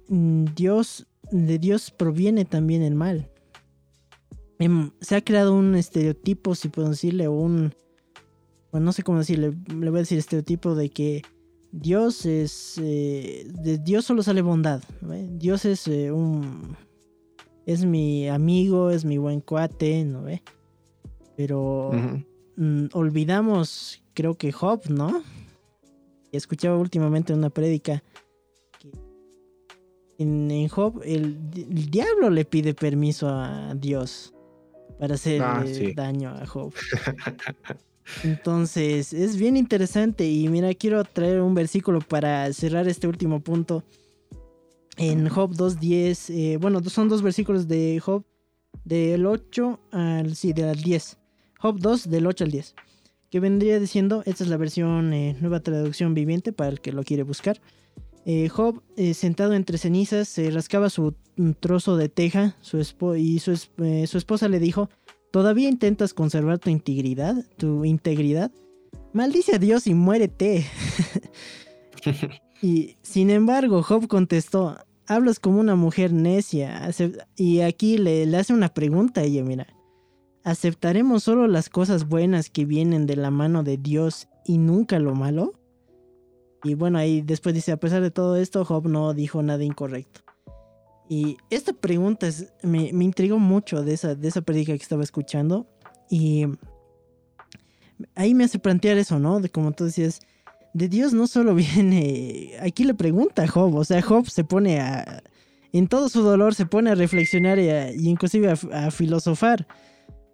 mm, 0.08 0.46
Dios 0.56 1.08
de 1.30 1.60
Dios 1.60 1.92
proviene 1.92 2.46
también 2.46 2.84
el 2.84 2.96
mal. 2.96 3.30
Em, 4.60 4.92
se 5.02 5.18
ha 5.18 5.22
creado 5.22 5.54
un 5.54 5.76
estereotipo, 5.76 6.56
si 6.56 6.70
puedo 6.70 6.90
decirle, 6.90 7.28
o 7.28 7.34
un... 7.34 7.74
Bueno, 8.72 8.86
no 8.86 8.94
sé 8.94 9.04
cómo 9.04 9.20
decirle, 9.20 9.54
le 9.68 9.90
voy 9.90 10.00
a 10.00 10.04
decir 10.04 10.18
estereotipo 10.18 10.74
de 10.74 10.90
que 10.90 11.24
Dios 11.72 12.26
es... 12.26 12.80
Eh, 12.82 13.48
de 13.50 13.78
Dios 13.78 14.06
solo 14.06 14.24
sale 14.24 14.42
bondad. 14.42 14.82
Dios 15.32 15.66
es 15.66 15.88
eh, 15.88 16.12
un... 16.12 16.76
Es 17.66 17.86
mi 17.86 18.30
amigo, 18.30 18.92
es 18.92 19.04
mi 19.04 19.18
buen 19.18 19.42
cuate, 19.42 20.06
¿no 20.06 20.24
ve? 20.24 20.42
Pero 21.36 21.92
mm, 22.56 22.86
olvidamos, 22.94 24.02
creo 24.14 24.36
que 24.36 24.54
Job, 24.54 24.90
¿no? 24.90 25.22
Escuchaba 26.32 26.78
últimamente 26.78 27.34
una 27.34 27.50
prédica 27.50 28.04
en, 30.18 30.68
Job 30.68 31.02
el, 31.04 31.38
diablo 31.52 32.30
le 32.30 32.46
pide 32.46 32.74
permiso 32.74 33.30
a 33.30 33.74
Dios 33.76 34.34
para 35.00 35.16
hacer 35.16 35.42
ah, 35.44 35.64
daño 35.96 36.30
a 36.30 36.46
Job. 36.46 36.74
Entonces 38.24 39.14
es 39.14 39.38
bien 39.38 39.58
interesante 39.58 40.30
y 40.30 40.48
mira, 40.50 40.74
quiero 40.74 41.04
traer 41.04 41.42
un 41.42 41.54
versículo 41.54 42.00
para 42.00 42.52
cerrar 42.54 42.88
este 42.88 43.08
último 43.08 43.40
punto. 43.40 43.84
En 44.98 45.30
Job 45.30 45.52
2.10, 45.52 46.34
eh, 46.34 46.58
bueno, 46.58 46.82
son 46.86 47.08
dos 47.08 47.22
versículos 47.22 47.68
de 47.68 48.00
Job 48.00 48.24
del 48.84 49.26
8 49.26 49.80
al, 49.92 50.36
sí, 50.36 50.54
del 50.54 50.82
10. 50.82 51.18
Job 51.60 51.80
2 51.80 52.10
del 52.10 52.26
8 52.26 52.46
al 52.46 52.52
10. 52.52 52.76
Que 53.30 53.40
vendría 53.40 53.80
diciendo, 53.80 54.24
esta 54.26 54.44
es 54.44 54.50
la 54.50 54.58
versión 54.58 55.14
eh, 55.14 55.36
nueva 55.42 55.60
traducción 55.60 56.14
viviente 56.14 56.54
para 56.54 56.70
el 56.70 56.82
que 56.82 56.94
lo 56.94 57.04
quiere 57.04 57.24
buscar. 57.24 57.60
Eh, 58.26 58.50
Job, 58.50 58.82
eh, 58.98 59.14
sentado 59.14 59.54
entre 59.54 59.78
cenizas, 59.78 60.28
se 60.28 60.50
rascaba 60.52 60.90
su 60.90 61.16
trozo 61.60 61.96
de 61.98 62.10
teja 62.10 62.58
su 62.62 62.80
y 63.16 63.40
su, 63.40 63.56
su, 63.56 64.18
esposa 64.18 64.50
le 64.50 64.60
dijo, 64.60 64.90
¿todavía 65.38 65.70
intentas 65.70 66.16
conservar 66.16 66.58
tu 66.58 66.72
integridad? 66.72 67.46
¿Tu 67.58 67.86
integridad? 67.86 68.50
Maldice 69.14 69.54
a 69.56 69.60
Dios 69.60 69.86
y 69.86 69.94
muérete. 69.94 70.66
y 72.64 72.98
sin 73.04 73.30
embargo, 73.30 73.84
Job 73.84 74.08
contestó, 74.08 74.78
hablas 75.06 75.40
como 75.40 75.60
una 75.60 75.76
mujer 75.76 76.12
necia. 76.12 76.90
Y 77.36 77.60
aquí 77.60 78.00
le, 78.00 78.26
le 78.26 78.36
hace 78.36 78.52
una 78.52 78.70
pregunta 78.70 79.22
a 79.22 79.26
ella, 79.26 79.44
mira. 79.44 79.68
¿Aceptaremos 80.44 81.22
solo 81.22 81.46
las 81.46 81.70
cosas 81.70 82.08
buenas 82.08 82.50
que 82.50 82.66
vienen 82.66 83.06
de 83.06 83.18
la 83.18 83.30
mano 83.30 83.62
de 83.62 83.78
Dios 83.78 84.30
y 84.44 84.58
nunca 84.58 84.98
lo 84.98 85.14
malo? 85.14 85.54
Y 86.64 86.74
bueno, 86.74 86.98
ahí 86.98 87.22
después 87.22 87.54
dice, 87.54 87.72
a 87.74 87.78
pesar 87.78 88.02
de 88.02 88.10
todo 88.10 88.38
esto, 88.38 88.66
Job 88.66 88.88
no 88.88 89.14
dijo 89.14 89.44
nada 89.44 89.64
incorrecto. 89.64 90.22
Y 91.10 91.38
esta 91.50 91.74
pregunta 91.74 92.28
me, 92.64 92.92
me, 92.92 93.06
intrigó 93.06 93.40
mucho 93.40 93.82
de 93.84 93.94
esa, 93.94 94.16
de 94.16 94.28
esa 94.28 94.42
prédica 94.42 94.74
que 94.74 94.84
estaba 94.84 95.04
escuchando. 95.04 95.66
Y 96.10 96.46
ahí 98.16 98.34
me 98.34 98.44
hace 98.44 98.60
plantear 98.60 98.98
eso, 98.98 99.20
¿no? 99.20 99.40
De 99.40 99.50
como 99.50 99.72
tú 99.72 99.86
decías, 99.86 100.20
de 100.74 100.90
Dios 100.90 101.14
no 101.14 101.28
solo 101.28 101.56
viene... 101.56 102.54
Aquí 102.62 102.84
le 102.84 102.94
pregunta 102.94 103.44
a 103.44 103.48
Job, 103.48 103.76
o 103.76 103.86
sea, 103.86 104.02
Job 104.02 104.30
se 104.30 104.44
pone 104.44 104.80
a... 104.80 105.24
En 105.74 105.88
todo 105.88 106.10
su 106.10 106.22
dolor 106.22 106.56
se 106.56 106.66
pone 106.66 106.92
a 106.92 106.96
reflexionar 106.96 107.60
y, 107.60 107.70
inclusive 108.08 108.50
a, 108.50 108.88
a 108.88 108.92
filosofar. 108.92 109.68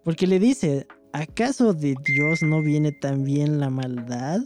Porque 0.04 0.28
le 0.28 0.40
dice, 0.40 0.88
¿acaso 1.12 1.74
de 1.74 1.96
Dios 2.06 2.42
no 2.44 2.62
viene 2.62 2.92
también 2.92 3.60
la 3.60 3.70
maldad? 3.70 4.42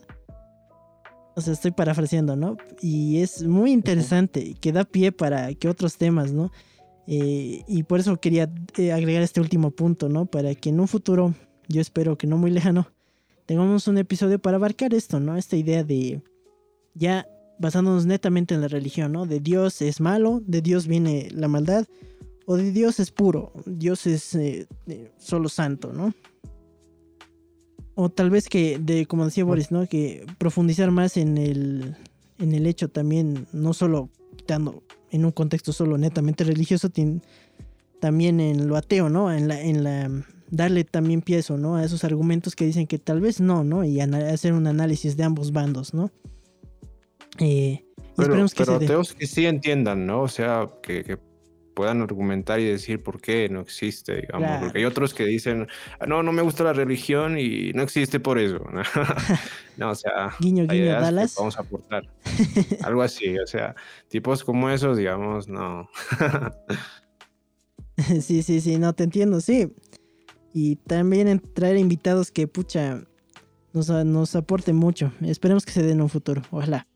O 1.38 1.42
sea, 1.42 1.54
estoy 1.54 1.70
parafraseando, 1.70 2.36
¿no? 2.36 2.58
Y 2.82 3.20
es 3.20 3.44
muy 3.44 3.72
interesante, 3.72 4.56
que 4.60 4.72
da 4.72 4.86
pie 4.86 5.12
para 5.12 5.54
que 5.54 5.70
otros 5.70 5.98
temas, 5.98 6.34
¿no? 6.34 6.52
Eh, 7.06 7.64
y 7.68 7.84
por 7.84 8.00
eso 8.00 8.20
quería 8.20 8.52
eh, 8.76 8.92
agregar 8.92 9.22
este 9.22 9.40
último 9.40 9.70
punto, 9.70 10.10
¿no? 10.10 10.26
Para 10.26 10.56
que 10.56 10.70
en 10.70 10.80
un 10.80 10.88
futuro, 10.88 11.36
yo 11.68 11.80
espero 11.80 12.18
que 12.18 12.26
no 12.26 12.38
muy 12.38 12.50
lejano, 12.50 12.88
tengamos 13.46 13.88
un 13.88 14.00
episodio 14.00 14.40
para 14.40 14.58
abarcar 14.58 14.96
esto, 14.96 15.20
¿no? 15.20 15.38
Esta 15.38 15.56
idea 15.56 15.84
de 15.84 16.24
ya 16.96 17.28
basándonos 17.60 18.08
netamente 18.08 18.56
en 18.56 18.62
la 18.62 18.68
religión, 18.68 19.12
¿no? 19.12 19.28
De 19.28 19.40
Dios 19.40 19.84
es 19.84 20.02
malo, 20.02 20.42
de 20.44 20.64
Dios 20.64 20.88
viene 20.88 21.30
la 21.32 21.48
maldad, 21.48 21.86
o 22.48 22.58
de 22.58 22.72
Dios 22.72 23.00
es 23.00 23.12
puro, 23.12 23.54
Dios 23.68 24.08
es 24.08 24.34
eh, 24.34 24.66
solo 25.20 25.50
santo, 25.50 25.94
¿no? 25.94 26.16
O 28.00 28.10
tal 28.10 28.30
vez 28.30 28.48
que, 28.48 28.78
de 28.78 29.08
como 29.08 29.26
decía 29.26 29.44
Boris, 29.44 29.72
¿no? 29.72 29.88
Que 29.88 30.24
profundizar 30.38 30.92
más 30.92 31.18
en 31.18 31.40
el, 31.40 31.96
en 32.38 32.54
el 32.54 32.68
hecho 32.68 32.90
también, 32.90 33.48
no 33.54 33.74
solo 33.74 34.12
quitando 34.36 34.84
en 35.10 35.26
un 35.26 35.32
contexto 35.32 35.74
solo 35.74 35.98
netamente 35.98 36.44
religioso, 36.44 36.92
también 38.00 38.40
en 38.40 38.68
lo 38.68 38.78
ateo, 38.78 39.10
¿no? 39.10 39.34
En 39.34 39.48
la, 39.48 39.60
en 39.60 39.84
la 39.84 40.12
darle 40.52 40.84
también 40.84 41.24
piezo, 41.24 41.58
¿no? 41.58 41.76
A 41.76 41.84
esos 41.84 42.04
argumentos 42.04 42.56
que 42.56 42.66
dicen 42.66 42.86
que 42.86 43.00
tal 43.00 43.20
vez 43.20 43.42
no, 43.42 43.64
¿no? 43.64 43.84
Y 43.84 44.00
hacer 44.00 44.54
un 44.54 44.68
análisis 44.68 45.18
de 45.18 45.24
ambos 45.24 45.52
bandos, 45.52 45.96
¿no? 45.96 46.12
Eh, 47.40 47.84
pero, 48.16 48.46
que 48.48 48.64
ateos 48.64 49.16
que 49.16 49.26
sí 49.26 49.48
entiendan, 49.48 50.06
¿no? 50.06 50.22
O 50.22 50.28
sea, 50.28 50.68
que 50.84 51.18
puedan 51.78 52.02
argumentar 52.02 52.60
y 52.60 52.66
decir 52.66 53.04
por 53.04 53.22
qué 53.22 53.50
no 53.50 53.62
existe, 53.62 54.16
digamos. 54.16 54.62
Porque 54.62 54.80
hay 54.80 54.86
otros 54.86 55.14
que 55.14 55.26
dicen, 55.26 55.68
ah, 56.00 56.08
no, 56.08 56.24
no 56.24 56.32
me 56.32 56.42
gusta 56.42 56.64
la 56.64 56.74
religión 56.74 57.38
y 57.38 57.72
no 57.74 57.84
existe 57.84 58.20
por 58.20 58.40
eso. 58.40 58.66
no, 59.78 59.92
o 59.92 59.96
sea, 59.96 60.36
guiño, 60.40 60.66
guiño, 60.66 60.94
Dallas. 60.94 61.36
vamos 61.38 61.56
a 61.56 61.62
aportar. 61.62 62.10
Algo 62.84 63.04
así, 63.04 63.38
o 63.38 63.46
sea, 63.46 63.76
tipos 64.08 64.44
como 64.44 64.72
esos, 64.72 64.98
digamos, 64.98 65.48
no. 65.48 65.88
sí, 68.22 68.42
sí, 68.42 68.60
sí, 68.60 68.80
no 68.80 68.94
te 68.94 69.04
entiendo, 69.04 69.40
sí. 69.40 69.72
Y 70.56 70.78
también 70.78 71.40
traer 71.54 71.78
invitados 71.78 72.32
que, 72.32 72.48
pucha, 72.48 73.04
nos, 73.72 73.90
nos 73.90 74.36
aporten 74.36 74.76
mucho. 74.76 75.12
Esperemos 75.22 75.64
que 75.64 75.74
se 75.74 75.84
den 75.84 75.98
en 75.98 76.02
un 76.02 76.10
futuro, 76.10 76.42
ojalá. 76.50 76.88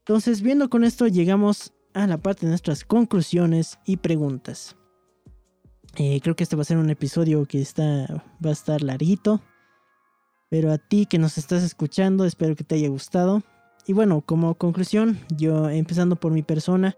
Entonces, 0.00 0.42
viendo 0.42 0.68
con 0.68 0.82
esto, 0.82 1.06
llegamos 1.06 1.72
a 1.96 2.06
la 2.06 2.18
parte 2.18 2.44
de 2.44 2.50
nuestras 2.50 2.84
conclusiones 2.84 3.78
y 3.86 3.96
preguntas. 3.96 4.76
Eh, 5.96 6.20
creo 6.20 6.36
que 6.36 6.44
este 6.44 6.54
va 6.54 6.62
a 6.62 6.66
ser 6.66 6.76
un 6.76 6.90
episodio 6.90 7.46
que 7.46 7.60
está, 7.60 8.22
va 8.44 8.50
a 8.50 8.52
estar 8.52 8.82
larguito. 8.82 9.40
Pero 10.50 10.70
a 10.70 10.78
ti 10.78 11.06
que 11.06 11.18
nos 11.18 11.38
estás 11.38 11.62
escuchando, 11.62 12.26
espero 12.26 12.54
que 12.54 12.64
te 12.64 12.74
haya 12.74 12.88
gustado. 12.88 13.42
Y 13.86 13.94
bueno, 13.94 14.20
como 14.20 14.54
conclusión, 14.56 15.18
yo 15.34 15.70
empezando 15.70 16.16
por 16.16 16.32
mi 16.32 16.42
persona, 16.42 16.96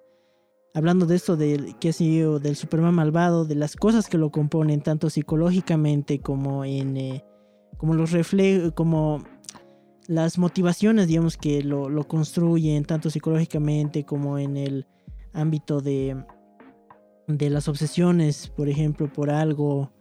hablando 0.75 1.07
de 1.07 1.15
esto 1.15 1.37
del 1.37 1.79
que 1.79 1.91
ha 1.91 1.93
sido 1.93 2.41
del 2.41 2.57
Superman 2.57 2.95
malvado, 2.95 3.45
de 3.45 3.55
las 3.55 3.77
cosas 3.77 4.09
que 4.09 4.19
lo 4.19 4.31
componen 4.31 4.81
tanto 4.81 5.11
psicológicamente 5.11 6.19
como 6.19 6.65
en 6.65 6.97
eh, 6.97 7.25
como 7.77 7.95
los 7.95 8.11
reflejos, 8.11 8.73
como 8.73 9.23
las 10.09 10.39
motivaciones, 10.39 11.07
digamos 11.07 11.37
que 11.37 11.63
lo, 11.63 11.89
lo, 11.89 12.09
construyen 12.09 12.85
tanto 12.85 13.11
psicológicamente 13.11 14.05
como 14.05 14.39
en 14.39 14.57
el 14.57 14.87
ámbito 15.33 15.81
de 15.81 16.17
de 17.29 17.51
las 17.51 17.69
obsesiones, 17.69 18.49
por 18.49 18.69
ejemplo, 18.69 19.13
por 19.13 19.31
algo 19.31 19.93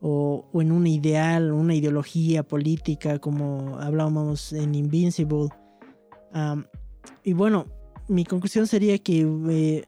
o, 0.00 0.48
o 0.52 0.62
en 0.62 0.72
un 0.72 0.86
ideal, 0.86 1.52
una 1.52 1.74
ideología 1.74 2.42
política, 2.44 3.18
como 3.18 3.76
hablábamos 3.78 4.52
en 4.52 4.74
Invincible. 4.74 5.48
y 7.24 7.32
bueno, 7.32 7.66
mi 8.08 8.24
conclusión 8.24 8.66
sería 8.66 8.98
que 8.98 9.26
eh, 9.50 9.84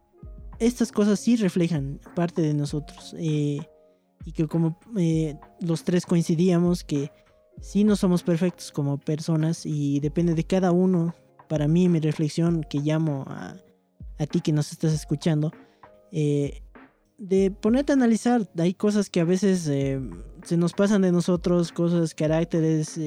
estas 0.59 0.93
cosas 0.93 1.21
sí 1.21 1.37
reflejan 1.37 2.01
parte 2.15 2.43
de 2.43 2.53
nosotros. 2.53 3.15
Eh, 3.19 3.61
y 4.25 4.33
que 4.33 4.47
como 4.47 4.79
eh, 4.97 5.37
los 5.61 5.83
tres 5.83 6.07
coincidíamos 6.07 6.85
que 6.85 7.11
sí 7.61 7.85
no 7.85 7.97
somos 7.97 8.23
perfectos 8.23 8.73
como 8.73 8.99
personas 8.99 9.67
y 9.67 10.01
depende 10.01 10.35
de 10.35 10.45
cada 10.45 10.73
uno. 10.73 11.15
Para 11.49 11.69
mí 11.69 11.89
mi 11.89 12.01
reflexión 12.01 12.65
que 12.65 12.79
llamo 12.79 13.25
a, 13.29 13.57
a 14.19 14.27
ti 14.27 14.41
que 14.41 14.53
nos 14.53 14.73
estás 14.73 14.93
escuchando, 14.93 15.53
eh, 16.11 16.63
de 17.19 17.51
ponerte 17.51 17.93
a 17.93 17.95
analizar, 17.95 18.49
hay 18.59 18.75
cosas 18.75 19.09
que 19.11 19.21
a 19.21 19.25
veces 19.25 19.63
se 19.63 20.57
nos 20.57 20.73
pasan 20.73 21.03
de 21.03 21.13
nosotros, 21.13 21.71
cosas, 21.71 22.15
caracteres, 22.15 22.99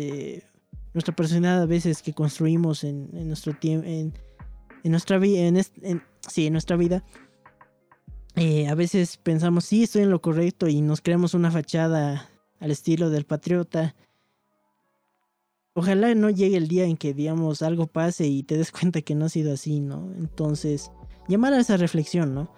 nuestra 0.94 1.14
personalidad 1.14 1.64
a 1.64 1.66
veces 1.66 2.02
que 2.02 2.14
construimos 2.14 2.86
en, 2.86 3.10
nuestro 3.28 3.54
tiempo, 3.54 3.86
en, 3.88 4.14
nuestra 4.84 5.18
vida, 5.18 5.42
en, 5.42 6.02
sí, 6.30 6.48
en 6.48 6.54
nuestra 6.54 6.78
vida 6.78 7.04
eh, 8.36 8.68
a 8.68 8.76
veces 8.76 9.18
pensamos, 9.18 9.66
sí, 9.66 9.84
estoy 9.84 10.04
en 10.04 10.10
lo 10.10 10.22
correcto 10.22 10.68
y 10.68 10.82
nos 10.82 11.02
creamos 11.02 11.34
una 11.34 11.52
fachada 11.52 12.30
al 12.60 12.72
estilo 12.72 13.10
del 13.10 13.26
patriota. 13.26 13.96
Ojalá 15.78 16.16
no 16.16 16.30
llegue 16.30 16.56
el 16.56 16.70
día 16.70 16.86
en 16.86 16.96
que, 16.96 17.14
digamos, 17.14 17.62
algo 17.62 17.88
pase 17.88 18.28
y 18.28 18.44
te 18.44 18.58
des 18.58 18.72
cuenta 18.72 19.02
que 19.02 19.14
no 19.14 19.26
ha 19.26 19.30
sido 19.30 19.54
así, 19.54 19.82
¿no? 19.82 20.12
Entonces, 20.18 20.92
llamar 21.28 21.54
a 21.54 21.60
esa 21.60 21.78
reflexión, 21.78 22.34
¿no? 22.34 22.50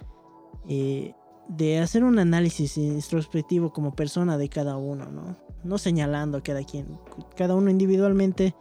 Eh, 0.69 1.13
de 1.49 1.79
hacer 1.79 2.03
un 2.03 2.19
análisis 2.19 2.77
introspectivo 2.77 3.71
como 3.71 3.95
persona 3.95 4.37
de 4.37 4.49
cada 4.49 4.77
uno, 4.77 5.09
¿no? 5.09 5.37
No 5.63 5.77
señalando 5.77 6.37
a 6.37 6.43
cada 6.43 6.63
quien, 6.63 6.99
cada 7.35 7.55
uno 7.55 7.71
individualmente, 7.71 8.53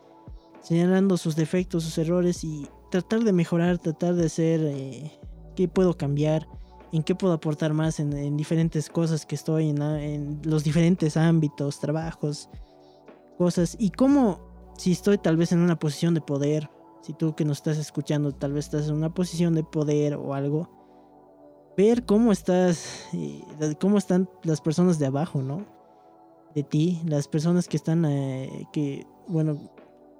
señalando 0.62 1.16
sus 1.16 1.36
defectos, 1.36 1.84
sus 1.84 1.98
errores 1.98 2.42
y 2.42 2.68
tratar 2.90 3.24
de 3.24 3.32
mejorar, 3.32 3.78
tratar 3.78 4.14
de 4.14 4.28
ser, 4.28 4.60
eh, 4.62 5.12
qué 5.54 5.68
puedo 5.68 5.96
cambiar, 5.96 6.46
en 6.92 7.02
qué 7.02 7.14
puedo 7.14 7.34
aportar 7.34 7.74
más 7.74 8.00
en, 8.00 8.36
diferentes 8.36 8.88
cosas 8.88 9.26
que 9.26 9.34
estoy 9.34 9.68
en, 9.68 10.40
los 10.44 10.64
diferentes 10.64 11.16
ámbitos, 11.16 11.80
trabajos, 11.80 12.48
cosas 13.36 13.76
y 13.78 13.90
cómo 13.90 14.45
si 14.76 14.92
estoy 14.92 15.18
tal 15.18 15.36
vez 15.36 15.52
en 15.52 15.60
una 15.60 15.78
posición 15.78 16.14
de 16.14 16.20
poder, 16.20 16.70
si 17.02 17.12
tú 17.12 17.34
que 17.34 17.44
nos 17.44 17.58
estás 17.58 17.78
escuchando 17.78 18.32
tal 18.32 18.52
vez 18.52 18.66
estás 18.66 18.88
en 18.88 18.94
una 18.94 19.14
posición 19.14 19.54
de 19.54 19.64
poder 19.64 20.14
o 20.14 20.34
algo, 20.34 20.68
ver 21.76 22.04
cómo 22.04 22.32
estás, 22.32 23.08
eh, 23.12 23.42
cómo 23.80 23.98
están 23.98 24.28
las 24.42 24.60
personas 24.60 24.98
de 24.98 25.06
abajo, 25.06 25.42
¿no? 25.42 25.66
De 26.54 26.62
ti, 26.62 27.02
las 27.04 27.28
personas 27.28 27.68
que 27.68 27.76
están, 27.76 28.04
eh, 28.06 28.66
que, 28.72 29.06
bueno, 29.28 29.56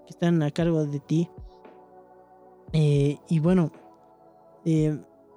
que 0.07 0.11
están 0.11 0.43
a 0.43 0.51
cargo 0.51 0.85
de 0.85 1.01
ti. 1.01 1.31
Eh, 2.73 3.19
y 3.29 3.39
bueno, 3.39 3.73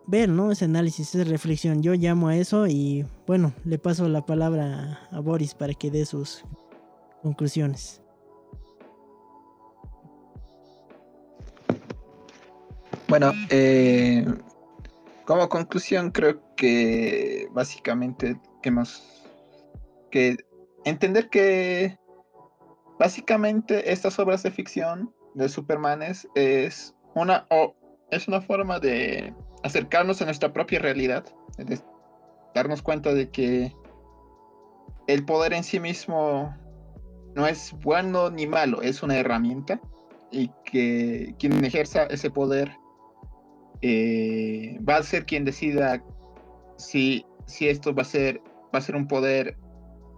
ver, 0.08 0.28
¿no? 0.28 0.52
Ese 0.52 0.66
análisis, 0.66 1.16
esa 1.16 1.30
reflexión. 1.30 1.82
Yo 1.82 1.94
llamo 1.94 2.28
a 2.28 2.36
eso 2.36 2.68
y 2.68 3.06
bueno, 3.26 3.54
le 3.64 3.80
paso 3.80 4.10
la 4.10 4.26
palabra 4.26 5.08
a 5.12 5.20
Boris 5.20 5.54
para 5.54 5.74
que 5.74 5.90
dé 5.90 6.06
sus 6.06 6.44
conclusiones. 7.22 8.02
Bueno, 13.10 13.32
eh, 13.50 14.24
como 15.26 15.50
conclusión 15.50 16.12
creo 16.12 16.40
que 16.56 17.48
básicamente 17.52 18.40
que 18.62 18.70
hemos 18.70 19.26
que 20.12 20.38
entender 20.86 21.30
que 21.30 21.98
básicamente 23.00 23.92
estas 23.92 24.20
obras 24.20 24.44
de 24.44 24.52
ficción 24.52 25.12
de 25.34 25.50
Supermanes 25.50 26.28
es 26.36 26.96
una 27.16 27.48
o 27.50 27.76
es 28.12 28.28
una 28.28 28.42
forma 28.42 28.80
de 28.80 29.34
acercarnos 29.64 30.22
a 30.22 30.26
nuestra 30.26 30.54
propia 30.54 30.78
realidad, 30.78 31.26
darnos 32.54 32.84
cuenta 32.84 33.14
de 33.14 33.30
que 33.32 33.74
el 35.08 35.26
poder 35.26 35.54
en 35.54 35.64
sí 35.64 35.80
mismo 35.80 36.56
no 37.36 37.48
es 37.48 37.74
bueno 37.84 38.30
ni 38.30 38.46
malo, 38.46 38.84
es 38.84 39.02
una 39.02 39.18
herramienta 39.18 39.82
y 40.32 40.52
que 40.64 41.34
quien 41.40 41.66
ejerza 41.66 42.04
ese 42.04 42.30
poder 42.30 42.79
eh, 43.82 44.78
va 44.88 44.98
a 44.98 45.04
ser 45.04 45.26
quien 45.26 45.46
decida 45.46 46.04
si, 46.78 47.26
si 47.46 47.68
esto 47.68 47.94
va 47.94 48.04
a 48.04 48.06
ser 48.06 48.42
va 48.74 48.80
a 48.80 48.82
ser 48.82 48.96
un 48.96 49.08
poder 49.08 49.58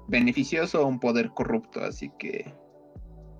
beneficioso 0.07 0.83
o 0.83 0.87
un 0.87 0.99
poder 0.99 1.31
corrupto. 1.31 1.81
Así 1.81 2.11
que, 2.19 2.53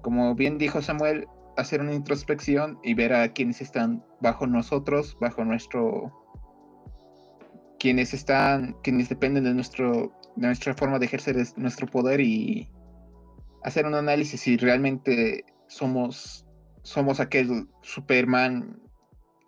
como 0.01 0.35
bien 0.35 0.57
dijo 0.57 0.81
Samuel, 0.81 1.27
hacer 1.57 1.81
una 1.81 1.93
introspección 1.93 2.79
y 2.83 2.93
ver 2.93 3.13
a 3.13 3.33
quienes 3.33 3.61
están 3.61 4.03
bajo 4.21 4.47
nosotros, 4.47 5.17
bajo 5.19 5.43
nuestro 5.43 6.17
quienes 7.79 8.13
están, 8.13 8.75
quienes 8.83 9.09
dependen 9.09 9.43
de 9.43 9.53
nuestro, 9.55 10.13
de 10.35 10.47
nuestra 10.47 10.75
forma 10.75 10.99
de 10.99 11.07
ejercer 11.07 11.35
nuestro 11.57 11.87
poder 11.87 12.21
y 12.21 12.69
hacer 13.63 13.87
un 13.87 13.95
análisis 13.95 14.41
si 14.41 14.55
realmente 14.55 15.43
somos, 15.67 16.45
somos 16.83 17.19
aquel 17.19 17.67
Superman 17.81 18.80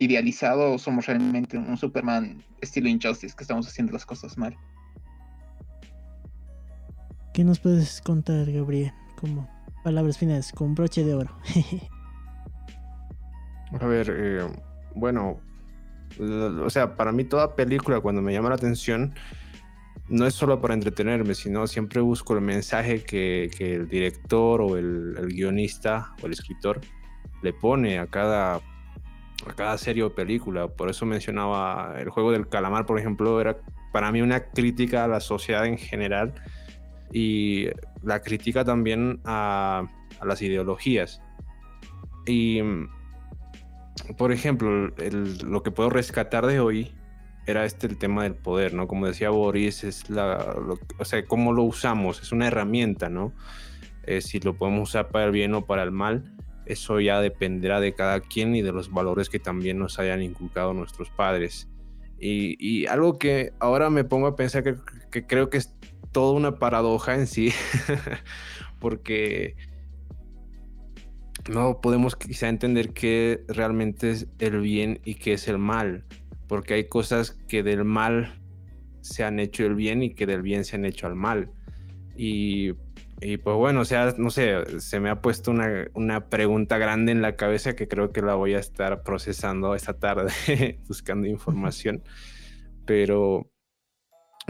idealizado 0.03 0.73
o 0.73 0.77
somos 0.77 1.05
realmente 1.05 1.57
un 1.57 1.77
Superman 1.77 2.43
estilo 2.61 2.89
Injustice 2.89 3.35
que 3.35 3.43
estamos 3.43 3.67
haciendo 3.67 3.93
las 3.93 4.05
cosas 4.05 4.37
mal. 4.37 4.55
¿Qué 7.33 7.43
nos 7.43 7.59
puedes 7.59 8.01
contar, 8.01 8.51
Gabriel? 8.51 8.93
Como 9.19 9.49
palabras 9.83 10.17
finales, 10.17 10.51
con 10.51 10.75
broche 10.75 11.03
de 11.03 11.15
oro. 11.15 11.35
A 13.81 13.87
ver, 13.87 14.13
eh, 14.15 14.47
bueno, 14.93 15.39
o 16.19 16.69
sea, 16.69 16.95
para 16.95 17.11
mí 17.11 17.23
toda 17.23 17.55
película 17.55 17.99
cuando 17.99 18.21
me 18.21 18.33
llama 18.33 18.49
la 18.49 18.55
atención 18.55 19.15
no 20.09 20.27
es 20.27 20.35
solo 20.35 20.61
para 20.61 20.73
entretenerme, 20.73 21.33
sino 21.33 21.65
siempre 21.65 22.01
busco 22.01 22.35
el 22.35 22.41
mensaje 22.41 23.03
que, 23.03 23.49
el 23.59 23.87
director 23.87 24.61
o 24.61 24.77
el, 24.77 25.15
guionista 25.27 26.13
o 26.21 26.27
el 26.27 26.33
escritor 26.33 26.81
le 27.41 27.53
pone 27.53 27.99
a 27.99 28.07
cada, 28.07 28.61
cada 29.55 29.77
serie 29.77 30.03
o 30.03 30.13
película. 30.13 30.67
Por 30.67 30.89
eso 30.89 31.05
mencionaba 31.05 31.95
el 31.99 32.09
juego 32.09 32.31
del 32.31 32.47
calamar, 32.47 32.85
por 32.85 32.99
ejemplo, 32.99 33.39
era 33.41 33.57
para 33.91 34.11
mí 34.11 34.21
una 34.21 34.45
crítica 34.45 35.03
a 35.03 35.07
la 35.07 35.19
sociedad 35.19 35.65
en 35.65 35.77
general 35.77 36.33
y 37.11 37.67
la 38.01 38.21
crítica 38.21 38.65
también 38.65 39.19
a, 39.23 39.87
las 40.23 40.41
ideologías. 40.41 41.21
Y 42.25 42.61
por 44.17 44.31
ejemplo, 44.31 44.93
lo 45.45 45.63
que 45.63 45.71
puedo 45.71 45.89
rescatar 45.89 46.45
de 46.47 46.59
hoy 46.59 46.91
era 47.45 47.65
este 47.65 47.87
el 47.87 47.97
tema 47.97 48.23
del 48.23 48.35
poder, 48.35 48.73
¿no? 48.73 48.87
Como 48.87 49.05
decía 49.05 49.29
Boris, 49.29 49.83
es 49.83 50.09
la, 50.09 50.55
o 50.97 51.05
sea, 51.05 51.25
cómo 51.25 51.51
lo 51.51 51.63
usamos, 51.63 52.21
es 52.21 52.31
una 52.31 52.47
herramienta, 52.47 53.09
¿no? 53.09 53.33
Eh, 54.03 54.21
si 54.21 54.39
lo 54.39 54.55
podemos 54.55 54.89
usar 54.89 55.09
para 55.09 55.25
el 55.25 55.31
bien 55.31 55.53
o 55.53 55.65
para 55.65 55.83
el 55.83 55.91
mal, 55.91 56.33
eso 56.65 56.99
ya 56.99 57.21
dependerá 57.21 57.79
de 57.79 57.93
cada 57.93 58.19
quien 58.21 58.55
y 58.55 58.61
de 58.61 58.71
los 58.71 58.91
valores 58.91 59.29
que 59.29 59.39
también 59.39 59.79
nos 59.79 59.99
hayan 59.99 60.21
inculcado 60.21 60.73
nuestros 60.73 61.09
padres. 61.09 61.69
Y, 62.19 62.85
algo 62.85 63.19
que 63.19 63.51
ahora 63.59 63.89
me 63.89 64.05
pongo 64.05 64.27
a 64.27 64.35
pensar 64.37 64.63
que, 64.63 64.75
que 65.11 65.27
creo 65.27 65.49
que 65.49 65.57
es 65.57 65.75
toda 66.13 66.31
una 66.31 66.57
paradoja 66.57 67.15
en 67.15 67.27
sí, 67.27 67.51
porque 68.79 69.57
no 71.49 71.81
podemos 71.81 72.15
quizá 72.15 72.47
entender 72.47 72.93
qué 72.93 73.43
realmente 73.47 74.11
es 74.11 74.27
el 74.39 74.61
bien 74.61 75.01
y 75.03 75.15
qué 75.15 75.33
es 75.33 75.47
el 75.47 75.57
mal, 75.57 76.05
porque 76.47 76.75
hay 76.75 76.87
cosas 76.87 77.31
que 77.47 77.63
del 77.63 77.83
mal 77.83 78.39
se 79.01 79.23
han 79.23 79.39
hecho 79.39 79.65
el 79.65 79.75
bien 79.75 80.01
y 80.01 80.13
que 80.13 80.25
del 80.25 80.41
bien 80.41 80.63
se 80.63 80.77
han 80.77 80.85
hecho 80.85 81.07
al 81.07 81.15
mal. 81.15 81.51
Y, 82.15 82.71
pues 83.37 83.55
bueno, 83.55 83.81
o 83.81 83.85
sea, 83.85 84.13
no 84.17 84.29
sé, 84.29 84.81
se 84.81 84.99
me 84.99 85.09
ha 85.09 85.21
puesto 85.21 85.51
una, 85.51 85.87
una, 85.93 86.29
pregunta 86.29 86.77
grande 86.77 87.11
en 87.11 87.21
la 87.21 87.35
cabeza 87.35 87.75
que 87.75 87.87
creo 87.87 88.11
que 88.11 88.21
la 88.21 88.35
voy 88.35 88.53
a 88.53 88.59
estar 88.59 89.03
procesando 89.03 89.75
esta 89.75 89.93
tarde, 89.97 90.31
buscando 90.87 91.27
información. 91.27 92.03
Pero, 92.85 93.49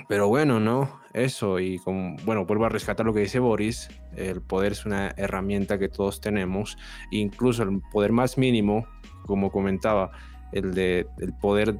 pero 0.09 0.27
bueno, 0.27 0.59
¿no? 0.59 1.01
Eso, 1.13 1.59
y 1.59 1.77
como, 1.77 2.15
bueno, 2.25 2.45
vuelvo 2.45 2.65
a 2.65 2.69
rescatar 2.69 3.05
lo 3.05 3.13
que 3.13 3.19
dice 3.19 3.37
Boris, 3.37 3.89
el 4.15 4.41
poder 4.41 4.71
es 4.71 4.85
una 4.85 5.13
herramienta 5.17 5.77
que 5.77 5.89
todos 5.89 6.19
tenemos, 6.19 6.77
incluso 7.11 7.61
el 7.61 7.81
poder 7.91 8.11
más 8.11 8.39
mínimo, 8.39 8.87
como 9.27 9.51
comentaba, 9.51 10.11
el 10.51 10.73
de 10.73 11.05
el 11.19 11.33
poder 11.37 11.79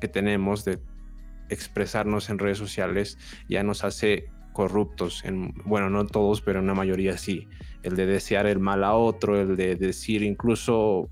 que 0.00 0.08
tenemos 0.08 0.64
de 0.64 0.78
expresarnos 1.48 2.30
en 2.30 2.38
redes 2.38 2.58
sociales 2.58 3.18
ya 3.48 3.62
nos 3.62 3.84
hace 3.84 4.30
corruptos, 4.56 5.22
en, 5.26 5.52
bueno, 5.66 5.90
no 5.90 6.06
todos, 6.06 6.40
pero 6.40 6.60
en 6.60 6.64
una 6.64 6.72
mayoría 6.72 7.18
sí. 7.18 7.46
El 7.82 7.94
de 7.94 8.06
desear 8.06 8.46
el 8.46 8.58
mal 8.58 8.84
a 8.84 8.94
otro, 8.94 9.38
el 9.38 9.54
de 9.54 9.76
decir 9.76 10.22
incluso, 10.22 11.10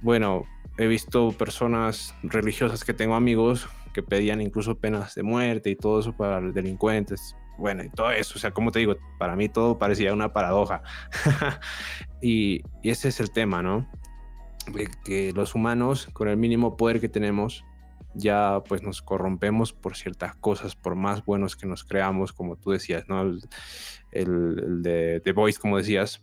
bueno, 0.00 0.44
he 0.78 0.86
visto 0.86 1.32
personas 1.32 2.14
religiosas 2.22 2.84
que 2.84 2.94
tengo 2.94 3.16
amigos 3.16 3.68
que 3.92 4.04
pedían 4.04 4.40
incluso 4.40 4.78
penas 4.78 5.16
de 5.16 5.24
muerte 5.24 5.70
y 5.70 5.74
todo 5.74 5.98
eso 5.98 6.16
para 6.16 6.40
delincuentes. 6.40 7.34
Bueno, 7.58 7.82
y 7.82 7.88
todo 7.88 8.12
eso, 8.12 8.34
o 8.36 8.38
sea, 8.38 8.52
como 8.52 8.70
te 8.70 8.78
digo, 8.78 8.94
para 9.18 9.34
mí 9.34 9.48
todo 9.48 9.76
parecía 9.76 10.12
una 10.12 10.32
paradoja. 10.32 10.82
y, 12.22 12.62
y, 12.80 12.90
ese 12.90 13.08
es 13.08 13.18
el 13.18 13.32
tema, 13.32 13.60
¿no? 13.60 13.88
que 15.04 15.32
los 15.32 15.54
humanos, 15.54 16.08
con 16.12 16.28
el 16.28 16.36
mínimo 16.36 16.76
poder 16.76 17.00
que 17.00 17.08
tenemos, 17.08 17.64
ya 18.16 18.62
pues 18.68 18.82
nos 18.82 19.02
corrompemos 19.02 19.72
por 19.72 19.96
ciertas 19.96 20.34
cosas, 20.36 20.74
por 20.74 20.94
más 20.94 21.24
buenos 21.24 21.56
que 21.56 21.66
nos 21.66 21.84
creamos, 21.84 22.32
como 22.32 22.56
tú 22.56 22.70
decías, 22.70 23.08
¿no? 23.08 23.22
El, 23.22 23.40
el, 24.12 24.82
de 24.82 25.20
The 25.22 25.32
Voice, 25.32 25.58
como 25.58 25.78
decías, 25.78 26.22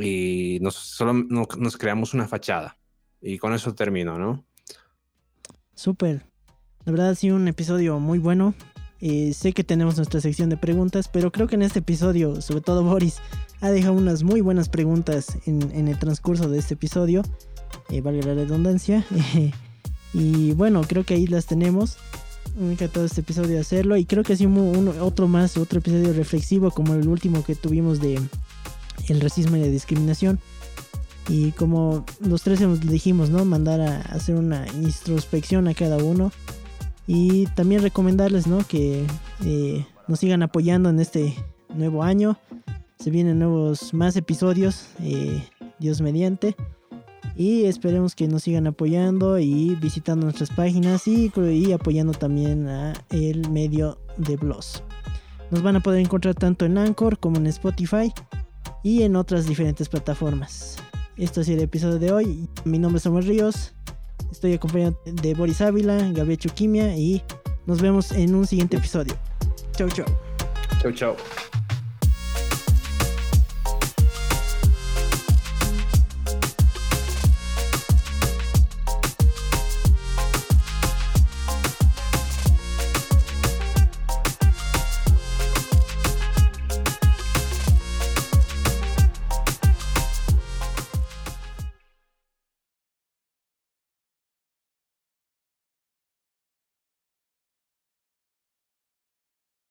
y 0.00 0.58
nos, 0.60 0.74
solo 0.74 1.12
nos 1.12 1.76
creamos 1.76 2.14
una 2.14 2.28
fachada. 2.28 2.78
Y 3.20 3.38
con 3.38 3.54
eso 3.54 3.74
termino, 3.74 4.18
¿no? 4.18 4.44
Súper. 5.74 6.26
La 6.84 6.92
verdad 6.92 7.10
ha 7.10 7.14
sido 7.14 7.36
un 7.36 7.48
episodio 7.48 7.98
muy 7.98 8.18
bueno. 8.18 8.54
Eh, 9.00 9.32
sé 9.34 9.52
que 9.52 9.64
tenemos 9.64 9.96
nuestra 9.96 10.20
sección 10.20 10.48
de 10.48 10.56
preguntas, 10.56 11.08
pero 11.08 11.32
creo 11.32 11.46
que 11.46 11.56
en 11.56 11.62
este 11.62 11.80
episodio, 11.80 12.40
sobre 12.40 12.60
todo 12.60 12.84
Boris, 12.84 13.20
ha 13.60 13.70
dejado 13.70 13.94
unas 13.94 14.22
muy 14.22 14.40
buenas 14.40 14.68
preguntas 14.68 15.38
en, 15.46 15.62
en 15.72 15.88
el 15.88 15.98
transcurso 15.98 16.48
de 16.48 16.58
este 16.58 16.74
episodio. 16.74 17.22
Eh, 17.90 18.00
valga 18.00 18.26
la 18.26 18.34
redundancia. 18.34 19.04
Y 20.14 20.52
bueno, 20.52 20.82
creo 20.82 21.04
que 21.04 21.14
ahí 21.14 21.26
las 21.26 21.46
tenemos. 21.46 21.96
Me 22.56 22.76
todo 22.76 23.04
este 23.04 23.20
episodio 23.20 23.50
de 23.50 23.58
hacerlo. 23.58 23.96
Y 23.96 24.04
creo 24.04 24.22
que 24.22 24.36
sí, 24.36 24.46
otro 25.00 25.26
más, 25.26 25.56
otro 25.56 25.80
episodio 25.80 26.12
reflexivo 26.12 26.70
como 26.70 26.94
el 26.94 27.08
último 27.08 27.44
que 27.44 27.56
tuvimos 27.56 28.00
de 28.00 28.20
el 29.08 29.20
racismo 29.20 29.56
y 29.56 29.60
la 29.60 29.66
discriminación. 29.66 30.38
Y 31.28 31.52
como 31.52 32.04
los 32.20 32.42
tres 32.42 32.60
dijimos, 32.80 33.30
¿no? 33.30 33.44
Mandar 33.44 33.80
a 33.80 34.00
hacer 34.02 34.36
una 34.36 34.66
introspección 34.80 35.66
a 35.68 35.74
cada 35.74 35.96
uno. 35.96 36.30
Y 37.06 37.46
también 37.48 37.82
recomendarles, 37.82 38.46
¿no? 38.46 38.58
Que 38.66 39.04
eh, 39.44 39.86
nos 40.06 40.20
sigan 40.20 40.42
apoyando 40.42 40.90
en 40.90 41.00
este 41.00 41.34
nuevo 41.74 42.04
año. 42.04 42.38
Se 42.98 43.10
vienen 43.10 43.40
nuevos 43.40 43.92
más 43.92 44.16
episodios. 44.16 44.86
Eh, 45.00 45.42
Dios 45.80 46.00
mediante. 46.00 46.54
Y 47.36 47.64
esperemos 47.64 48.14
que 48.14 48.28
nos 48.28 48.44
sigan 48.44 48.66
apoyando 48.66 49.38
y 49.38 49.74
visitando 49.76 50.24
nuestras 50.26 50.50
páginas 50.50 51.08
y, 51.08 51.32
apoyando 51.72 52.12
también 52.12 52.68
a 52.68 52.92
el 53.10 53.48
medio 53.50 53.98
de 54.16 54.36
blogs. 54.36 54.82
Nos 55.50 55.62
van 55.62 55.76
a 55.76 55.80
poder 55.80 56.00
encontrar 56.00 56.34
tanto 56.34 56.64
en 56.64 56.78
Anchor 56.78 57.18
como 57.18 57.36
en 57.36 57.46
Spotify 57.48 58.12
y 58.82 59.02
en 59.02 59.16
otras 59.16 59.46
diferentes 59.46 59.88
plataformas. 59.88 60.76
Esto 61.16 61.42
sido 61.44 61.58
el 61.58 61.64
episodio 61.64 61.98
de 61.98 62.12
hoy. 62.12 62.48
Mi 62.64 62.78
nombre 62.78 62.98
es 62.98 63.04
Samuel 63.04 63.26
Ríos. 63.26 63.74
Estoy 64.30 64.54
acompañado 64.54 64.98
de 65.04 65.34
Boris 65.34 65.60
Ávila, 65.60 65.96
Gabriel 66.12 66.38
Chuquimia 66.38 66.96
y 66.96 67.22
nos 67.66 67.80
vemos 67.80 68.12
en 68.12 68.34
un 68.34 68.46
siguiente 68.46 68.76
episodio. 68.76 69.14
Chau, 69.76 69.88
chau. 69.88 70.06
Chau, 70.82 70.92
chau. 70.92 71.16